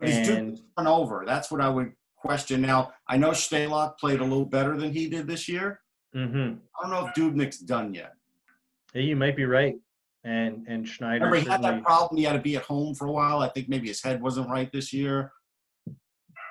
But 0.00 0.08
he's 0.10 0.28
And 0.28 0.60
turn 0.76 0.86
over. 0.86 1.22
That's 1.24 1.50
what 1.50 1.60
I 1.60 1.68
would 1.68 1.92
question. 2.24 2.60
Now, 2.62 2.92
I 3.06 3.16
know 3.16 3.30
Stalock 3.30 3.98
played 3.98 4.20
a 4.20 4.24
little 4.24 4.46
better 4.46 4.76
than 4.76 4.92
he 4.92 5.08
did 5.08 5.26
this 5.26 5.48
year. 5.48 5.80
hmm 6.12 6.54
I 6.76 6.82
don't 6.82 6.90
know 6.90 7.06
if 7.06 7.14
Dubnyk's 7.14 7.58
done 7.58 7.92
yet. 7.94 8.12
yeah, 8.94 9.02
you 9.02 9.16
might 9.16 9.36
be 9.36 9.44
right. 9.44 9.74
And 10.24 10.66
and 10.66 10.88
Schneider 10.88 11.26
Remember, 11.26 11.36
he 11.36 11.46
had 11.50 11.62
that 11.62 11.82
problem. 11.82 12.16
He 12.16 12.24
had 12.24 12.32
to 12.32 12.38
be 12.40 12.56
at 12.56 12.62
home 12.62 12.94
for 12.94 13.06
a 13.08 13.12
while. 13.12 13.40
I 13.40 13.48
think 13.48 13.68
maybe 13.68 13.88
his 13.88 14.02
head 14.02 14.22
wasn't 14.22 14.48
right 14.48 14.72
this 14.72 14.90
year. 14.92 15.30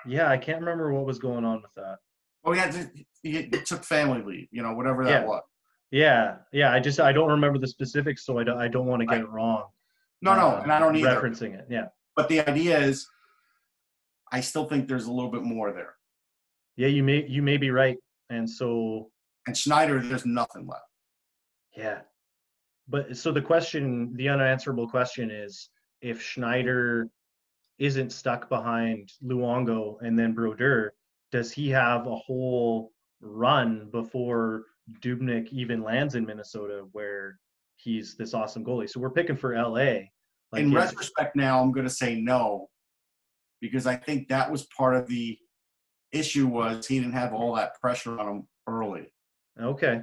yeah, 0.05 0.29
I 0.29 0.37
can't 0.37 0.59
remember 0.59 0.93
what 0.93 1.05
was 1.05 1.17
going 1.17 1.43
on 1.43 1.61
with 1.63 1.73
that. 1.75 1.97
Oh, 2.45 2.53
to, 2.53 2.89
he, 3.23 3.47
took 3.49 3.83
family 3.83 4.21
leave. 4.21 4.47
You 4.51 4.61
know, 4.61 4.73
whatever 4.73 5.03
that 5.05 5.21
Yeah. 5.23 5.25
was. 5.27 5.41
Yeah, 5.91 6.35
yeah. 6.51 6.71
I 6.71 6.79
just 6.79 6.99
I 6.99 7.11
don't 7.13 7.29
remember 7.31 7.57
the 7.57 7.67
specifics, 7.67 8.25
so 8.25 8.37
I 8.37 8.43
don't 8.43 8.59
I 8.59 8.67
don't 8.67 8.85
want 8.85 8.99
to 9.01 9.05
get 9.07 9.21
it 9.21 9.29
wrong. 9.29 9.63
No, 10.21 10.35
no, 10.35 10.47
uh, 10.49 10.61
and 10.61 10.71
I 10.71 10.79
don't 10.79 10.95
either. 10.95 11.09
referencing 11.09 11.53
it. 11.57 11.65
Yeah, 11.69 11.85
But 12.15 12.29
the 12.29 12.41
idea 12.47 12.77
is, 12.79 13.07
I 14.33 14.41
still 14.41 14.65
think 14.65 14.87
there's 14.87 15.05
a 15.05 15.11
little 15.11 15.31
bit 15.31 15.43
more 15.43 15.71
there. 15.71 15.93
yeah. 16.75 16.87
You 16.87 17.03
may 17.03 17.25
you 17.27 17.41
may 17.41 17.57
be 17.57 17.69
right. 17.69 17.97
And 18.29 18.49
so 18.49 19.09
And 19.47 19.55
Schneider, 19.55 20.01
there's 20.01 20.25
nothing 20.25 20.67
left. 20.67 20.83
Yeah. 21.77 21.99
But 22.87 23.15
so 23.15 23.31
the 23.31 23.41
question, 23.41 24.13
the 24.15 24.27
unanswerable 24.29 24.89
question 24.89 25.31
is 25.31 25.69
if 26.01 26.21
Schneider 26.21 27.09
isn't 27.79 28.11
stuck 28.11 28.49
behind 28.49 29.11
Luongo 29.23 29.97
and 30.01 30.17
then 30.17 30.33
Brodeur, 30.33 30.93
does 31.31 31.51
he 31.51 31.69
have 31.69 32.07
a 32.07 32.15
whole 32.15 32.91
run 33.21 33.89
before 33.91 34.65
Dubnyk 34.99 35.49
even 35.49 35.81
lands 35.81 36.15
in 36.15 36.25
Minnesota 36.25 36.85
where 36.91 37.39
he's 37.77 38.15
this 38.15 38.33
awesome 38.33 38.65
goalie? 38.65 38.89
So 38.89 38.99
we're 38.99 39.09
picking 39.11 39.37
for 39.37 39.55
LA. 39.55 40.09
Like 40.51 40.63
In 40.63 40.73
retrospect, 40.73 41.35
now 41.35 41.61
I'm 41.61 41.71
going 41.71 41.87
to 41.87 41.93
say 41.93 42.19
no, 42.19 42.69
because 43.63 43.87
I 43.87 43.95
think 43.95 44.27
that 44.27 44.51
was 44.51 44.65
part 44.77 44.95
of 44.95 45.07
the 45.07 45.37
issue 46.11 46.45
was 46.47 46.85
he 46.85 46.99
didn't 46.99 47.13
have 47.13 47.33
all 47.33 47.55
that 47.55 47.79
pressure 47.79 48.19
on 48.19 48.27
him 48.27 48.47
early. 48.67 49.11
Okay. 49.59 50.01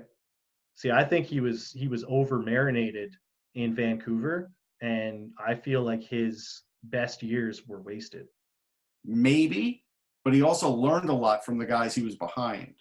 See, 0.76 0.90
I 0.90 1.04
think 1.04 1.26
he 1.26 1.40
was 1.40 1.70
he 1.72 1.86
was 1.86 2.04
over 2.08 2.38
marinated 2.40 3.14
in 3.54 3.74
Vancouver, 3.74 4.50
and 4.80 5.30
I 5.38 5.54
feel 5.54 5.82
like 5.82 6.02
his 6.02 6.62
best 6.84 7.22
years 7.22 7.66
were 7.68 7.82
wasted. 7.82 8.26
Maybe, 9.04 9.84
but 10.24 10.32
he 10.32 10.40
also 10.42 10.70
learned 10.70 11.10
a 11.10 11.14
lot 11.14 11.44
from 11.44 11.58
the 11.58 11.66
guys 11.66 11.94
he 11.94 12.02
was 12.02 12.16
behind. 12.16 12.74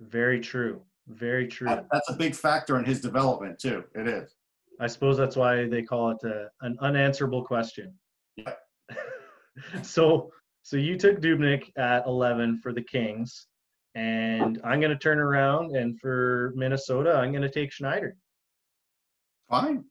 Very 0.00 0.40
true. 0.40 0.82
Very 1.06 1.46
true. 1.46 1.68
That- 1.68 1.86
That's 1.92 2.10
a 2.10 2.14
big 2.16 2.34
factor 2.34 2.76
in 2.78 2.84
his 2.84 3.00
development 3.00 3.58
too. 3.60 3.84
It 3.94 4.08
is. 4.08 4.34
I 4.80 4.86
suppose 4.88 5.16
that's 5.16 5.36
why 5.36 5.68
they 5.68 5.82
call 5.82 6.10
it 6.10 6.22
a, 6.24 6.48
an 6.62 6.76
unanswerable 6.80 7.44
question. 7.44 7.94
Yeah. 8.36 8.54
so, 9.82 10.30
so 10.62 10.76
you 10.76 10.98
took 10.98 11.20
Dubnyk 11.20 11.70
at 11.76 12.06
11 12.06 12.60
for 12.62 12.72
the 12.72 12.82
Kings, 12.82 13.46
and 13.94 14.60
I'm 14.64 14.80
going 14.80 14.92
to 14.92 14.98
turn 14.98 15.18
around 15.18 15.76
and 15.76 15.98
for 15.98 16.52
Minnesota, 16.56 17.14
I'm 17.14 17.32
going 17.32 17.42
to 17.42 17.50
take 17.50 17.72
Schneider. 17.72 18.16
Fine. 19.48 19.84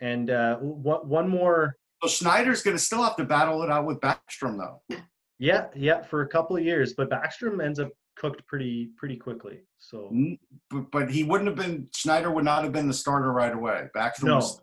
And 0.00 0.30
uh, 0.30 0.56
one 0.58 1.08
one 1.08 1.28
more, 1.28 1.74
So 2.02 2.08
Schneider's 2.08 2.62
going 2.62 2.76
to 2.76 2.82
still 2.82 3.02
have 3.02 3.16
to 3.16 3.24
battle 3.24 3.62
it 3.62 3.70
out 3.70 3.84
with 3.84 3.98
Backstrom 4.00 4.56
though. 4.56 4.96
yeah, 5.38 5.66
yeah, 5.74 6.02
for 6.02 6.22
a 6.22 6.28
couple 6.28 6.56
of 6.56 6.64
years, 6.64 6.94
but 6.96 7.10
Backstrom 7.10 7.62
ends 7.62 7.80
up 7.80 7.90
cooked 8.16 8.46
pretty 8.46 8.90
pretty 8.96 9.16
quickly. 9.16 9.60
So 9.78 10.12
But, 10.70 10.90
but 10.90 11.10
he 11.10 11.24
wouldn't 11.24 11.48
have 11.48 11.56
been. 11.56 11.88
Schneider 11.94 12.30
would 12.30 12.44
not 12.44 12.62
have 12.62 12.72
been 12.72 12.88
the 12.88 12.94
starter 12.94 13.32
right 13.32 13.52
away. 13.52 13.88
Backstrom. 13.96 14.24
No. 14.24 14.36
Was 14.36 14.60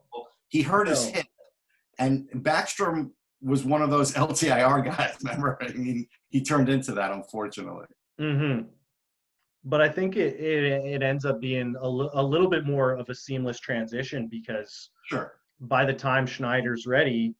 he 0.49 0.61
hurt 0.61 0.87
his 0.87 1.05
hip, 1.05 1.25
and 1.99 2.27
Backstrom 2.35 3.11
was 3.41 3.63
one 3.63 3.81
of 3.81 3.89
those 3.89 4.13
LTIR 4.25 4.85
guys. 4.85 5.15
Remember? 5.23 5.57
I 5.61 5.71
mean, 5.73 6.07
he 6.29 6.41
turned 6.41 6.69
into 6.69 6.91
that 6.93 7.11
unfortunately. 7.11 7.85
hmm 8.19 8.61
But 9.63 9.81
I 9.81 9.89
think 9.89 10.15
it, 10.15 10.39
it 10.39 10.63
it 10.85 11.03
ends 11.03 11.25
up 11.25 11.39
being 11.39 11.75
a, 11.79 11.87
little 11.89 12.49
bit 12.49 12.65
more 12.65 12.93
of 12.93 13.09
a 13.09 13.15
seamless 13.15 13.59
transition 13.59 14.27
because 14.29 14.89
Sure. 15.07 15.33
by 15.59 15.85
the 15.85 15.93
time 15.93 16.25
Schneider's 16.25 16.85
ready, 16.87 17.35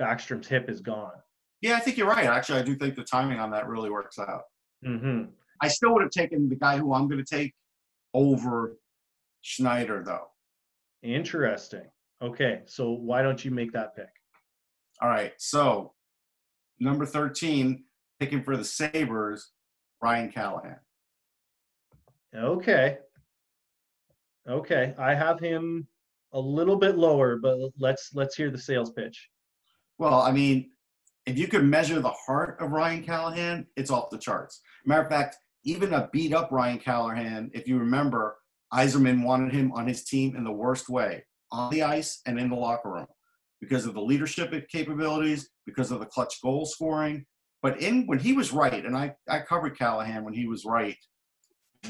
Backstrom's 0.00 0.48
hip 0.48 0.68
is 0.68 0.80
gone. 0.80 1.12
Yeah, 1.60 1.76
I 1.76 1.80
think 1.80 1.96
you're 1.96 2.08
right. 2.08 2.26
Actually, 2.26 2.58
I 2.60 2.62
do 2.62 2.74
think 2.74 2.96
the 2.96 3.04
timing 3.04 3.38
on 3.38 3.50
that 3.52 3.68
really 3.68 3.90
works 3.90 4.18
out. 4.18 4.42
hmm 4.84 5.24
I 5.60 5.68
still 5.68 5.92
would 5.94 6.02
have 6.02 6.10
taken 6.10 6.48
the 6.48 6.56
guy 6.56 6.76
who 6.76 6.92
I'm 6.92 7.06
going 7.08 7.24
to 7.24 7.36
take 7.36 7.54
over 8.14 8.76
Schneider, 9.42 10.02
though. 10.04 10.26
Interesting. 11.04 11.84
Okay, 12.22 12.60
so 12.66 12.92
why 12.92 13.20
don't 13.20 13.44
you 13.44 13.50
make 13.50 13.72
that 13.72 13.96
pick? 13.96 14.08
All 15.00 15.08
right. 15.08 15.32
So, 15.38 15.92
number 16.78 17.04
13, 17.04 17.82
picking 18.20 18.44
for 18.44 18.56
the 18.56 18.64
Sabres, 18.64 19.50
Ryan 20.00 20.30
Callahan. 20.30 20.76
Okay. 22.34 22.98
Okay, 24.48 24.94
I 24.98 25.14
have 25.14 25.40
him 25.40 25.88
a 26.32 26.38
little 26.38 26.76
bit 26.76 26.96
lower, 26.96 27.36
but 27.36 27.58
let's 27.78 28.10
let's 28.14 28.36
hear 28.36 28.50
the 28.50 28.58
sales 28.58 28.90
pitch. 28.92 29.28
Well, 29.98 30.20
I 30.22 30.32
mean, 30.32 30.70
if 31.26 31.38
you 31.38 31.46
could 31.46 31.64
measure 31.64 32.00
the 32.00 32.10
heart 32.10 32.56
of 32.60 32.70
Ryan 32.70 33.02
Callahan, 33.04 33.66
it's 33.76 33.90
off 33.90 34.10
the 34.10 34.18
charts. 34.18 34.60
Matter 34.86 35.02
of 35.02 35.08
fact, 35.08 35.36
even 35.64 35.92
a 35.92 36.08
beat 36.12 36.32
up 36.32 36.50
Ryan 36.50 36.78
Callahan, 36.78 37.50
if 37.52 37.68
you 37.68 37.78
remember, 37.78 38.36
Yzerman 38.72 39.24
wanted 39.24 39.52
him 39.52 39.72
on 39.72 39.86
his 39.86 40.04
team 40.04 40.34
in 40.34 40.44
the 40.44 40.52
worst 40.52 40.88
way 40.88 41.24
on 41.52 41.70
the 41.70 41.82
ice 41.82 42.20
and 42.26 42.40
in 42.40 42.50
the 42.50 42.56
locker 42.56 42.90
room 42.90 43.06
because 43.60 43.86
of 43.86 43.94
the 43.94 44.00
leadership 44.00 44.52
capabilities, 44.68 45.50
because 45.66 45.92
of 45.92 46.00
the 46.00 46.06
clutch 46.06 46.34
goal 46.42 46.66
scoring. 46.66 47.24
But 47.62 47.80
in 47.80 48.06
when 48.06 48.18
he 48.18 48.32
was 48.32 48.52
right, 48.52 48.84
and 48.84 48.96
I, 48.96 49.14
I 49.28 49.38
covered 49.40 49.78
Callahan 49.78 50.24
when 50.24 50.34
he 50.34 50.46
was 50.46 50.64
right, 50.64 50.96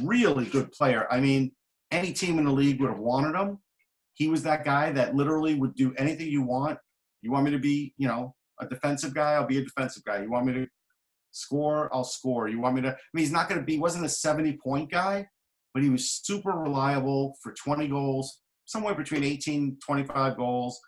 really 0.02 0.44
good 0.44 0.70
player. 0.72 1.06
I 1.10 1.20
mean, 1.20 1.52
any 1.90 2.12
team 2.12 2.38
in 2.38 2.44
the 2.44 2.52
league 2.52 2.80
would 2.80 2.90
have 2.90 2.98
wanted 2.98 3.38
him. 3.38 3.58
He 4.14 4.28
was 4.28 4.42
that 4.42 4.64
guy 4.64 4.92
that 4.92 5.14
literally 5.14 5.54
would 5.54 5.74
do 5.74 5.94
anything 5.96 6.28
you 6.28 6.42
want. 6.42 6.78
You 7.22 7.30
want 7.32 7.44
me 7.46 7.52
to 7.52 7.58
be, 7.58 7.94
you 7.96 8.06
know, 8.06 8.34
a 8.60 8.66
defensive 8.66 9.14
guy? 9.14 9.32
I'll 9.32 9.46
be 9.46 9.58
a 9.58 9.64
defensive 9.64 10.04
guy. 10.04 10.22
You 10.22 10.30
want 10.30 10.44
me 10.44 10.52
to 10.52 10.66
score? 11.30 11.88
I'll 11.94 12.04
score. 12.04 12.48
You 12.48 12.60
want 12.60 12.74
me 12.74 12.82
to? 12.82 12.88
I 12.88 12.96
mean, 13.14 13.24
he's 13.24 13.32
not 13.32 13.48
going 13.48 13.60
to 13.60 13.64
be. 13.64 13.78
Wasn't 13.78 14.04
a 14.04 14.10
seventy-point 14.10 14.90
guy, 14.90 15.26
but 15.72 15.82
he 15.82 15.88
was 15.88 16.10
super 16.10 16.50
reliable 16.50 17.34
for 17.42 17.54
twenty 17.54 17.88
goals, 17.88 18.41
somewhere 18.72 18.94
between 18.94 19.22
18, 19.22 19.78
25 19.84 20.36
goals. 20.36 20.80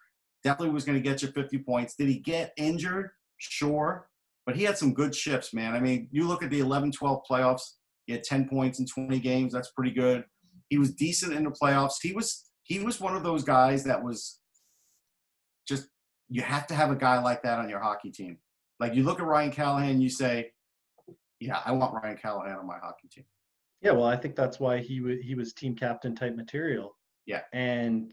Definitely 0.42 0.74
was 0.74 0.84
going 0.84 1.00
to 1.00 1.08
get 1.08 1.22
you 1.22 1.28
fifty 1.28 1.58
points. 1.58 1.94
Did 1.94 2.08
he 2.08 2.18
get 2.18 2.52
injured? 2.56 3.10
Sure, 3.38 4.08
but 4.46 4.56
he 4.56 4.64
had 4.64 4.76
some 4.76 4.92
good 4.92 5.14
shifts, 5.14 5.54
man. 5.54 5.74
I 5.74 5.80
mean, 5.80 6.08
you 6.10 6.26
look 6.26 6.42
at 6.42 6.50
the 6.50 6.60
11-12 6.60 7.22
playoffs. 7.30 7.62
He 8.06 8.12
had 8.12 8.24
ten 8.24 8.46
points 8.48 8.78
in 8.78 8.86
twenty 8.86 9.18
games. 9.18 9.52
That's 9.52 9.70
pretty 9.70 9.92
good. 9.92 10.24
He 10.68 10.76
was 10.76 10.94
decent 10.94 11.32
in 11.32 11.44
the 11.44 11.50
playoffs. 11.50 11.94
He 12.02 12.12
was 12.12 12.50
he 12.64 12.78
was 12.80 13.00
one 13.00 13.16
of 13.16 13.22
those 13.22 13.42
guys 13.42 13.84
that 13.84 14.02
was 14.02 14.40
just 15.66 15.88
you 16.28 16.42
have 16.42 16.66
to 16.66 16.74
have 16.74 16.90
a 16.90 16.96
guy 16.96 17.22
like 17.22 17.42
that 17.42 17.58
on 17.58 17.68
your 17.68 17.80
hockey 17.80 18.10
team. 18.10 18.38
Like 18.80 18.94
you 18.94 19.04
look 19.04 19.20
at 19.20 19.26
Ryan 19.26 19.50
Callahan, 19.50 20.00
you 20.00 20.10
say, 20.10 20.50
Yeah, 21.40 21.60
I 21.64 21.72
want 21.72 21.94
Ryan 21.94 22.16
Callahan 22.16 22.58
on 22.58 22.66
my 22.66 22.78
hockey 22.78 23.08
team. 23.08 23.24
Yeah, 23.80 23.92
well, 23.92 24.06
I 24.06 24.16
think 24.16 24.34
that's 24.34 24.58
why 24.58 24.78
he 24.78 24.98
w- 24.98 25.22
he 25.22 25.34
was 25.34 25.52
team 25.52 25.74
captain 25.76 26.14
type 26.14 26.34
material. 26.34 26.96
Yeah. 27.26 27.42
and 27.52 28.12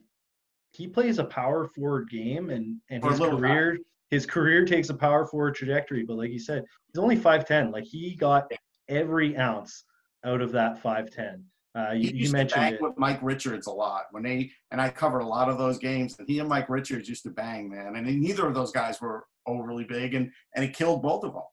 he 0.72 0.88
plays 0.88 1.20
a 1.20 1.24
power 1.24 1.68
forward 1.68 2.10
game, 2.10 2.50
and 2.50 2.78
and 2.90 3.04
his 3.04 3.20
little 3.20 3.40
guy. 3.40 3.48
career 3.50 3.78
his 4.10 4.26
career 4.26 4.66
takes 4.66 4.90
a 4.90 4.94
power 4.94 5.26
forward 5.26 5.56
trajectory. 5.56 6.04
But 6.04 6.18
like 6.18 6.32
you 6.32 6.40
said, 6.40 6.66
he's 6.88 7.02
only 7.02 7.16
five 7.16 7.46
ten. 7.46 7.72
Like 7.72 7.86
he 7.86 8.16
got 8.16 8.52
every 8.90 9.38
ounce 9.38 9.86
out 10.26 10.42
of 10.42 10.52
that 10.52 10.82
five 10.82 11.10
ten. 11.10 11.44
Uh, 11.74 11.92
you, 11.94 12.12
you 12.14 12.32
mentioned 12.32 12.78
with 12.82 12.98
Mike 12.98 13.20
Richards 13.22 13.68
a 13.68 13.72
lot 13.72 14.08
when 14.12 14.24
they 14.24 14.52
and 14.72 14.82
I 14.82 14.90
covered 14.90 15.22
a 15.22 15.28
lot 15.28 15.48
of 15.48 15.58
those 15.58 15.78
games. 15.78 16.18
And 16.20 16.28
he 16.28 16.40
and 16.40 16.50
Mike 16.50 16.70
Richards 16.70 17.08
used 17.08 17.24
to 17.24 17.30
bang, 17.30 17.70
man. 17.70 17.96
And 17.96 18.06
neither 18.06 18.46
of 18.46 18.54
those 18.54 18.72
guys 18.72 19.00
were 19.00 19.26
overly 19.48 19.86
big, 19.86 20.14
and 20.14 20.30
and 20.56 20.66
it 20.66 20.74
killed 20.74 21.02
both 21.02 21.24
of 21.24 21.34
them. 21.34 21.44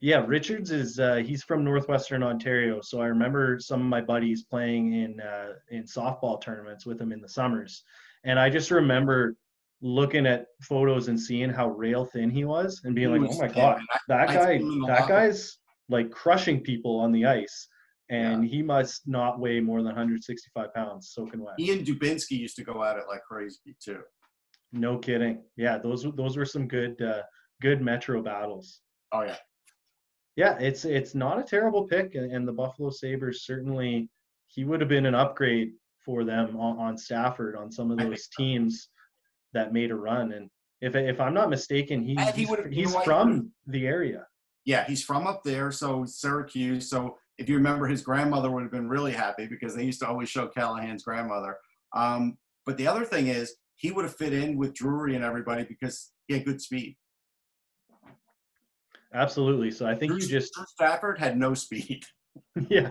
Yeah, 0.00 0.24
Richards 0.26 0.70
is 0.70 0.98
uh, 0.98 1.16
he's 1.16 1.42
from 1.42 1.62
northwestern 1.62 2.22
Ontario, 2.22 2.80
so 2.80 3.02
I 3.02 3.06
remember 3.06 3.58
some 3.60 3.80
of 3.80 3.86
my 3.86 4.00
buddies 4.00 4.44
playing 4.44 4.94
in 4.94 5.20
uh, 5.20 5.52
in 5.68 5.84
softball 5.84 6.40
tournaments 6.40 6.86
with 6.86 6.98
him 6.98 7.12
in 7.12 7.20
the 7.20 7.28
summers, 7.28 7.84
and 8.24 8.38
I 8.38 8.48
just 8.48 8.70
remember 8.70 9.36
looking 9.82 10.26
at 10.26 10.46
photos 10.62 11.08
and 11.08 11.20
seeing 11.20 11.50
how 11.50 11.68
rail 11.68 12.06
thin 12.06 12.30
he 12.30 12.46
was, 12.46 12.80
and 12.84 12.94
being 12.94 13.12
He 13.12 13.18
like, 13.18 13.30
"Oh 13.30 13.38
my 13.38 13.48
thin, 13.48 13.56
god, 13.56 13.80
that 14.08 14.30
I 14.30 14.34
guy, 14.34 14.58
seen 14.58 14.62
him 14.62 14.72
in 14.72 14.80
the 14.80 14.86
that 14.86 15.08
guy's 15.08 15.58
like 15.90 16.10
crushing 16.10 16.60
people 16.62 16.98
on 16.98 17.12
the 17.12 17.26
ice, 17.26 17.68
and 18.08 18.42
he 18.42 18.62
must 18.62 19.06
not 19.06 19.38
weigh 19.38 19.60
more 19.60 19.80
than 19.80 19.88
165 19.88 20.72
pounds 20.72 21.10
soaking 21.10 21.40
wet." 21.40 21.56
And 21.58 21.86
Dubinsky 21.86 22.38
used 22.38 22.56
to 22.56 22.64
go 22.64 22.82
at 22.84 22.96
it 22.96 23.04
like 23.06 23.22
crazy 23.24 23.76
too. 23.78 24.00
No 24.72 24.96
kidding. 24.96 25.42
Yeah, 25.58 25.76
those 25.76 26.06
those 26.14 26.38
were 26.38 26.46
some 26.46 26.66
good 26.66 27.02
uh, 27.02 27.20
good 27.60 27.82
metro 27.82 28.22
battles. 28.22 28.80
Oh 29.12 29.22
yeah. 29.24 29.36
Yeah, 30.36 30.56
it's 30.58 30.84
it's 30.84 31.14
not 31.14 31.38
a 31.38 31.42
terrible 31.42 31.86
pick, 31.86 32.14
and, 32.14 32.32
and 32.32 32.46
the 32.46 32.52
Buffalo 32.52 32.90
Sabres 32.90 33.44
certainly 33.44 34.08
he 34.46 34.64
would 34.64 34.80
have 34.80 34.88
been 34.88 35.06
an 35.06 35.14
upgrade 35.14 35.72
for 36.04 36.24
them 36.24 36.56
on, 36.56 36.78
on 36.78 36.98
Stafford 36.98 37.56
on 37.56 37.70
some 37.70 37.90
of 37.90 37.98
those 37.98 38.28
teams 38.36 38.88
that 39.52 39.72
made 39.72 39.90
a 39.90 39.94
run. 39.94 40.32
And 40.32 40.48
if 40.80 40.94
if 40.94 41.20
I'm 41.20 41.34
not 41.34 41.50
mistaken, 41.50 42.02
he, 42.02 42.14
he 42.14 42.44
he's, 42.44 42.48
he's 42.70 42.94
what, 42.94 43.04
from 43.04 43.50
the 43.66 43.86
area. 43.86 44.26
Yeah, 44.64 44.84
he's 44.86 45.04
from 45.04 45.26
up 45.26 45.42
there, 45.44 45.72
so 45.72 46.04
Syracuse. 46.06 46.88
So 46.88 47.16
if 47.38 47.48
you 47.48 47.56
remember, 47.56 47.86
his 47.86 48.02
grandmother 48.02 48.50
would 48.50 48.62
have 48.62 48.72
been 48.72 48.88
really 48.88 49.12
happy 49.12 49.46
because 49.46 49.74
they 49.74 49.84
used 49.84 50.00
to 50.00 50.08
always 50.08 50.28
show 50.28 50.46
Callahan's 50.46 51.02
grandmother. 51.02 51.56
Um, 51.94 52.36
but 52.66 52.76
the 52.76 52.86
other 52.86 53.04
thing 53.04 53.28
is, 53.28 53.56
he 53.76 53.90
would 53.90 54.04
have 54.04 54.16
fit 54.16 54.32
in 54.32 54.58
with 54.58 54.74
Drury 54.74 55.16
and 55.16 55.24
everybody 55.24 55.64
because 55.64 56.12
he 56.28 56.34
had 56.34 56.44
good 56.44 56.60
speed. 56.60 56.96
Absolutely. 59.14 59.70
So 59.70 59.86
I 59.86 59.94
think 59.94 60.12
Drew, 60.12 60.20
you 60.20 60.26
just 60.28 60.54
Stafford 60.68 61.18
had 61.18 61.36
no 61.38 61.54
speed. 61.54 62.04
yeah 62.68 62.90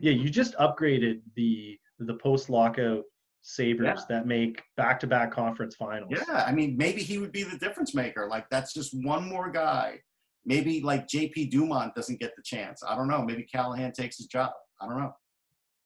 yeah 0.00 0.10
you 0.10 0.28
just 0.30 0.56
upgraded 0.56 1.20
the 1.36 1.78
the 2.00 2.14
post 2.14 2.50
lockout 2.50 3.04
Sabres 3.42 4.00
Yeah. 4.00 4.04
that 4.08 4.26
make 4.26 4.62
back 4.76 4.98
to 5.00 5.06
back 5.06 5.32
conference 5.32 5.76
finals. 5.76 6.10
Yeah, 6.10 6.44
I 6.46 6.52
mean, 6.52 6.76
maybe 6.76 7.02
he 7.02 7.18
would 7.18 7.32
be 7.32 7.42
the 7.42 7.56
difference 7.58 7.94
maker. 7.94 8.26
Like 8.28 8.48
that's 8.50 8.72
just 8.74 8.92
one 9.04 9.26
more 9.28 9.50
guy. 9.50 10.00
Maybe 10.44 10.80
like 10.82 11.06
J.P. 11.08 11.46
Dumont 11.46 11.94
doesn't 11.94 12.20
get 12.20 12.34
the 12.36 12.42
chance. 12.42 12.82
I 12.86 12.94
don't 12.96 13.08
know. 13.08 13.22
Maybe 13.22 13.44
Callahan 13.44 13.92
takes 13.92 14.16
his 14.18 14.26
job. 14.26 14.50
I 14.80 14.86
don't 14.86 14.98
know. 14.98 15.12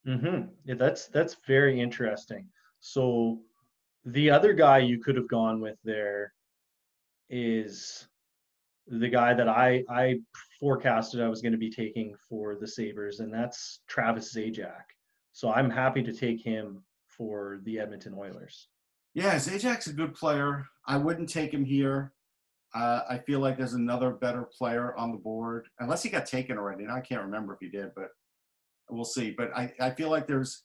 Mm-hmm. 0.07 0.43
Yeah, 0.65 0.75
that's 0.77 1.07
that's 1.09 1.37
very 1.47 1.81
interesting. 1.81 2.47
So 2.81 3.41
the 4.05 4.31
other 4.31 4.53
guy 4.53 4.79
you 4.79 4.99
could 4.99 5.17
have 5.17 5.29
gone 5.29 5.61
with 5.61 5.77
there 5.85 6.33
is 7.31 8.07
the 8.89 9.09
guy 9.09 9.35
that 9.35 9.49
I 9.49 9.85
I 9.89 10.21
forecasted 10.61 11.21
I 11.21 11.29
was 11.29 11.43
going 11.43 11.53
to 11.53 11.59
be 11.59 11.71
taking 11.71 12.15
for 12.29 12.57
the 12.57 12.67
Sabres, 12.67 13.21
and 13.21 13.33
that's 13.33 13.81
Travis 13.89 14.35
Zajac. 14.35 14.85
So 15.33 15.53
I'm 15.53 15.71
happy 15.71 16.03
to 16.03 16.13
take 16.13 16.41
him 16.43 16.83
for 17.09 17.61
the 17.65 17.79
Edmonton 17.81 18.15
Oilers. 18.17 18.69
Yeah, 19.15 19.37
Zajac's 19.37 19.87
a 19.87 19.93
good 19.93 20.15
player. 20.15 20.67
I 20.87 20.97
wouldn't 20.97 21.29
take 21.29 21.53
him 21.53 21.65
here. 21.65 22.13
Uh, 22.75 23.03
I 23.09 23.19
feel 23.19 23.39
like 23.39 23.57
there's 23.57 23.75
another 23.75 24.11
better 24.11 24.49
player 24.57 24.97
on 24.97 25.13
the 25.13 25.19
board, 25.19 25.69
unless 25.79 26.03
he 26.03 26.09
got 26.09 26.27
taken 26.27 26.59
already. 26.59 26.87
I 26.89 27.01
can't 27.01 27.23
remember 27.23 27.55
if 27.55 27.61
he 27.61 27.69
did, 27.69 27.91
but 27.95 28.09
we'll 28.91 29.05
see. 29.05 29.31
But 29.31 29.57
I, 29.57 29.73
I 29.81 29.91
feel 29.91 30.11
like 30.11 30.27
there's 30.27 30.65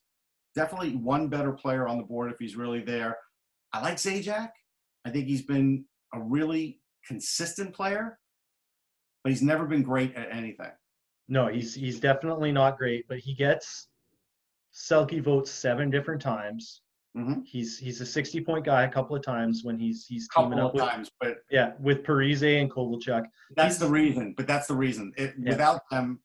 definitely 0.56 0.96
one 0.96 1.28
better 1.28 1.52
player 1.52 1.88
on 1.88 1.98
the 1.98 2.04
board 2.04 2.32
if 2.32 2.40
he's 2.40 2.56
really 2.56 2.82
there. 2.82 3.18
I 3.72 3.82
like 3.82 3.98
Zajac. 3.98 4.50
I 5.06 5.10
think 5.12 5.28
he's 5.28 5.44
been 5.44 5.86
a 6.14 6.20
really 6.20 6.80
consistent 7.10 7.74
player, 7.74 8.20
but 9.24 9.32
he's 9.32 9.42
never 9.42 9.66
been 9.66 9.82
great 9.84 10.16
at 10.16 10.30
anything. 10.32 10.72
No, 11.28 11.48
he's 11.48 11.74
he's 11.74 12.00
definitely 12.00 12.52
not 12.52 12.78
great, 12.78 13.06
but 13.10 13.18
he 13.18 13.34
gets 13.34 13.88
Selke 14.74 15.22
votes 15.22 15.52
seven 15.52 15.90
different 15.90 16.22
times. 16.22 16.82
Mhm. 17.18 17.44
He's 17.46 17.78
he's 17.80 18.00
a 18.02 18.06
60 18.06 18.42
point 18.42 18.64
guy 18.66 18.84
a 18.84 18.90
couple 18.92 19.16
of 19.16 19.24
times 19.24 19.64
when 19.64 19.80
he's 19.80 20.06
he's 20.06 20.28
A 20.38 20.42
teaming 20.42 20.60
up 20.60 20.76
with 20.76 20.84
times, 20.84 21.10
but 21.20 21.38
yeah 21.50 21.74
with 21.80 22.04
Parise 22.04 22.44
and 22.62 22.72
Kovalchuk. 22.72 23.26
that's 23.56 23.78
the 23.80 23.88
reason. 23.88 24.36
But 24.38 24.46
that's 24.48 24.68
the 24.68 24.76
reason. 24.76 25.12
It, 25.18 25.34
Yeah. 25.40 25.50
Without 25.52 25.82
them, 25.90 26.20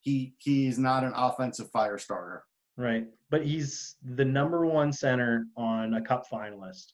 he 0.00 0.34
he 0.38 0.66
is 0.66 0.78
not 0.78 1.04
an 1.04 1.12
offensive 1.14 1.70
fire 1.70 1.98
starter. 1.98 2.42
Right. 2.76 3.06
But 3.30 3.44
he's 3.46 3.96
the 4.02 4.24
number 4.24 4.66
one 4.66 4.92
center 4.92 5.46
on 5.56 5.94
a 5.94 6.00
cup 6.02 6.24
finalist, 6.32 6.92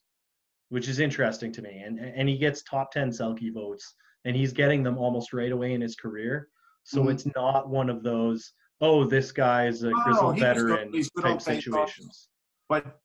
which 0.71 0.89
is 0.89 0.99
interesting 0.99 1.53
to 1.53 1.63
me. 1.63 1.83
And 1.85 1.99
and 1.99 2.29
he 2.29 2.37
gets 2.37 2.63
top 2.63 2.91
10 2.93 3.11
Selke 3.11 3.53
votes 3.53 3.95
and 4.25 4.35
he's 4.35 4.53
getting 4.53 4.83
them 4.83 4.97
almost 4.99 5.33
right 5.33 5.53
away 5.53 5.75
in 5.75 5.81
his 5.81 5.95
career. 5.97 6.49
So 6.85 7.03
Mhm. 7.05 7.13
it's 7.13 7.27
not 7.35 7.69
one 7.69 7.91
of 7.91 8.03
those, 8.03 8.53
oh, 8.81 9.05
this 9.05 9.33
guy 9.33 9.67
is 9.67 9.83
a 9.83 9.91
No, 9.91 10.03
grizzled 10.05 10.25
was 10.27 10.35
good- 10.35 10.41
veteran 10.41 10.91
good 10.91 11.09
type 11.23 11.41
situations. 11.43 12.29
but 12.69 13.01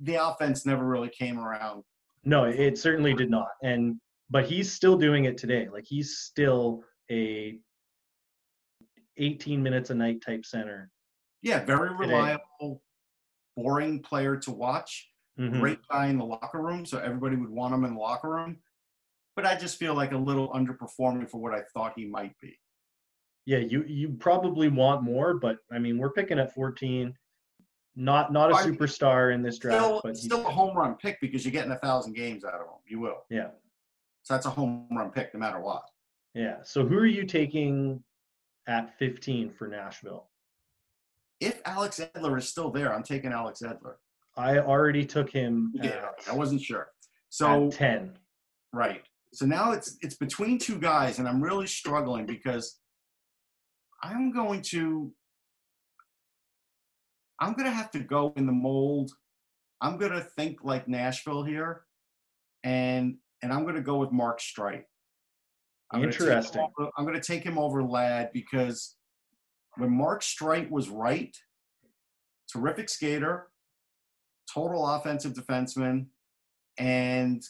the 0.00 0.14
offense 0.14 0.64
never 0.64 0.84
really 0.86 1.08
came 1.10 1.38
around. 1.38 1.82
No, 2.24 2.44
it 2.44 2.78
certainly 2.78 3.14
did 3.14 3.30
not. 3.30 3.48
And 3.62 4.00
but 4.30 4.44
he's 4.46 4.70
still 4.72 4.98
doing 4.98 5.24
it 5.24 5.38
today. 5.38 5.68
Like 5.70 5.84
he's 5.86 6.18
still 6.18 6.84
a 7.10 7.58
18 9.16 9.62
minutes 9.62 9.90
a 9.90 9.94
night 9.94 10.20
type 10.20 10.44
center. 10.44 10.90
Yeah, 11.42 11.64
very 11.64 11.88
Today. 11.90 11.98
reliable, 12.00 12.82
boring 13.56 14.02
player 14.02 14.36
to 14.36 14.50
watch. 14.52 15.08
Mhm. 15.38 15.60
Great 15.60 15.86
guy 15.88 16.06
in 16.08 16.18
the 16.18 16.24
locker 16.24 16.60
room, 16.60 16.84
so 16.84 16.98
everybody 16.98 17.36
would 17.36 17.50
want 17.50 17.72
him 17.74 17.84
in 17.84 17.94
the 17.94 18.00
locker 18.00 18.28
room. 18.30 18.60
But 19.36 19.46
I 19.46 19.56
just 19.56 19.78
feel 19.78 19.94
like 19.94 20.10
a 20.12 20.18
little 20.18 20.48
underperforming 20.50 21.30
for 21.30 21.38
what 21.40 21.54
I 21.54 21.62
thought 21.72 21.92
he 21.96 22.04
might 22.06 22.36
be. 22.40 22.58
Yeah, 23.46 23.58
you 23.58 23.84
you 23.84 24.10
probably 24.10 24.68
want 24.68 25.02
more, 25.02 25.34
but 25.34 25.58
I 25.70 25.78
mean, 25.78 25.96
we're 25.98 26.10
picking 26.12 26.38
at 26.38 26.52
14. 26.54 27.16
Not 27.94 28.32
not 28.32 28.50
a 28.50 28.54
I- 28.54 28.64
superstar 28.66 29.32
in 29.32 29.42
this 29.42 29.58
draft, 29.58 29.84
Still, 29.84 30.00
but 30.04 30.16
still 30.16 30.46
a 30.46 30.50
home 30.50 30.76
run 30.76 30.96
pick 30.96 31.20
because 31.20 31.44
you're 31.44 31.52
getting 31.52 31.72
a 31.72 31.78
thousand 31.78 32.14
games 32.14 32.44
out 32.44 32.54
of 32.54 32.66
him. 32.66 32.74
You 32.86 33.00
will. 33.00 33.24
yeah, 33.30 33.50
So 34.22 34.34
that's 34.34 34.46
a 34.46 34.50
home 34.50 34.88
run 34.90 35.10
pick 35.10 35.32
no 35.34 35.40
matter 35.40 35.60
what. 35.60 35.84
yeah. 36.34 36.62
So 36.62 36.84
who 36.86 36.96
are 36.98 37.06
you 37.06 37.24
taking 37.24 38.02
at 38.66 38.96
15 38.98 39.50
for 39.52 39.66
Nashville? 39.68 40.28
If 41.40 41.62
Alex 41.64 41.98
Edler 42.00 42.36
is 42.38 42.48
still 42.48 42.70
there, 42.70 42.92
I'm 42.94 43.02
taking 43.04 43.32
Alex 43.32 43.62
Edler. 43.62 43.96
I 44.38 44.58
already 44.58 45.04
took 45.04 45.30
him 45.30 45.72
You 45.74 45.82
did. 45.82 45.92
at, 45.92 46.14
I 46.30 46.34
wasn't 46.34 46.62
sure. 46.62 46.88
So 47.28 47.66
at 47.66 47.72
10. 47.72 48.16
Right. 48.72 49.02
So 49.34 49.44
now 49.44 49.72
it's 49.72 49.98
it's 50.00 50.16
between 50.16 50.58
two 50.58 50.78
guys, 50.78 51.18
and 51.18 51.28
I'm 51.28 51.42
really 51.42 51.66
struggling 51.66 52.24
because 52.24 52.78
I'm 54.02 54.32
going 54.32 54.62
to 54.70 55.12
I'm 57.40 57.52
going 57.52 57.66
to 57.66 57.70
have 57.72 57.90
to 57.92 58.00
go 58.00 58.32
in 58.36 58.46
the 58.46 58.52
mold. 58.52 59.10
I'm 59.80 59.96
going 59.98 60.12
to 60.12 60.20
think 60.20 60.64
like 60.64 60.88
Nashville 60.88 61.44
here, 61.44 61.82
and 62.64 63.16
and 63.42 63.52
I'm 63.52 63.64
going 63.64 63.74
to 63.76 63.82
go 63.82 63.98
with 63.98 64.12
Mark 64.12 64.40
Streit. 64.40 64.84
I'm 65.90 66.00
gonna 66.00 66.12
Interesting. 66.12 66.66
over- 66.78 66.90
I'm 66.96 67.04
going 67.04 67.18
to 67.20 67.26
take 67.26 67.42
him 67.42 67.58
over 67.58 67.82
Ladd 67.82 68.30
because 68.32 68.96
when 69.76 69.90
Mark 69.90 70.22
Streit 70.22 70.70
was 70.70 70.88
right, 70.88 71.34
terrific 72.52 72.88
skater, 72.88 73.48
total 74.52 74.86
offensive 74.86 75.32
defenseman, 75.34 76.06
and 76.78 77.42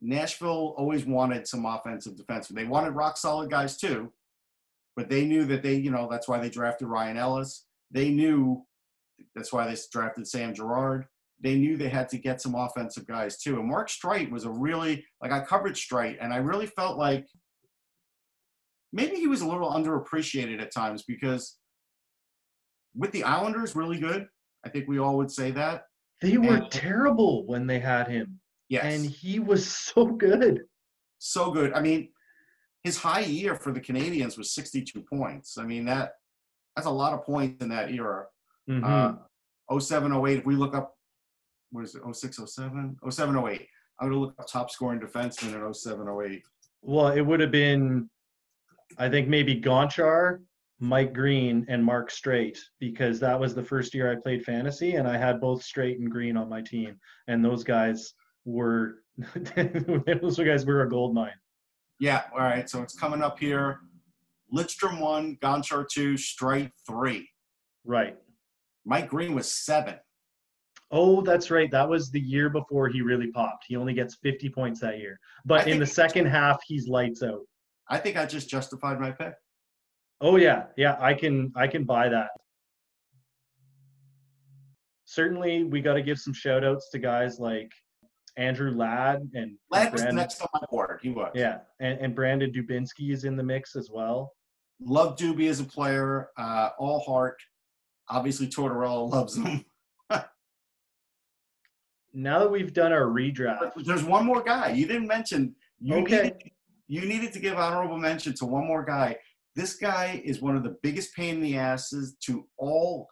Nashville 0.00 0.74
always 0.76 1.04
wanted 1.04 1.46
some 1.46 1.64
offensive 1.64 2.14
defensemen. 2.14 2.56
They 2.56 2.64
wanted 2.64 2.90
rock 2.90 3.16
solid 3.16 3.50
guys 3.50 3.76
too, 3.76 4.12
but 4.96 5.08
they 5.08 5.24
knew 5.24 5.44
that 5.46 5.62
they, 5.62 5.74
you 5.74 5.90
know, 5.90 6.08
that's 6.10 6.28
why 6.28 6.38
they 6.38 6.50
drafted 6.50 6.88
Ryan 6.88 7.16
Ellis. 7.16 7.64
They 7.90 8.10
knew 8.10 8.64
that's 9.34 9.52
why 9.52 9.66
they 9.66 9.76
drafted 9.90 10.26
Sam 10.26 10.54
Girard. 10.54 11.06
They 11.40 11.56
knew 11.56 11.76
they 11.76 11.88
had 11.88 12.08
to 12.10 12.18
get 12.18 12.40
some 12.40 12.54
offensive 12.54 13.06
guys 13.06 13.38
too. 13.38 13.58
And 13.58 13.68
Mark 13.68 13.88
Streit 13.88 14.30
was 14.30 14.44
a 14.44 14.50
really 14.50 15.04
like 15.22 15.32
I 15.32 15.40
covered 15.40 15.74
Streit, 15.74 16.16
and 16.20 16.32
I 16.32 16.36
really 16.38 16.66
felt 16.66 16.98
like 16.98 17.26
maybe 18.92 19.16
he 19.16 19.26
was 19.26 19.40
a 19.40 19.48
little 19.48 19.70
underappreciated 19.70 20.60
at 20.60 20.72
times 20.72 21.02
because 21.02 21.56
with 22.96 23.10
the 23.12 23.24
Islanders, 23.24 23.74
really 23.74 23.98
good. 23.98 24.26
I 24.64 24.68
think 24.68 24.88
we 24.88 24.98
all 24.98 25.16
would 25.16 25.30
say 25.30 25.50
that. 25.50 25.84
They 26.24 26.38
were 26.38 26.56
And- 26.56 26.70
terrible 26.70 27.46
when 27.46 27.66
they 27.66 27.78
had 27.80 28.08
him, 28.08 28.40
Yes. 28.68 28.84
and 28.84 29.04
he 29.04 29.38
was 29.38 29.70
so 29.70 30.06
good. 30.06 30.66
so 31.18 31.50
good. 31.50 31.72
I 31.72 31.80
mean, 31.80 32.12
his 32.82 32.98
high 32.98 33.20
year 33.20 33.54
for 33.56 33.72
the 33.72 33.80
Canadiens 33.80 34.36
was 34.36 34.52
62 34.52 35.00
points. 35.02 35.56
I 35.56 35.64
mean 35.64 35.86
that 35.86 36.12
that's 36.76 36.86
a 36.86 36.90
lot 36.90 37.14
of 37.14 37.24
points 37.24 37.62
in 37.62 37.70
that 37.70 37.90
era. 37.90 38.26
Mhm. 38.68 38.84
Uh, 38.84 39.16
07, 39.80 40.12
08, 40.12 40.38
if 40.40 40.44
we 40.44 40.54
look 40.54 40.74
up, 40.74 40.98
what 41.70 41.84
is 41.84 41.94
it, 41.94 42.02
06, 42.04 42.38
07? 42.38 42.98
07, 43.08 43.36
08. 43.36 43.66
I'm 43.98 44.08
going 44.10 44.12
to 44.12 44.18
look 44.26 44.34
up 44.38 44.46
top 44.46 44.70
scoring 44.70 45.00
defenseman 45.00 45.54
in 45.54 45.62
07, 45.72 46.08
08. 46.08 46.42
well, 46.82 47.08
it 47.08 47.22
would 47.22 47.40
have 47.40 47.52
been, 47.52 48.10
I 48.98 49.08
think 49.08 49.28
maybe 49.28 49.58
Gonchar, 49.60 50.42
Mike 50.80 51.12
Green, 51.12 51.64
and 51.68 51.84
Mark 51.84 52.10
Streit 52.10 52.58
because 52.80 53.20
that 53.20 53.38
was 53.38 53.54
the 53.54 53.62
first 53.62 53.94
year 53.94 54.10
I 54.10 54.16
played 54.16 54.44
fantasy, 54.44 54.96
and 54.96 55.06
I 55.06 55.16
had 55.16 55.40
both 55.40 55.62
Streit 55.62 55.96
and 55.96 56.10
Green 56.10 56.36
on 56.36 56.48
my 56.48 56.60
team, 56.60 56.98
and 57.28 57.44
those 57.44 57.64
guys 57.64 58.14
were 58.44 58.96
those 59.56 60.38
guys 60.38 60.66
were 60.66 60.82
a 60.82 60.88
gold 60.88 61.14
mine. 61.14 61.32
Yeah, 62.00 62.22
all 62.32 62.40
right. 62.40 62.68
So 62.68 62.82
it's 62.82 62.98
coming 62.98 63.22
up 63.22 63.38
here. 63.38 63.80
Lidstrom 64.54 65.00
1, 65.00 65.38
Gonchar 65.40 65.86
2, 65.88 66.14
Streit 66.14 66.70
3. 66.88 67.28
Right. 67.84 68.16
Mike 68.84 69.08
Green 69.08 69.34
was 69.34 69.50
7. 69.50 69.94
Oh, 70.90 71.22
that's 71.22 71.50
right. 71.50 71.70
That 71.70 71.88
was 71.88 72.10
the 72.10 72.20
year 72.20 72.50
before 72.50 72.88
he 72.88 73.00
really 73.00 73.28
popped. 73.28 73.64
He 73.66 73.76
only 73.76 73.94
gets 73.94 74.16
50 74.16 74.48
points 74.50 74.80
that 74.80 74.98
year. 74.98 75.18
But 75.44 75.66
in 75.66 75.80
the 75.80 75.86
second 75.86 76.26
half, 76.26 76.60
he's 76.66 76.86
lights 76.86 77.22
out. 77.22 77.40
I 77.88 77.98
think 77.98 78.16
I 78.16 78.26
just 78.26 78.48
justified 78.48 79.00
my 79.00 79.10
pick. 79.10 79.34
Oh 80.20 80.36
yeah, 80.36 80.66
yeah, 80.76 80.96
I 81.00 81.14
can 81.14 81.52
I 81.56 81.66
can 81.66 81.84
buy 81.84 82.08
that. 82.08 82.30
Certainly, 85.04 85.64
we 85.64 85.80
got 85.80 85.94
to 85.94 86.02
give 86.02 86.18
some 86.18 86.32
shout 86.32 86.64
outs 86.64 86.90
to 86.90 86.98
guys 86.98 87.38
like 87.38 87.70
Andrew 88.36 88.70
Ladd 88.72 89.28
and, 89.34 89.56
Ladd 89.70 89.92
was 89.92 90.00
Brandon- 90.02 90.16
next 90.16 90.40
on 90.40 90.48
my 90.54 90.60
board. 90.70 90.98
He 91.02 91.10
was. 91.10 91.30
Yeah, 91.34 91.58
and, 91.80 91.98
and 92.00 92.14
Brandon 92.14 92.50
Dubinsky 92.52 93.12
is 93.12 93.24
in 93.24 93.36
the 93.36 93.42
mix 93.42 93.76
as 93.76 93.90
well. 93.92 94.32
Love 94.80 95.16
Doobie 95.16 95.48
as 95.48 95.60
a 95.60 95.64
player. 95.64 96.30
Uh, 96.36 96.70
all 96.78 97.00
heart. 97.00 97.36
Obviously, 98.08 98.48
Tortorella 98.48 99.10
loves 99.10 99.36
him. 99.36 99.64
Now 102.16 102.38
that 102.38 102.48
we've 102.48 102.72
done 102.72 102.92
our 102.92 103.06
redraft, 103.06 103.72
There's 103.84 104.04
one 104.04 104.24
more 104.24 104.40
guy 104.40 104.70
you 104.70 104.86
didn't 104.86 105.08
mention. 105.08 105.56
You 105.80 105.96
Okay. 105.96 106.22
needed, 106.22 106.42
you 106.86 107.00
needed 107.00 107.32
to 107.32 107.40
give 107.40 107.58
honorable 107.58 107.98
mention 107.98 108.34
to 108.34 108.44
one 108.46 108.64
more 108.68 108.84
guy. 108.84 109.16
This 109.56 109.76
guy 109.76 110.20
is 110.24 110.40
one 110.40 110.56
of 110.56 110.62
the 110.64 110.76
biggest 110.82 111.14
pain 111.14 111.36
in 111.36 111.40
the 111.42 111.56
asses 111.56 112.16
to 112.26 112.46
all 112.58 113.08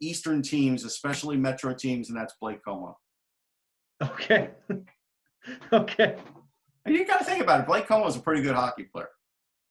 Eastern 0.00 0.42
teams, 0.42 0.84
especially 0.84 1.36
Metro 1.36 1.72
teams, 1.74 2.08
and 2.10 2.18
that's 2.18 2.34
Blake 2.40 2.60
Comeau. 2.66 2.94
okay, 4.02 4.50
okay, 5.72 6.16
And 6.84 6.94
you 6.94 7.06
got 7.06 7.18
to 7.18 7.24
think 7.24 7.42
about 7.42 7.60
it. 7.60 7.66
Blake 7.66 7.86
Comeau 7.86 8.08
is 8.08 8.16
a 8.16 8.20
pretty 8.20 8.42
good 8.42 8.54
hockey 8.56 8.84
player. 8.84 9.08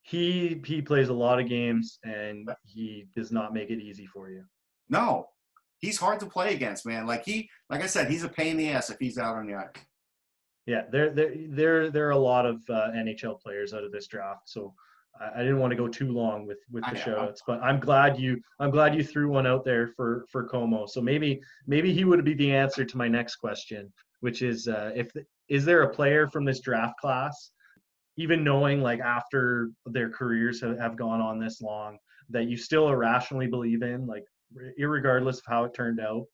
he 0.03 0.61
he 0.65 0.81
plays 0.81 1.09
a 1.09 1.13
lot 1.13 1.39
of 1.39 1.47
games 1.49 1.99
and 2.03 2.49
he 2.63 3.07
does 3.15 3.31
not 3.31 3.53
make 3.53 3.69
it 3.69 3.79
easy 3.79 4.05
for 4.05 4.29
you. 4.29 4.43
No, 4.89 5.27
he's 5.79 5.97
hard 5.97 6.19
to 6.21 6.25
play 6.25 6.53
against, 6.53 6.85
man. 6.85 7.05
Like 7.05 7.25
he, 7.25 7.49
like 7.69 7.83
I 7.83 7.87
said, 7.87 8.09
he's 8.09 8.23
a 8.23 8.29
pain 8.29 8.51
in 8.51 8.57
the 8.57 8.69
ass 8.69 8.89
if 8.89 8.97
he's 8.99 9.17
out 9.17 9.35
on 9.35 9.47
the 9.47 9.55
ice. 9.55 9.67
Yeah, 10.65 10.83
there 10.91 11.09
there 11.09 11.33
there 11.49 11.91
there 11.91 12.07
are 12.07 12.11
a 12.11 12.17
lot 12.17 12.45
of 12.45 12.61
uh, 12.69 12.91
NHL 12.95 13.39
players 13.41 13.73
out 13.73 13.83
of 13.83 13.91
this 13.91 14.07
draft, 14.07 14.47
so 14.49 14.73
I, 15.19 15.39
I 15.39 15.43
didn't 15.43 15.59
want 15.59 15.71
to 15.71 15.77
go 15.77 15.87
too 15.87 16.11
long 16.11 16.45
with 16.45 16.59
with 16.71 16.83
the 16.89 16.95
show 16.95 17.19
outs, 17.19 17.41
but 17.45 17.61
I'm 17.61 17.79
glad 17.79 18.19
you 18.19 18.41
I'm 18.59 18.71
glad 18.71 18.95
you 18.95 19.03
threw 19.03 19.29
one 19.29 19.47
out 19.47 19.63
there 19.63 19.87
for 19.87 20.25
for 20.31 20.47
Comeau. 20.47 20.87
So 20.89 21.01
maybe 21.01 21.41
maybe 21.67 21.93
he 21.93 22.05
would 22.05 22.23
be 22.23 22.33
the 22.33 22.53
answer 22.53 22.85
to 22.85 22.97
my 22.97 23.07
next 23.07 23.37
question, 23.37 23.91
which 24.21 24.41
is 24.41 24.67
uh, 24.67 24.91
if 24.95 25.11
is 25.49 25.65
there 25.65 25.83
a 25.83 25.93
player 25.93 26.27
from 26.27 26.45
this 26.45 26.61
draft 26.61 26.99
class, 26.99 27.51
even 28.17 28.43
knowing 28.43 28.81
like 28.81 28.99
after 28.99 29.69
their 29.85 30.09
careers 30.09 30.61
have, 30.61 30.77
have 30.79 30.95
gone 30.95 31.21
on 31.21 31.39
this 31.39 31.61
long, 31.61 31.97
that 32.29 32.45
you 32.45 32.57
still 32.57 32.89
irrationally 32.89 33.47
believe 33.47 33.83
in, 33.83 34.07
like 34.07 34.23
irregardless 34.79 35.37
of 35.37 35.43
how 35.47 35.63
it 35.65 35.73
turned 35.73 35.99
out. 35.99 36.25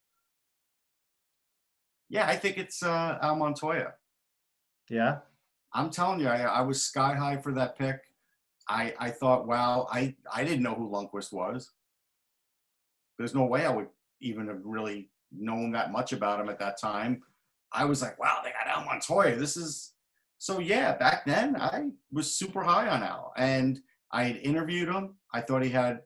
Yeah, 2.10 2.28
I 2.28 2.36
think 2.36 2.58
it's 2.58 2.82
uh, 2.82 3.20
Al 3.22 3.36
Montoya. 3.36 3.94
Yeah. 4.90 5.20
I'm 5.74 5.92
telling 5.92 6.20
you, 6.20 6.28
I, 6.28 6.42
I 6.42 6.62
was 6.62 6.82
sky 6.82 7.14
high 7.14 7.38
for 7.38 7.54
that 7.54 7.78
pick. 7.78 8.00
I 8.70 8.94
I 9.00 9.10
thought, 9.10 9.48
wow, 9.48 9.88
I 9.92 10.16
I 10.34 10.44
didn't 10.44 10.64
know 10.64 10.76
who 10.76 10.90
Lundqvist 10.90 11.34
was. 11.34 11.72
There's 13.18 13.36
no 13.36 13.46
way 13.46 13.66
I 13.66 13.72
would 13.72 13.88
even 14.22 14.48
have 14.48 14.62
really 14.64 15.10
known 15.32 15.72
that 15.72 15.92
much 15.92 16.14
about 16.14 16.40
him 16.40 16.50
at 16.50 16.60
that 16.60 16.80
time. 16.80 17.22
I 17.74 17.86
was 17.86 18.02
like, 18.02 18.20
wow, 18.20 18.40
they 18.44 18.52
got 18.52 18.68
Al 18.68 18.86
Montoya. 18.86 19.36
This 19.36 19.58
is 19.58 19.94
so 20.38 20.60
yeah. 20.60 20.96
Back 20.96 21.26
then, 21.26 21.56
I 21.56 21.90
was 22.12 22.34
super 22.34 22.64
high 22.64 22.88
on 22.88 23.04
Al, 23.04 23.34
and 23.38 23.80
I 24.12 24.24
had 24.24 24.38
interviewed 24.38 24.90
him. 24.90 25.16
I 25.34 25.42
thought 25.42 25.64
he 25.64 25.70
had, 25.70 26.00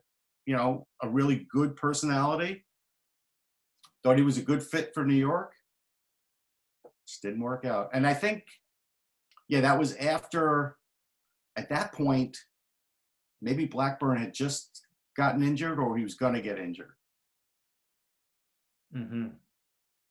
you 0.46 0.56
know, 0.56 0.86
a 1.02 1.08
really 1.08 1.46
good 1.50 1.76
personality. 1.76 2.64
Thought 4.02 4.18
he 4.18 4.24
was 4.24 4.38
a 4.38 4.42
good 4.42 4.62
fit 4.62 4.92
for 4.92 5.04
New 5.04 5.14
York. 5.14 5.52
Just 7.06 7.22
didn't 7.22 7.40
work 7.40 7.64
out, 7.64 7.90
and 7.92 8.06
I 8.06 8.14
think 8.14 8.44
yeah, 9.48 9.60
that 9.60 9.78
was 9.78 9.94
after, 9.96 10.76
at 11.56 11.68
that 11.68 11.92
point, 11.92 12.38
maybe 13.44 13.66
Blackburn 13.66 14.16
had 14.18 14.32
just 14.34 14.86
gotten 15.16 15.42
injured 15.42 15.78
or 15.78 15.96
he 15.96 16.02
was 16.02 16.14
going 16.14 16.34
to 16.34 16.40
get 16.40 16.58
injured. 16.58 16.94
hmm 18.92 19.28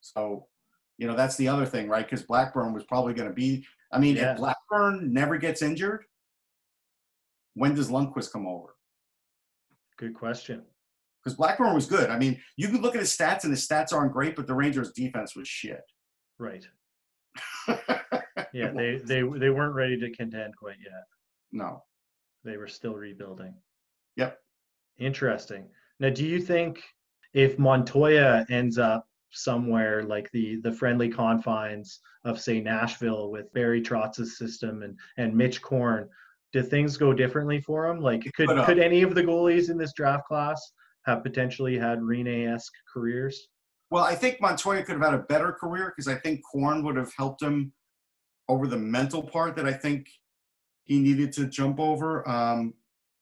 So, 0.02 0.48
you 0.98 1.08
know, 1.08 1.16
that's 1.16 1.36
the 1.36 1.48
other 1.48 1.66
thing, 1.66 1.90
right? 1.90 2.06
Because 2.06 2.24
Blackburn 2.24 2.74
was 2.74 2.84
probably 2.86 3.14
going 3.14 3.28
to 3.28 3.34
be, 3.34 3.66
I 3.92 4.00
mean, 4.00 4.16
Yeah. 4.16 4.32
if 4.34 4.38
Blackburn 4.38 5.12
never 5.12 5.38
gets 5.38 5.62
injured, 5.62 6.06
when 7.56 7.76
does 7.76 7.90
Lundqvist 7.90 8.32
come 8.32 8.48
over? 8.48 8.76
Good 9.98 10.14
question. 10.14 10.64
Because 11.24 11.36
Blackburn 11.38 11.74
was 11.74 11.86
good. 11.86 12.10
I 12.10 12.18
mean, 12.18 12.40
you 12.58 12.68
can 12.68 12.82
look 12.82 12.96
at 12.96 13.00
his 13.02 13.16
stats 13.16 13.44
and 13.44 13.52
his 13.52 13.66
stats 13.68 13.94
aren't 13.94 14.12
great, 14.14 14.36
but 14.36 14.46
the 14.48 14.54
Rangers' 14.54 14.92
defense 14.92 15.36
was 15.36 15.48
shit. 15.48 15.82
Right. 16.38 16.66
Yeah, 18.52 18.70
they 18.72 18.98
they 19.04 19.22
they 19.24 19.50
weren't 19.50 19.74
ready 19.74 19.98
to 20.00 20.12
contend 20.12 20.56
quite 20.56 20.78
yet. 20.84 21.06
no. 21.52 21.84
They 22.44 22.58
were 22.58 22.68
still 22.68 22.96
rebuilding. 22.96 23.54
Yep. 24.16 24.38
Interesting. 25.00 25.66
Now, 26.00 26.10
do 26.10 26.26
you 26.26 26.40
think 26.40 26.82
if 27.34 27.58
Montoya 27.58 28.46
ends 28.50 28.78
up 28.78 29.08
somewhere 29.32 30.04
like 30.04 30.30
the 30.32 30.58
the 30.62 30.72
friendly 30.72 31.10
confines 31.10 32.00
of 32.24 32.40
say 32.40 32.62
Nashville 32.62 33.32
with 33.32 33.52
Barry 33.54 33.82
Trotz's 33.82 34.38
system 34.38 34.84
and 34.84 34.98
and 35.18 35.36
Mitch 35.36 35.62
Korn, 35.62 36.08
do 36.52 36.62
things 36.62 36.98
go 36.98 37.14
differently 37.14 37.60
for 37.60 37.88
him? 37.88 38.00
Like 38.00 38.24
could 38.36 38.48
could, 38.48 38.58
uh, 38.58 38.66
could 38.66 38.80
any 38.80 39.02
of 39.02 39.16
the 39.16 39.24
goalies 39.24 39.70
in 39.70 39.78
this 39.78 39.94
draft 39.94 40.28
class 40.28 40.62
have 41.06 41.24
potentially 41.24 41.78
had 41.78 42.00
Rinne-esque 42.00 42.74
careers? 42.92 43.50
Well, 43.90 44.04
I 44.04 44.16
think 44.16 44.42
Montoya 44.42 44.84
could 44.84 44.96
have 44.96 45.04
had 45.04 45.14
a 45.14 45.24
better 45.24 45.52
career 45.52 45.94
because 45.96 46.08
I 46.08 46.20
think 46.20 46.42
Korn 46.52 46.84
would 46.84 46.96
have 46.96 47.12
helped 47.18 47.42
him 47.42 47.74
over 48.50 48.68
the 48.68 48.78
mental 48.78 49.22
part 49.22 49.56
that 49.56 49.66
I 49.66 49.74
think 49.74 50.08
he 50.86 51.00
needed 51.00 51.32
to 51.34 51.48
jump 51.48 51.80
over. 51.80 52.28
Um, 52.28 52.74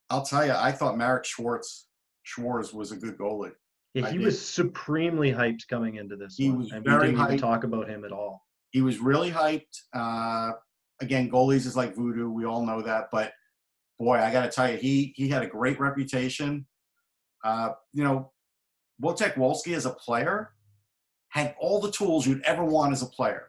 I'll 0.10 0.26
tell 0.26 0.46
you, 0.46 0.54
I 0.54 0.72
thought 0.72 0.98
Marek 0.98 1.26
Schwarz 1.26 1.86
Schwarz 2.24 2.74
was 2.74 2.92
a 2.92 2.98
good 2.98 3.18
goalie. 3.18 3.54
Yeah, 3.94 4.10
he 4.10 4.20
was 4.20 4.44
supremely 4.44 5.32
hyped 5.32 5.68
coming 5.68 5.96
into 5.98 6.16
this 6.16 6.38
He 6.38 6.50
one, 6.50 6.60
was 6.60 6.72
and 6.72 6.86
we 6.86 6.92
very 6.92 7.08
didn't 7.08 7.26
even 7.26 7.38
talk 7.38 7.64
about 7.64 7.90
him 7.90 8.06
at 8.06 8.12
all. 8.12 8.46
He 8.70 8.82
was 8.82 9.00
really 9.00 9.30
hyped. 9.30 9.82
Uh, 9.94 10.54
again, 11.02 11.30
goalies 11.30 11.66
is 11.66 11.76
like 11.76 11.96
voodoo. 11.96 12.30
We 12.30 12.46
all 12.46 12.66
know 12.66 12.82
that, 12.82 13.10
but 13.12 13.34
boy, 14.00 14.18
I 14.18 14.32
got 14.32 14.44
to 14.44 14.52
tell 14.52 14.72
you, 14.72 14.78
he 14.78 15.14
he 15.16 15.28
had 15.28 15.44
a 15.44 15.48
great 15.48 15.80
reputation. 15.80 16.66
Uh, 17.44 17.72
you 17.92 18.04
know, 18.04 18.32
Wojtek 19.02 19.36
Wolski 19.36 19.76
as 19.76 19.86
a 19.86 19.92
player 19.92 20.52
had 21.30 21.56
all 21.60 21.82
the 21.82 21.92
tools 21.92 22.26
you'd 22.28 22.44
ever 22.44 22.64
want 22.64 22.94
as 22.94 23.02
a 23.02 23.08
player, 23.08 23.48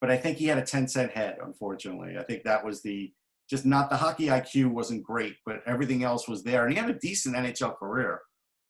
but 0.00 0.10
I 0.10 0.16
think 0.16 0.36
he 0.36 0.46
had 0.46 0.58
a 0.58 0.62
10 0.64 0.88
cent 0.88 1.12
head. 1.12 1.38
Unfortunately, 1.42 2.16
I 2.18 2.22
think 2.22 2.42
that 2.44 2.64
was 2.64 2.82
the 2.82 3.12
just 3.48 3.64
not 3.64 3.88
the 3.90 3.96
hockey 3.96 4.26
IQ 4.26 4.66
wasn't 4.72 5.02
great, 5.02 5.36
but 5.46 5.60
everything 5.66 6.02
else 6.04 6.28
was 6.28 6.42
there, 6.44 6.64
and 6.66 6.72
he 6.74 6.78
had 6.80 6.90
a 6.90 6.98
decent 6.98 7.34
NHL 7.36 7.76
career. 7.76 8.20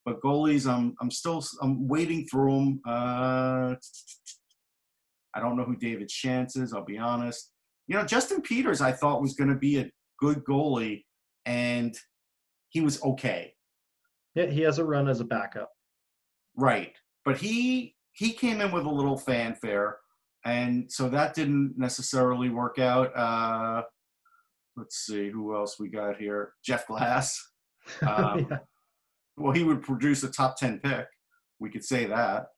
But 0.04 0.20
goalies, 0.22 0.66
I'm 0.70 0.94
I'm 1.00 1.10
still 1.10 1.44
I'm 1.62 1.86
wading 1.88 2.26
through 2.26 2.54
them. 2.54 2.80
Uh, 2.86 3.74
I 5.34 5.40
don't 5.40 5.56
know 5.56 5.64
who 5.64 5.76
David 5.76 6.08
Shantz 6.08 6.56
is. 6.56 6.72
I'll 6.72 6.84
be 6.84 6.98
honest. 6.98 7.52
You 7.86 7.96
know, 7.96 8.04
Justin 8.04 8.42
Peters, 8.42 8.80
I 8.80 8.92
thought 8.92 9.22
was 9.22 9.34
going 9.34 9.50
to 9.50 9.56
be 9.56 9.78
a 9.78 9.90
good 10.18 10.44
goalie, 10.44 11.04
and 11.46 11.94
he 12.70 12.80
was 12.80 13.02
okay, 13.02 13.54
Yeah, 14.34 14.46
he 14.46 14.60
has 14.62 14.78
a 14.78 14.84
run 14.84 15.08
as 15.08 15.20
a 15.20 15.24
backup. 15.24 15.70
right? 16.56 16.92
But 17.24 17.38
he 17.38 17.94
he 18.12 18.32
came 18.32 18.60
in 18.60 18.72
with 18.72 18.84
a 18.84 18.90
little 18.90 19.16
fanfare, 19.18 19.98
and 20.44 20.90
so 20.90 21.08
that 21.08 21.34
didn't 21.34 21.74
necessarily 21.76 22.48
work 22.50 22.78
out. 22.78 23.16
Uh, 23.16 23.82
let's 24.78 24.96
see 24.96 25.28
who 25.30 25.54
else 25.54 25.78
we 25.78 25.88
got 25.88 26.16
here. 26.16 26.52
Jeff 26.64 26.86
Glass. 26.86 27.38
Um, 28.06 28.46
Yeah, 28.50 28.58
Well, 29.38 29.54
he 29.54 29.64
would 29.64 29.82
produce 29.82 30.22
a 30.22 30.30
top 30.30 30.58
ten 30.58 30.78
pick. 30.78 31.06
We 31.58 31.70
could 31.70 31.84
say 31.84 32.04
that. 32.04 32.48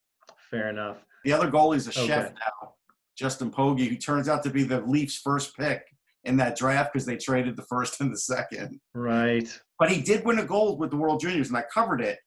fair 0.51 0.71
enough. 0.71 1.05
The 1.25 1.33
other 1.33 1.49
goalie's 1.49 1.87
a 1.87 1.93
chef 1.93 2.33
now, 2.33 2.75
Justin 3.17 3.51
Pogge, 3.51 3.89
who 3.89 3.97
turns 3.97 4.29
out 4.29 4.43
to 4.43 4.51
be 4.51 4.65
the 4.65 4.81
Leafs' 4.81 5.19
first 5.19 5.57
pick 5.57 5.85
in 6.25 6.37
that 6.39 6.57
draft 6.57 6.93
because 6.93 7.07
they 7.07 7.17
traded 7.17 7.57
the 7.57 7.63
first 7.65 8.01
and 8.01 8.13
the 8.13 8.19
second. 8.19 8.81
Right. 8.93 9.49
But 9.79 9.91
he 9.91 10.01
did 10.03 10.25
win 10.25 10.41
a 10.41 10.45
gold 10.45 10.81
with 10.81 10.91
the 10.91 10.97
World 10.97 11.21
Juniors, 11.21 11.49
and 11.49 11.57
I 11.57 11.65
covered 11.73 12.01
it. 12.01 12.19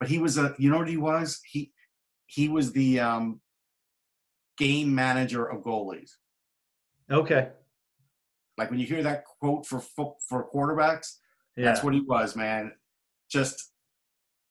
But 0.00 0.08
he 0.08 0.18
was 0.18 0.38
a, 0.38 0.54
you 0.58 0.70
know 0.70 0.78
what 0.78 0.88
he 0.88 0.96
was? 0.96 1.40
He 1.44 1.70
he 2.26 2.48
was 2.48 2.72
the 2.72 2.98
um, 2.98 3.40
game 4.56 4.94
manager 4.94 5.44
of 5.44 5.62
goalies. 5.62 6.12
Okay. 7.10 7.50
Like 8.58 8.70
when 8.70 8.78
you 8.78 8.86
hear 8.86 9.02
that 9.02 9.24
quote 9.24 9.66
for 9.66 9.80
for 9.80 10.48
quarterbacks, 10.52 11.16
Yeah. 11.56 11.64
that's 11.66 11.82
what 11.82 11.94
he 11.94 12.00
was, 12.00 12.36
man. 12.36 12.72
Just 13.30 13.72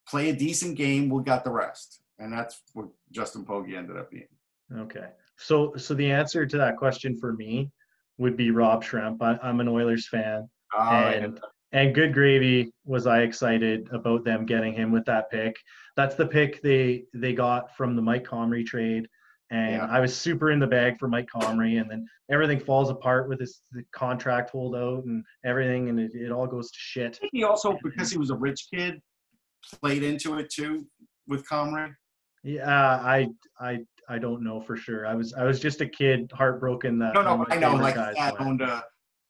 play 0.10 0.30
a 0.30 0.36
decent 0.36 0.76
game, 0.78 1.10
we 1.10 1.24
got 1.24 1.44
the 1.44 1.52
rest, 1.52 2.02
and 2.20 2.34
that's 2.34 2.62
what 2.74 2.88
Justin 3.12 3.46
Pogge 3.46 3.76
ended 3.76 3.98
up 3.98 4.10
being. 4.12 4.28
Okay. 4.76 5.08
So 5.38 5.74
so 5.76 5.94
the 5.94 6.12
answer 6.12 6.46
to 6.46 6.58
that 6.58 6.78
question 6.78 7.18
for 7.20 7.34
me 7.34 7.72
would 8.18 8.38
be 8.38 8.52
Rob 8.52 8.84
Schremp. 8.84 9.22
I, 9.22 9.38
I'm 9.48 9.60
an 9.60 9.68
Oilers 9.68 10.08
fan. 10.08 10.50
Ah, 10.74 11.08
and 11.10 11.40
and 11.74 11.96
good 11.96 12.14
gravy 12.14 12.72
was 12.86 13.08
I 13.08 13.22
excited 13.22 13.88
about 13.92 14.24
them 14.26 14.46
getting 14.46 14.74
him 14.74 14.92
with 14.92 15.06
that 15.06 15.30
pick. 15.32 15.56
That's 15.96 16.16
the 16.16 16.26
pick 16.28 16.62
they 16.62 17.06
they 17.14 17.34
got 17.34 17.76
from 17.76 17.96
the 17.96 18.02
Mike 18.02 18.26
Comrie 18.26 18.66
trade. 18.66 19.08
And 19.52 19.74
Yeah. 19.76 19.86
I 19.88 20.00
was 20.00 20.16
super 20.16 20.52
in 20.52 20.60
the 20.60 20.68
bag 20.68 20.98
for 20.98 21.08
Mike 21.10 21.28
Comrie, 21.34 21.80
and 21.80 21.90
then 21.92 22.08
everything 22.32 22.60
falls 22.60 22.90
apart 22.90 23.28
with 23.28 23.40
his 23.42 23.62
the 23.74 23.84
contract 23.94 24.50
holdout 24.52 25.04
and 25.04 25.24
everything, 25.46 25.90
and 25.90 26.00
it, 26.00 26.14
it 26.16 26.32
all 26.32 26.48
goes 26.48 26.72
to 26.72 26.78
shit. 26.80 27.20
he 27.34 27.44
also 27.44 27.78
because 27.84 28.10
he 28.10 28.18
was 28.18 28.30
a 28.30 28.36
rich 28.36 28.68
kid 28.74 29.00
played 29.80 30.04
into 30.04 30.40
it 30.40 30.50
too 30.50 30.88
with 31.28 31.48
Comrie. 31.48 31.94
Yeah, 32.44 32.66
I 32.70 33.28
I 33.60 33.80
I 34.10 34.18
don't 34.18 34.42
know 34.42 34.62
for 34.62 34.78
sure. 34.78 35.06
I 35.06 35.16
was 35.16 35.34
I 35.34 35.44
was 35.44 35.60
just 35.60 35.82
a 35.82 35.88
kid, 35.88 36.32
heartbroken 36.34 36.98
that 37.00 37.14
No, 37.14 37.22
no, 37.22 37.46
I 37.50 37.58
know. 37.58 37.76
Like 37.76 37.96
dad 37.96 38.36
owned 38.40 38.62
a 38.62 38.84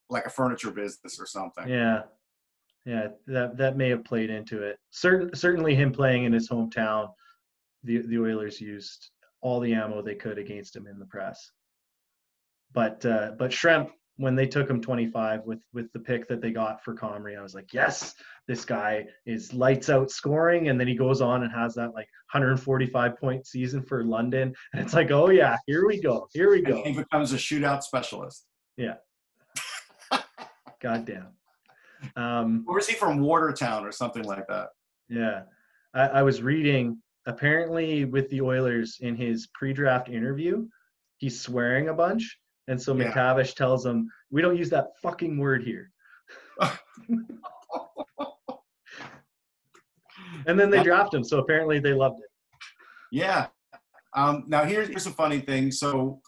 like 0.08 0.26
a 0.26 0.30
furniture 0.30 0.70
business 0.70 1.18
or 1.20 1.26
something. 1.26 1.68
Yeah, 1.68 2.02
yeah, 2.86 3.08
that 3.26 3.56
that 3.56 3.76
may 3.76 3.88
have 3.88 4.04
played 4.04 4.30
into 4.30 4.62
it. 4.62 4.78
Certain 4.90 5.34
certainly 5.34 5.74
him 5.74 5.90
playing 5.92 6.24
in 6.24 6.32
his 6.32 6.48
hometown, 6.48 7.08
the 7.82 7.98
the 8.06 8.18
Oilers 8.18 8.60
used 8.60 9.10
all 9.42 9.60
the 9.60 9.74
ammo 9.74 10.00
they 10.02 10.14
could 10.14 10.38
against 10.38 10.74
him 10.74 10.86
in 10.86 10.98
the 10.98 11.06
press. 11.06 11.50
But 12.72 13.04
uh, 13.04 13.32
but 13.38 13.50
Schremp, 13.50 13.90
when 14.16 14.34
they 14.34 14.46
took 14.46 14.68
him 14.70 14.80
25 14.80 15.44
with 15.44 15.58
with 15.74 15.92
the 15.92 15.98
pick 15.98 16.26
that 16.28 16.40
they 16.40 16.50
got 16.52 16.82
for 16.82 16.94
Comrie, 16.94 17.38
I 17.38 17.42
was 17.42 17.54
like, 17.54 17.72
yes, 17.74 18.14
this 18.48 18.64
guy 18.64 19.04
is 19.26 19.52
lights 19.52 19.90
out 19.90 20.10
scoring, 20.10 20.68
and 20.68 20.80
then 20.80 20.88
he 20.88 20.94
goes 20.94 21.20
on 21.20 21.42
and 21.42 21.52
has 21.52 21.74
that 21.74 21.92
like 21.94 22.08
145 22.32 23.18
point 23.18 23.46
season 23.46 23.82
for 23.82 24.04
London, 24.04 24.54
and 24.72 24.82
it's 24.82 24.94
like, 24.94 25.10
oh 25.10 25.28
yeah, 25.30 25.56
here 25.66 25.86
we 25.86 26.00
go, 26.00 26.28
here 26.32 26.50
we 26.50 26.58
And 26.58 26.66
go. 26.66 26.82
he 26.82 26.92
becomes 26.92 27.32
a 27.32 27.36
shootout 27.36 27.82
specialist. 27.82 28.46
Yeah. 28.78 28.94
Goddamn. 30.80 31.28
Um, 32.16 32.64
Or 32.66 32.78
is 32.78 32.88
he 32.88 32.94
from 32.94 33.20
Watertown 33.20 33.84
or 33.84 33.92
something 33.92 34.24
like 34.24 34.46
that? 34.48 34.68
Yeah. 35.08 35.42
I, 35.94 36.08
I 36.08 36.22
was 36.22 36.42
reading 36.42 36.98
apparently 37.26 38.04
with 38.04 38.28
the 38.30 38.40
Oilers 38.40 38.98
in 39.00 39.16
his 39.16 39.48
pre-draft 39.54 40.08
interview, 40.08 40.66
he's 41.18 41.40
swearing 41.40 41.88
a 41.88 41.94
bunch. 41.94 42.38
And 42.68 42.80
so 42.80 42.94
Yeah. 42.96 43.12
MacTavish 43.12 43.54
tells 43.54 43.84
him, 43.84 44.10
we 44.30 44.42
don't 44.42 44.56
use 44.56 44.70
that 44.70 44.96
fucking 45.02 45.38
word 45.38 45.62
here. 45.62 45.90
And 50.46 50.58
then 50.58 50.70
they 50.70 50.82
draft 50.82 51.14
him. 51.14 51.24
So 51.24 51.38
apparently 51.38 51.78
they 51.78 51.92
loved 51.92 52.20
it. 52.20 52.30
Yeah. 53.10 53.48
Um, 54.14 54.44
now 54.46 54.64
here's 54.64 54.88
here's 54.88 55.06
a 55.06 55.10
funny 55.10 55.40
thing. 55.40 55.70
So 55.70 56.20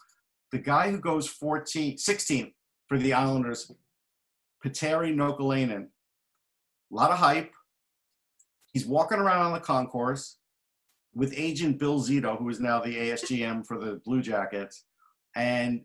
the 0.51 0.57
guy 0.57 0.89
who 0.89 0.99
goes 0.99 1.27
14, 1.27 1.97
16 1.97 2.53
for 2.87 2.97
the 2.97 3.13
Islanders, 3.13 3.71
Petteri 4.63 5.13
Nokelainen, 5.13 5.83
a 5.83 6.95
lot 6.95 7.11
of 7.11 7.17
hype. 7.17 7.51
He's 8.73 8.85
walking 8.85 9.19
around 9.19 9.45
on 9.45 9.53
the 9.53 9.59
concourse 9.59 10.37
with 11.15 11.33
agent 11.35 11.79
Bill 11.79 11.99
Zito, 11.99 12.37
who 12.37 12.49
is 12.49 12.59
now 12.59 12.81
the 12.81 12.95
ASGM 12.95 13.65
for 13.65 13.79
the 13.79 14.01
Blue 14.05 14.21
Jackets, 14.21 14.83
and 15.35 15.81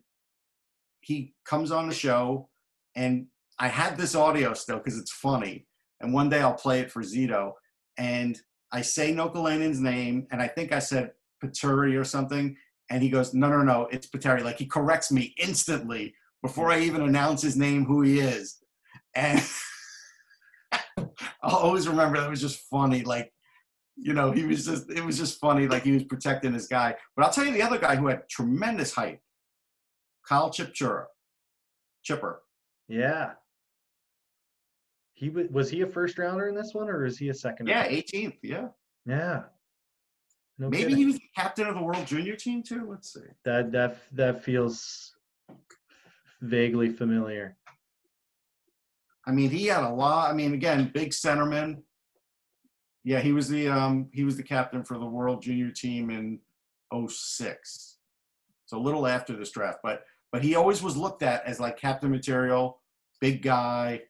he 1.01 1.35
comes 1.45 1.71
on 1.71 1.89
the 1.89 1.95
show. 1.95 2.49
And 2.97 3.27
I 3.59 3.69
had 3.69 3.97
this 3.97 4.15
audio 4.15 4.53
still 4.55 4.79
because 4.79 4.99
it's 4.99 5.13
funny. 5.13 5.67
And 6.01 6.13
one 6.13 6.29
day 6.29 6.41
I'll 6.41 6.55
play 6.55 6.81
it 6.81 6.91
for 6.91 7.03
Zito. 7.03 7.53
And 7.97 8.39
I 8.73 8.83
say 8.83 9.13
Nokelainen's 9.13 9.81
name, 9.81 10.27
and 10.31 10.43
I 10.43 10.49
think 10.49 10.73
I 10.73 10.79
said 10.79 11.13
Paturi 11.43 11.99
or 11.99 12.05
something, 12.05 12.57
and 12.91 13.03
he 13.03 13.09
goes, 13.09 13.35
"No, 13.35 13.49
no, 13.49 13.63
no, 13.63 13.89
it's 13.91 14.07
Petteri." 14.09 14.43
Like 14.43 14.59
he 14.59 14.67
corrects 14.67 15.13
me 15.13 15.35
instantly 15.37 16.15
before 16.43 16.71
I 16.71 16.81
even 16.81 17.03
announce 17.03 17.43
his 17.43 17.57
name, 17.57 17.85
who 17.85 18.03
he 18.03 18.21
is, 18.21 18.59
and 19.15 19.43
I'll 21.43 21.57
always 21.57 21.89
remember 21.89 22.19
that 22.19 22.31
was 22.31 22.41
just 22.41 22.61
funny. 22.71 23.03
Like, 23.03 23.33
you 24.03 24.13
know, 24.15 24.31
he 24.33 24.45
was 24.45 24.65
just 24.65 24.91
it 24.91 25.05
was 25.05 25.19
just 25.19 25.39
funny. 25.41 25.69
Like 25.69 25.83
he 25.83 25.93
was 25.93 26.05
protecting 26.05 26.53
his 26.53 26.67
guy. 26.67 26.95
But 27.17 27.25
I'll 27.27 27.33
tell 27.33 27.45
you 27.45 27.53
the 27.53 27.63
other 27.63 27.79
guy 27.79 27.97
who 27.97 28.07
had 28.09 28.29
tremendous 28.29 28.93
hype, 28.95 29.21
Kyle 30.27 30.51
Chipchura, 30.51 31.05
Chipper. 32.03 32.43
Yeah. 32.89 33.33
He 35.13 35.29
wa- 35.29 35.45
was 35.51 35.69
he 35.71 35.83
a 35.83 35.87
first 35.87 36.19
rounder 36.19 36.49
in 36.49 36.55
this 36.55 36.73
one 36.73 36.89
or 36.89 37.05
is 37.05 37.19
he 37.19 37.29
a 37.29 37.35
second? 37.35 37.69
Yeah, 37.69 37.83
rounder? 37.83 37.97
18th. 37.97 38.39
Yeah, 38.43 38.69
Yeah. 39.07 39.43
No 40.59 40.69
maybe 40.69 40.83
kidding. 40.85 40.97
he 40.99 41.07
was 41.07 41.15
the 41.17 41.31
captain 41.37 41.67
of 41.67 41.75
the 41.75 41.83
World 41.83 42.07
Junior 42.07 42.37
team 42.37 42.63
too. 42.63 42.87
Let's 42.89 43.13
see. 43.15 43.21
that 43.45 43.73
that 43.73 43.99
that 44.13 44.45
feels 44.45 45.15
vaguely 46.43 46.91
familiar. 46.91 47.57
I 49.27 49.33
mean, 49.33 49.51
he 49.51 49.67
had 49.67 49.85
a 49.85 49.91
lot. 49.91 50.31
I 50.31 50.35
mean, 50.35 50.55
again, 50.55 50.91
big 50.93 51.11
centerman. 51.11 51.83
Yeah, 53.05 53.21
he 53.21 53.33
was 53.33 53.49
the 53.49 53.69
um 53.69 54.09
he 54.13 54.25
was 54.25 54.37
the 54.37 54.43
captain 54.43 54.85
for 54.85 54.99
the 54.99 55.07
World 55.07 55.43
Junior 55.43 55.71
team 55.71 56.11
in 56.11 56.39
06. 57.09 57.97
So 58.67 58.79
a 58.79 58.81
little 58.81 59.07
after 59.07 59.37
this 59.37 59.51
draft, 59.51 59.79
but 59.83 60.05
but 60.33 60.43
he 60.43 60.55
always 60.55 60.83
was 60.83 60.97
looked 60.97 61.23
at 61.23 61.45
as 61.45 61.59
like 61.59 61.77
captain 61.77 62.11
material, 62.11 62.81
big 63.21 63.43
guy. 63.43 64.03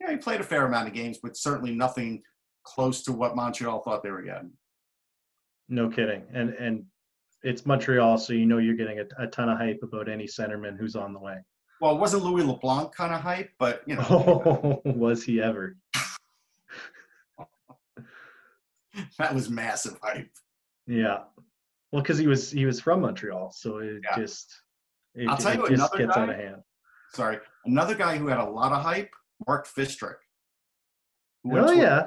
Yeah, 0.00 0.10
he 0.10 0.16
played 0.16 0.40
a 0.40 0.44
fair 0.44 0.66
amount 0.66 0.88
of 0.88 0.94
games, 0.94 1.18
but 1.22 1.36
certainly 1.36 1.74
nothing 1.74 2.22
close 2.64 3.02
to 3.02 3.12
what 3.12 3.36
Montreal 3.36 3.80
thought 3.82 4.02
they 4.02 4.10
were 4.10 4.22
getting. 4.22 4.52
No 5.68 5.88
kidding. 5.88 6.24
And 6.32 6.50
and 6.54 6.84
it's 7.42 7.66
Montreal, 7.66 8.18
so 8.18 8.32
you 8.32 8.46
know 8.46 8.58
you're 8.58 8.74
getting 8.74 9.00
a, 9.00 9.04
a 9.22 9.26
ton 9.28 9.48
of 9.48 9.58
hype 9.58 9.80
about 9.82 10.08
any 10.08 10.26
centerman 10.26 10.78
who's 10.78 10.96
on 10.96 11.12
the 11.12 11.20
way. 11.20 11.36
Well, 11.80 11.94
it 11.94 12.00
wasn't 12.00 12.24
Louis 12.24 12.42
LeBlanc 12.42 12.92
kind 12.94 13.14
of 13.14 13.20
hype, 13.20 13.50
but 13.58 13.82
you 13.86 13.94
know, 13.94 14.02
Oh, 14.84 14.90
was 14.90 15.22
he 15.22 15.40
ever? 15.40 15.76
that 19.18 19.34
was 19.34 19.48
massive 19.50 19.98
hype. 20.02 20.30
Yeah. 20.86 21.18
Well, 21.92 22.02
because 22.02 22.18
he 22.18 22.26
was 22.26 22.50
he 22.50 22.66
was 22.66 22.80
from 22.80 23.00
Montreal, 23.02 23.50
so 23.52 23.78
it 23.78 24.00
Yeah. 24.04 24.16
just 24.16 24.52
it, 25.14 25.28
I'll 25.28 25.36
tell 25.36 25.54
you 25.54 25.60
just 25.68 25.72
another 25.94 25.98
gets 25.98 26.16
out 26.16 26.28
of 26.28 26.36
hand. 26.36 26.62
Sorry, 27.14 27.38
another 27.64 27.94
guy 27.94 28.18
who 28.18 28.26
had 28.28 28.38
a 28.38 28.44
lot 28.44 28.72
of 28.72 28.82
hype, 28.82 29.10
Mark 29.46 29.66
Fistric. 29.66 30.16
Oh 31.50 31.72
yeah. 31.72 32.06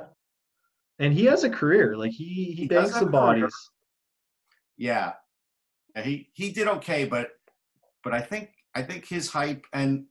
And 0.99 1.13
he 1.13 1.25
has 1.25 1.43
a 1.43 1.49
career. 1.49 1.97
Like 1.97 2.11
he 2.11 2.25
he, 2.25 2.53
He 2.53 2.67
does 2.67 2.83
bangs 2.83 2.93
have 2.93 2.99
some 2.99 3.11
career. 3.11 3.21
bodies. 3.41 3.55
Yeah. 4.77 5.13
Yeah, 5.95 6.03
he 6.03 6.29
he 6.33 6.51
did 6.51 6.67
okay, 6.67 7.05
but 7.05 7.29
but 8.03 8.13
I 8.13 8.21
think 8.21 8.51
I 8.75 8.81
think 8.83 9.07
his 9.07 9.29
hype 9.29 9.65
and 9.73 10.05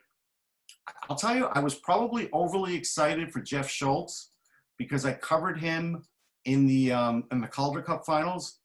I'll 1.08 1.16
tell 1.16 1.36
you, 1.36 1.46
I 1.46 1.60
was 1.60 1.76
probably 1.76 2.28
overly 2.32 2.74
excited 2.74 3.32
for 3.32 3.40
Jeff 3.40 3.68
Schultz 3.70 4.32
because 4.78 5.04
I 5.06 5.12
covered 5.12 5.58
him 5.58 6.02
in 6.44 6.66
the 6.66 6.92
um, 6.92 7.24
in 7.32 7.40
the 7.40 7.48
Calder 7.48 7.82
Cup 7.82 8.04
Finals. 8.06 8.58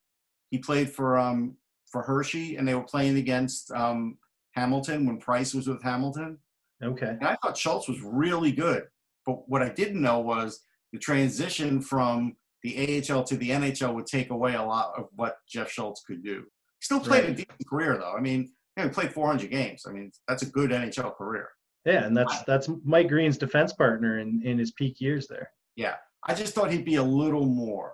He 0.51 0.57
played 0.59 0.89
for 0.89 1.17
um, 1.17 1.57
for 1.91 2.01
Hershey, 2.01 2.55
and 2.57 2.67
they 2.67 2.75
were 2.75 2.83
playing 2.83 3.17
against 3.17 3.71
um, 3.71 4.17
Hamilton 4.53 5.05
when 5.05 5.17
Price 5.17 5.53
was 5.53 5.67
with 5.67 5.81
Hamilton. 5.83 6.37
Okay. 6.83 7.07
And 7.19 7.25
I 7.25 7.35
thought 7.41 7.57
Schultz 7.57 7.87
was 7.87 8.01
really 8.01 8.51
good, 8.51 8.83
but 9.25 9.47
what 9.49 9.61
I 9.61 9.69
didn't 9.69 10.01
know 10.01 10.19
was 10.19 10.61
the 10.91 10.99
transition 10.99 11.81
from 11.81 12.35
the 12.63 13.01
AHL 13.09 13.23
to 13.23 13.37
the 13.37 13.49
NHL 13.51 13.93
would 13.95 14.07
take 14.07 14.29
away 14.29 14.55
a 14.55 14.63
lot 14.63 14.93
of 14.97 15.07
what 15.15 15.37
Jeff 15.47 15.69
Schultz 15.71 16.03
could 16.05 16.23
do. 16.23 16.43
Still 16.81 16.99
played 16.99 17.23
a 17.23 17.27
Right. 17.27 17.37
decent 17.37 17.69
career 17.69 17.97
though. 17.97 18.13
I 18.13 18.19
mean, 18.21 18.41
you 18.75 18.83
know, 18.83 18.83
he 18.83 18.89
played 18.89 19.13
400 19.13 19.49
games. 19.49 19.85
I 19.87 19.91
mean, 19.91 20.11
that's 20.27 20.43
a 20.43 20.47
good 20.47 20.71
NHL 20.71 21.15
career. 21.15 21.49
Yeah, 21.85 22.05
and 22.05 22.17
that's 22.17 22.43
that's 22.43 22.67
Mike 22.83 23.07
Green's 23.07 23.37
defense 23.37 23.71
partner 23.71 24.19
in 24.19 24.41
in 24.43 24.57
his 24.57 24.71
peak 24.71 24.99
years 24.99 25.27
there. 25.27 25.49
Yeah, 25.75 25.95
I 26.25 26.33
just 26.33 26.53
thought 26.55 26.71
he'd 26.71 26.85
be 26.85 26.95
a 26.95 27.03
little 27.03 27.45
more. 27.45 27.93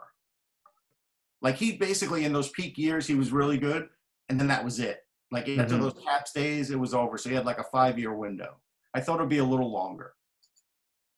Like 1.41 1.55
he 1.55 1.73
basically 1.77 2.25
in 2.25 2.33
those 2.33 2.49
peak 2.49 2.77
years 2.77 3.07
he 3.07 3.15
was 3.15 3.31
really 3.31 3.57
good, 3.57 3.89
and 4.29 4.39
then 4.39 4.47
that 4.47 4.63
was 4.63 4.79
it. 4.79 5.05
Like 5.31 5.47
after 5.49 5.75
Mhm. 5.75 5.81
those 5.81 6.03
Caps 6.03 6.33
days, 6.33 6.71
it 6.71 6.79
was 6.79 6.93
over. 6.93 7.17
So 7.17 7.29
he 7.29 7.35
had 7.35 7.45
like 7.45 7.57
a 7.57 7.63
five-year 7.63 8.13
window. 8.13 8.57
I 8.93 9.01
thought 9.01 9.15
it'd 9.15 9.29
be 9.29 9.37
a 9.39 9.43
little 9.43 9.71
longer. 9.71 10.13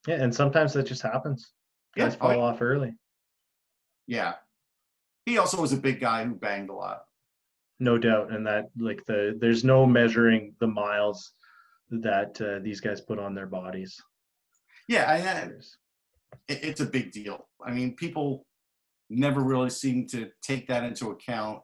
Yeah, 0.08 0.22
and 0.22 0.34
sometimes 0.34 0.74
that 0.74 0.84
just 0.86 1.02
happens. 1.02 1.52
Yeah, 1.96 2.06
Guys 2.06 2.16
oh, 2.16 2.20
fall 2.20 2.42
off 2.42 2.62
early. 2.62 2.96
Yeah. 4.08 4.36
He 5.26 5.38
also 5.38 5.62
was 5.62 5.74
a 5.74 5.78
big 5.78 6.00
guy 6.00 6.26
who 6.26 6.36
banged 6.36 6.70
a 6.70 6.74
lot. 6.74 7.06
No 7.80 7.98
doubt. 7.98 8.32
And 8.32 8.46
that 8.46 8.70
like 8.78 9.06
the 9.06 9.38
there's 9.40 9.64
no 9.64 9.86
measuring 9.86 10.56
the 10.60 10.68
miles 10.68 11.34
that 11.90 12.40
uh, 12.42 12.60
these 12.60 12.82
guys 12.82 13.02
put 13.02 13.20
on 13.20 13.34
their 13.34 13.48
bodies. 13.48 14.00
Yeah, 14.88 15.06
I, 15.10 15.16
I, 15.16 15.50
it, 16.48 16.64
it's 16.64 16.82
a 16.82 16.86
big 16.86 17.12
deal. 17.12 17.48
I 17.66 17.72
mean, 17.72 17.96
people 17.96 18.46
never 19.10 19.42
really 19.42 19.70
seem 19.70 20.08
to 20.08 20.30
take 20.42 20.68
that 20.68 20.84
into 20.84 21.12
account 21.12 21.62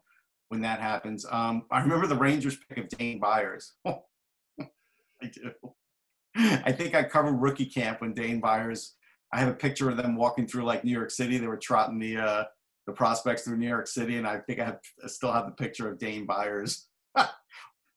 when 0.50 0.62
that 0.62 0.82
happens. 0.82 1.26
Um, 1.30 1.64
I 1.72 1.82
remember 1.82 2.08
the 2.08 2.16
Rangers 2.16 2.58
pick 2.68 2.78
of 2.78 2.90
Dane 2.90 3.20
Byers. 3.20 3.74
I 3.88 5.28
do. 5.32 5.52
I 6.36 6.72
think 6.72 6.96
I 6.96 7.04
covered 7.04 7.34
rookie 7.34 7.66
camp 7.66 8.02
when 8.02 8.14
Dane 8.14 8.40
Byers. 8.40 8.96
I 9.34 9.40
have 9.40 9.50
a 9.50 9.54
picture 9.54 9.90
of 9.90 9.98
them 9.98 10.16
walking 10.16 10.48
through 10.48 10.64
like 10.64 10.84
New 10.84 10.92
York 10.92 11.12
City. 11.12 11.38
They 11.38 11.48
were 11.48 11.58
trotting 11.58 12.00
the 12.00 12.18
uh, 12.18 12.44
the 12.88 12.94
prospects 12.94 13.44
through 13.44 13.58
New 13.58 13.68
York 13.68 13.88
City, 13.88 14.18
and 14.18 14.28
I 14.28 14.40
think 14.40 14.60
I, 14.60 14.66
have, 14.66 14.80
I 15.04 15.08
still 15.08 15.32
have 15.32 15.46
the 15.46 15.52
picture 15.52 15.90
of 15.92 16.00
Dane 16.00 16.26
Byers 16.26 16.88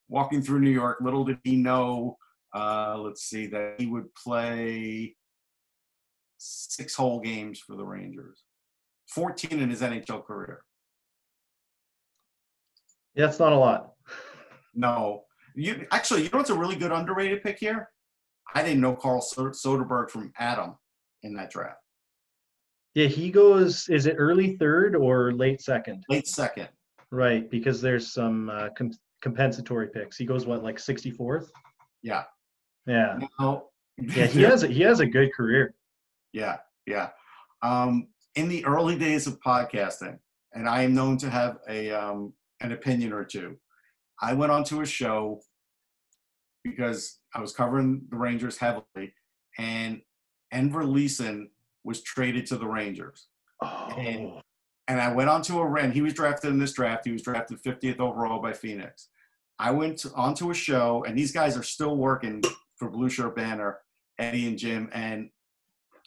walking 0.09 0.43
through 0.43 0.61
New 0.61 0.71
York. 0.71 0.99
Little 1.01 1.25
did 1.25 1.39
he 1.45 1.57
know, 1.57 2.19
uh, 2.55 2.97
let's 2.99 3.23
see, 3.23 3.47
that 3.47 3.77
he 3.79 3.87
would 3.87 4.15
play 4.15 5.17
six 6.43 6.95
whole 6.95 7.21
games 7.21 7.61
for 7.61 7.77
the 7.77 7.85
Rangers, 7.85 8.45
14 9.09 9.61
in 9.61 9.71
his 9.71 9.81
NHL 9.81 10.25
career. 10.25 10.63
Yeah, 13.15 13.29
it's 13.29 13.39
not 13.39 13.53
a 13.53 13.57
lot. 13.57 13.93
No, 14.75 15.25
you 15.55 15.87
actually, 15.91 16.23
you 16.23 16.31
know 16.31 16.39
what's 16.39 16.51
a 16.51 16.59
really 16.59 16.77
good 16.77 16.93
underrated 16.93 17.43
pick 17.43 17.59
here? 17.59 17.91
I 18.55 18.63
didn't 18.63 18.81
know 18.81 18.95
Carl 18.97 19.23
Soderberg 19.23 20.11
from 20.11 20.33
Adam 20.39 20.77
in 21.23 21.35
that 21.35 21.51
draft. 21.51 21.79
Yeah, 22.95 23.07
he 23.07 23.31
goes. 23.31 23.89
Is 23.89 24.07
it 24.07 24.17
early 24.19 24.57
third 24.57 24.97
or 24.97 25.33
late 25.33 25.63
second? 25.63 26.05
Late 26.09 26.27
second. 26.27 26.69
Right, 27.11 27.51
because 27.51 27.81
there's 27.81 28.13
some 28.13 28.51
uh, 28.51 28.69
com- 28.77 28.93
compensatory 29.23 29.89
picks. 29.89 30.17
He 30.17 30.25
goes 30.25 30.47
what, 30.47 30.63
like 30.63 30.77
64th? 30.77 31.49
Yeah. 32.03 32.25
Yeah. 32.87 33.19
Now, 33.39 33.65
yeah, 33.99 34.27
he 34.27 34.43
has 34.43 34.63
a, 34.63 34.67
he 34.69 34.83
has 34.83 35.01
a 35.01 35.07
good 35.07 35.33
career. 35.35 35.75
Yeah, 36.33 36.59
yeah. 36.87 37.11
Um, 37.63 38.09
in 38.35 38.49
the 38.49 38.65
early 38.65 38.99
days 38.99 39.27
of 39.27 39.41
podcasting, 39.41 40.19
and 40.55 40.69
I 40.69 40.83
am 40.83 40.95
known 40.95 41.17
to 41.19 41.31
have 41.31 41.59
a 41.69 41.91
um, 41.91 42.33
an 42.61 42.73
opinion 42.73 43.13
or 43.13 43.25
two. 43.25 43.57
I 44.21 44.35
went 44.35 44.53
onto 44.53 44.81
a 44.81 44.87
show 44.87 45.41
because 46.65 47.19
I 47.35 47.41
was 47.41 47.53
covering 47.53 48.03
the 48.11 48.17
Rangers 48.17 48.59
heavily, 48.59 49.15
and 49.59 50.01
Enver 50.53 50.85
Lisin 50.85 51.49
was 51.85 52.03
traded 52.03 52.47
to 52.47 52.57
the 52.57 52.67
Rangers. 52.67 53.27
Oh. 53.63 53.89
And, 53.99 54.43
and 54.89 55.01
I 55.01 55.13
went 55.13 55.29
onto 55.29 55.59
a 55.59 55.67
rent. 55.67 55.95
He 55.95 56.03
was 56.03 56.15
drafted 56.15 56.51
in 56.51 56.59
this 56.59 56.73
draft. 56.73 57.07
He 57.07 57.13
was 57.13 57.23
drafted 57.23 57.63
50th 57.63 58.01
overall 58.01 58.41
by 58.41 58.53
Phoenix. 58.53 59.09
I 59.59 59.71
went 59.71 59.99
to, 59.99 60.13
onto 60.15 60.51
a 60.51 60.55
show, 60.55 61.05
and 61.07 61.17
these 61.17 61.33
guys 61.33 61.57
are 61.57 61.63
still 61.63 61.97
working 61.97 62.43
for 62.77 62.91
Blueshirt 62.91 63.37
Banter, 63.37 63.79
Eddie 64.19 64.49
and 64.49 64.59
Jim. 64.59 64.91
And 64.93 65.31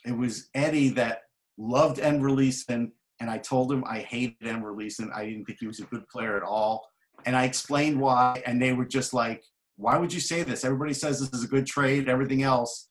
it 0.05 0.15
was 0.17 0.49
Eddie 0.53 0.89
that 0.89 1.21
loved 1.57 1.99
Enver 1.99 2.29
Lisin, 2.29 2.91
and 3.19 3.29
I 3.29 3.37
told 3.37 3.71
him 3.71 3.83
I 3.87 3.99
hated 3.99 4.47
Enver 4.47 4.73
Lisin. 4.73 5.11
I 5.13 5.25
didn't 5.25 5.45
think 5.45 5.59
he 5.59 5.67
was 5.67 5.79
a 5.79 5.85
good 5.85 6.07
player 6.07 6.37
at 6.37 6.43
all. 6.43 6.87
And 7.25 7.35
I 7.35 7.45
explained 7.45 7.99
why, 7.99 8.41
and 8.45 8.61
they 8.61 8.73
were 8.73 8.85
just 8.85 9.13
like, 9.13 9.43
why 9.77 9.97
would 9.97 10.13
you 10.13 10.19
say 10.19 10.43
this? 10.43 10.63
Everybody 10.63 10.93
says 10.93 11.19
this 11.19 11.33
is 11.33 11.43
a 11.43 11.49
good 11.49 11.65
trade, 11.65 12.07
everything 12.07 12.43
else. 12.43 12.89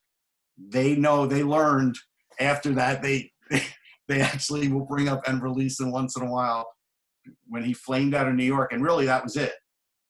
They 0.59 0.97
know, 0.97 1.27
they 1.27 1.43
learned 1.43 1.97
after 2.41 2.73
that, 2.73 3.03
they, 3.03 3.31
they, 4.09 4.21
actually 4.21 4.69
will 4.69 4.85
bring 4.85 5.09
up 5.09 5.23
Enver 5.27 5.51
Lisin 5.51 5.93
once 5.93 6.17
in 6.17 6.27
a 6.27 6.31
while 6.31 6.67
when 7.47 7.63
he 7.63 7.73
flamed 7.73 8.15
out 8.15 8.29
of 8.29 8.35
New 8.35 8.45
York. 8.45 8.73
And 8.73 8.83
really, 8.83 9.07
that 9.07 9.23
was 9.23 9.37
it. 9.37 9.53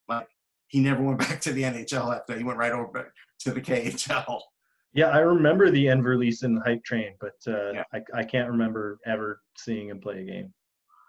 Like, 0.09 0.27
he 0.69 0.81
never 0.81 1.03
went 1.03 1.19
back 1.29 1.41
to 1.43 1.53
the 1.53 1.63
NHL 1.63 2.15
after 2.15 2.37
he 2.37 2.45
went 2.45 2.59
right 2.59 2.73
over 2.73 3.13
to 3.41 3.51
the 3.51 3.61
KHL. 3.61 4.41
Yeah, 4.95 5.09
I 5.09 5.19
remember 5.19 5.71
the 5.71 5.89
Enver 5.89 6.17
Lisin 6.17 6.61
hype 6.65 6.85
train, 6.85 7.15
but 7.21 7.35
uh, 7.49 7.73
yeah. 7.73 7.83
I, 7.93 8.01
I 8.15 8.25
can't 8.25 8.49
remember 8.49 8.99
ever 9.05 9.41
seeing 9.59 9.89
him 9.89 10.01
play 10.01 10.21
a 10.21 10.25
game. 10.25 10.55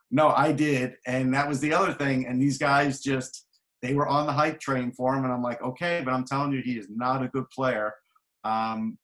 No, 0.09 0.29
I 0.29 0.51
did, 0.51 0.95
and 1.05 1.33
that 1.33 1.47
was 1.47 1.59
the 1.59 1.73
other 1.73 1.93
thing. 1.93 2.25
And 2.25 2.41
these 2.41 2.57
guys 2.57 3.01
just 3.01 3.45
they 3.81 3.93
were 3.93 4.07
on 4.07 4.25
the 4.25 4.33
hype 4.33 4.59
train 4.59 4.91
for 4.91 5.13
him, 5.15 5.23
and 5.23 5.31
I'm 5.31 5.43
like, 5.43 5.61
okay, 5.61 6.01
but 6.03 6.13
I'm 6.13 6.25
telling 6.25 6.51
you, 6.51 6.61
he 6.63 6.77
is 6.77 6.87
not 6.89 7.23
a 7.23 7.27
good 7.27 7.49
player. 7.51 7.93
Um, 8.43 8.97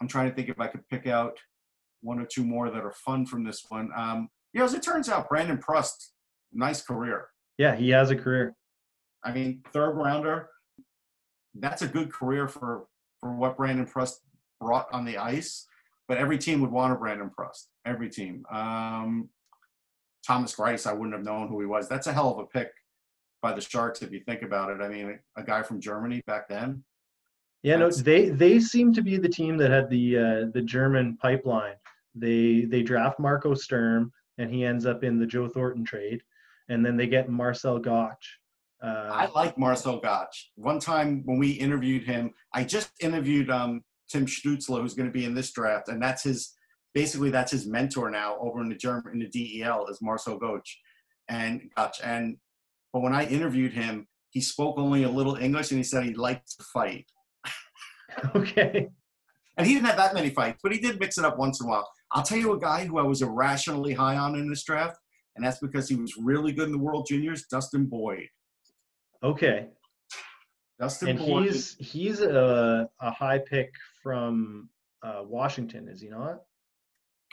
I'm 0.00 0.08
trying 0.08 0.28
to 0.28 0.34
think 0.34 0.50
if 0.50 0.60
I 0.60 0.66
could 0.66 0.86
pick 0.88 1.06
out 1.06 1.38
one 2.02 2.18
or 2.20 2.26
two 2.26 2.44
more 2.44 2.70
that 2.70 2.84
are 2.84 2.92
fun 2.92 3.24
from 3.24 3.42
this 3.42 3.64
one. 3.68 3.90
Um, 3.96 4.28
you 4.52 4.60
know, 4.60 4.66
as 4.66 4.74
it 4.74 4.82
turns 4.82 5.08
out, 5.08 5.28
Brandon 5.28 5.58
Prust, 5.58 6.12
nice 6.52 6.82
career. 6.82 7.28
Yeah, 7.56 7.74
he 7.74 7.88
has 7.90 8.10
a 8.10 8.16
career. 8.16 8.54
I 9.24 9.32
mean, 9.32 9.62
third 9.72 9.92
rounder. 9.92 10.50
That's 11.54 11.80
a 11.80 11.88
good 11.88 12.12
career 12.12 12.48
for 12.48 12.86
for 13.20 13.34
what 13.34 13.56
Brandon 13.56 13.86
Prust 13.86 14.20
brought 14.60 14.88
on 14.92 15.04
the 15.04 15.18
ice. 15.18 15.66
But 16.08 16.18
every 16.18 16.38
team 16.38 16.60
would 16.60 16.70
want 16.70 16.92
a 16.92 16.96
Brandon 16.96 17.30
Prust. 17.30 17.68
Every 17.84 18.08
team. 18.08 18.44
Um, 18.50 19.28
Thomas 20.24 20.54
Greiss, 20.54 20.86
I 20.86 20.92
wouldn't 20.92 21.14
have 21.14 21.24
known 21.24 21.48
who 21.48 21.60
he 21.60 21.66
was. 21.66 21.88
That's 21.88 22.06
a 22.06 22.12
hell 22.12 22.30
of 22.30 22.38
a 22.38 22.46
pick 22.46 22.70
by 23.42 23.52
the 23.52 23.60
Sharks 23.60 24.02
if 24.02 24.12
you 24.12 24.20
think 24.20 24.42
about 24.42 24.70
it. 24.70 24.82
I 24.82 24.88
mean, 24.88 25.18
a 25.36 25.42
guy 25.42 25.62
from 25.62 25.80
Germany 25.80 26.22
back 26.26 26.48
then. 26.48 26.84
Yeah, 27.62 27.76
no, 27.76 27.90
they 27.90 28.28
they 28.28 28.60
seem 28.60 28.92
to 28.94 29.02
be 29.02 29.16
the 29.16 29.28
team 29.28 29.56
that 29.56 29.72
had 29.72 29.90
the 29.90 30.18
uh, 30.18 30.44
the 30.52 30.62
German 30.62 31.16
pipeline. 31.16 31.74
They 32.14 32.66
they 32.68 32.82
draft 32.82 33.18
Marco 33.18 33.54
Sturm 33.54 34.12
and 34.38 34.50
he 34.50 34.64
ends 34.64 34.86
up 34.86 35.02
in 35.02 35.18
the 35.18 35.26
Joe 35.26 35.48
Thornton 35.48 35.84
trade, 35.84 36.22
and 36.68 36.84
then 36.84 36.96
they 36.96 37.06
get 37.06 37.28
Marcel 37.28 37.78
Goc. 37.78 38.18
Uh, 38.82 39.08
I 39.10 39.26
like 39.34 39.56
Marcel 39.56 39.98
Goc. 39.98 40.28
One 40.56 40.78
time 40.78 41.22
when 41.24 41.38
we 41.38 41.50
interviewed 41.50 42.04
him, 42.04 42.32
I 42.52 42.64
just 42.64 42.90
interviewed 43.00 43.50
um, 43.50 43.82
Tim 44.08 44.26
Stützle, 44.26 44.80
who's 44.80 44.94
going 44.94 45.08
to 45.08 45.12
be 45.12 45.24
in 45.24 45.34
this 45.34 45.52
draft, 45.52 45.88
and 45.88 46.02
that's 46.02 46.22
his 46.22 46.54
basically 46.94 47.30
that's 47.30 47.52
his 47.52 47.66
mentor 47.66 48.10
now 48.10 48.38
over 48.40 48.62
in 48.62 48.70
the 48.70 48.74
German 48.74 49.12
in 49.12 49.18
the 49.30 49.60
DEL 49.60 49.86
is 49.88 50.00
Marcel 50.00 50.38
Goc 50.38 50.62
and 51.28 51.70
Goc. 51.76 51.92
And 52.02 52.38
but 52.92 53.02
when 53.02 53.14
I 53.14 53.26
interviewed 53.26 53.74
him, 53.74 54.08
he 54.30 54.40
spoke 54.40 54.78
only 54.78 55.02
a 55.02 55.10
little 55.10 55.36
English 55.36 55.70
and 55.70 55.78
he 55.78 55.84
said 55.84 56.04
he 56.04 56.14
liked 56.14 56.56
to 56.56 56.64
fight. 56.64 57.06
okay. 58.34 58.88
And 59.58 59.66
he 59.66 59.74
didn't 59.74 59.86
have 59.86 59.98
that 59.98 60.14
many 60.14 60.30
fights, 60.30 60.60
but 60.62 60.72
he 60.72 60.78
did 60.78 60.98
mix 60.98 61.18
it 61.18 61.24
up 61.24 61.38
once 61.38 61.60
in 61.60 61.66
a 61.66 61.70
while. 61.70 61.88
I'll 62.12 62.22
tell 62.22 62.38
you 62.38 62.52
a 62.52 62.58
guy 62.58 62.86
who 62.86 62.98
I 62.98 63.02
was 63.02 63.20
irrationally 63.20 63.92
high 63.92 64.16
on 64.16 64.34
in 64.34 64.48
this 64.48 64.64
draft, 64.64 64.98
and 65.34 65.44
that's 65.44 65.58
because 65.58 65.88
he 65.88 65.96
was 65.96 66.16
really 66.16 66.52
good 66.52 66.66
in 66.66 66.72
the 66.72 66.78
World 66.78 67.06
Juniors, 67.08 67.44
Dustin 67.50 67.86
Boyd. 67.86 68.28
Okay. 69.22 69.68
Dustin 70.78 71.08
and 71.08 71.18
Boyd. 71.18 71.46
he's 71.46 71.76
he's 71.78 72.20
a, 72.20 72.88
a 73.00 73.10
high 73.10 73.38
pick 73.38 73.72
from 74.02 74.68
uh, 75.02 75.22
Washington, 75.24 75.88
is 75.88 76.00
he 76.00 76.08
not? 76.08 76.42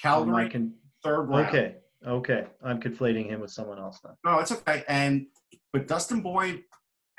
Calgary, 0.02 0.49
can, 0.49 0.74
third 1.03 1.24
round. 1.24 1.48
Okay, 1.48 1.76
okay. 2.06 2.45
I'm 2.64 2.80
conflating 2.80 3.28
him 3.28 3.41
with 3.41 3.52
someone 3.52 3.80
else 3.80 3.99
then. 4.03 4.14
No, 4.26 4.40
it's 4.40 4.52
okay. 4.52 4.84
And 4.88 5.28
but 5.72 5.88
Dustin 5.88 6.22
Boyd 6.22 6.64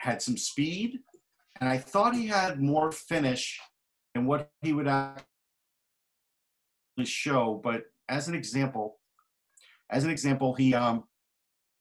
had 0.01 0.23
some 0.23 0.37
speed, 0.37 0.99
and 1.61 1.69
I 1.69 1.79
thought 1.79 2.15
he 2.15 2.27
had 2.27 2.61
more 2.61 2.91
finish 2.91 3.61
than 4.15 4.27
what 4.27 4.51
he 4.63 4.73
would 4.73 4.89
actually 4.89 5.25
show. 7.05 7.61
But 7.63 7.83
as 8.09 8.29
an 8.29 8.35
example, 8.35 8.99
as 9.91 10.05
an 10.05 10.11
example, 10.11 10.55
he 10.55 10.75
um 10.75 11.05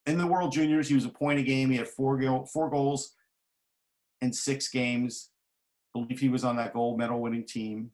in 0.06 0.18
the 0.18 0.28
World 0.28 0.52
Juniors 0.52 0.90
he 0.90 0.96
was 0.96 1.06
a 1.06 1.10
point 1.10 1.40
a 1.40 1.44
game. 1.44 1.70
He 1.70 1.78
had 1.78 1.88
four 1.88 2.18
go- 2.18 2.46
four 2.46 2.70
goals 2.70 3.16
in 4.24 4.34
six 4.34 4.70
games. 4.70 5.30
I 5.96 6.00
believe 6.00 6.20
he 6.20 6.30
was 6.30 6.44
on 6.44 6.56
that 6.58 6.74
gold 6.74 6.98
medal 6.98 7.22
winning 7.22 7.46
team. 7.46 7.92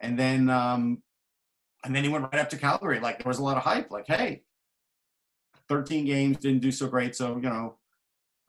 And 0.00 0.18
then 0.18 0.50
um, 0.50 1.02
and 1.84 1.94
then 1.94 2.02
he 2.02 2.10
went 2.10 2.24
right 2.24 2.40
up 2.40 2.50
to 2.50 2.58
Calgary. 2.58 2.98
Like 2.98 3.18
there 3.18 3.28
was 3.28 3.38
a 3.38 3.44
lot 3.44 3.56
of 3.56 3.62
hype. 3.62 3.90
Like, 3.90 4.06
hey, 4.08 4.42
13 5.68 6.04
games 6.04 6.38
didn't 6.38 6.62
do 6.62 6.72
so 6.72 6.88
great. 6.88 7.14
So 7.14 7.36
you 7.36 7.42
know, 7.42 7.76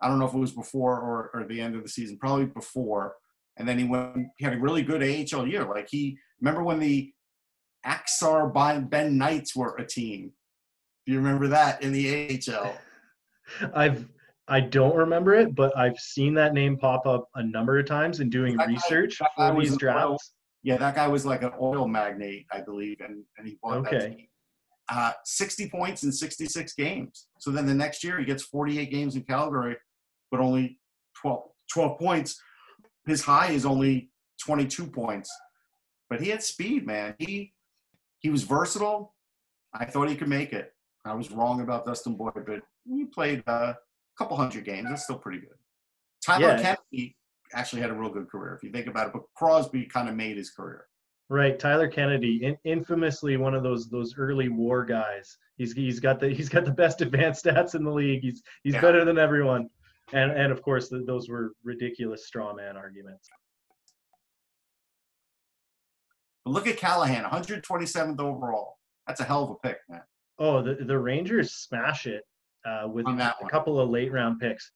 I 0.01 0.07
don't 0.07 0.19
know 0.19 0.27
if 0.27 0.33
it 0.33 0.39
was 0.39 0.51
before 0.51 0.99
or, 0.99 1.29
or 1.33 1.45
the 1.47 1.61
end 1.61 1.75
of 1.75 1.83
the 1.83 1.89
season. 1.89 2.17
Probably 2.17 2.45
before. 2.45 3.15
And 3.57 3.67
then 3.67 3.77
he 3.77 3.85
went. 3.85 4.27
He 4.37 4.45
had 4.45 4.53
a 4.53 4.59
really 4.59 4.83
good 4.83 5.03
AHL 5.03 5.47
year. 5.47 5.65
Like 5.65 5.87
he 5.89 6.17
remember 6.41 6.63
when 6.63 6.79
the 6.79 7.11
Ak-Sar-Ben 7.85 9.17
Knights 9.17 9.55
were 9.55 9.75
a 9.77 9.85
team. 9.85 10.31
Do 11.05 11.13
you 11.13 11.19
remember 11.19 11.47
that 11.47 11.81
in 11.81 11.93
the 11.93 12.41
AHL? 12.49 12.77
I've 13.73 14.05
I 14.47 14.61
don't 14.61 14.95
remember 14.95 15.33
it, 15.33 15.55
but 15.55 15.75
I've 15.77 15.99
seen 15.99 16.33
that 16.35 16.53
name 16.53 16.77
pop 16.77 17.05
up 17.05 17.27
a 17.35 17.43
number 17.43 17.77
of 17.79 17.85
times 17.85 18.21
in 18.21 18.29
doing 18.29 18.55
that 18.57 18.69
research 18.69 19.19
guy, 19.19 19.51
for 19.51 19.59
these 19.59 19.75
drafts. 19.77 20.05
Oil, 20.05 20.17
yeah, 20.63 20.77
that 20.77 20.95
guy 20.95 21.07
was 21.07 21.25
like 21.25 21.43
an 21.43 21.51
oil 21.59 21.87
magnate, 21.87 22.45
I 22.51 22.61
believe, 22.61 22.97
and, 23.01 23.23
and 23.37 23.47
he 23.47 23.57
bought 23.61 23.77
okay. 23.79 23.97
that 23.97 24.17
team. 24.17 24.27
Uh, 24.89 25.11
60 25.25 25.69
points 25.69 26.03
in 26.03 26.13
66 26.13 26.73
games. 26.75 27.27
So 27.39 27.51
then 27.51 27.65
the 27.65 27.73
next 27.73 28.05
year 28.05 28.19
he 28.19 28.25
gets 28.25 28.43
48 28.43 28.89
games 28.89 29.15
in 29.17 29.23
Calgary, 29.23 29.75
but 30.31 30.39
only 30.39 30.79
12, 31.21 31.43
12 31.73 31.99
points. 31.99 32.41
His 33.05 33.21
high 33.21 33.51
is 33.51 33.65
only 33.65 34.11
22 34.41 34.87
points. 34.87 35.29
But 36.09 36.21
he 36.21 36.29
had 36.29 36.41
speed, 36.41 36.85
man. 36.85 37.15
He 37.19 37.53
he 38.19 38.29
was 38.29 38.43
versatile. 38.43 39.13
I 39.73 39.85
thought 39.85 40.09
he 40.09 40.15
could 40.15 40.29
make 40.29 40.53
it. 40.53 40.73
I 41.05 41.13
was 41.13 41.31
wrong 41.31 41.61
about 41.61 41.85
Dustin 41.85 42.15
Boyd, 42.15 42.45
but 42.45 42.61
he 42.85 43.05
played 43.05 43.43
uh, 43.47 43.73
couple 44.17 44.35
hundred 44.37 44.65
games. 44.65 44.87
That's 44.89 45.03
still 45.03 45.17
pretty 45.19 45.39
good. 45.39 45.57
Tyler 46.25 46.47
Yeah. 46.57 46.75
Kennedy, 46.91 47.15
actually 47.53 47.81
had 47.81 47.91
a 47.91 47.93
real 47.93 48.09
good 48.09 48.27
career 48.29 48.53
if 48.55 48.63
you 48.63 48.71
think 48.71 48.87
about 48.87 49.07
it. 49.07 49.13
But 49.13 49.23
Crosby 49.35 49.85
kind 49.85 50.09
of 50.09 50.15
made 50.15 50.35
his 50.37 50.51
career. 50.51 50.85
Right, 51.29 51.57
Tyler 51.59 51.89
Kennedy, 51.89 52.39
in, 52.43 52.57
infamously 52.63 53.35
one 53.37 53.53
of 53.53 53.61
those 53.63 53.89
those 53.89 54.15
early 54.17 54.49
war 54.49 54.85
guys. 54.85 55.37
He's 55.57 55.73
he's 55.73 55.99
got 55.99 56.19
the 56.19 56.29
he's 56.37 56.49
got 56.49 56.65
the 56.65 56.71
best 56.71 57.01
advanced 57.01 57.45
stats 57.45 57.75
in 57.75 57.83
the 57.83 57.91
league. 57.91 58.21
He's 58.21 58.41
he's 58.63 58.73
Yeah. 58.75 58.81
better 58.81 59.03
than 59.05 59.17
everyone, 59.17 59.69
and 60.13 60.31
and 60.31 60.51
of 60.51 60.61
course 60.61 60.89
th 60.89 61.05
those 61.05 61.29
were 61.29 61.53
ridiculous 61.63 62.27
straw 62.27 62.53
man 62.53 62.77
arguments. 62.77 63.29
But 66.45 66.51
look 66.51 66.67
at 66.67 66.77
Callahan, 66.77 67.23
127th 67.25 68.19
overall. 68.19 68.77
That's 69.05 69.19
a 69.19 69.25
hell 69.25 69.43
of 69.43 69.49
a 69.51 69.55
pick, 69.67 69.77
man. 69.89 70.01
Oh, 70.39 70.61
the 70.61 70.75
the 70.75 70.97
Rangers 70.97 71.53
smash 71.53 72.07
it 72.07 72.23
uh, 72.67 72.87
with 72.87 73.05
On 73.07 73.19
a 73.19 73.35
one. 73.39 73.49
couple 73.49 73.79
of 73.79 73.89
late 73.89 74.11
round 74.11 74.39
picks. 74.39 74.71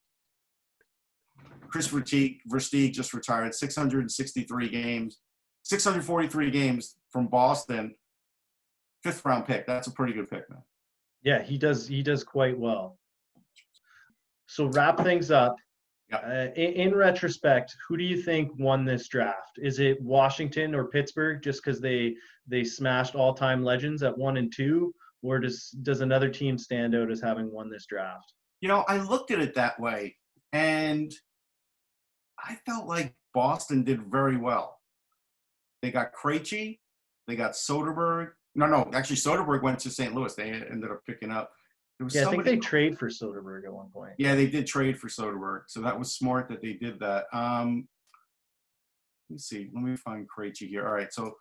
Chris 1.67 1.87
Versteeg, 1.87 2.39
Versteeg 2.51 2.91
just 2.91 3.13
retired, 3.13 3.55
663 3.55 4.69
games, 4.69 5.19
643 5.63 6.51
games 6.51 6.97
from 7.09 7.27
Boston. 7.27 7.95
Fifth 9.03 9.23
round 9.25 9.45
pick. 9.45 9.65
That's 9.65 9.87
a 9.87 9.91
pretty 9.91 10.13
good 10.13 10.29
pick, 10.29 10.49
man. 10.49 10.61
Yeah, 11.23 11.41
he 11.41 11.57
does 11.57 11.87
he 11.87 12.03
does 12.03 12.23
quite 12.23 12.57
well. 12.57 12.97
So 14.47 14.65
wrap 14.65 14.99
things 14.99 15.31
up. 15.31 15.55
Yeah. 16.09 16.17
Uh, 16.17 16.47
in, 16.59 16.73
in 16.73 16.95
retrospect, 16.95 17.73
who 17.87 17.95
do 17.95 18.03
you 18.03 18.21
think 18.21 18.51
won 18.59 18.83
this 18.83 19.07
draft? 19.07 19.57
Is 19.57 19.79
it 19.79 20.01
Washington 20.01 20.75
or 20.75 20.85
Pittsburgh 20.85 21.41
just 21.41 21.63
because 21.63 21.79
they 21.79 22.15
they 22.47 22.63
smashed 22.63 23.15
all 23.15 23.33
time 23.33 23.63
legends 23.63 24.03
at 24.03 24.15
one 24.15 24.37
and 24.37 24.51
two, 24.53 24.93
or 25.23 25.39
does 25.39 25.69
does 25.83 26.01
another 26.01 26.29
team 26.29 26.57
stand 26.57 26.95
out 26.95 27.11
as 27.11 27.21
having 27.21 27.51
won 27.51 27.69
this 27.69 27.85
draft? 27.85 28.33
You 28.61 28.67
know, 28.67 28.83
I 28.87 28.97
looked 28.97 29.31
at 29.31 29.39
it 29.39 29.55
that 29.55 29.79
way, 29.79 30.15
and 30.53 31.11
I 32.39 32.57
felt 32.65 32.87
like 32.87 33.13
Boston 33.33 33.83
did 33.83 34.03
very 34.11 34.37
well. 34.37 34.77
They 35.81 35.91
got 35.91 36.13
Krejci, 36.13 36.79
they 37.27 37.35
got 37.35 37.53
Soderberg. 37.53 38.31
No, 38.53 38.65
no, 38.65 38.89
actually, 38.93 39.15
Soderberg 39.15 39.63
went 39.63 39.79
to 39.79 39.89
St. 39.89 40.13
Louis. 40.13 40.33
They 40.35 40.51
ended 40.51 40.91
up 40.91 41.01
picking 41.07 41.31
up. 41.31 41.51
Yeah, 42.09 42.27
I 42.27 42.31
think 42.31 42.45
they 42.45 42.57
trade 42.57 42.97
for 42.97 43.09
Soderberg 43.09 43.63
at 43.65 43.71
one 43.71 43.89
point. 43.93 44.13
Yeah, 44.17 44.33
they 44.33 44.47
did 44.47 44.65
trade 44.65 44.99
for 44.99 45.07
Soderberg, 45.07 45.61
so 45.67 45.81
that 45.81 45.97
was 45.97 46.15
smart 46.15 46.49
that 46.49 46.61
they 46.61 46.73
did 46.73 46.99
that. 46.99 47.25
Um, 47.31 47.87
let 49.29 49.35
me 49.35 49.37
see. 49.37 49.69
Let 49.73 49.83
me 49.83 49.95
find 49.95 50.27
Krejci 50.27 50.67
here. 50.67 50.87
All 50.87 50.93
right, 50.93 51.13
so 51.13 51.35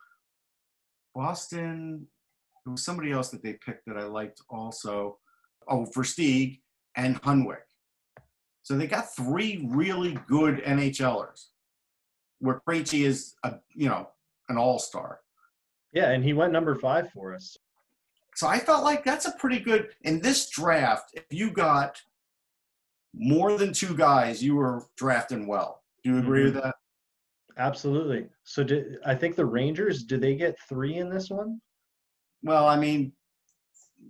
Boston. 1.15 2.07
There 2.65 2.73
was 2.73 2.85
somebody 2.85 3.13
else 3.13 3.31
that 3.31 3.43
they 3.43 3.55
picked 3.55 3.87
that 3.87 3.97
I 3.97 4.05
liked 4.05 4.43
also. 4.51 5.19
Oh, 5.69 5.87
Versteeg 5.97 6.61
and 6.97 7.21
Hunwick. 7.23 7.67
So 8.63 8.77
they 8.77 8.87
got 8.87 9.15
three 9.15 9.67
really 9.69 10.19
good 10.27 10.63
NHLers. 10.65 11.47
Where 12.41 12.61
Krejci 12.67 13.05
is 13.05 13.35
a 13.45 13.57
you 13.75 13.89
know 13.89 14.09
an 14.49 14.57
all 14.57 14.79
star. 14.79 15.21
Yeah, 15.93 16.11
and 16.11 16.25
he 16.25 16.33
went 16.33 16.53
number 16.53 16.75
five 16.75 17.11
for 17.11 17.35
us. 17.35 17.57
So 18.37 18.47
I 18.47 18.59
felt 18.59 18.85
like 18.85 19.05
that's 19.05 19.27
a 19.27 19.33
pretty 19.33 19.59
good 19.59 19.89
in 20.03 20.21
this 20.21 20.49
draft. 20.49 21.11
If 21.15 21.25
you 21.31 21.51
got 21.51 22.01
more 23.15 23.59
than 23.59 23.73
two 23.73 23.97
guys, 23.97 24.43
you 24.43 24.55
were 24.55 24.85
drafting 24.97 25.47
well. 25.47 25.83
Do 26.03 26.11
you 26.11 26.19
agree 26.19 26.45
with 26.45 26.55
mm-hmm. 26.55 26.67
that? 26.67 26.77
Absolutely. 27.59 28.27
So 28.45 28.65
did 28.65 28.99
I 29.05 29.15
think 29.15 29.37
the 29.37 29.45
Rangers? 29.45 30.05
Did 30.05 30.21
they 30.21 30.35
get 30.35 30.57
three 30.69 30.97
in 30.97 31.11
this 31.11 31.29
one? 31.29 31.61
Well, 32.43 32.67
I 32.67 32.77
mean, 32.77 33.13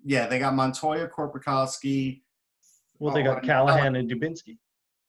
yeah, 0.04 0.26
they 0.26 0.38
got 0.38 0.54
Montoya, 0.54 1.08
Korpikoski, 1.08 2.22
Well, 2.98 3.14
they 3.14 3.22
got 3.22 3.38
and 3.38 3.46
Callahan 3.46 3.96
and 3.96 4.10
Dubinsky. 4.10 4.58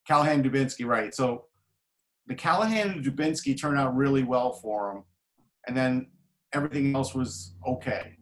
Callahan, 0.08 0.44
Dubinsky, 0.44 0.86
right? 0.86 1.14
So 1.14 1.46
the 2.28 2.36
Callahan 2.36 2.92
and 2.92 3.06
Dubinsky 3.06 3.60
turned 3.60 3.78
out 3.78 3.96
really 3.96 4.24
well 4.24 4.54
for 4.54 4.92
him, 4.92 5.04
and 5.68 5.78
then 5.78 6.08
everything 6.54 6.96
else 6.96 7.14
was 7.14 7.56
okay. 7.68 8.18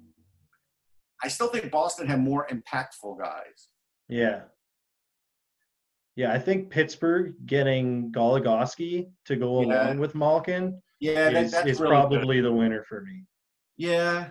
I 1.24 1.28
still 1.28 1.48
think 1.48 1.72
Boston 1.72 2.08
had 2.08 2.20
more 2.20 2.48
impactful 2.48 3.20
guys. 3.20 3.70
Yeah. 4.08 4.42
Yeah, 6.16 6.34
I 6.34 6.40
think 6.40 6.70
Pittsburgh 6.70 7.36
getting 7.46 8.12
Goligoski 8.12 9.10
to 9.26 9.36
go 9.36 9.62
Yeah. 9.62 9.86
along 9.86 10.00
with 10.00 10.16
Malkin 10.16 10.82
Yeah, 11.00 11.30
that, 11.32 11.44
is, 11.44 11.52
that's 11.52 11.68
is 11.68 11.80
really 11.80 11.92
good. 11.96 12.10
probably 12.10 12.42
the 12.42 12.52
winner 12.52 12.84
for 12.84 13.02
me. 13.02 13.26
Yeah, 13.78 14.30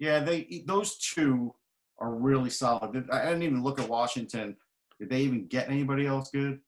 yeah. 0.00 0.18
They 0.18 0.64
those 0.66 0.96
two 0.98 1.54
are 1.98 2.12
really 2.14 2.50
solid. 2.50 3.08
I 3.12 3.26
didn't 3.26 3.42
even 3.44 3.62
look 3.62 3.78
at 3.78 3.88
Washington. 3.88 4.56
Did 4.98 5.08
they 5.10 5.20
even 5.20 5.46
get 5.46 5.68
anybody 5.70 6.06
else 6.06 6.30
good? 6.32 6.58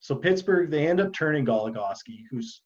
So 0.00 0.16
Pittsburgh, 0.16 0.70
they 0.70 0.88
end 0.88 1.00
up 1.00 1.12
turning 1.12 1.46
Goligoski, 1.46 2.24
who's 2.30 2.62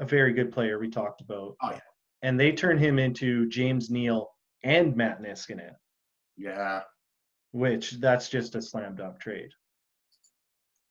a 0.00 0.04
very 0.04 0.32
good 0.32 0.50
player 0.50 0.78
we 0.80 0.90
talked 0.90 1.20
about. 1.20 1.54
Oh, 1.62 1.70
yeah. 1.70 1.78
And 2.22 2.38
they 2.40 2.50
turn 2.52 2.76
him 2.76 2.98
into 2.98 3.48
James 3.48 3.88
Neal 3.90 4.30
and 4.64 4.96
Matt 4.96 5.22
Niskanen, 5.22 5.74
Yeah. 6.36 6.82
which 7.52 7.92
that's 7.92 8.28
just 8.28 8.54
a 8.56 8.62
slam 8.62 8.96
dunk 8.96 9.20
trade. 9.20 9.50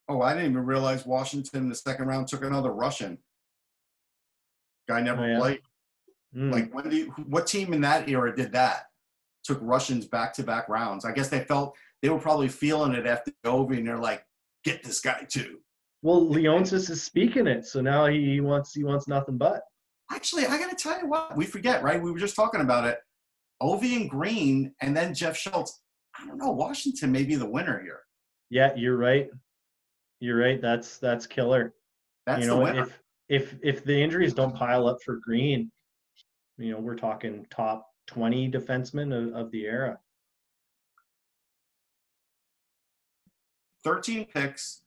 Oh, 0.08 0.22
I 0.22 0.34
didn't 0.34 0.52
even 0.52 0.66
realize 0.66 1.06
Washington 1.06 1.64
in 1.64 1.70
the 1.70 1.76
second 1.76 2.08
round 2.08 2.28
took 2.28 2.44
another 2.44 2.72
Russian. 2.72 3.18
Guy 4.88 5.02
never 5.02 5.24
Oh, 5.24 5.28
yeah? 5.28 5.40
played. 5.40 5.62
Mm. 6.36 6.52
Like 6.52 6.74
when 6.74 6.90
do 6.90 6.96
you, 6.96 7.12
what 7.28 7.48
team 7.48 7.74
in 7.74 7.82
that 7.82 8.10
era 8.10 8.36
did 8.36 8.52
that? 8.54 8.86
Took 9.44 9.60
Russians 9.62 10.06
back 10.06 10.34
to 10.34 10.44
back 10.44 10.70
rounds. 10.70 11.04
I 11.04 11.12
guess 11.12 11.30
they 11.30 11.42
felt 11.42 11.76
they 12.02 12.10
were 12.10 12.20
probably 12.20 12.48
feeling 12.48 12.94
it 12.94 13.06
after 13.06 13.32
Ovi, 13.46 13.78
and 13.78 13.88
they're 13.88 13.98
like, 13.98 14.24
get 14.64 14.84
this 14.84 15.02
guy 15.02 15.26
too. 15.30 15.60
well, 16.02 16.26
Leonsis 16.26 16.90
is 16.90 17.04
speaking 17.04 17.48
it, 17.48 17.66
so 17.66 17.82
now 17.82 18.06
he 18.06 18.40
wants 18.40 18.74
he 18.74 18.84
wants 18.84 19.08
nothing 19.08 19.38
but. 19.38 19.62
Actually, 20.12 20.46
I 20.46 20.58
got 20.58 20.70
to 20.70 20.76
tell 20.76 21.00
you 21.00 21.08
what, 21.08 21.36
we 21.38 21.46
forget, 21.46 21.84
right? 21.84 22.02
We 22.02 22.12
were 22.12 22.20
just 22.20 22.36
talking 22.36 22.62
about 22.62 22.86
it. 22.86 23.00
Ovi 23.62 23.96
and 23.96 24.10
Green, 24.10 24.74
and 24.82 24.96
then 24.96 25.14
Jeff 25.14 25.38
Schultz. 25.38 25.82
I 26.20 26.26
don't 26.26 26.38
know. 26.38 26.52
Washington 26.52 27.12
may 27.12 27.24
be 27.24 27.36
the 27.36 27.46
winner 27.46 27.80
here. 27.82 28.02
Yeah, 28.50 28.74
you're 28.76 28.98
right. 28.98 29.30
You're 30.20 30.38
right. 30.38 30.62
That's 30.62 30.98
that's 30.98 31.26
killer. 31.26 31.74
That's 32.26 32.42
you 32.44 32.50
the 32.50 32.56
know, 32.56 32.64
winner. 32.64 32.84
if 32.84 33.00
if 33.30 33.56
if 33.64 33.84
the 33.86 34.04
injuries 34.04 34.34
don't 34.34 34.56
pile 34.56 34.88
up 34.88 34.98
for 35.06 35.20
Green, 35.24 35.72
you 36.62 36.72
know, 36.74 36.80
we're 36.80 36.96
talking 36.96 37.46
top 37.50 37.88
twenty 38.08 38.50
defensemen 38.50 39.12
of, 39.14 39.34
of 39.36 39.52
the 39.52 39.66
era. 39.66 40.00
13 43.84 44.26
picks, 44.34 44.84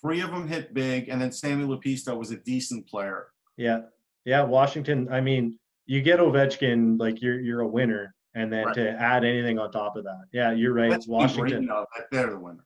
three 0.00 0.20
of 0.20 0.30
them 0.30 0.48
hit 0.48 0.74
big, 0.74 1.08
and 1.08 1.20
then 1.20 1.30
Sami 1.30 1.64
Lepisto 1.64 2.16
was 2.18 2.30
a 2.30 2.36
decent 2.38 2.86
player. 2.88 3.28
Yeah, 3.56 3.82
yeah. 4.24 4.42
Washington. 4.42 5.08
I 5.10 5.20
mean, 5.20 5.58
you 5.86 6.02
get 6.02 6.18
Ovechkin, 6.18 6.98
like 6.98 7.22
you're 7.22 7.40
you're 7.40 7.60
a 7.60 7.68
winner, 7.68 8.14
and 8.34 8.52
then 8.52 8.66
Right. 8.66 8.74
to 8.74 8.90
add 8.90 9.24
anything 9.24 9.58
on 9.58 9.70
top 9.70 9.96
of 9.96 10.04
that, 10.04 10.24
yeah, 10.32 10.50
you're 10.52 10.74
right. 10.74 10.90
Let's 10.90 11.06
Washington. 11.06 11.70
They're 12.10 12.30
the 12.30 12.38
winner. 12.38 12.64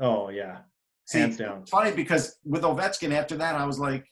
Oh 0.00 0.30
yeah, 0.30 0.60
See, 1.04 1.18
hands 1.18 1.36
down. 1.36 1.60
It's 1.62 1.70
funny 1.70 1.92
because 1.92 2.38
with 2.44 2.62
Ovechkin, 2.62 3.12
after 3.12 3.36
that, 3.36 3.54
I 3.56 3.66
was 3.66 3.78
like, 3.78 4.06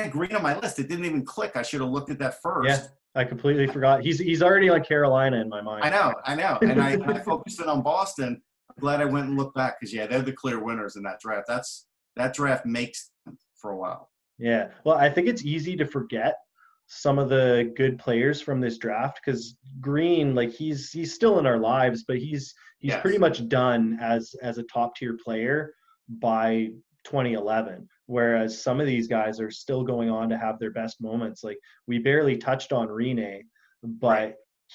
had 0.00 0.12
Green 0.12 0.34
on 0.34 0.42
my 0.42 0.58
list. 0.58 0.78
It 0.78 0.88
didn't 0.88 1.04
even 1.04 1.24
click. 1.24 1.52
I 1.56 1.62
should 1.62 1.80
have 1.80 1.90
looked 1.90 2.10
at 2.10 2.18
that 2.18 2.40
first. 2.42 2.68
Yeah. 2.68 2.86
I 3.14 3.24
completely 3.24 3.66
forgot. 3.66 4.02
He's 4.02 4.18
he's 4.18 4.42
already 4.42 4.68
on 4.68 4.84
Carolina 4.84 5.38
in 5.40 5.48
my 5.48 5.62
mind. 5.62 5.82
I 5.84 5.88
know, 5.90 6.14
I 6.26 6.34
know. 6.34 6.58
And 6.60 6.80
I, 6.82 6.92
I 7.02 7.18
focused 7.24 7.60
it 7.60 7.66
on 7.66 7.82
Boston. 7.82 8.42
I'm 8.70 8.80
glad 8.80 9.00
I 9.00 9.06
went 9.06 9.26
and 9.28 9.38
looked 9.38 9.54
back 9.54 9.80
because, 9.80 9.94
yeah, 9.94 10.06
they're 10.06 10.20
the 10.20 10.32
clear 10.32 10.62
winners 10.62 10.96
in 10.96 11.02
that 11.04 11.18
draft. 11.20 11.46
That's 11.48 11.86
That 12.16 12.34
draft 12.34 12.66
makes 12.66 13.10
for 13.56 13.70
a 13.70 13.76
while. 13.76 14.10
Yeah. 14.38 14.68
Well, 14.84 14.96
I 14.98 15.08
think 15.08 15.28
it's 15.28 15.44
easy 15.46 15.76
to 15.76 15.86
forget 15.86 16.36
some 16.88 17.18
of 17.18 17.30
the 17.30 17.72
good 17.74 17.98
players 17.98 18.40
from 18.42 18.60
this 18.60 18.76
draft 18.76 19.20
because 19.24 19.56
Green, 19.80 20.34
like 20.34 20.50
he's 20.52 20.90
he's 20.92 21.14
still 21.14 21.38
in 21.38 21.46
our 21.46 21.58
lives, 21.58 22.04
but 22.06 22.18
he's 22.18 22.54
he's 22.80 22.90
Yes. 22.90 23.00
pretty 23.00 23.16
much 23.18 23.48
done 23.48 23.96
as 24.02 24.34
as 24.42 24.58
a 24.58 24.62
top 24.64 24.94
tier 24.94 25.16
player 25.24 25.72
by 26.20 26.68
2011. 27.04 27.88
Whereas 28.06 28.62
some 28.62 28.80
of 28.80 28.86
these 28.86 29.08
guys 29.08 29.40
are 29.40 29.50
still 29.50 29.82
going 29.82 30.10
on 30.10 30.28
to 30.28 30.38
have 30.38 30.58
their 30.58 30.70
best 30.70 31.00
moments. 31.00 31.42
Like 31.42 31.58
we 31.86 31.98
barely 31.98 32.36
touched 32.36 32.72
on 32.72 32.88
Rinne, 32.88 33.42
but 33.82 34.06
Right. 34.08 34.34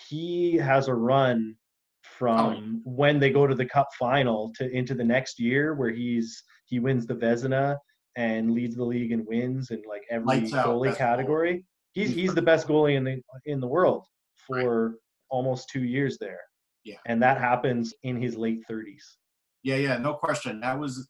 he 0.09 0.57
has 0.57 0.87
a 0.87 0.93
run 0.93 1.55
from 2.03 2.81
oh, 2.85 2.91
when 2.91 3.19
they 3.19 3.29
go 3.29 3.47
to 3.47 3.55
the 3.55 3.65
cup 3.65 3.87
final 3.97 4.51
to 4.55 4.69
into 4.71 4.93
the 4.93 5.03
next 5.03 5.39
year 5.39 5.73
where 5.75 5.89
he's 5.91 6.43
he 6.65 6.79
wins 6.79 7.05
the 7.05 7.15
Vezina 7.15 7.77
and 8.17 8.51
leads 8.51 8.75
the 8.75 8.83
league 8.83 9.11
and 9.11 9.25
wins 9.25 9.71
in 9.71 9.81
like 9.87 10.03
every 10.09 10.25
Lights 10.25 10.51
goalie 10.51 10.95
category. 10.95 11.65
He's 11.93 12.09
He's 12.09 12.15
he's 12.17 12.35
the 12.35 12.41
best 12.41 12.67
goalie 12.67 12.95
in 12.95 13.03
the 13.03 13.21
in 13.45 13.59
the 13.59 13.67
world 13.67 14.05
for 14.47 14.95
almost 15.29 15.69
two 15.69 15.83
years 15.83 16.17
there. 16.19 16.39
Yeah. 16.83 16.97
And 17.05 17.21
that 17.23 17.37
happens 17.37 17.93
in 18.03 18.21
his 18.21 18.35
late 18.35 18.59
thirties. 18.67 19.17
Yeah, 19.63 19.75
yeah, 19.75 19.97
no 19.97 20.15
question. 20.15 20.59
That 20.61 20.79
was 20.79 21.07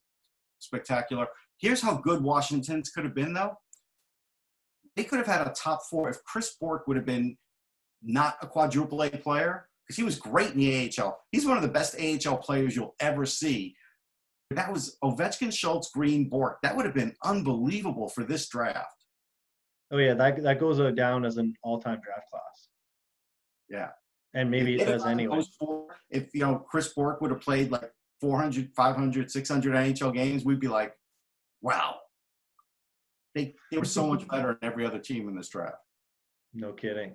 spectacular. 0.59 1.27
Here's 1.61 1.81
how 1.81 1.95
good 1.95 2.23
Washington's 2.23 2.89
could 2.89 3.03
have 3.03 3.15
been, 3.15 3.33
though. 3.33 3.55
They 4.95 5.03
could 5.03 5.19
have 5.19 5.27
had 5.27 5.47
a 5.47 5.53
top 5.53 5.81
four 5.89 6.09
if 6.09 6.23
Chris 6.23 6.55
Bourque 6.59 6.87
would 6.87 6.97
have 6.97 7.05
been 7.05 7.37
not 8.03 8.35
a 8.41 8.47
quadruple 8.47 9.03
A 9.03 9.09
player, 9.09 9.67
because 9.85 9.95
he 9.95 10.03
was 10.03 10.17
great 10.17 10.51
in 10.51 10.57
the 10.57 10.91
AHL. 10.99 11.19
He's 11.31 11.45
one 11.45 11.57
of 11.57 11.63
the 11.63 11.69
best 11.69 11.95
AHL 11.99 12.37
players 12.37 12.75
you'll 12.75 12.95
ever 12.99 13.25
see. 13.25 13.75
That 14.49 14.71
was 14.71 14.97
Ovechkin, 15.03 15.53
Schultz, 15.53 15.91
Green, 15.91 16.27
Bourque. 16.27 16.57
That 16.63 16.75
would 16.75 16.85
have 16.85 16.95
been 16.95 17.15
unbelievable 17.23 18.09
for 18.09 18.23
this 18.23 18.49
draft. 18.49 18.95
Oh 19.91 19.97
yeah, 19.97 20.13
that 20.13 20.41
that 20.43 20.59
goes 20.59 20.79
uh, 20.79 20.91
down 20.91 21.25
as 21.25 21.37
an 21.37 21.53
all-time 21.63 21.99
draft 22.03 22.29
class. 22.29 22.69
Yeah. 23.69 23.89
And 24.33 24.49
maybe 24.49 24.79
it 24.79 24.85
does 24.85 25.05
anyway. 25.05 25.43
Four, 25.59 25.87
if 26.09 26.33
you 26.33 26.41
know 26.41 26.65
Chris 26.69 26.93
Bourque 26.93 27.21
would 27.21 27.31
have 27.31 27.41
played 27.41 27.71
like 27.71 27.91
400, 28.21 28.71
500, 28.75 29.29
600 29.29 29.75
NHL 29.75 30.13
games, 30.13 30.45
we'd 30.45 30.59
be 30.59 30.69
like, 30.69 30.93
wow. 31.61 31.95
They 33.35 33.55
they 33.71 33.77
were 33.77 33.85
so 33.85 34.07
much 34.07 34.27
better 34.29 34.57
than 34.59 34.71
every 34.71 34.85
other 34.85 34.99
team 34.99 35.27
in 35.29 35.35
this 35.35 35.49
draft. 35.49 35.77
No 36.53 36.73
kidding. 36.73 37.13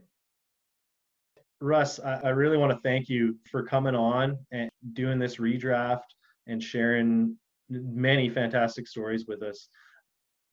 Russ, 1.61 1.99
I, 2.01 2.21
I 2.25 2.29
really 2.31 2.59
want 2.59 2.73
to 2.73 2.79
thank 2.83 3.09
you 3.09 3.37
for 3.51 3.63
coming 3.63 3.95
on 3.95 4.39
and 4.53 4.71
doing 4.93 5.19
this 5.19 5.37
redraft 5.37 6.03
and 6.47 6.63
sharing 6.63 7.37
many 7.69 8.29
fantastic 8.29 8.87
stories 8.87 9.27
with 9.27 9.43
us. 9.43 9.69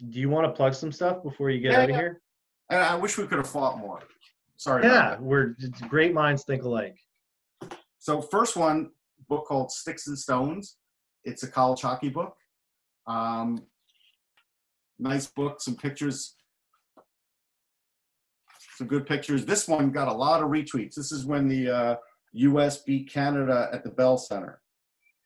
Do 0.10 0.20
you 0.20 0.30
want 0.30 0.48
to 0.48 0.52
plug 0.52 0.74
some 0.74 0.91
stuff 0.91 1.22
before 1.24 1.49
you 1.49 1.60
get 1.60 1.74
Yeah, 1.74 1.82
out 1.82 1.90
of 1.90 1.95
here? 1.95 2.22
And 2.70 2.82
I 2.82 2.95
wish 2.95 3.18
we 3.18 3.28
could 3.28 3.38
have 3.38 3.49
fought 3.49 3.78
more. 3.78 3.99
Sorry. 4.57 4.84
Yeah, 4.84 5.18
we're 5.20 5.56
great 5.90 6.14
minds 6.14 6.44
think 6.45 6.64
alike. 6.64 6.98
So 7.99 8.22
first 8.22 8.56
one, 8.56 8.91
book 9.28 9.45
called 9.45 9.72
Sticks 9.72 10.07
and 10.07 10.18
Stones. 10.18 10.78
It's 11.26 11.44
a 11.44 11.48
college 11.48 11.82
hockey 11.82 12.10
book. 12.10 12.36
Um, 13.07 13.64
nice 14.99 15.28
book, 15.28 15.61
some 15.61 15.76
pictures, 15.76 16.36
some 18.78 18.88
good 18.88 19.06
pictures. 19.06 19.45
This 19.45 19.68
one 19.68 19.91
got 19.91 20.07
a 20.07 20.14
lot 20.14 20.41
of 20.41 20.49
retweets. 20.49 20.95
This 20.95 21.11
is 21.11 21.26
when 21.26 21.48
the 21.48 21.70
uh, 21.70 21.95
U.S. 22.34 22.82
beat 22.82 23.11
Canada 23.11 23.70
at 23.72 23.84
the 23.84 23.90
Bell 23.90 24.18
Center. 24.18 24.61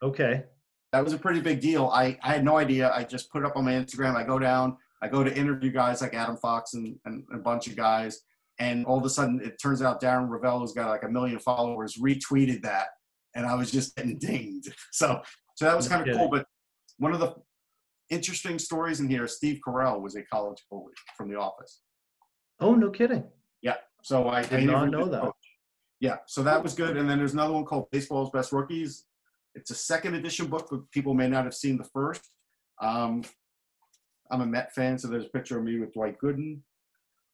Okay. 0.04 0.44
that 0.92 1.04
was 1.04 1.14
a 1.14 1.18
pretty 1.18 1.42
big 1.42 1.60
deal. 1.60 1.88
I, 1.88 2.18
I 2.22 2.34
had 2.34 2.44
no 2.44 2.58
idea. 2.58 2.92
I 2.94 3.04
just 3.04 3.32
put 3.32 3.44
it 3.44 3.46
up 3.46 3.56
on 3.56 3.66
my 3.66 3.74
Instagram. 3.74 4.16
I 4.16 4.24
go 4.24 4.38
down, 4.40 4.78
I 5.02 5.08
go 5.08 5.24
to 5.24 5.36
interview 5.36 5.72
guys 5.72 6.02
like 6.02 6.14
Adam 6.14 6.38
Fox 6.38 6.74
and, 6.74 6.98
and 7.06 7.24
a 7.34 7.38
bunch 7.38 7.68
of 7.68 7.76
guys. 7.76 8.22
And 8.60 8.86
all 8.86 8.98
of 8.98 9.06
a 9.06 9.10
sudden, 9.10 9.40
it 9.44 9.62
turns 9.62 9.82
out 9.82 10.02
Darren 10.02 10.30
Rovell, 10.30 10.60
who's 10.60 10.74
got 10.74 10.90
like 10.90 11.04
a 11.04 11.10
million 11.10 11.40
followers, 11.40 11.98
retweeted 11.98 12.64
that. 12.64 12.88
And 13.36 13.46
I 13.46 13.54
was 13.56 13.72
just 13.72 13.96
getting 13.96 14.18
dinged. 14.18 14.74
So, 14.92 15.22
so 15.56 15.66
that 15.66 15.76
was 15.76 15.90
No 15.90 15.98
kind 15.98 16.10
of 16.10 16.18
cool. 16.18 16.30
But 16.30 16.46
one 16.98 17.14
of 17.14 17.20
the 17.20 17.36
interesting 18.10 18.60
stories 18.60 19.00
in 19.00 19.10
here, 19.10 19.28
Steve 19.28 19.60
Carell 19.66 20.02
was 20.02 20.16
a 20.16 20.24
college 20.24 20.64
goalie 20.72 20.92
from 21.18 21.30
The 21.30 21.38
Office. 21.38 21.82
Oh, 22.60 22.74
no 22.76 22.90
kidding. 22.90 23.24
Yeah. 23.62 23.76
So 24.04 24.30
I 24.30 24.44
Did 24.44 24.62
I 24.62 24.64
not 24.64 24.90
know 24.90 25.06
that. 25.06 25.22
coach. 25.22 25.34
Yeah, 26.00 26.18
so 26.28 26.44
that 26.44 26.62
was 26.62 26.76
good. 26.76 26.96
And 26.96 27.10
then 27.10 27.18
there's 27.18 27.34
another 27.34 27.54
one 27.54 27.66
called 27.66 27.90
Baseball's 27.92 28.30
Best 28.30 28.52
Rookies. 28.52 29.06
It's 29.56 29.72
a 29.72 29.76
second 29.76 30.14
edition 30.14 30.46
book, 30.46 30.68
but 30.70 30.90
people 30.92 31.16
may 31.16 31.28
not 31.28 31.46
have 31.46 31.56
seen 31.56 31.78
the 31.78 31.84
first. 31.86 32.30
Um, 32.80 33.24
I'm 34.30 34.42
a 34.42 34.46
Met 34.46 34.74
fan, 34.76 35.00
so 35.00 35.08
there's 35.08 35.26
a 35.26 35.30
picture 35.30 35.58
of 35.58 35.64
me 35.64 35.80
with 35.80 35.94
Dwight 35.94 36.18
Gooden. 36.22 36.60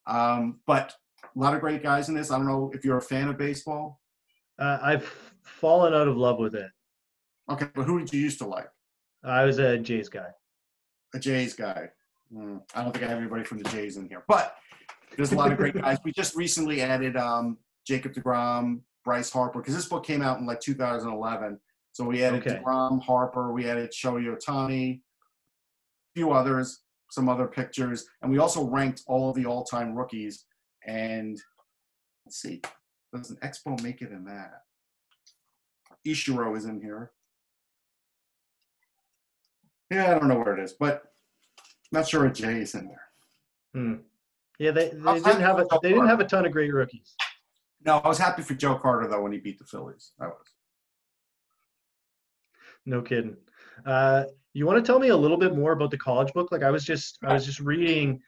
Um, 0.08 0.62
but 0.66 0.94
a 1.24 1.40
lot 1.40 1.54
of 1.54 1.60
great 1.60 1.84
guys 1.84 2.08
in 2.08 2.16
this. 2.16 2.32
I 2.32 2.38
don't 2.38 2.48
know 2.48 2.72
if 2.74 2.86
you're 2.86 2.98
a 2.98 3.02
fan 3.02 3.28
of 3.28 3.38
baseball. 3.38 4.00
Uh, 4.58 4.78
I've 4.82 5.06
fallen 5.44 5.94
out 5.94 6.08
of 6.08 6.16
love 6.16 6.40
with 6.40 6.56
it. 6.56 6.70
Okay, 7.52 7.68
but 7.76 7.84
who 7.84 8.00
did 8.00 8.14
you 8.14 8.22
used 8.22 8.40
to 8.40 8.48
like? 8.48 8.70
I 9.26 9.44
was 9.44 9.60
a 9.60 9.78
Jays 9.78 10.08
guy. 10.08 10.30
A 11.14 11.20
Jays 11.20 11.54
guy. 11.54 11.90
Hmm, 12.32 12.58
I 12.74 12.84
don't 12.84 12.92
think 12.92 13.06
I 13.06 13.08
have 13.08 13.20
anybody 13.20 13.44
from 13.44 13.60
the 13.60 13.70
Jays 13.70 13.98
in 13.98 14.08
here, 14.08 14.24
but 14.28 14.56
there's 15.16 15.32
a 15.32 15.36
lot 15.36 15.52
of 15.52 15.58
great 15.58 15.76
guys. 15.76 16.00
We 16.04 16.12
just 16.12 16.36
recently 16.36 16.82
added 16.82 17.16
um, 17.16 17.58
Jacob 17.86 18.14
DeGrom, 18.14 18.82
Bryce 19.06 19.30
Harper, 19.32 19.60
because 19.60 19.76
this 19.76 19.88
book 19.88 20.04
came 20.06 20.22
out 20.22 20.40
in 20.40 20.46
like 20.46 20.60
2011. 20.60 21.60
So 21.92 22.06
we 22.06 22.24
added 22.24 22.42
Okay. 22.46 22.60
DeGrom, 22.60 23.02
Harper, 23.04 23.54
we 23.54 23.70
added 23.70 23.92
Shohei 23.92 24.26
Ohtani, 24.36 24.96
a 24.96 25.00
few 26.16 26.32
others, 26.32 26.80
some 27.12 27.30
other 27.30 27.46
pictures, 27.46 28.08
and 28.24 28.32
we 28.32 28.40
also 28.40 28.66
ranked 28.68 29.04
all 29.08 29.30
of 29.30 29.36
the 29.36 29.46
all-time 29.46 29.94
rookies. 29.94 30.46
And 30.88 31.40
let's 32.26 32.42
see, 32.42 32.62
does 33.14 33.30
an 33.30 33.38
Expo 33.44 33.82
make 33.84 34.02
it 34.02 34.12
in 34.12 34.26
that? 34.26 34.64
Ichiro 36.08 36.58
is 36.58 36.66
in 36.66 36.82
here. 36.82 37.12
Yeah, 39.94 40.16
I 40.16 40.20
don't 40.20 40.28
know 40.28 40.38
where 40.38 40.58
it 40.58 40.64
is, 40.64 40.74
but 40.74 41.04
I'm 41.60 42.00
not 42.00 42.08
sure 42.08 42.26
a 42.26 42.34
J 42.34 42.62
is 42.62 42.74
in 42.74 42.88
there. 42.88 43.02
Hmm. 43.74 43.96
Yeah, 44.60 44.72
they, 44.72 44.90
they 44.90 45.14
didn't 45.16 45.42
have 45.42 45.60
a 45.60 45.68
out 45.72 45.82
they 45.82 45.90
didn't 45.90 46.08
have 46.08 46.20
a 46.20 46.26
ton 46.26 46.46
of 46.46 46.52
great 46.52 46.74
rookies. 46.74 47.16
No, 47.86 47.98
I 47.98 48.08
was 48.08 48.18
happy 48.18 48.42
for 48.42 48.54
Joe 48.54 48.76
Carter 48.76 49.08
though 49.08 49.22
when 49.22 49.32
he 49.32 49.40
beat 49.40 49.60
the 49.60 49.66
Phillies. 49.66 50.12
I 50.20 50.28
was. 50.28 50.48
No 52.86 53.02
kidding. 53.02 53.38
Uh, 53.86 54.26
you 54.54 54.66
want 54.66 54.84
to 54.84 54.92
tell 54.92 55.00
me 55.00 55.10
a 55.10 55.18
little 55.18 55.38
bit 55.38 55.56
more 55.56 55.74
about 55.74 55.92
the 55.92 55.98
college 55.98 56.34
book? 56.34 56.52
Like 56.52 56.64
I 56.64 56.72
was 56.72 56.84
just 56.84 57.20
I 57.24 57.34
was 57.34 57.46
just 57.46 57.60
reading. 57.60 58.22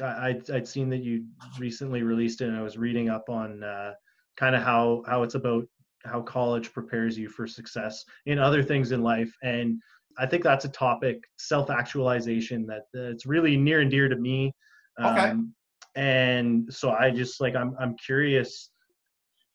I 0.00 0.28
I'd, 0.28 0.50
I'd 0.50 0.68
seen 0.68 0.88
that 0.90 1.02
you 1.02 1.26
recently 1.58 2.02
released 2.02 2.40
it, 2.40 2.48
and 2.48 2.56
I 2.56 2.62
was 2.62 2.78
reading 2.78 3.08
up 3.08 3.28
on 3.28 3.62
uh, 3.62 3.92
kind 4.36 4.56
of 4.56 4.62
how 4.62 5.02
how 5.06 5.22
it's 5.22 5.34
about 5.34 5.66
how 6.04 6.20
college 6.20 6.72
prepares 6.72 7.18
you 7.18 7.28
for 7.28 7.46
success 7.46 8.04
in 8.26 8.38
other 8.38 8.62
things 8.62 8.92
in 8.92 9.02
life, 9.02 9.34
and 9.42 9.80
I 10.18 10.26
think 10.26 10.42
that's 10.42 10.64
a 10.64 10.68
topic 10.68 11.22
self 11.38 11.70
actualization 11.70 12.66
that 12.66 12.82
that's 12.92 13.26
really 13.26 13.56
near 13.56 13.80
and 13.80 13.90
dear 13.90 14.08
to 14.08 14.16
me. 14.16 14.52
Okay. 15.00 15.30
Um, 15.30 15.54
and 15.96 16.72
so 16.72 16.90
I 16.90 17.10
just 17.10 17.40
like 17.40 17.54
I'm 17.54 17.76
I'm 17.78 17.96
curious. 17.96 18.70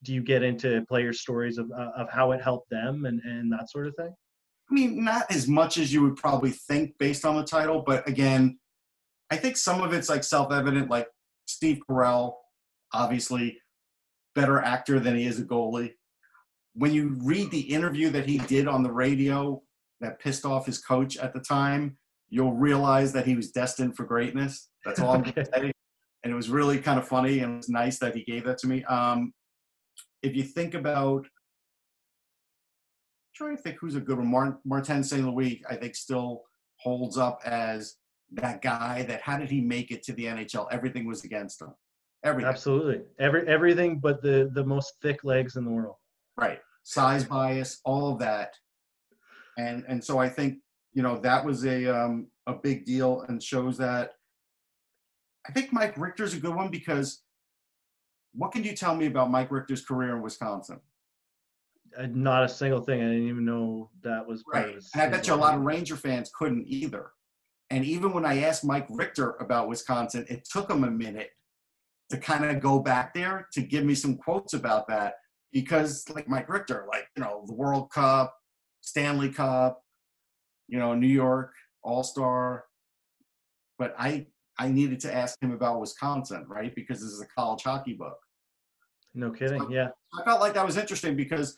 Do 0.04 0.14
you 0.14 0.22
get 0.22 0.44
into 0.44 0.86
player 0.88 1.12
stories 1.12 1.58
of 1.58 1.72
uh, 1.72 1.92
of 1.96 2.10
how 2.10 2.32
it 2.32 2.42
helped 2.42 2.70
them 2.70 3.06
and 3.06 3.22
and 3.24 3.52
that 3.52 3.70
sort 3.70 3.88
of 3.88 3.96
thing? 3.96 4.14
I 4.70 4.74
mean, 4.74 5.04
not 5.04 5.26
as 5.32 5.48
much 5.48 5.78
as 5.78 5.92
you 5.92 6.02
would 6.04 6.16
probably 6.16 6.52
think 6.52 6.94
based 7.00 7.26
on 7.26 7.36
the 7.36 7.44
title, 7.44 7.84
but 7.86 8.08
again, 8.08 8.60
I 9.32 9.38
think 9.38 9.58
some 9.58 9.82
of 9.82 9.94
it's 9.94 10.10
like 10.10 10.24
self-evident. 10.24 10.90
Like 10.90 11.08
Steve 11.46 11.80
Carell, 11.90 12.34
obviously, 12.94 13.60
better 14.36 14.62
actor 14.62 15.00
than 15.00 15.16
he 15.16 15.26
is 15.26 15.40
a 15.40 15.44
goalie. 15.44 15.94
When 16.76 16.94
you 16.94 17.18
read 17.24 17.50
the 17.52 17.60
interview 17.60 18.10
that 18.12 18.28
he 18.28 18.38
did 18.38 18.68
on 18.68 18.84
the 18.84 18.92
radio 18.92 19.62
that 20.02 20.20
pissed 20.20 20.46
off 20.46 20.66
his 20.66 20.80
coach 20.80 21.18
at 21.18 21.34
the 21.34 21.40
time, 21.40 21.98
you'll 22.30 22.54
realize 22.54 23.12
that 23.14 23.26
he 23.26 23.36
was 23.36 23.52
destined 23.52 23.96
for 23.96 24.06
greatness. 24.06 24.70
That's 24.86 25.00
all 25.00 25.14
I'm 25.14 25.22
going 25.24 25.34
Okay. 25.38 25.44
to 25.44 25.52
say. 25.52 25.72
And 26.24 26.34
it 26.34 26.36
was 26.36 26.50
really 26.50 26.80
kind 26.80 27.00
of 27.00 27.08
funny 27.08 27.40
and 27.40 27.54
it 27.54 27.58
was 27.58 27.70
nice 27.70 28.00
that 28.00 28.16
he 28.16 28.24
gave 28.24 28.46
that 28.46 28.58
to 28.60 28.68
me. 28.68 28.84
Um, 28.86 29.34
if 30.22 30.36
you 30.36 30.44
think 30.44 30.74
about 30.74 31.26
trying 33.40 33.56
to 33.56 33.62
think 33.64 33.78
who's 33.80 33.96
a 33.96 34.02
good 34.02 34.18
one. 34.18 34.28
Martin, 34.28 34.58
Martin 34.66 35.04
St. 35.04 35.26
Louis, 35.26 35.64
I 35.70 35.76
think, 35.76 35.96
still 35.96 36.44
holds 36.76 37.18
up 37.18 37.40
as 37.46 37.96
that 38.34 38.62
guy 38.62 39.04
that 39.04 39.22
how 39.22 39.38
did 39.38 39.50
he 39.50 39.62
make 39.62 39.92
it 39.92 40.04
to 40.04 40.14
the 40.14 40.26
NHL? 40.26 40.68
Everything 40.72 41.08
was 41.08 41.24
against 41.24 41.62
him. 41.62 41.74
Everything. 42.26 42.50
Absolutely. 42.50 43.02
Every 43.18 43.48
everything 43.48 44.00
but 44.00 44.22
the 44.22 44.52
the 44.54 44.66
most 44.66 44.96
thick 45.02 45.24
legs 45.24 45.56
in 45.56 45.64
the 45.64 45.72
world. 45.72 45.96
Right. 46.36 46.60
Size 46.84 47.24
bias, 47.24 47.80
all 47.86 48.12
of 48.12 48.20
that. 48.20 48.54
And 49.60 49.84
and 49.88 50.04
so 50.04 50.18
I 50.20 50.30
think, 50.30 50.60
you 50.94 51.04
know, 51.04 51.18
that 51.20 51.44
was 51.46 51.66
a 51.66 51.86
um 51.88 52.28
a 52.48 52.54
big 52.54 52.86
deal 52.86 53.22
and 53.28 53.42
shows 53.44 53.78
that 53.78 54.14
I 55.48 55.52
think 55.52 55.74
Mike 55.74 55.98
Richter's 55.98 56.34
a 56.34 56.40
good 56.40 56.56
one 56.56 56.70
because 56.70 57.24
what 58.34 58.52
can 58.52 58.64
you 58.64 58.76
tell 58.76 58.96
me 58.96 59.08
about 59.08 59.32
Mike 59.32 59.52
Richter's 59.52 59.84
career 59.86 60.16
in 60.16 60.22
Wisconsin? 60.22 60.80
Uh, 61.98 62.08
Not 62.12 62.44
a 62.44 62.50
single 62.50 62.82
thing. 62.82 63.02
I 63.02 63.06
didn't 63.06 63.28
even 63.28 63.46
know 63.46 63.90
that 64.04 64.26
was 64.26 64.44
Right. 64.54 64.76
his. 64.76 64.90
And 64.94 65.02
I 65.02 65.10
bet 65.10 65.28
you 65.28 65.34
a 65.34 65.36
lot 65.36 65.56
of. 65.56 65.62
Ranger 65.62 65.96
fans 65.96 66.32
couldn't 66.38 66.66
either. 66.68 67.12
And 67.72 67.84
even 67.84 68.14
when 68.14 68.26
I 68.26 68.42
asked 68.44 68.64
Mike 68.64 68.88
Richter 68.90 69.36
about 69.40 69.68
Wisconsin, 69.68 70.26
it 70.30 70.46
took 70.46 70.70
him 70.70 70.84
a 70.84 70.92
minute 70.92 71.32
to 72.10 72.18
kind 72.18 72.46
of 72.46 72.60
go 72.62 72.80
back 72.80 73.14
there 73.14 73.48
to 73.54 73.62
give 73.62 73.84
me 73.84 73.96
some 73.96 74.16
quotes 74.18 74.54
about 74.54 74.88
that 74.88 75.16
because, 75.52 76.08
like 76.10 76.28
Mike 76.28 76.50
Richter, 76.50 76.86
like, 76.88 77.08
you 77.16 77.24
know, 77.24 77.44
the 77.48 77.54
World 77.54 77.92
Cup, 77.92 78.36
Stanley 78.82 79.30
Cup, 79.30 79.84
you 80.68 80.80
know, 80.80 80.94
New 80.96 81.08
York 81.08 81.54
All 81.84 82.04
Star. 82.04 82.66
But 83.78 83.96
I, 83.98 84.28
I 84.58 84.70
needed 84.70 85.00
to 85.02 85.14
ask 85.14 85.42
him 85.42 85.52
about 85.52 85.80
Wisconsin, 85.80 86.46
right? 86.48 86.74
Because 86.76 87.00
this 87.00 87.10
is 87.12 87.22
a 87.22 87.28
college 87.28 87.64
hockey 87.64 87.94
book. 87.94 88.18
No 89.14 89.32
kidding. 89.32 89.72
Yeah. 89.72 89.90
I 90.20 90.24
felt 90.24 90.42
like 90.42 90.54
that 90.54 90.66
was 90.66 90.78
interesting 90.78 91.16
because, 91.16 91.58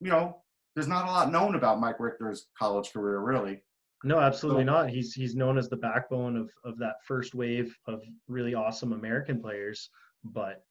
you 0.00 0.10
know, 0.10 0.42
there's 0.74 0.88
not 0.88 1.06
a 1.06 1.10
lot 1.10 1.30
known 1.32 1.54
about 1.54 1.80
Mike 1.80 2.00
Richter's 2.00 2.46
college 2.58 2.92
career, 2.92 3.20
really. 3.20 3.62
No, 4.04 4.18
absolutely 4.20 4.62
So- 4.62 4.66
not. 4.72 4.90
He's 4.90 5.12
he's 5.12 5.34
known 5.34 5.58
as 5.58 5.68
the 5.68 5.76
backbone 5.76 6.36
of 6.36 6.50
of 6.64 6.78
that 6.78 6.96
first 7.04 7.34
wave 7.34 7.76
of 7.86 8.02
really 8.28 8.54
awesome 8.54 8.92
American 8.92 9.40
players, 9.40 9.90
but 10.24 10.64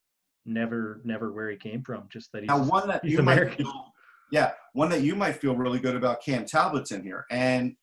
never 0.45 1.01
never 1.03 1.33
where 1.33 1.49
he 1.49 1.57
came 1.57 1.81
from. 1.83 2.07
Just 2.09 2.31
that 2.31 2.43
he's 2.43 2.47
Now, 2.47 2.63
one 2.63 2.87
that 2.87 3.03
he's 3.03 3.13
you 3.13 3.21
might 3.21 3.33
American. 3.33 3.65
feel, 3.65 3.93
yeah, 4.31 4.53
one 4.77 4.89
that 4.89 5.01
you 5.01 5.15
might 5.15 5.31
feel 5.35 5.55
really 5.55 5.79
good 5.79 5.95
about. 5.95 6.21
Cam 6.21 6.45
Talbot's 6.45 6.91
in 6.91 7.01
here, 7.01 7.25
and 7.31 7.75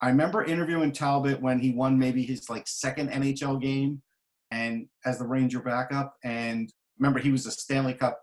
I 0.00 0.08
remember 0.08 0.42
interviewing 0.44 0.90
Talbot 0.90 1.40
when 1.40 1.60
he 1.60 1.70
won 1.70 1.96
maybe 1.96 2.24
his 2.24 2.50
like 2.50 2.66
second 2.66 3.10
NHL 3.10 3.62
game, 3.62 4.02
and 4.50 4.88
as 5.04 5.18
the 5.20 5.26
Ranger 5.26 5.60
backup. 5.60 6.16
And 6.24 6.68
remember, 6.98 7.20
he 7.20 7.30
was 7.30 7.46
a 7.46 7.52
Stanley 7.52 7.94
Cup 7.94 8.20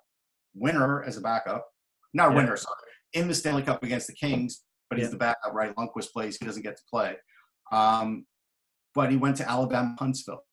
winner 0.53 1.01
as 1.03 1.15
a 1.15 1.21
backup, 1.21 1.65
not 2.13 2.31
Yeah. 2.31 2.35
winner, 2.35 2.57
sorry, 2.57 2.91
in 3.13 3.29
the 3.29 3.33
Stanley 3.33 3.63
Cup 3.63 3.81
against 3.83 4.07
the 4.07 4.13
Kings. 4.13 4.63
but 4.89 4.99
he's 4.99 5.07
Yeah. 5.07 5.11
the 5.11 5.17
backup, 5.17 5.53
right? 5.53 5.73
Lundqvist 5.75 6.11
plays, 6.11 6.37
he 6.37 6.45
doesn't 6.45 6.61
get 6.61 6.77
to 6.77 6.83
play. 6.87 7.15
Um, 7.71 8.27
but 8.93 9.09
he 9.09 9.17
went 9.17 9.37
to 9.37 9.49
Alabama 9.49 9.95
Huntsville. 9.97 10.43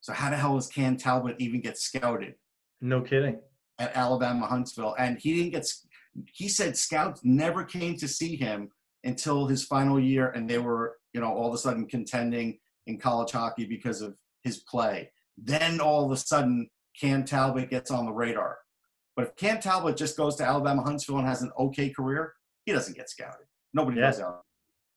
So 0.00 0.12
how 0.12 0.28
the 0.28 0.36
hell 0.36 0.56
does 0.56 0.66
Cam 0.68 0.98
Talbot 0.98 1.36
even 1.38 1.62
get 1.62 1.78
scouted 1.78 2.34
No 2.82 3.00
kidding. 3.00 3.40
At 3.78 3.96
Alabama 3.96 4.46
Huntsville? 4.46 4.94
And 4.98 5.18
he 5.18 5.34
didn't 5.36 5.52
get. 5.52 5.66
He 6.32 6.48
said 6.48 6.76
scouts 6.76 7.20
never 7.24 7.64
came 7.64 7.96
to 7.96 8.08
see 8.08 8.36
him 8.36 8.70
until 9.04 9.46
his 9.46 9.64
final 9.64 10.00
year, 10.00 10.30
and 10.30 10.48
they 10.48 10.58
were, 10.58 10.96
you 11.12 11.20
know, 11.20 11.32
all 11.32 11.48
of 11.48 11.54
a 11.54 11.58
sudden 11.58 11.86
contending 11.86 12.58
in 12.86 12.98
college 12.98 13.32
hockey 13.32 13.66
because 13.66 14.00
of 14.00 14.14
his 14.42 14.58
play. 14.58 15.10
Then 15.36 15.80
all 15.80 16.04
of 16.06 16.12
a 16.12 16.16
sudden, 16.16 16.68
Cam 16.98 17.24
Talbot 17.24 17.68
gets 17.70 17.90
on 17.90 18.06
the 18.06 18.12
radar. 18.12 18.56
But 19.14 19.26
if 19.28 19.36
Cam 19.36 19.60
Talbot 19.60 19.96
just 19.96 20.16
goes 20.16 20.36
to 20.36 20.44
Alabama 20.44 20.82
Huntsville 20.82 21.18
and 21.18 21.26
has 21.26 21.42
an 21.42 21.52
okay 21.58 21.90
career, 21.90 22.32
he 22.64 22.72
doesn't 22.72 22.96
get 22.96 23.10
scouted. 23.10 23.46
Nobody 23.74 23.98
Yeah. 24.00 24.10
goes 24.10 24.20
out. 24.20 24.42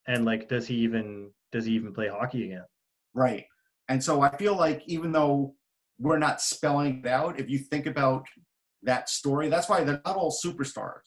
And 0.08 0.26
like, 0.26 0.48
does 0.50 0.68
he 0.68 0.76
even 0.76 1.32
does 1.52 1.66
he 1.66 1.74
even 1.74 1.94
play 1.94 2.08
hockey 2.08 2.46
again? 2.46 2.66
Right. 3.14 3.46
And 3.90 4.04
so 4.04 4.22
I 4.22 4.36
feel 4.38 4.56
like 4.56 4.84
even 4.88 5.12
though 5.12 5.56
we're 5.98 6.20
not 6.20 6.42
spelling 6.42 7.00
it 7.04 7.08
out, 7.08 7.40
if 7.40 7.50
you 7.50 7.58
think 7.58 7.86
about 7.86 8.26
that 8.84 9.10
story, 9.10 9.50
that's 9.50 9.70
why 9.70 9.84
they're 9.84 10.02
not 10.06 10.16
all 10.16 10.32
superstars. 10.32 11.02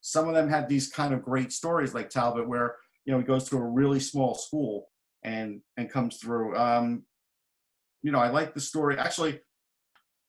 Some 0.00 0.28
of 0.28 0.34
them 0.34 0.48
have 0.48 0.68
these 0.68 0.88
kind 0.88 1.14
of 1.14 1.22
great 1.22 1.52
stories 1.52 1.94
like 1.94 2.10
Talbot, 2.10 2.48
where 2.48 2.76
you 3.04 3.12
know 3.12 3.18
he 3.18 3.24
goes 3.24 3.48
to 3.48 3.56
a 3.56 3.64
really 3.64 4.00
small 4.00 4.34
school 4.34 4.88
and 5.22 5.60
and 5.76 5.90
comes 5.90 6.16
through. 6.18 6.56
Um, 6.56 7.04
you 8.02 8.10
know, 8.10 8.18
I 8.18 8.30
like 8.30 8.52
the 8.52 8.60
story. 8.60 8.98
Actually, 8.98 9.40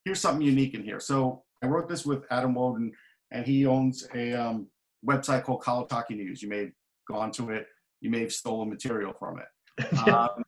here's 0.06 0.20
something 0.20 0.46
unique 0.46 0.76
in 0.76 0.84
here. 0.84 1.00
So 1.00 1.44
I 1.64 1.68
wrote 1.68 1.90
this 1.90 2.06
with 2.06 2.24
Adam 2.30 2.54
Wodon, 2.54 2.92
and 3.32 3.48
he 3.48 3.66
owns 3.66 4.08
a 4.14 4.34
um, 4.34 4.68
website 5.06 5.44
called 5.44 5.62
College 5.62 5.90
Hockey 5.90 6.16
News. 6.16 6.44
You 6.44 6.50
may 6.50 6.60
have 6.60 6.72
gone 7.08 7.32
to 7.32 7.50
it. 7.50 7.66
You 8.00 8.12
may 8.12 8.20
have 8.20 8.34
stolen 8.34 8.70
material 8.70 9.14
from 9.18 9.40
it 9.40 9.48
um, 10.08 10.44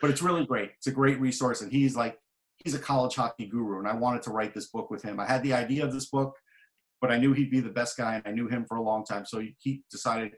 but 0.00 0.10
it's 0.10 0.22
really 0.22 0.46
great. 0.46 0.70
It's 0.76 0.86
a 0.86 0.92
great 0.92 1.20
resource, 1.20 1.60
and 1.62 1.70
he's 1.72 1.96
like 1.96 2.18
he's 2.64 2.74
a 2.74 2.78
college 2.78 3.14
hockey 3.14 3.46
guru, 3.46 3.78
and 3.78 3.88
I 3.88 3.94
wanted 3.94 4.22
to 4.22 4.30
write 4.30 4.54
this 4.54 4.68
book 4.68 4.90
with 4.90 5.02
him. 5.02 5.18
I 5.18 5.26
had 5.26 5.42
the 5.42 5.52
idea 5.54 5.84
of 5.84 5.92
this 5.92 6.06
book, 6.06 6.36
but 7.00 7.10
I 7.10 7.18
knew 7.18 7.32
he'd 7.32 7.50
be 7.50 7.60
the 7.60 7.70
best 7.70 7.96
guy, 7.96 8.14
and 8.16 8.22
I 8.26 8.30
knew 8.32 8.48
him 8.48 8.64
for 8.66 8.76
a 8.76 8.82
long 8.82 9.04
time, 9.04 9.24
so 9.26 9.42
he 9.58 9.82
decided, 9.90 10.32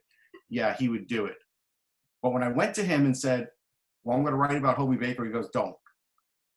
yeah, 0.49 0.74
he 0.78 0.89
would 0.89 1.07
do 1.07 1.27
it. 1.27 1.36
But 2.23 2.32
when 2.32 2.43
I 2.43 2.49
went 2.49 2.74
to 2.77 2.85
him 2.85 3.05
and 3.05 3.16
said, 3.16 3.49
"Well, 4.05 4.16
I'm 4.16 4.23
going 4.23 4.32
to 4.32 4.39
write 4.39 4.57
about 4.57 4.77
Hobey 4.77 4.97
Baker," 4.97 5.24
he 5.24 5.32
goes, 5.32 5.49
"Don't. 5.53 5.74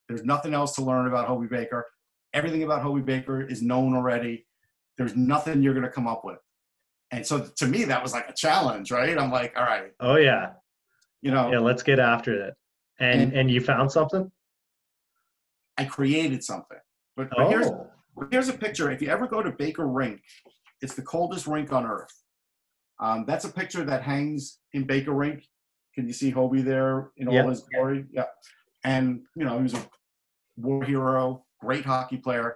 There's 0.08 0.24
nothing 0.24 0.54
else 0.54 0.76
to 0.76 0.84
learn 0.84 1.08
about 1.08 1.28
Hobey 1.28 1.48
Baker. 1.48 1.86
Everything 2.34 2.62
about 2.64 2.84
Hobey 2.84 3.02
Baker 3.02 3.42
is 3.42 3.62
known 3.64 3.96
already. 3.96 4.46
There's 4.98 5.16
nothing 5.16 5.64
you're 5.64 5.74
going 5.74 5.86
to 5.86 5.92
come 5.92 6.08
up 6.08 6.24
with." 6.24 6.38
And 7.12 7.26
so 7.26 7.48
to 7.58 7.66
me, 7.68 7.86
that 7.86 8.04
was 8.04 8.14
like 8.14 8.30
a 8.30 8.34
challenge, 8.34 8.92
right? 8.92 9.18
I'm 9.18 9.32
like, 9.32 9.54
all 9.58 9.64
right, 9.64 9.92
oh 10.02 10.18
yeah, 10.18 10.52
you 11.22 11.32
know, 11.32 11.52
yeah. 11.52 11.60
Let's 11.60 11.82
get 11.82 11.98
after 12.00 12.48
it. 12.48 12.54
And 13.00 13.22
And- 13.22 13.34
and 13.34 13.52
you 13.52 13.62
found 13.62 13.92
something? 13.92 14.32
I 15.78 15.86
created 15.86 16.44
something. 16.44 16.78
But, 17.16 17.30
but 17.36 17.50
here's 17.50 17.70
Oh, 18.18 18.28
here's 18.32 18.50
a 18.50 18.54
picture. 18.54 18.92
If 18.92 19.02
you 19.02 19.10
ever 19.10 19.28
go 19.28 19.42
to 19.42 19.52
Baker 19.52 19.88
Rink, 19.88 20.22
it's 20.82 20.96
the 20.96 21.02
coldest 21.02 21.48
rink 21.48 21.74
on 21.74 21.86
earth. 21.86 22.14
Um, 23.00 23.26
that's 23.28 23.46
a 23.46 23.52
picture 23.52 23.84
that 23.84 24.04
hangs 24.04 24.60
in 24.74 24.86
Baker 24.86 25.12
Rink. 25.12 25.46
Can 25.94 26.08
you 26.08 26.14
see 26.14 26.30
Hobey 26.30 26.62
there 26.62 27.12
in 27.18 27.28
all 27.28 27.50
his 27.50 27.64
glory? 27.74 28.06
Yeah. 28.12 28.26
And 28.84 29.22
you 29.36 29.46
know 29.46 29.58
he 29.58 29.64
was 29.64 29.74
a 29.74 29.88
war 30.58 30.84
hero, 30.84 31.46
great 31.60 31.86
hockey 31.86 32.18
player. 32.18 32.56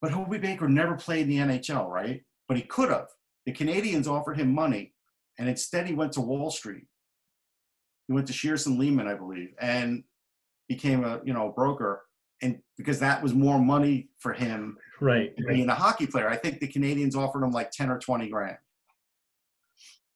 But 0.00 0.12
Hobey 0.12 0.38
Baker 0.38 0.68
never 0.68 0.94
played 0.94 1.22
in 1.22 1.28
the 1.28 1.58
NHL, 1.58 1.88
right? 1.88 2.22
But 2.48 2.56
he 2.56 2.62
could 2.64 2.90
have. 2.90 3.08
The 3.46 3.52
Canadiens 3.52 4.06
offered 4.06 4.38
him 4.38 4.52
money, 4.52 4.92
and 5.38 5.48
instead 5.48 5.86
he 5.86 5.94
went 5.94 6.12
to 6.12 6.20
Wall 6.20 6.50
Street. 6.50 6.86
He 8.06 8.12
went 8.12 8.26
to 8.28 8.32
Shearson 8.32 8.78
Lehman, 8.78 9.08
I 9.08 9.14
believe, 9.14 9.54
and 9.60 10.04
became 10.68 11.04
a 11.04 11.20
you 11.24 11.32
know 11.32 11.52
broker. 11.54 12.02
And 12.42 12.58
because 12.76 13.00
that 13.00 13.22
was 13.22 13.32
more 13.32 13.58
money 13.58 14.10
for 14.18 14.34
him 14.34 14.76
right. 15.00 15.34
being 15.48 15.70
a 15.70 15.74
hockey 15.74 16.06
player. 16.06 16.28
I 16.28 16.36
think 16.36 16.60
the 16.60 16.68
Canadiens 16.68 17.16
offered 17.16 17.42
him 17.42 17.50
like 17.50 17.70
10 17.70 17.90
or 17.90 17.98
20 17.98 18.28
grand. 18.28 18.58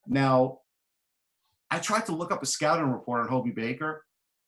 Now, 0.07 0.59
I 1.71 1.79
tried 1.79 2.05
to 2.07 2.13
look 2.13 2.31
up 2.31 2.43
a 2.43 2.47
scouting 2.47 2.91
report 2.91 3.23
on 3.23 3.29
Hobey 3.29 3.53
Baker 3.53 4.05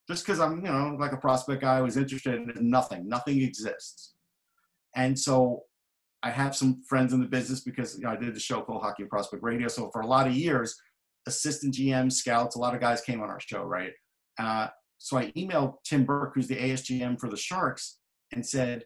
just 0.07 0.23
because 0.23 0.39
I'm, 0.39 0.57
you 0.57 0.71
know, 0.71 0.95
like 0.99 1.13
a 1.13 1.17
prospect 1.17 1.61
guy. 1.61 1.81
Was 1.81 1.97
interested 1.97 2.35
in 2.35 2.69
nothing. 2.69 3.07
Nothing 3.07 3.41
exists. 3.41 4.13
And 4.95 5.17
so 5.17 5.63
I 6.21 6.29
have 6.29 6.55
some 6.55 6.81
friends 6.87 7.13
in 7.13 7.19
the 7.19 7.27
business 7.27 7.61
because 7.61 7.97
you 7.97 8.03
know, 8.03 8.11
I 8.11 8.17
did 8.17 8.35
the 8.35 8.39
show 8.39 8.61
called 8.61 8.81
Hockey 8.81 9.03
and 9.03 9.09
Prospect 9.09 9.41
Radio. 9.41 9.67
So 9.67 9.89
for 9.91 10.01
a 10.01 10.07
lot 10.07 10.27
of 10.27 10.33
years, 10.33 10.75
assistant 11.25 11.73
GM, 11.73 12.11
scouts, 12.11 12.55
a 12.55 12.59
lot 12.59 12.75
of 12.75 12.81
guys 12.81 13.01
came 13.01 13.21
on 13.21 13.29
our 13.29 13.39
show, 13.39 13.63
right? 13.63 13.91
Uh, 14.37 14.67
so 15.03 15.17
I 15.17 15.33
emailed 15.33 15.83
Tim 15.83 16.05
Burke, 16.05 16.31
who's 16.33 16.47
the 16.47 16.55
ASGM 16.55 17.19
for 17.19 17.29
the 17.29 17.35
Sharks, 17.35 17.97
and 18.31 18.45
said, 18.45 18.85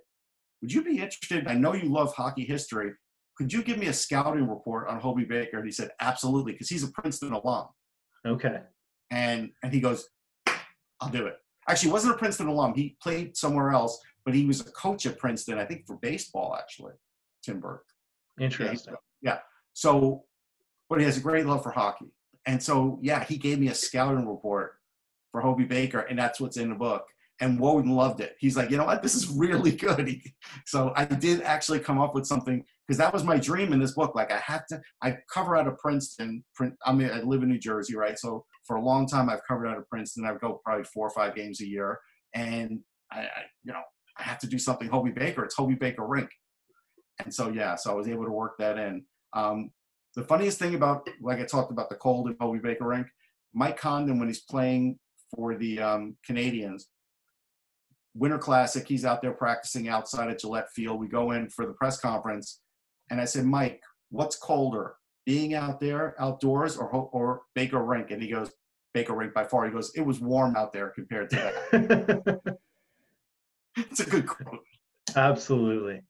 would 0.64 0.74
you 0.74 0.84
be 0.84 0.98
interested? 0.98 1.46
I 1.46 1.54
know 1.54 1.76
you 1.76 1.94
love 1.94 2.12
hockey 2.16 2.44
history. 2.44 2.94
Could 3.38 3.54
you 3.54 3.62
give 3.62 3.78
me 3.78 3.86
a 3.86 3.94
scouting 3.94 4.50
report 4.50 4.88
on 4.88 5.00
Hobey 5.00 5.26
Baker? 5.26 5.58
And 5.58 5.66
he 5.68 5.72
said, 5.72 5.92
absolutely, 6.02 6.54
because 6.54 6.70
he's 6.70 6.84
a 6.84 6.88
Princeton 6.88 7.34
alum. 7.34 7.68
Okay. 8.26 8.62
And 9.12 9.52
and 9.62 9.72
he 9.72 9.80
goes, 9.80 10.10
I'll 11.00 11.12
do 11.12 11.28
it. 11.28 11.36
Actually, 11.70 11.90
he 11.90 11.94
wasn't 11.94 12.16
a 12.16 12.18
Princeton 12.18 12.48
alum. 12.48 12.74
He 12.74 12.98
played 13.00 13.38
somewhere 13.38 13.70
else, 13.70 14.00
but 14.26 14.34
he 14.34 14.48
was 14.48 14.62
a 14.62 14.72
coach 14.72 15.06
at 15.06 15.20
Princeton, 15.20 15.60
I 15.60 15.66
think 15.66 15.86
for 15.86 15.98
baseball, 15.98 16.58
actually, 16.60 16.94
Tim 17.44 17.60
Burke. 17.60 17.86
Interesting. 18.40 18.96
Yeah. 19.22 19.38
So, 19.74 20.24
but 20.90 20.98
he 20.98 21.06
has 21.06 21.18
a 21.18 21.22
great 21.22 21.46
love 21.46 21.62
for 21.62 21.70
hockey. 21.70 22.08
And 22.48 22.64
so, 22.64 22.98
yeah, 23.04 23.24
he 23.24 23.38
gave 23.38 23.60
me 23.60 23.68
a 23.68 23.76
scouting 23.76 24.28
report 24.28 24.77
for 25.32 25.42
Hobey 25.42 25.66
Baker, 25.66 26.00
and 26.02 26.18
that's 26.18 26.40
what's 26.40 26.58
in 26.58 26.70
the 26.70 26.76
book. 26.76 27.06
And 27.40 27.60
Wodon 27.60 27.92
loved 27.92 28.20
it. 28.20 28.36
He's 28.40 28.58
like, 28.58 28.72
you 28.72 28.78
know 28.78 28.86
what? 28.86 29.04
This 29.04 29.14
is 29.14 29.30
really 29.30 29.72
good. 29.76 30.20
So 30.66 30.92
I 30.96 31.06
did 31.06 31.42
actually 31.42 31.80
come 31.80 32.00
up 32.00 32.16
with 32.16 32.26
something 32.26 32.64
because 32.88 32.98
that 32.98 33.14
was 33.14 33.24
my 33.24 33.38
dream 33.38 33.74
in 33.74 33.80
this 33.80 33.92
book. 33.92 34.16
Like 34.16 34.32
I 34.32 34.40
had 34.40 34.62
to, 34.70 34.82
I 35.04 35.18
cover 35.32 35.56
out 35.56 35.68
of 35.68 35.78
Princeton. 35.78 36.44
I 36.84 36.94
mean, 36.94 37.12
I 37.12 37.22
live 37.22 37.44
in 37.44 37.50
New 37.50 37.60
Jersey, 37.60 37.96
right? 37.96 38.18
So 38.18 38.46
for 38.66 38.78
a 38.78 38.84
long 38.84 39.08
time, 39.08 39.30
I've 39.30 39.46
covered 39.48 39.68
out 39.68 39.78
of 39.78 39.88
Princeton. 39.88 40.26
I 40.26 40.34
go 40.34 40.62
probably 40.66 40.86
four 40.86 41.08
or 41.08 41.12
five 41.12 41.36
games 41.36 41.62
a 41.62 41.68
year, 41.68 42.00
and 42.34 42.80
I, 43.12 43.20
I 43.20 43.44
you 43.64 43.72
know, 43.72 43.84
I 44.18 44.24
have 44.24 44.40
to 44.40 44.48
do 44.48 44.58
something 44.58 44.88
Hobey 44.88 45.12
Baker. 45.12 45.44
It's 45.44 45.56
Hobey 45.56 45.76
Baker 45.76 46.08
Rink. 46.08 46.30
And 47.24 47.34
so 47.34 47.50
yeah, 47.50 47.76
so 47.76 47.92
I 47.92 47.96
was 47.96 48.08
able 48.08 48.26
to 48.26 48.32
work 48.32 48.58
that 48.60 48.78
in. 48.78 49.04
Um, 49.34 49.72
the 50.16 50.24
funniest 50.24 50.60
thing 50.60 50.76
about, 50.76 51.08
like 51.22 51.40
I 51.40 51.46
talked 51.46 51.72
about 51.72 51.90
the 51.90 51.96
cold 51.96 52.28
in 52.28 52.36
Hobey 52.40 52.60
Baker 52.60 52.88
Rink, 52.88 53.08
Mike 53.54 53.80
Condon 53.80 54.20
when 54.20 54.28
he's 54.28 54.42
playing 54.42 54.98
for 55.36 55.56
the 55.56 55.80
um, 55.80 56.16
Canadiens, 56.28 56.84
Winter 58.16 58.38
Classic, 58.38 58.88
he's 58.88 59.06
out 59.06 59.22
there 59.22 59.34
practicing 59.34 59.90
outside 59.90 60.30
at 60.30 60.40
Gillette 60.40 60.72
Field. 60.72 61.00
We 61.00 61.08
go 61.08 61.32
in 61.32 61.50
for 61.50 61.66
the 61.66 61.74
press 61.74 62.00
conference, 62.00 62.62
and 63.10 63.22
I 63.22 63.26
said, 63.26 63.46
Mike, 63.46 63.82
what's 64.10 64.36
colder, 64.36 64.96
being 65.26 65.54
out 65.54 65.80
there 65.80 66.16
outdoors 66.20 66.78
or 66.78 66.90
or 66.90 67.44
Baker 67.54 67.84
Rink? 67.84 68.12
And 68.12 68.22
he 68.22 68.30
goes, 68.30 68.52
Baker 68.94 69.14
Rink 69.14 69.34
by 69.34 69.44
far. 69.44 69.66
He 69.66 69.72
goes, 69.72 69.92
it 69.96 70.02
was 70.02 70.20
warm 70.20 70.56
out 70.56 70.74
there 70.74 70.90
compared 70.90 71.30
to 71.30 71.36
that. 71.72 72.58
it's 73.78 74.00
a 74.00 74.10
good 74.10 74.26
quote. 74.26 74.64
Absolutely. 75.16 76.02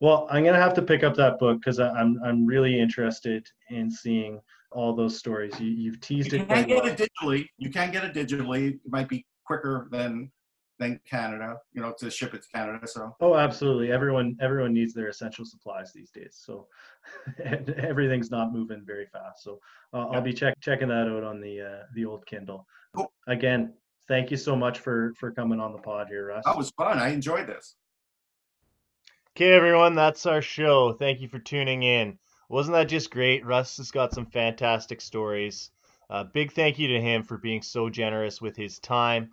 Well, 0.00 0.28
I'm 0.30 0.44
gonna 0.44 0.58
have 0.58 0.74
to 0.74 0.82
pick 0.82 1.02
up 1.02 1.14
that 1.16 1.38
book 1.38 1.58
because 1.60 1.80
I'm 1.80 2.20
I'm 2.24 2.46
really 2.46 2.78
interested 2.78 3.46
in 3.68 3.90
seeing 3.90 4.40
all 4.72 4.94
those 4.94 5.18
stories. 5.18 5.58
You, 5.60 5.68
you've 5.68 6.00
teased 6.00 6.32
You 6.32 6.40
it. 6.40 6.46
can 6.46 6.46
quite 6.48 6.66
get 6.68 6.82
well. 6.84 6.92
it 6.92 6.98
digitally. 7.22 7.46
You 7.58 7.70
can 7.70 7.90
get 7.90 8.04
it 8.04 8.14
digitally. 8.14 8.74
It 8.74 8.80
might 8.88 9.08
be 9.08 9.24
quicker 9.44 9.88
than 9.90 10.30
than 10.78 10.98
Canada, 11.08 11.56
you 11.74 11.82
know, 11.82 11.92
to 11.98 12.10
ship 12.10 12.32
it 12.32 12.40
to 12.42 12.48
Canada. 12.54 12.86
So 12.86 13.14
Oh, 13.20 13.34
absolutely. 13.36 13.92
Everyone 13.92 14.34
everyone 14.40 14.72
needs 14.72 14.94
their 14.94 15.08
essential 15.08 15.44
supplies 15.44 15.92
these 15.92 16.10
days. 16.10 16.40
So 16.42 16.68
and 17.44 17.68
everything's 17.70 18.30
not 18.30 18.52
moving 18.52 18.82
very 18.86 19.06
fast. 19.12 19.42
So 19.42 19.60
uh, 19.92 19.98
Yeah. 20.10 20.16
I'll 20.16 20.22
be 20.22 20.32
check, 20.32 20.54
checking 20.60 20.88
that 20.88 21.06
out 21.06 21.22
on 21.22 21.40
the 21.40 21.60
uh, 21.60 21.82
the 21.94 22.06
old 22.06 22.24
Kindle. 22.24 22.66
Cool. 22.96 23.12
Again, 23.26 23.74
thank 24.08 24.30
you 24.30 24.38
so 24.38 24.56
much 24.56 24.78
for 24.78 25.12
for 25.18 25.30
coming 25.32 25.60
on 25.60 25.72
the 25.72 25.78
pod 25.80 26.06
here, 26.08 26.28
Russ. 26.28 26.44
that 26.46 26.56
was 26.56 26.70
fun. 26.70 26.98
I 26.98 27.08
enjoyed 27.08 27.46
this. 27.46 27.74
Okay, 29.36 29.52
everyone, 29.52 29.94
that's 29.94 30.26
our 30.26 30.42
show. 30.42 30.92
Thank 30.94 31.20
you 31.20 31.28
for 31.28 31.38
tuning 31.38 31.82
in. 31.82 32.18
Wasn't 32.50 32.74
that 32.74 32.88
just 32.88 33.12
great? 33.12 33.46
Russ 33.46 33.76
has 33.76 33.92
got 33.92 34.12
some 34.12 34.26
fantastic 34.26 35.00
stories. 35.00 35.70
Uh, 36.10 36.24
big 36.24 36.50
thank 36.50 36.80
you 36.80 36.88
to 36.88 37.00
him 37.00 37.22
for 37.22 37.38
being 37.38 37.62
so 37.62 37.88
generous 37.88 38.42
with 38.42 38.56
his 38.56 38.80
time. 38.80 39.30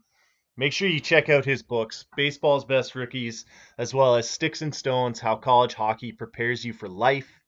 Make 0.56 0.72
sure 0.72 0.88
you 0.88 0.99
check 0.99 1.27
out 1.27 1.44
his 1.44 1.64
books, 1.64 2.06
Baseball's 2.15 2.64
Best 2.64 2.94
Rookies, 2.94 3.45
as 3.80 3.91
well 3.91 4.18
as 4.18 4.30
Sticks 4.30 4.61
and 4.61 4.73
Stones 4.73 5.19
How 5.19 5.35
College 5.35 5.73
Hockey 5.73 6.11
Prepares 6.11 6.64
You 6.64 6.73
for 6.73 6.88
Life. 6.88 7.41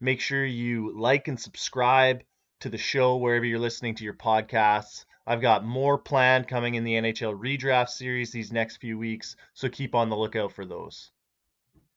Make 0.00 0.20
sure 0.20 0.44
you 0.44 0.92
like 0.94 1.28
and 1.28 1.40
subscribe 1.40 2.22
to 2.60 2.68
the 2.68 2.76
show 2.76 3.16
wherever 3.16 3.46
you're 3.46 3.58
listening 3.58 3.94
to 3.94 4.04
your 4.04 4.12
podcasts. 4.12 5.06
I've 5.26 5.40
got 5.40 5.64
more 5.64 5.96
planned 5.96 6.46
coming 6.46 6.74
in 6.74 6.84
the 6.84 6.92
NHL 6.92 7.40
redraft 7.40 7.88
series 7.88 8.32
these 8.32 8.52
next 8.52 8.76
few 8.76 8.98
weeks, 8.98 9.34
so 9.54 9.70
keep 9.70 9.94
on 9.94 10.10
the 10.10 10.16
lookout 10.16 10.52
for 10.52 10.66
those. 10.66 11.10